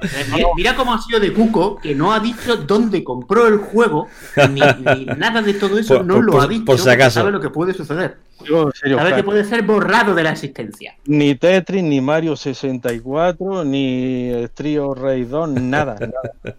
Eh, 0.00 0.24
Mira, 0.32 0.48
mira 0.54 0.76
cómo 0.76 0.94
ha 0.94 1.02
sido 1.02 1.18
de 1.18 1.32
Cuco, 1.32 1.76
que 1.78 1.92
no 1.94 2.12
ha 2.12 2.20
dicho 2.20 2.56
dónde 2.58 3.02
compró 3.02 3.48
el 3.48 3.58
juego, 3.58 4.06
ni, 4.50 4.60
ni 4.60 5.04
nada 5.16 5.42
de 5.42 5.54
todo 5.54 5.76
eso, 5.76 5.96
Por- 5.96 6.06
no 6.06 6.14
por- 6.14 6.24
lo 6.24 6.32
por- 6.32 6.42
ha 6.44 6.46
dicho. 6.46 6.64
por 6.64 6.76
si 6.78 6.82
porque 6.84 6.94
acaso. 6.94 7.18
Sabe 7.20 7.32
lo 7.32 7.40
que 7.40 7.50
puede 7.50 7.74
suceder. 7.74 8.18
Yo, 8.44 8.66
en 8.68 8.72
serio, 8.72 8.98
Sabe 8.98 9.16
que 9.16 9.24
puede 9.24 9.42
ser 9.44 9.62
borrado 9.62 10.14
de 10.14 10.22
la 10.22 10.30
existencia. 10.30 10.94
ni 11.06 11.34
Tetris, 11.34 11.82
ni 11.82 12.00
Mario 12.00 12.36
64, 12.36 13.64
ni 13.64 14.32
of 14.78 14.98
Rage 15.00 15.24
2, 15.24 15.48
nada, 15.50 15.96
nada. 15.98 16.12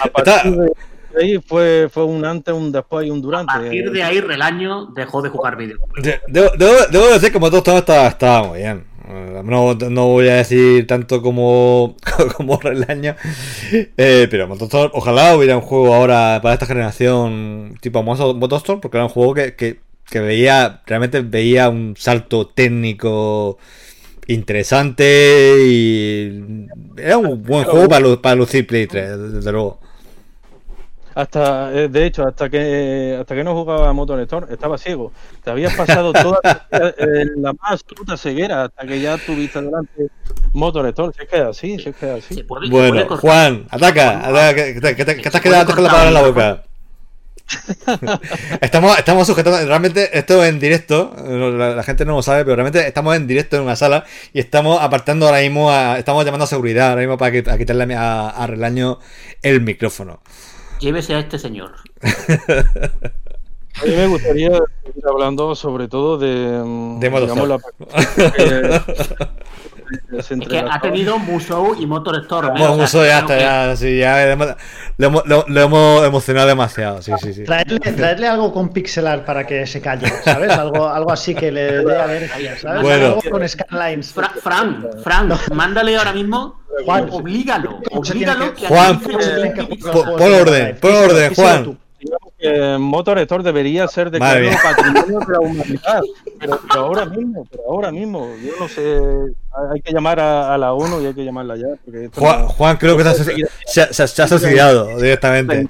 A 0.00 0.08
partir 0.08 0.52
de 0.56 0.72
ahí 1.20 1.38
fue, 1.46 1.88
fue 1.92 2.04
un 2.04 2.24
antes, 2.24 2.52
un 2.54 2.70
después 2.72 3.06
y 3.06 3.10
un 3.10 3.18
A 3.18 3.22
durante. 3.22 3.52
partir 3.52 3.90
de 3.90 4.02
ahí, 4.02 4.20
Relaño 4.20 4.86
dejó 4.94 5.22
de 5.22 5.28
jugar 5.28 5.56
videojuegos. 5.56 6.02
De- 6.02 6.20
Debo, 6.28 6.50
debo- 6.58 6.86
debo 6.90 7.06
decir 7.08 7.32
que 7.32 7.38
Storm 7.60 7.78
estaba, 7.78 8.08
estaba 8.08 8.48
muy 8.48 8.58
bien. 8.58 8.84
Eh, 9.08 9.42
No, 9.44 9.74
no 9.74 10.06
voy 10.08 10.28
a 10.28 10.36
decir 10.36 10.86
tanto 10.86 11.20
como, 11.20 11.96
como 12.36 12.58
Relaño. 12.58 13.14
Eh, 13.96 14.26
pero 14.30 14.48
Motor 14.48 14.66
Storm, 14.66 14.90
ojalá 14.94 15.36
hubiera 15.36 15.56
un 15.56 15.62
juego 15.62 15.94
ahora 15.94 16.40
para 16.42 16.54
esta 16.54 16.66
generación 16.66 17.76
tipo 17.80 18.02
Motor 18.02 18.34
Motor 18.36 18.58
Storm, 18.58 18.80
porque 18.80 18.96
era 18.96 19.04
un 19.04 19.10
juego 19.10 19.34
que, 19.34 19.54
que, 19.56 19.80
que 20.10 20.20
veía, 20.20 20.82
realmente 20.86 21.20
veía 21.20 21.68
un 21.68 21.94
salto 21.98 22.46
técnico 22.48 23.58
interesante 24.26 25.56
y 25.68 26.66
era 26.96 27.18
un 27.18 27.42
buen 27.42 27.64
juego 27.64 27.88
para, 27.88 28.16
para 28.22 28.34
lucir 28.36 28.66
Play 28.66 28.86
3, 28.86 29.32
desde 29.34 29.52
luego. 29.52 29.80
Hasta, 31.14 31.72
eh, 31.72 31.88
de 31.88 32.06
hecho, 32.06 32.26
hasta 32.26 32.50
que 32.50 33.16
hasta 33.20 33.34
que 33.34 33.44
no 33.44 33.54
jugaba 33.54 33.88
a 33.88 33.92
Motor 33.92 34.20
Storm, 34.20 34.52
estaba 34.52 34.76
ciego. 34.78 35.12
Te 35.44 35.50
habías 35.50 35.74
pasado 35.74 36.12
toda 36.12 36.40
eh, 36.72 37.26
la 37.36 37.52
más 37.52 37.72
absoluta 37.82 38.16
ceguera 38.16 38.64
hasta 38.64 38.86
que 38.86 39.00
ya 39.00 39.16
tuviste 39.18 39.60
delante 39.62 40.08
Motor 40.52 40.86
Storm. 40.88 41.12
Si 41.16 41.22
es 41.22 41.28
que 41.28 41.36
es 41.36 41.42
así, 41.42 41.78
si 41.78 41.88
es 41.90 41.96
que 41.96 42.06
es 42.18 42.24
así. 42.24 42.34
Se 42.34 42.44
puede- 42.44 42.66
se 42.66 42.70
puede 42.72 42.90
Bueno. 42.90 43.16
Juan, 43.18 43.66
ataca, 43.70 44.26
ataca, 44.26 44.54
que, 44.54 44.74
que 44.74 44.80
te- 44.80 44.96
que 44.96 45.04
te- 45.04 45.16
que 45.22 45.30
te 45.30 45.36
has 45.36 45.42
quedado 45.42 45.74
con 45.74 45.84
la 45.84 45.90
palabra 45.90 46.08
en 46.08 46.14
la 46.14 46.22
boca. 46.22 46.62
estamos, 48.62 48.98
estamos 48.98 49.26
sujetando, 49.26 49.58
realmente 49.66 50.16
esto 50.18 50.42
en 50.44 50.58
directo, 50.58 51.14
la, 51.28 51.74
la 51.76 51.82
gente 51.82 52.04
no 52.06 52.14
lo 52.16 52.22
sabe, 52.22 52.42
pero 52.44 52.56
realmente 52.56 52.86
estamos 52.86 53.14
en 53.16 53.26
directo 53.26 53.56
en 53.56 53.62
una 53.64 53.76
sala 53.76 54.04
y 54.32 54.40
estamos 54.40 54.80
apartando 54.80 55.26
ahora 55.26 55.40
mismo, 55.40 55.70
a- 55.70 55.98
estamos 55.98 56.24
llamando 56.24 56.44
a 56.44 56.48
seguridad 56.48 56.88
ahora 56.90 57.02
mismo 57.02 57.18
para 57.18 57.30
que- 57.32 57.50
a 57.50 57.58
quitarle 57.58 57.94
a, 57.94 58.30
a 58.30 58.46
Relaño 58.46 58.98
el 59.42 59.60
micrófono. 59.60 60.20
Llévese 60.84 61.14
a 61.14 61.20
este 61.20 61.38
señor. 61.38 61.72
A 62.02 63.86
mí 63.86 63.96
me 63.96 64.06
gustaría 64.06 64.50
seguir 64.84 65.06
hablando 65.08 65.54
sobre 65.54 65.88
todo 65.88 66.18
de, 66.18 66.62
mm, 66.62 67.00
De 67.00 67.08
digamos, 67.08 67.48
la 67.48 67.58
Es 70.18 70.28
que 70.48 70.58
ha 70.58 70.80
tenido 70.80 71.18
Musou 71.18 71.74
y 71.80 71.86
Motor 71.86 72.16
Storm. 72.22 72.48
¿eh? 72.48 72.50
Bueno, 72.58 72.72
O 72.72 72.74
sea, 72.74 72.82
Muso 72.82 73.04
ya 73.06 73.18
está, 73.20 73.38
ya, 73.38 73.76
sí, 73.76 73.98
ya 73.98 74.30
hemos- 74.32 74.48
lo, 74.96 75.06
hemos- 75.06 75.26
lo- 75.26 75.44
lo 75.48 75.60
hemos 75.60 76.04
emocionado 76.06 76.48
demasiado, 76.48 77.02
sí, 77.02 77.12
sí, 77.20 77.34
sí. 77.34 77.44
Traedle, 77.44 77.78
traedle 77.78 78.28
algo 78.28 78.52
con 78.52 78.70
pixelar 78.70 79.24
para 79.24 79.46
que 79.46 79.66
se 79.66 79.80
calle, 79.80 80.06
¿sabes? 80.24 80.50
Algo, 80.52 80.88
algo 80.88 81.12
así 81.12 81.34
que 81.34 81.50
le 81.52 81.84
dé 81.84 81.96
alergia, 82.00 82.56
¿sabes? 82.58 82.82
Bueno. 82.82 83.06
Algo 83.06 83.20
con 83.30 83.48
Skylines. 83.48 84.12
Fra- 84.12 84.32
Fran, 84.42 84.86
Fran, 85.02 85.32
mándale 85.52 85.96
ahora 85.96 86.12
mismo. 86.12 86.60
Juan, 86.84 87.08
oblígalo, 87.12 87.80
¿cómo 87.88 88.04
se 88.04 88.14
tiene 88.14 88.32
oblígalo 88.32 88.54
que- 88.54 88.66
Juan, 88.66 88.86
analice 88.86 89.04
¿Cómo 89.12 89.22
se 89.22 89.30
tienen 89.34 89.52
que 89.54 89.62
Pon- 89.92 90.08
orden, 90.08 90.76
pon 90.80 90.90
Drive? 90.90 91.04
orden, 91.06 91.34
Juan. 91.34 91.78
Que 92.38 92.76
Motor 92.78 93.18
Store 93.20 93.42
debería 93.42 93.86
ser 93.88 94.10
Madre 94.18 94.42
declarado 94.50 94.74
patrimonio 94.76 95.18
de 95.20 95.32
la 95.32 95.40
humanidad. 95.40 96.00
Pero, 96.40 96.60
pero 96.68 96.80
ahora 96.80 97.04
mismo, 97.06 97.46
pero 97.50 97.62
ahora 97.68 97.90
mismo. 97.92 98.28
Yo 98.42 98.52
no 98.58 98.68
sé. 98.68 98.98
Hay 99.72 99.80
que 99.80 99.92
llamar 99.92 100.18
a, 100.20 100.52
a 100.54 100.58
la 100.58 100.72
ONU 100.72 101.00
y 101.02 101.06
hay 101.06 101.14
que 101.14 101.24
llamarla 101.24 101.56
ya. 101.56 101.68
Porque 101.84 102.10
Juan, 102.14 102.42
no- 102.42 102.48
Juan 102.48 102.76
creo 102.76 102.96
que 102.96 103.02
se 103.04 103.08
ha, 103.10 103.14
se 103.14 103.94
se 103.94 104.02
ha- 104.02 104.06
se 104.08 104.22
ha 104.22 104.28
suicidado 104.28 104.96
directamente. 104.98 105.68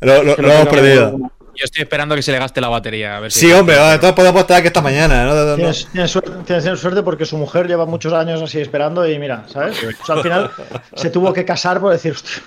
Lo, 0.00 0.22
lo- 0.22 0.36
que 0.36 0.42
lo 0.42 0.48
no 0.48 0.54
hemos 0.54 0.68
perdido. 0.68 1.18
Yo 1.58 1.64
estoy 1.64 1.82
esperando 1.82 2.14
que 2.14 2.22
se 2.22 2.32
le 2.32 2.38
gaste 2.38 2.60
la 2.60 2.68
batería. 2.68 3.16
A 3.16 3.20
ver 3.20 3.32
si 3.32 3.40
Sí, 3.40 3.52
hombre, 3.52 3.76
entonces 3.76 4.12
podemos 4.12 4.40
estar 4.42 4.58
aquí 4.58 4.66
esta 4.68 4.82
mañana. 4.82 5.24
¿no? 5.24 5.34
No, 5.34 5.44
no. 5.44 5.54
Tienes, 5.56 5.86
tienes 5.92 6.10
suerte, 6.10 6.30
tienes 6.46 6.80
suerte 6.80 7.02
porque 7.02 7.24
su 7.24 7.36
mujer 7.36 7.66
lleva 7.66 7.86
muchos 7.86 8.12
años 8.12 8.40
así 8.42 8.60
esperando 8.60 9.08
y 9.08 9.18
mira, 9.18 9.44
¿sabes? 9.48 9.76
O 10.02 10.04
sea, 10.06 10.14
al 10.16 10.22
final 10.22 10.50
se 10.94 11.10
tuvo 11.10 11.32
que 11.32 11.44
casar 11.44 11.80
por 11.80 11.92
decir, 11.92 12.12
"Hostia, 12.12 12.42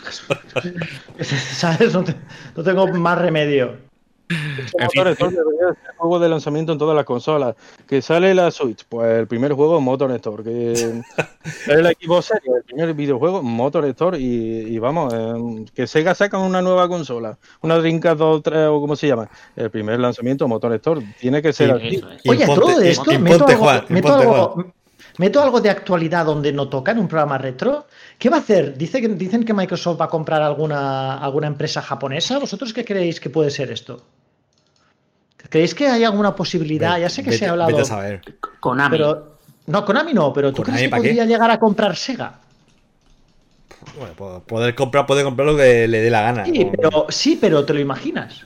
¿sabes? 1.56 1.94
No, 1.94 2.04
te- 2.04 2.16
no 2.56 2.64
tengo 2.64 2.88
más 2.88 3.18
remedio. 3.18 3.89
En 4.30 4.90
fin. 4.90 5.02
Motor 5.02 5.08
Store 5.10 5.32
debería 5.36 5.68
ser 5.84 5.96
juego 5.98 6.20
de 6.20 6.30
lanzamiento 6.30 6.72
en 6.72 6.78
todas 6.78 6.96
las 6.96 7.06
consolas. 7.06 7.56
Que 7.88 8.02
sale 8.02 8.34
la 8.36 8.52
Switch, 8.52 8.86
pues 8.88 9.20
el 9.20 9.28
primer 9.28 9.54
juego 9.54 9.82
Motor 9.82 10.12
Store. 10.12 10.44
Que 10.44 10.72
es 10.74 10.92
el 11.68 11.86
equipo 11.88 12.22
serio, 12.22 12.56
el 12.58 12.64
primer 12.64 12.94
videojuego 12.94 13.42
Motor 13.42 13.86
Store. 13.86 14.20
Y, 14.20 14.68
y 14.68 14.78
vamos, 14.80 15.14
eh, 15.14 15.66
que 15.74 15.88
Sega 15.88 16.14
saca 16.14 16.38
una 16.38 16.62
nueva 16.62 16.88
consola, 16.88 17.38
una 17.62 17.78
Dreamcast 17.78 18.20
2, 18.20 18.44
3 18.44 18.68
o 18.70 18.80
como 18.80 18.96
se 18.96 19.08
llama. 19.08 19.28
El 19.56 19.72
primer 19.72 20.00
lanzamiento 20.00 20.48
Motor 20.48 20.74
Store. 20.76 21.02
Tiene 21.20 21.42
que 21.42 21.52
ser 21.52 21.80
Sí, 21.80 21.88
así. 21.88 22.30
Oye, 22.30 22.46
Imponte- 22.46 22.62
todo 22.62 22.82
esto, 22.82 23.12
imponte, 23.12 23.20
meto 23.20 23.46
algo, 23.48 23.64
Juan, 23.64 23.86
meto, 23.90 24.08
imponte, 24.08 24.24
algo, 24.28 24.74
meto 25.18 25.42
algo 25.42 25.62
de 25.62 25.70
actualidad 25.72 26.26
donde 26.26 26.54
no 26.54 26.70
toca 26.70 26.92
en 26.92 27.00
un 27.00 27.08
programa 27.08 27.38
retro. 27.40 27.88
¿Qué 28.20 28.30
va 28.30 28.38
a 28.38 28.40
hacer? 28.42 28.78
Dice 28.78 29.02
que, 29.02 29.08
dicen 29.10 29.44
que 29.44 29.54
Microsoft 29.54 30.00
va 30.00 30.06
a 30.06 30.10
comprar 30.10 30.42
alguna, 30.44 31.18
alguna 31.18 31.48
empresa 31.48 31.82
japonesa. 31.82 32.38
¿Vosotros 32.38 32.74
qué 32.74 32.86
creéis 32.86 33.20
que 33.20 33.30
puede 33.32 33.50
ser 33.50 33.72
esto? 33.72 34.04
¿Creéis 35.48 35.74
que 35.74 35.88
hay 35.88 36.04
alguna 36.04 36.36
posibilidad? 36.36 37.00
Ya 37.00 37.10
sé 37.10 37.24
que 37.24 37.30
Vete- 37.32 37.40
se 37.40 37.46
ha 37.48 37.52
hablado. 37.52 37.70
Vete 37.70 37.82
a 37.82 37.86
saber. 37.86 38.22
Konami. 38.60 38.98
Pero, 38.98 39.38
no, 39.68 39.86
Konami 39.86 40.14
no, 40.14 40.34
pero 40.34 40.52
¿tú 40.52 40.64
¿Konami 40.64 40.78
crees 40.78 40.90
que 40.92 40.96
qué? 40.96 41.08
podría 41.10 41.26
llegar 41.26 41.50
a 41.52 41.60
comprar 41.60 41.96
Sega? 41.96 42.40
Bueno, 43.98 44.14
po- 44.14 44.44
poder 44.46 44.76
comprar, 44.76 45.06
poder 45.06 45.24
comprar 45.24 45.48
lo 45.48 45.56
que 45.58 45.88
le 45.88 46.02
dé 46.02 46.10
la 46.10 46.22
gana. 46.22 46.46
Sí, 46.46 46.68
pero, 46.76 47.06
sí, 47.10 47.38
pero 47.40 47.64
te 47.66 47.74
lo 47.74 47.80
imaginas. 47.80 48.42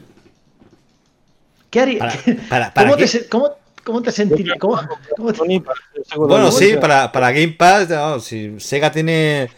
¿Qué 1.70 1.80
haría? 1.82 2.00
Para- 2.00 2.14
para- 2.50 2.74
para 2.74 2.90
¿Cómo, 2.90 2.98
qué? 2.98 3.08
te, 3.08 3.28
cómo- 3.28 3.50
cómo 3.84 4.02
te 4.02 4.12
sentirías? 4.12 4.58
¿Cómo, 4.60 4.80
te- 4.80 5.52
Bueno, 6.16 6.52
sí, 6.52 6.76
para, 6.80 7.12
para 7.12 7.32
Game 7.32 7.56
Pass, 7.58 7.90
no, 7.90 8.20
si 8.20 8.60
Sega 8.60 8.92
tiene. 8.92 9.50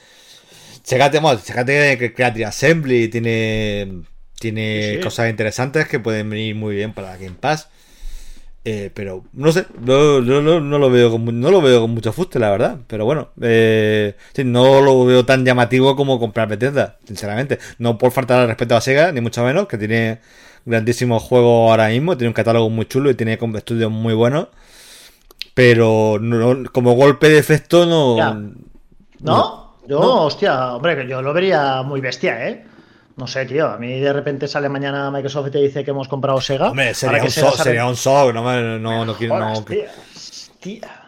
Sega, 0.81 1.11
tiene- 1.11 1.23
bueno, 1.23 1.39
Sega 1.39 1.65
tiene 1.65 1.97
que 1.97 2.13
Creative 2.13 2.45
Assembly, 2.45 3.07
tiene, 3.09 4.01
tiene 4.39 4.93
Sí, 4.93 4.95
sí. 4.95 4.99
cosas 5.01 5.29
interesantes 5.29 5.87
que 5.87 5.99
pueden 5.99 6.29
venir 6.29 6.55
muy 6.55 6.75
bien 6.75 6.93
para 6.93 7.17
Game 7.17 7.35
Pass. 7.39 7.69
Eh, 8.67 8.89
pero 8.95 9.23
no 9.33 9.51
sé, 9.51 9.67
no, 9.79 10.21
no, 10.21 10.41
no, 10.41 10.59
no 10.59 10.79
lo 10.79 10.89
veo 10.89 11.11
con, 11.11 11.39
no 11.39 11.51
lo 11.51 11.61
veo 11.61 11.81
con 11.81 11.91
mucho 11.91 12.11
fuste, 12.11 12.39
la 12.39 12.49
verdad. 12.49 12.79
Pero 12.87 13.05
bueno, 13.05 13.29
eh, 13.41 14.15
no 14.43 14.81
lo 14.81 15.05
veo 15.05 15.23
tan 15.25 15.45
llamativo 15.45 15.95
como 15.95 16.19
comprar 16.19 16.47
Bethesda, 16.47 16.97
sinceramente. 17.05 17.59
No 17.77 17.97
por 17.99 18.11
faltar 18.11 18.39
al 18.41 18.47
respeto 18.47 18.75
a 18.75 18.81
Sega, 18.81 19.11
ni 19.11 19.21
mucho 19.21 19.43
menos, 19.43 19.67
que 19.67 19.77
tiene 19.77 20.19
grandísimos 20.65 21.21
juegos 21.21 21.69
ahora 21.69 21.89
mismo, 21.89 22.17
tiene 22.17 22.29
un 22.29 22.33
catálogo 22.33 22.69
muy 22.71 22.87
chulo 22.87 23.11
y 23.11 23.15
tiene 23.15 23.37
estudios 23.55 23.91
muy 23.91 24.15
buenos. 24.15 24.47
Pero 25.53 26.19
como 26.73 26.93
golpe 26.93 27.29
de 27.29 27.37
efecto 27.37 27.85
no. 27.85 28.17
Ya. 28.17 28.39
¿No? 29.21 29.75
Yo, 29.87 29.99
hostia, 29.99 30.73
hombre, 30.75 30.95
que 30.95 31.07
yo 31.07 31.21
lo 31.21 31.31
vería 31.33 31.83
muy 31.83 32.01
bestia, 32.01 32.47
¿eh? 32.49 32.65
No 33.17 33.27
sé, 33.27 33.45
tío. 33.45 33.67
A 33.67 33.77
mí 33.77 33.99
de 33.99 34.11
repente 34.11 34.47
sale 34.47 34.67
mañana 34.69 35.09
Microsoft 35.09 35.47
y 35.47 35.51
te 35.51 35.57
dice 35.59 35.83
que 35.83 35.91
hemos 35.91 36.07
comprado 36.07 36.41
Sega. 36.41 36.69
Hombre, 36.71 36.93
sería 36.93 37.23
un, 37.23 37.31
Sega 37.31 37.51
sería 37.51 37.85
un 37.87 37.93
shock, 37.95 38.33
no, 38.33 38.43
me- 38.43 38.77
no, 38.79 39.05
no 39.05 39.15
quiero. 39.15 39.39
No- 39.39 39.63
tío. 39.63 39.83
Tía. 40.59 41.01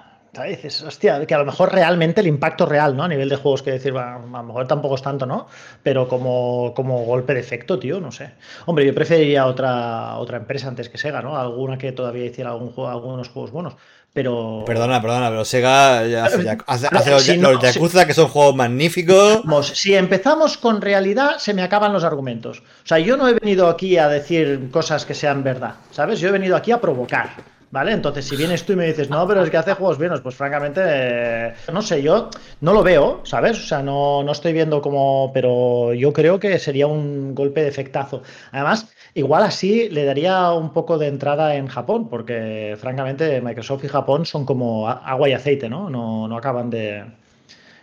dices, 0.47 0.83
hostia, 0.83 1.25
que 1.25 1.33
a 1.33 1.39
lo 1.39 1.45
mejor 1.45 1.73
realmente 1.73 2.21
el 2.21 2.27
impacto 2.27 2.67
real, 2.67 2.95
¿no? 2.95 3.03
A 3.03 3.07
nivel 3.07 3.27
de 3.27 3.37
juegos 3.37 3.63
que 3.63 3.71
decir, 3.71 3.97
a 3.97 4.19
lo 4.19 4.43
mejor 4.43 4.67
tampoco 4.67 4.93
es 4.93 5.01
tanto, 5.01 5.25
¿no? 5.25 5.47
Pero 5.81 6.07
como, 6.07 6.73
como 6.75 7.03
golpe 7.05 7.33
de 7.33 7.39
efecto, 7.39 7.79
tío, 7.79 7.99
no 7.99 8.11
sé. 8.11 8.33
Hombre, 8.67 8.85
yo 8.85 8.93
preferiría 8.93 9.47
otra, 9.47 10.15
otra 10.17 10.37
empresa 10.37 10.67
antes 10.67 10.89
que 10.89 10.99
Sega, 10.99 11.23
¿no? 11.23 11.35
Alguna 11.37 11.77
que 11.79 11.91
todavía 11.91 12.25
hiciera 12.25 12.51
algún 12.51 12.71
juego, 12.71 12.89
algunos 12.91 13.29
juegos 13.29 13.49
buenos. 13.51 13.75
Pero. 14.13 14.63
Perdona, 14.65 15.01
perdona, 15.01 15.29
pero 15.29 15.45
Sega 15.45 15.99
hace, 16.25 16.57
hace, 16.65 17.37
los, 17.37 17.61
Yakuza, 17.61 18.07
que 18.07 18.13
son 18.13 18.27
juegos 18.27 18.55
magníficos. 18.55 19.43
si 19.73 19.95
empezamos 19.95 20.57
con 20.57 20.81
realidad, 20.81 21.37
se 21.37 21.53
me 21.53 21.61
acaban 21.61 21.93
los 21.93 22.03
argumentos. 22.03 22.59
O 22.59 22.87
sea, 22.87 22.99
yo 22.99 23.15
no 23.15 23.27
he 23.27 23.33
venido 23.33 23.67
aquí 23.67 23.97
a 23.97 24.07
decir 24.07 24.69
cosas 24.71 25.05
que 25.05 25.13
sean 25.13 25.43
verdad, 25.43 25.75
¿sabes? 25.91 26.19
Yo 26.19 26.29
he 26.29 26.31
venido 26.31 26.55
aquí 26.55 26.71
a 26.71 26.81
provocar. 26.81 27.29
¿Vale? 27.69 27.91
Entonces, 27.91 28.25
si 28.25 28.37
vienes 28.37 28.65
tú 28.65 28.73
y 28.73 28.75
me 28.77 28.85
dices, 28.85 29.09
no, 29.09 29.27
pero 29.27 29.43
es 29.43 29.49
que 29.49 29.57
hace 29.57 29.73
juegos 29.73 29.97
buenos, 29.97 30.21
pues 30.21 30.35
francamente, 30.35 30.79
eh, 30.85 31.53
no 31.73 31.81
sé, 31.81 32.01
yo 32.01 32.29
no 32.61 32.73
lo 32.73 32.81
veo, 32.81 33.19
¿sabes? 33.25 33.57
O 33.59 33.61
sea, 33.67 33.81
no, 33.83 34.23
no 34.23 34.31
estoy 34.31 34.53
viendo 34.53 34.81
como, 34.81 35.31
pero 35.33 35.93
yo 35.93 36.13
creo 36.13 36.39
que 36.39 36.59
sería 36.59 36.87
un 36.87 37.35
golpe 37.35 37.61
de 37.61 37.67
efectazo. 37.67 38.23
Además, 38.53 38.87
igual 39.17 39.43
así 39.43 39.89
le 39.89 40.05
daría 40.05 40.51
un 40.51 40.71
poco 40.71 40.97
de 40.97 41.07
entrada 41.07 41.55
en 41.55 41.67
Japón, 41.67 42.07
porque 42.09 42.77
francamente 42.79 43.41
Microsoft 43.41 43.83
y 43.83 43.87
Japón 43.87 44.25
son 44.25 44.45
como 44.45 44.87
agua 44.87 45.27
y 45.27 45.33
aceite, 45.33 45.69
¿no? 45.69 45.89
No, 45.89 46.27
no 46.27 46.37
acaban 46.37 46.69
de, 46.69 47.03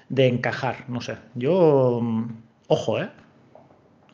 de 0.09 0.27
encajar, 0.29 0.85
no 0.89 1.01
sé. 1.01 1.17
Yo, 1.35 2.01
mm, 2.01 2.29
ojo, 2.69 3.01
¿eh? 3.01 3.11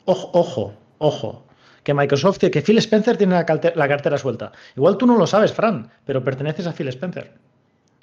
Ojo, 0.06 0.30
ojo, 0.32 0.74
ojo 0.98 1.44
que 1.82 1.94
Microsoft, 1.94 2.38
que 2.38 2.62
Phil 2.62 2.78
Spencer 2.78 3.16
tiene 3.16 3.34
la, 3.34 3.44
cartera 3.44 4.18
suelta. 4.18 4.52
Igual 4.76 4.98
tú 4.98 5.06
no 5.06 5.16
lo 5.16 5.26
sabes, 5.26 5.52
Fran, 5.52 5.90
pero 6.04 6.22
perteneces 6.22 6.66
a 6.66 6.72
Phil 6.72 6.88
Spencer. 6.88 7.32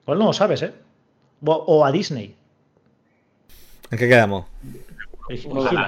Igual 0.02 0.20
no 0.20 0.26
lo 0.26 0.34
sabes, 0.34 0.64
¿eh? 0.64 0.74
O, 1.46 1.86
a 1.86 1.92
Disney. 1.92 2.36
¿En 3.92 3.98
qué 3.98 4.08
quedamos? 4.08 4.46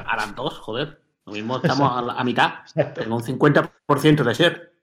Harán 0.06 0.36
dos, 0.36 0.60
joder. 0.60 1.00
Lo 1.30 1.36
mismo 1.36 1.58
estamos 1.58 2.14
a, 2.16 2.24
mitad. 2.24 2.54
Tengo 2.96 3.16
un 3.16 3.24
50% 3.24 4.24
de 4.24 4.36
ser. 4.36 4.74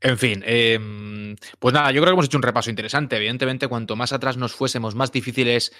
En 0.00 0.16
fin, 0.16 0.44
em, 0.46 1.34
pues 1.58 1.74
nada, 1.74 1.90
yo 1.90 2.00
creo 2.00 2.12
que 2.12 2.14
hemos 2.14 2.26
hecho 2.26 2.38
un 2.38 2.42
repaso 2.42 2.70
interesante. 2.70 3.16
Evidentemente, 3.16 3.68
cuanto 3.68 3.96
más 3.96 4.12
atrás 4.12 4.36
nos 4.36 4.54
fuésemos, 4.54 4.94
más 4.94 5.10
difícil 5.10 5.48
es 5.48 5.72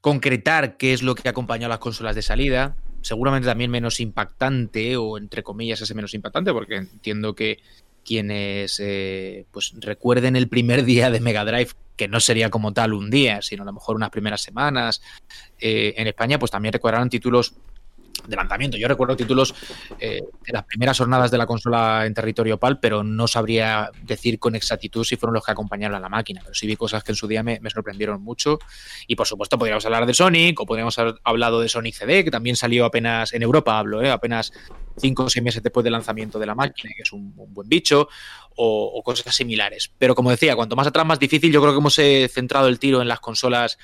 concretar 0.00 0.76
qué 0.76 0.92
es 0.92 1.02
lo 1.02 1.14
que 1.14 1.28
acompañó 1.28 1.66
a 1.66 1.68
las 1.68 1.78
consolas 1.78 2.16
de 2.16 2.22
salida 2.22 2.76
seguramente 3.02 3.46
también 3.46 3.70
menos 3.70 4.00
impactante, 4.00 4.96
o 4.96 5.18
entre 5.18 5.42
comillas 5.42 5.80
ese 5.80 5.94
menos 5.94 6.14
impactante, 6.14 6.52
porque 6.52 6.76
entiendo 6.76 7.34
que 7.34 7.58
quienes 8.04 8.80
eh, 8.80 9.44
pues 9.50 9.74
recuerden 9.80 10.36
el 10.36 10.48
primer 10.48 10.84
día 10.84 11.10
de 11.10 11.20
Mega 11.20 11.44
Drive, 11.44 11.70
que 11.96 12.08
no 12.08 12.20
sería 12.20 12.48
como 12.50 12.72
tal 12.72 12.94
un 12.94 13.10
día, 13.10 13.42
sino 13.42 13.62
a 13.62 13.66
lo 13.66 13.72
mejor 13.72 13.96
unas 13.96 14.10
primeras 14.10 14.40
semanas, 14.40 15.02
eh, 15.60 15.94
en 15.96 16.06
España, 16.06 16.38
pues 16.38 16.50
también 16.50 16.72
recordarán 16.72 17.10
títulos 17.10 17.54
de 18.26 18.36
lanzamiento. 18.36 18.76
Yo 18.76 18.88
recuerdo 18.88 19.16
títulos 19.16 19.54
eh, 19.98 20.20
de 20.46 20.52
las 20.52 20.64
primeras 20.64 20.98
jornadas 20.98 21.30
de 21.30 21.38
la 21.38 21.46
consola 21.46 22.04
en 22.06 22.14
territorio 22.14 22.58
PAL, 22.58 22.80
pero 22.80 23.02
no 23.04 23.26
sabría 23.28 23.90
decir 24.02 24.38
con 24.38 24.54
exactitud 24.54 25.04
si 25.04 25.16
fueron 25.16 25.34
los 25.34 25.44
que 25.44 25.52
acompañaron 25.52 25.96
a 25.96 26.00
la 26.00 26.08
máquina. 26.08 26.40
Pero 26.42 26.54
sí 26.54 26.66
vi 26.66 26.76
cosas 26.76 27.04
que 27.04 27.12
en 27.12 27.16
su 27.16 27.26
día 27.26 27.42
me, 27.42 27.60
sorprendieron 27.70 28.22
mucho. 28.22 28.58
Y 29.06 29.16
por 29.16 29.26
supuesto, 29.26 29.58
podríamos 29.58 29.84
hablar 29.84 30.06
de 30.06 30.14
Sonic, 30.14 30.60
o 30.60 30.66
podríamos 30.66 30.98
haber 30.98 31.14
hablado 31.24 31.60
de 31.60 31.68
Sonic 31.68 31.94
CD, 31.94 32.24
que 32.24 32.30
también 32.30 32.56
salió 32.56 32.84
apenas 32.84 33.32
en 33.32 33.42
Europa, 33.42 33.78
hablo, 33.78 34.02
¿eh? 34.02 34.10
apenas 34.10 34.52
cinco 34.96 35.24
o 35.24 35.30
seis 35.30 35.44
meses 35.44 35.62
después 35.62 35.84
del 35.84 35.92
lanzamiento 35.92 36.38
de 36.38 36.46
la 36.46 36.54
máquina, 36.54 36.90
que 36.96 37.02
es 37.02 37.12
un, 37.12 37.32
buen 37.34 37.68
bicho, 37.68 38.08
o, 38.56 38.92
o, 38.94 39.02
cosas 39.02 39.34
similares. 39.34 39.92
Pero 39.96 40.14
como 40.14 40.30
decía, 40.30 40.56
cuanto 40.56 40.74
más 40.74 40.86
atrás, 40.86 41.06
más 41.06 41.18
difícil. 41.18 41.52
Yo 41.52 41.60
creo 41.60 41.72
que 41.72 41.78
hemos 41.78 41.98
eh, 41.98 42.28
centrado 42.32 42.68
el 42.68 42.78
tiro 42.78 43.00
en 43.00 43.08
las 43.08 43.20
consolas 43.20 43.78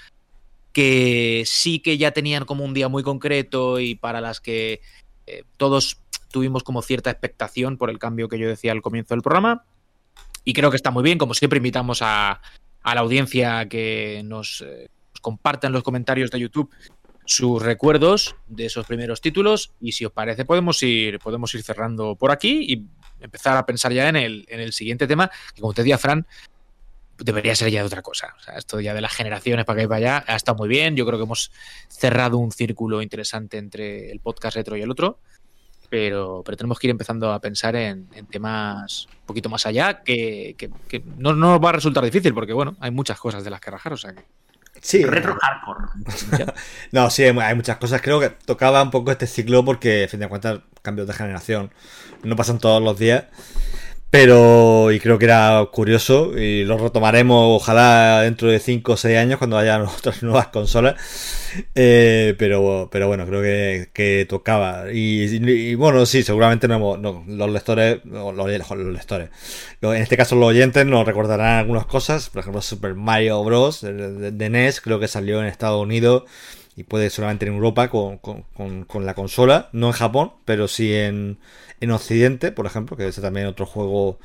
que 0.75 1.45
sí 1.47 1.79
que 1.79 1.97
ya 1.97 2.11
tenían 2.11 2.45
como 2.45 2.65
un 2.65 2.75
día 2.75 2.89
muy 2.89 3.05
concreto 3.05 3.79
y 3.79 3.95
para 3.95 4.21
las 4.21 4.41
que 4.41 4.83
eh, 5.27 5.45
todos 5.57 6.03
tuvimos 6.31 6.65
como 6.65 6.83
cierta 6.83 7.11
expectación 7.11 7.79
por 7.79 7.91
el 7.91 8.01
cambio 8.01 8.29
que 8.29 8.39
yo 8.39 8.49
decía 8.49 8.73
al 8.73 8.83
comienzo 8.83 9.15
del 9.15 9.23
programa. 9.23 9.65
Y 10.43 10.53
creo 10.53 10.71
que 10.71 10.77
está 10.77 10.91
muy 10.91 11.05
bien, 11.05 11.17
como 11.17 11.33
siempre 11.33 11.59
invitamos 11.59 12.01
a, 12.03 12.43
la 12.85 13.01
audiencia 13.01 13.67
que 13.69 14.23
nos, 14.25 14.63
eh, 14.63 14.91
nos 15.13 15.21
comparta 15.21 15.69
en 15.69 15.73
los 15.73 15.85
comentarios 15.85 16.31
de 16.33 16.41
YouTube 16.41 16.71
sus 17.25 17.63
recuerdos 17.63 18.37
de 18.49 18.67
esos 18.67 18.85
primeros 18.85 19.21
títulos 19.21 19.73
y 19.81 19.93
si 19.93 20.05
os 20.05 20.13
parece 20.13 20.45
podemos 20.45 20.83
ir, 20.83 21.19
podemos 21.21 21.55
ir 21.55 21.63
cerrando 21.63 22.17
por 22.17 22.31
aquí 22.31 22.67
y 22.69 22.87
empezar 23.21 23.57
a 23.57 23.65
pensar 23.65 23.93
ya 23.93 24.09
en 24.09 24.17
el, 24.17 24.45
en 24.49 24.61
el 24.61 24.73
siguiente 24.73 25.07
tema, 25.07 25.31
que 25.55 25.61
como 25.63 25.73
te 25.73 25.83
decía 25.83 25.97
Fran, 25.99 26.27
debería 27.19 27.55
ser 27.55 27.71
ya 27.71 27.81
de 27.81 27.87
otra 27.87 28.03
cosa. 28.03 28.35
O 28.39 28.43
sea, 28.43 28.55
esto 28.55 28.81
ya 28.81 28.95
de 28.95 29.01
las 29.01 29.15
generaciones 29.15 29.65
para 29.65 29.81
que 29.81 29.87
vaya 29.87 30.19
allá 30.19 30.25
ha 30.27 30.37
estado 30.37 30.57
muy 30.59 30.69
bien. 30.69 30.97
Yo 30.97 31.07
creo 31.07 31.19
que 31.19 31.25
hemos 31.25 31.51
cerrado 31.89 32.39
un 32.39 32.53
círculo 32.53 33.03
interesante 33.03 33.59
entre 33.59 34.11
el 34.11 34.21
podcast 34.21 34.57
retro 34.57 34.77
y 34.77 34.83
el 34.83 34.91
otro. 34.91 35.19
Pero, 35.91 36.43
pero 36.45 36.57
tenemos 36.57 36.79
que 36.79 36.89
ir 36.89 36.91
empezando 36.91 37.33
a 37.33 37.41
pensar 37.41 37.77
en, 37.77 38.09
temas 38.31 39.07
un 39.21 39.27
poquito 39.27 39.49
más 39.49 39.65
allá, 39.65 40.03
que, 40.03 40.57
no, 41.19 41.35
no, 41.35 41.61
va 41.61 41.69
a 41.69 41.73
resultar 41.73 42.03
difícil, 42.03 42.35
porque 42.35 42.53
bueno, 42.53 42.77
hay 42.81 42.91
muchas 42.91 43.21
cosas 43.21 43.45
de 43.45 43.51
las 43.51 43.61
que 43.61 43.71
rajar, 43.71 43.93
o 43.93 43.97
sea 43.97 44.13
que. 44.13 44.25
Sí. 44.81 45.05
Retro 45.05 45.37
hardcore. 45.41 46.53
no, 46.93 47.11
sí, 47.11 47.23
hay 47.23 47.55
muchas 47.55 47.77
cosas. 47.77 48.03
Creo 48.03 48.19
que 48.19 48.31
tocaba 48.31 48.83
un 48.83 48.91
poco 48.91 49.13
este 49.13 49.27
ciclo 49.27 49.65
porque, 49.65 50.05
a 50.05 50.09
fin 50.09 50.21
de 50.21 50.29
cuentas, 50.29 50.61
cambios 50.83 51.07
de 51.07 51.15
generación 51.15 51.71
no 52.25 52.35
pasan 52.35 52.59
todos 52.59 52.83
los 52.83 52.99
días. 52.99 53.25
Pero, 54.15 54.93
y 54.93 55.01
creo 55.01 55.19
que 55.19 55.25
era 55.25 55.69
curioso, 55.73 56.39
y 56.39 56.63
lo 56.63 56.79
retomaremos 56.79 57.61
ojalá 57.61 58.21
dentro 58.23 58.49
de 58.49 58.61
5 58.61 58.93
o 58.93 58.97
6 58.97 59.19
años 59.19 59.39
cuando 59.39 59.59
haya 59.59 59.83
otras 59.99 60.23
nuevas 60.23 60.47
consolas. 60.49 60.95
Eh, 61.75 62.37
pero, 62.39 62.89
pero 62.93 63.09
bueno, 63.09 63.27
creo 63.27 63.43
que, 63.93 64.27
tocaba. 64.29 64.85
Y, 64.93 65.75
bueno, 65.75 66.07
sí, 66.07 66.23
seguramente 66.23 66.69
no, 66.69 66.97
los 67.27 67.51
lectores, 67.51 68.05
los, 68.05 68.37
lectores, 68.47 69.31
en 69.83 69.95
este 69.97 70.17
caso 70.17 70.37
los 70.37 70.51
oyentes 70.51 70.87
nos 70.87 71.05
recordarán 71.05 71.59
algunas 71.59 71.87
cosas. 71.87 72.31
Por 72.31 72.39
ejemplo, 72.39 72.63
Super 72.63 72.95
Mario 72.95 73.43
Bros. 73.43 73.81
de, 73.81 74.49
NES, 74.49 74.81
creo 74.81 75.01
que 75.01 75.09
salió 75.09 75.41
en 75.41 75.47
Estados 75.47 75.83
Unidos 75.83 76.23
y 76.77 76.85
puede 76.85 77.11
solamente 77.11 77.47
en 77.47 77.55
Europa 77.55 77.89
con, 77.89 78.19
con, 78.19 79.07
la 79.07 79.15
consola, 79.15 79.69
no 79.73 79.89
en 79.89 79.93
Japón, 79.93 80.33
pero 80.45 80.67
sí 80.69 80.93
en, 80.93 81.39
en 81.81 81.91
Occidente, 81.91 82.53
por 82.53 82.67
ejemplo, 82.67 82.97
que 82.97 83.07
es 83.07 83.21
también 83.21 83.47
otro 83.47 83.67
juego 83.67 84.19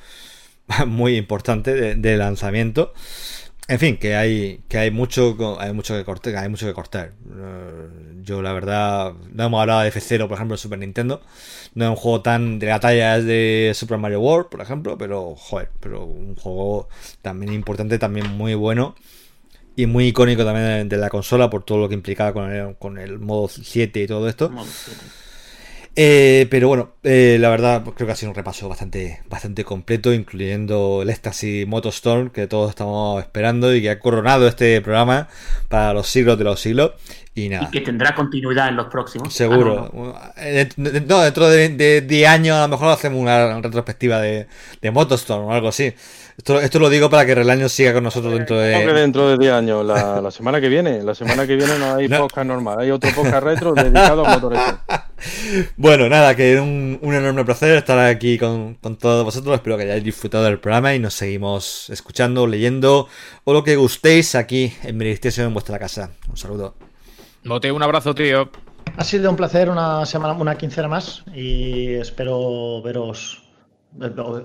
muy 0.88 1.16
importante 1.16 1.96
de, 1.96 2.18
lanzamiento. 2.18 2.94
En 3.68 3.78
fin, 3.78 3.98
que 3.98 4.16
hay, 4.16 4.64
que 4.68 4.80
hay 4.80 4.90
mucho, 4.90 5.38
hay 5.60 5.74
mucho 5.74 5.96
que 5.96 6.04
cortar, 6.04 6.36
hay 6.38 6.50
mucho 6.50 6.66
que 6.66 6.74
cortar. 6.74 7.14
Eh, 7.32 8.22
yo 8.24 8.42
la 8.42 8.52
verdad, 8.52 9.14
no 9.32 9.46
hemos 9.46 9.62
hablado 9.62 9.82
de 9.82 9.92
F0, 9.92 10.28
por 10.28 10.38
ejemplo, 10.38 10.56
en 10.56 10.58
Super 10.58 10.80
Nintendo. 10.80 11.22
No 11.76 11.86
es 11.86 11.90
un 11.92 11.96
juego 11.96 12.22
tan 12.24 12.58
de 12.58 12.66
la 12.66 12.80
talla 12.80 13.22
de 13.22 13.72
Super 13.76 14.00
Mario 14.00 14.22
World, 14.22 14.50
por 14.50 14.62
ejemplo, 14.62 14.98
pero 14.98 15.36
joder, 15.36 15.70
pero 15.80 16.04
un 16.04 16.36
juego 16.36 16.90
también 17.22 17.54
importante, 17.54 18.00
también 18.00 18.28
muy 18.32 18.56
bueno 18.56 18.96
y 19.80 19.86
muy 19.86 20.08
icónico 20.08 20.44
también 20.44 20.90
de, 20.90 20.98
la 20.98 21.10
consola 21.10 21.50
por 21.50 21.64
todo 21.64 21.78
lo 21.78 21.88
que 21.88 21.96
implicaba 21.96 22.34
con 22.34 22.52
el, 22.52 22.76
con 22.76 22.98
el 22.98 23.18
modo 23.18 23.48
7 23.48 24.02
y 24.02 24.08
todo 24.08 24.28
esto. 24.28 24.52
Eh, 25.96 26.48
pero 26.50 26.68
bueno, 26.68 26.92
eh, 27.04 27.38
la 27.40 27.50
verdad 27.50 27.84
creo 27.96 28.06
que 28.06 28.12
ha 28.12 28.16
sido 28.16 28.30
un 28.30 28.36
repaso 28.36 28.68
bastante, 28.68 29.22
bastante 29.30 29.64
completo, 29.64 30.14
incluyendo 30.14 31.02
el 31.02 31.10
Ecstasy 31.10 31.66
Motostorm 31.66 32.30
que 32.30 32.48
todos 32.48 32.72
estamos 32.72 33.22
esperando 33.22 33.74
y 33.74 33.82
que 33.82 33.90
ha 33.90 34.00
coronado 34.00 34.50
este 34.50 34.82
programa 34.82 35.30
para 35.70 35.94
los 35.94 36.08
siglos 36.08 36.38
de 36.38 36.44
los 36.44 36.60
siglos. 36.60 36.92
Y 37.34 37.48
nada. 37.48 37.70
Y 37.70 37.72
que 37.72 37.82
tendrá 37.82 38.14
continuidad 38.14 38.68
en 38.68 38.76
los 38.76 38.88
próximos. 38.88 39.34
Seguro. 39.34 40.14
Ah, 40.16 40.34
eh, 40.38 40.68
no, 40.76 41.22
dentro 41.22 41.48
de 41.48 42.02
10 42.02 42.28
años 42.28 42.58
a 42.58 42.64
lo 42.64 42.68
mejor 42.68 42.90
hacemos 42.90 43.22
una 43.22 43.62
retrospectiva 43.62 44.20
de, 44.20 44.48
de 44.82 44.92
Motostorm 44.92 45.46
o 45.46 45.54
algo 45.54 45.70
así. 45.70 45.94
Esto, 46.40 46.62
esto, 46.62 46.80
lo 46.80 46.90
digo 46.90 47.10
para 47.10 47.26
que 47.26 47.36
Relaño 47.36 47.68
siga 47.68 47.92
con 47.92 48.02
nosotros 48.02 48.34
dentro 48.34 48.58
de. 48.58 48.72
dentro 48.94 49.28
de 49.28 49.38
10 49.38 49.52
años, 49.52 49.86
la, 49.86 50.32
semana 50.32 50.62
que 50.62 50.70
viene. 50.70 51.04
La 51.04 51.14
semana 51.14 51.46
que 51.46 51.58
viene 51.58 51.78
no 51.78 51.96
hay 51.96 52.08
podcast 52.08 52.48
normal, 52.48 52.80
hay 52.80 52.92
otro 52.92 53.12
podcast 53.14 53.44
retro 53.44 53.74
dedicado 53.74 54.26
a 54.26 54.36
motores. 54.36 54.60
Bueno, 55.76 56.08
nada, 56.08 56.34
que 56.34 56.58
un, 56.62 56.98
un 57.02 57.14
enorme 57.14 57.44
placer 57.44 57.76
estar 57.76 58.00
aquí 58.00 58.38
con, 58.38 58.76
con, 58.76 58.96
todos 58.96 59.26
vosotros. 59.26 59.54
Espero 59.54 59.76
que 59.76 59.84
hayáis 59.84 60.02
disfrutado 60.02 60.46
del 60.46 60.60
programa 60.60 60.96
y 60.96 61.00
nos 61.00 61.14
seguimos 61.14 61.90
escuchando, 61.90 62.48
leyendo 62.48 63.10
o 63.44 63.52
lo 63.52 63.66
que 63.66 63.76
gustéis 63.76 64.36
aquí 64.36 64.74
en 64.84 64.96
Ministerio 64.96 65.44
en 65.44 65.52
vuestra 65.52 65.78
casa. 65.78 66.12
Un 66.30 66.38
saludo. 66.38 66.76
Bote, 67.44 67.70
un 67.70 67.84
abrazo, 67.84 68.16
tío. 68.16 68.50
Ha 68.96 69.04
sido 69.04 69.30
un 69.30 69.36
placer 69.36 69.70
una 69.70 70.06
semana, 70.06 70.34
una 70.36 70.58
quincena 70.58 70.88
más 70.88 71.26
y 71.36 71.96
espero 71.96 72.82
veros 72.82 73.49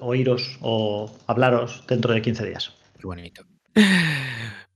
oíros 0.00 0.58
o 0.60 1.10
hablaros 1.26 1.84
dentro 1.86 2.12
de 2.12 2.22
15 2.22 2.46
días. 2.46 2.72
Qué 2.98 3.06
bonito. 3.06 3.44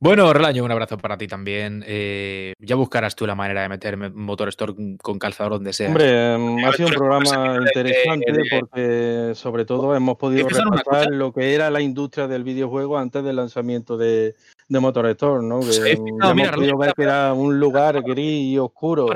Bueno, 0.00 0.32
Relaño, 0.32 0.64
un 0.64 0.70
abrazo 0.70 0.96
para 0.96 1.18
ti 1.18 1.26
también. 1.26 1.82
Eh, 1.84 2.52
ya 2.60 2.76
buscarás 2.76 3.16
tú 3.16 3.26
la 3.26 3.34
manera 3.34 3.62
de 3.62 3.68
meter 3.68 3.96
Motor 4.12 4.48
Store 4.50 4.72
con 5.02 5.18
calzador 5.18 5.54
donde 5.54 5.72
sea. 5.72 5.88
Hombre, 5.88 6.34
em, 6.34 6.64
ha 6.64 6.72
sido 6.72 6.88
un 6.88 6.94
programa 6.94 7.58
interesante 7.66 8.32
porque 8.60 9.32
sobre 9.34 9.64
todo 9.64 9.96
hemos 9.96 10.16
podido 10.16 10.48
repasar 10.48 11.08
lo 11.10 11.32
que 11.32 11.52
era 11.52 11.68
la 11.70 11.80
industria 11.80 12.28
del 12.28 12.44
videojuego 12.44 12.96
antes 12.96 13.24
del 13.24 13.34
lanzamiento 13.34 13.96
de, 13.96 14.36
de 14.68 14.80
Motor 14.80 15.06
Store, 15.08 15.44
¿no? 15.44 15.60
Que, 15.60 15.92
hemos 15.92 16.48
podido 16.50 16.78
ver 16.78 16.94
que 16.94 17.02
era 17.02 17.34
un 17.34 17.58
lugar 17.58 18.00
gris 18.02 18.52
y 18.52 18.56
oscuro 18.56 19.08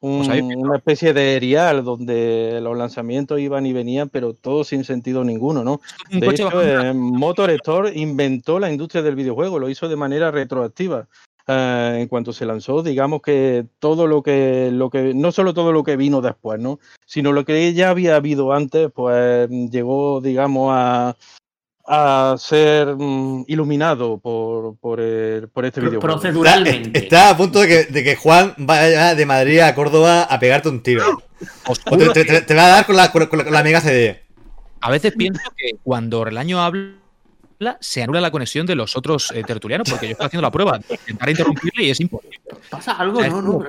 pues 0.00 0.28
una 0.28 0.76
especie 0.76 1.12
de 1.12 1.36
erial 1.36 1.84
donde 1.84 2.60
los 2.62 2.76
lanzamientos 2.76 3.40
iban 3.40 3.66
y 3.66 3.72
venían, 3.72 4.08
pero 4.08 4.34
todo 4.34 4.64
sin 4.64 4.84
sentido 4.84 5.24
ninguno, 5.24 5.64
¿no? 5.64 5.80
De 6.10 6.26
hecho, 6.28 6.50
eh, 6.62 6.92
Motor 6.92 7.50
Store 7.50 7.92
inventó 7.94 8.58
la 8.58 8.70
industria 8.70 9.02
del 9.02 9.16
videojuego, 9.16 9.58
lo 9.58 9.68
hizo 9.68 9.88
de 9.88 9.96
manera 9.96 10.30
retroactiva. 10.30 11.08
Eh, 11.48 11.98
en 12.00 12.08
cuanto 12.08 12.32
se 12.32 12.44
lanzó, 12.44 12.82
digamos 12.82 13.22
que 13.22 13.66
todo 13.78 14.08
lo 14.08 14.20
que, 14.20 14.70
lo 14.72 14.90
que, 14.90 15.14
no 15.14 15.30
solo 15.30 15.54
todo 15.54 15.70
lo 15.70 15.84
que 15.84 15.96
vino 15.96 16.20
después, 16.20 16.58
¿no? 16.58 16.80
Sino 17.04 17.30
lo 17.30 17.44
que 17.44 17.72
ya 17.72 17.90
había 17.90 18.16
habido 18.16 18.52
antes, 18.52 18.90
pues 18.92 19.48
llegó, 19.48 20.20
digamos, 20.20 20.72
a, 20.74 21.16
a 21.86 22.34
ser 22.38 22.96
mm, 22.96 23.44
iluminado 23.46 24.18
por, 24.18 24.76
por, 24.78 25.00
el, 25.00 25.48
por 25.48 25.64
este 25.64 25.80
videojuego. 25.80 26.14
Proceduralmente. 26.14 26.98
Está, 26.98 27.30
a 27.30 27.36
punto 27.36 27.60
de 27.60 27.68
que, 27.68 27.84
de 27.84 28.04
que, 28.04 28.16
Juan 28.16 28.54
vaya 28.58 29.14
de 29.14 29.26
Madrid 29.26 29.60
a 29.60 29.74
Córdoba 29.74 30.22
a 30.22 30.38
pegarte 30.38 30.68
un 30.68 30.82
tiro. 30.82 31.22
te, 32.12 32.54
va 32.54 32.66
a 32.66 32.68
dar 32.68 32.86
con 32.86 32.96
la, 32.96 33.12
con, 33.12 33.28
la 33.50 33.62
mega 33.62 33.80
CD. 33.80 34.22
A 34.80 34.90
veces 34.90 35.12
pienso 35.16 35.42
que 35.56 35.76
cuando 35.82 36.24
Relaño 36.24 36.60
habla 36.60 37.05
se 37.80 38.02
anula 38.02 38.20
la 38.20 38.30
conexión 38.30 38.66
de 38.66 38.74
los 38.74 38.96
otros 38.96 39.32
eh, 39.32 39.42
tertulianos, 39.44 39.88
porque 39.88 40.06
yo 40.06 40.12
estoy 40.12 40.26
haciendo 40.26 40.42
la 40.42 40.50
prueba 40.50 40.78
de 40.78 40.94
intentar 40.94 41.30
interrumpirle 41.30 41.84
y 41.84 41.90
es 41.90 42.00
imposible. 42.00 42.38
¿Pasa 42.70 42.92
algo? 42.92 43.20
No, 43.24 43.42
no. 43.42 43.64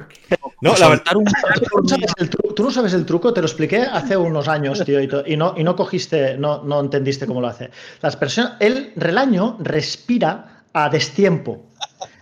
No, 0.62 0.76
la 0.78 0.90
verdad. 0.90 1.12
¿Tú, 2.56 2.64
no 2.64 2.72
sabes 2.72 2.94
el 2.94 3.06
truco, 3.06 3.34
te 3.34 3.42
lo 3.42 3.48
expliqué 3.48 3.82
hace 3.82 4.18
unos 4.18 4.48
años, 4.48 4.84
tío, 4.84 5.00
y, 5.02 5.38
no, 5.38 5.54
y 5.56 5.64
no 5.64 5.76
cogiste, 5.76 6.38
no, 6.38 6.64
no 6.64 6.80
entendiste 6.80 7.28
cómo 7.28 7.42
lo 7.42 7.48
hace. 7.48 7.70
Las 8.02 8.16
personas, 8.16 8.54
el 8.60 8.92
relaño 8.96 9.58
respira 9.60 10.64
a 10.74 10.90
destiempo. 10.90 11.66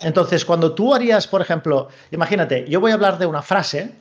Entonces, 0.01 0.43
cuando 0.43 0.73
tú 0.73 0.93
harías, 0.93 1.27
por 1.27 1.41
ejemplo, 1.41 1.89
imagínate, 2.11 2.65
yo 2.67 2.79
voy 2.79 2.91
a 2.91 2.95
hablar 2.95 3.17
de 3.17 3.25
una 3.25 3.41
frase 3.41 3.95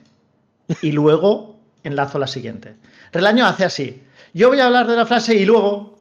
y 0.83 0.93
luego 0.93 1.57
enlazo 1.85 2.19
la 2.19 2.27
siguiente. 2.27 2.75
Relaño 3.13 3.47
hace 3.47 3.65
así. 3.65 4.03
Yo 4.33 4.49
voy 4.49 4.59
a 4.59 4.67
hablar 4.67 4.89
de 4.89 4.97
la 4.97 5.07
frase 5.07 5.37
y 5.37 5.45
luego 5.45 5.94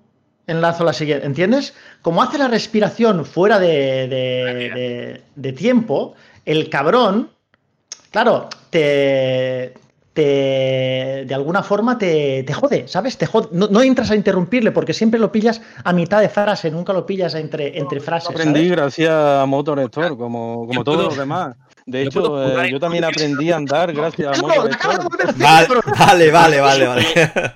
enlazo 0.48 0.84
la 0.84 0.94
siguiente. 0.94 1.26
¿Entiendes? 1.26 1.74
Como 2.02 2.22
hace 2.22 2.38
la 2.38 2.48
respiración 2.48 3.26
fuera 3.26 3.60
de, 3.60 5.22
tiempo, 5.58 6.16
el 6.46 6.70
cabrón, 6.70 7.30
claro, 8.12 8.50
te, 8.70 9.74
te, 10.14 11.24
de 11.26 11.34
alguna 11.34 11.64
forma 11.64 11.98
te, 11.98 12.46
jode, 12.54 12.88
¿sabes? 12.88 13.18
Te 13.18 13.26
jode. 13.26 13.50
No, 13.52 13.82
entras 13.82 14.12
a 14.12 14.16
interrumpirle 14.16 14.72
porque 14.72 14.94
siempre 14.94 15.20
lo 15.20 15.32
pillas 15.32 15.62
a 15.84 15.94
mitad 15.94 16.22
de 16.22 16.30
frase, 16.30 16.70
nunca 16.72 16.94
lo 16.94 17.06
pillas 17.06 17.36
entre, 17.36 17.78
entre 17.78 18.00
frases. 18.00 18.30
Aprendí 18.30 18.68
gracias 18.70 19.12
a 19.12 19.46
Motor 19.46 19.80
Store, 19.82 20.16
como, 20.18 20.68
como 20.68 20.84
todos 20.84 21.06
los 21.06 21.18
demás. 21.18 21.56
De 21.86 22.04
hecho, 22.04 22.62
eh, 22.62 22.72
yo 22.72 22.80
también 22.80 23.04
aprendí 23.04 23.52
a 23.52 23.58
andar 23.58 23.92
gracias 23.94 24.40
a 24.40 24.42
Motor 24.42 24.72
Store. 24.72 25.80
Vale, 25.98 26.32
vale, 26.32 26.62
vale, 26.62 26.88
vale. 26.88 27.06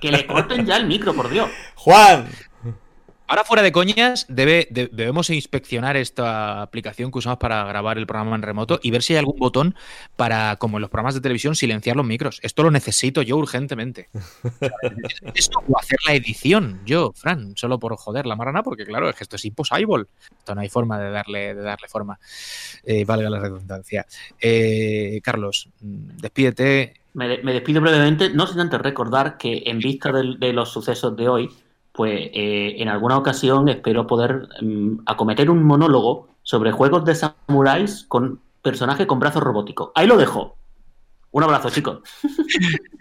Que 0.01 0.11
le 0.11 0.25
corten 0.25 0.65
ya 0.65 0.77
el 0.77 0.85
micro, 0.85 1.13
por 1.13 1.29
Dios. 1.29 1.49
Juan, 1.75 2.27
Ahora, 3.29 3.43
fuera 3.43 3.61
de 3.61 3.73
coñas, 3.73 4.25
debe, 4.29 4.69
debemos 4.71 5.29
inspeccionar 5.29 5.97
esta 5.97 6.61
aplicación 6.61 7.11
que 7.11 7.17
usamos 7.17 7.39
para 7.39 7.65
grabar 7.65 7.97
el 7.97 8.07
programa 8.07 8.37
en 8.37 8.41
remoto 8.41 8.79
y 8.81 8.89
ver 8.89 9.03
si 9.03 9.13
hay 9.13 9.19
algún 9.19 9.37
botón 9.37 9.75
para, 10.15 10.55
como 10.55 10.77
en 10.77 10.81
los 10.81 10.89
programas 10.89 11.13
de 11.13 11.19
televisión, 11.19 11.53
silenciar 11.53 11.97
los 11.97 12.05
micros. 12.05 12.39
Esto 12.41 12.63
lo 12.63 12.71
necesito 12.71 13.21
yo 13.21 13.35
urgentemente. 13.35 14.07
Esto 15.35 15.59
o 15.67 15.77
hacer 15.77 15.99
la 16.07 16.13
edición, 16.13 16.79
yo, 16.85 17.11
Fran, 17.15 17.57
solo 17.57 17.79
por 17.79 17.97
joder 17.97 18.25
la 18.25 18.37
marana, 18.37 18.63
porque 18.63 18.85
claro, 18.85 19.09
es 19.09 19.15
que 19.15 19.25
esto 19.25 19.35
es 19.35 19.43
imposible. 19.43 20.05
Esto 20.37 20.55
no 20.55 20.61
hay 20.61 20.69
forma 20.69 20.97
de 20.97 21.11
darle, 21.11 21.53
de 21.53 21.61
darle 21.61 21.89
forma. 21.89 22.17
Eh, 22.83 23.03
valga 23.03 23.29
la 23.29 23.39
redundancia. 23.39 24.05
Eh, 24.39 25.19
Carlos, 25.21 25.67
despídete. 25.81 26.93
Me, 27.13 27.27
despido 27.27 27.81
brevemente, 27.81 28.29
no 28.29 28.47
sin 28.47 28.61
antes 28.61 28.79
recordar 28.79 29.37
que 29.37 29.63
en 29.65 29.79
vista 29.79 30.11
de 30.13 30.53
los 30.53 30.71
sucesos 30.71 31.17
de 31.17 31.27
hoy, 31.27 31.49
pues 31.97 32.29
eh, 32.31 32.75
en 32.77 32.89
alguna 32.89 33.17
ocasión 33.17 33.67
espero 33.69 34.05
poder 34.05 34.47
mm, 34.61 34.99
acometer 35.07 35.49
un 35.49 35.63
monólogo 35.63 36.29
sobre 36.43 36.71
juegos 36.71 37.03
de 37.05 37.15
samuráis 37.15 38.05
con 38.07 38.39
personaje 38.61 39.07
con 39.07 39.19
brazos 39.19 39.41
robóticos. 39.41 39.89
Ahí 39.95 40.05
lo 40.05 40.15
dejo. 40.15 40.55
Un 41.31 41.43
abrazo, 41.43 41.69
chicos. 41.71 41.99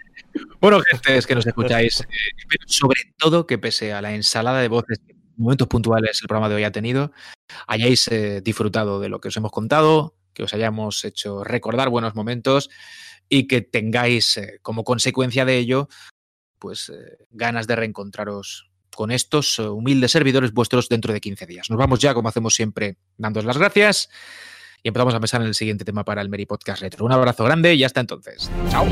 Bueno, 0.61 0.81
gente, 0.81 1.17
es 1.17 1.27
que 1.27 1.35
nos 1.35 1.47
escucháis. 1.47 2.01
Eh, 2.01 2.57
sobre 2.67 3.15
todo 3.17 3.47
que 3.47 3.57
pese 3.57 3.93
a 3.93 4.03
la 4.03 4.15
ensalada 4.15 4.61
de 4.61 4.69
voces 4.69 4.99
que 5.07 5.15
momentos 5.37 5.69
puntuales 5.69 6.21
el 6.21 6.29
programa 6.29 6.49
de 6.49 6.57
hoy 6.57 6.65
ha 6.65 6.73
tenido, 6.73 7.13
hayáis 7.67 8.09
eh, 8.09 8.41
disfrutado 8.43 9.01
de 9.01 9.09
lo 9.09 9.21
que 9.21 9.29
os 9.29 9.37
hemos 9.37 9.51
contado, 9.51 10.15
que 10.35 10.43
os 10.43 10.53
hayamos 10.53 11.05
hecho 11.05 11.45
recordar 11.45 11.89
buenos 11.89 12.15
momentos 12.15 12.69
y 13.29 13.47
que 13.47 13.61
tengáis 13.63 14.41
como 14.63 14.85
consecuencia 14.85 15.45
de 15.45 15.57
ello, 15.57 15.89
pues 16.59 16.93
ganas 17.31 17.67
de 17.67 17.77
reencontraros 17.77 18.71
con 18.97 19.13
estos 19.13 19.61
eh, 19.61 19.69
humildes 19.69 20.11
servidores 20.11 20.53
vuestros 20.53 20.89
dentro 20.89 21.13
de 21.13 21.21
15 21.21 21.47
días. 21.47 21.71
Nos 21.71 21.79
vamos 21.79 22.01
ya, 22.01 22.15
como 22.15 22.29
hacemos 22.29 22.55
siempre, 22.55 22.97
dándos 23.17 23.45
las 23.45 23.59
gracias 23.59 24.09
y 24.83 24.89
empezamos 24.89 25.15
a 25.15 25.21
pensar 25.21 25.43
en 25.43 25.49
el 25.49 25.55
siguiente 25.55 25.85
tema 25.85 26.05
para 26.05 26.23
el 26.23 26.29
Meri 26.29 26.47
Podcast 26.47 26.81
Retro. 26.81 27.05
Un 27.05 27.13
abrazo 27.13 27.45
grande 27.45 27.75
y 27.75 27.85
hasta 27.85 28.01
entonces. 28.01 28.51
Chao. 28.71 28.87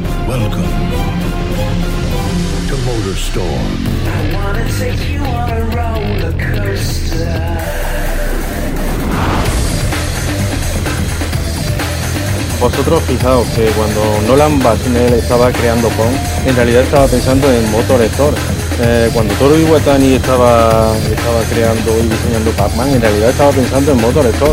Vosotros 12.61 13.03
fijaos 13.03 13.47
que 13.49 13.67
cuando 13.77 14.23
Nolan 14.27 14.59
Bushnell 14.59 15.13
estaba 15.15 15.53
creando 15.53 15.89
Pong, 15.91 16.15
en 16.47 16.57
realidad 16.57 16.83
estaba 16.83 17.07
pensando 17.07 17.53
en 17.53 17.71
Motor 17.71 18.03
Store 18.03 18.37
eh, 18.81 19.11
cuando 19.13 19.35
Toro 19.35 19.59
Iwatani 19.59 20.15
estaba, 20.15 20.97
estaba 20.97 21.43
creando 21.53 21.99
y 21.99 22.09
diseñando 22.09 22.51
Pac-Man, 22.53 22.91
en 22.91 23.01
realidad 23.01 23.31
estaba 23.31 23.51
pensando 23.53 23.93
en 23.93 24.01
Motor 24.01 24.27
Store. 24.27 24.53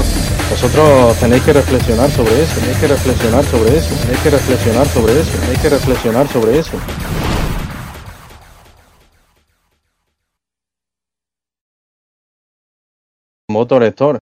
Vosotros 0.50 1.18
tenéis 1.18 1.44
que 1.44 1.54
reflexionar 1.54 2.12
sobre 2.12 2.44
eso, 2.44 2.60
tenéis 2.60 2.78
que 2.78 2.88
reflexionar 2.88 3.46
sobre 3.46 3.78
eso, 3.78 3.96
tenéis 3.96 4.20
que 4.22 4.30
reflexionar 4.30 4.88
sobre 4.88 5.20
eso, 5.20 5.32
tenéis 5.40 5.60
que 5.60 5.70
reflexionar 5.70 6.28
sobre 6.28 6.60
eso. 6.60 6.78
Motor 13.48 13.84
Store. 13.84 14.20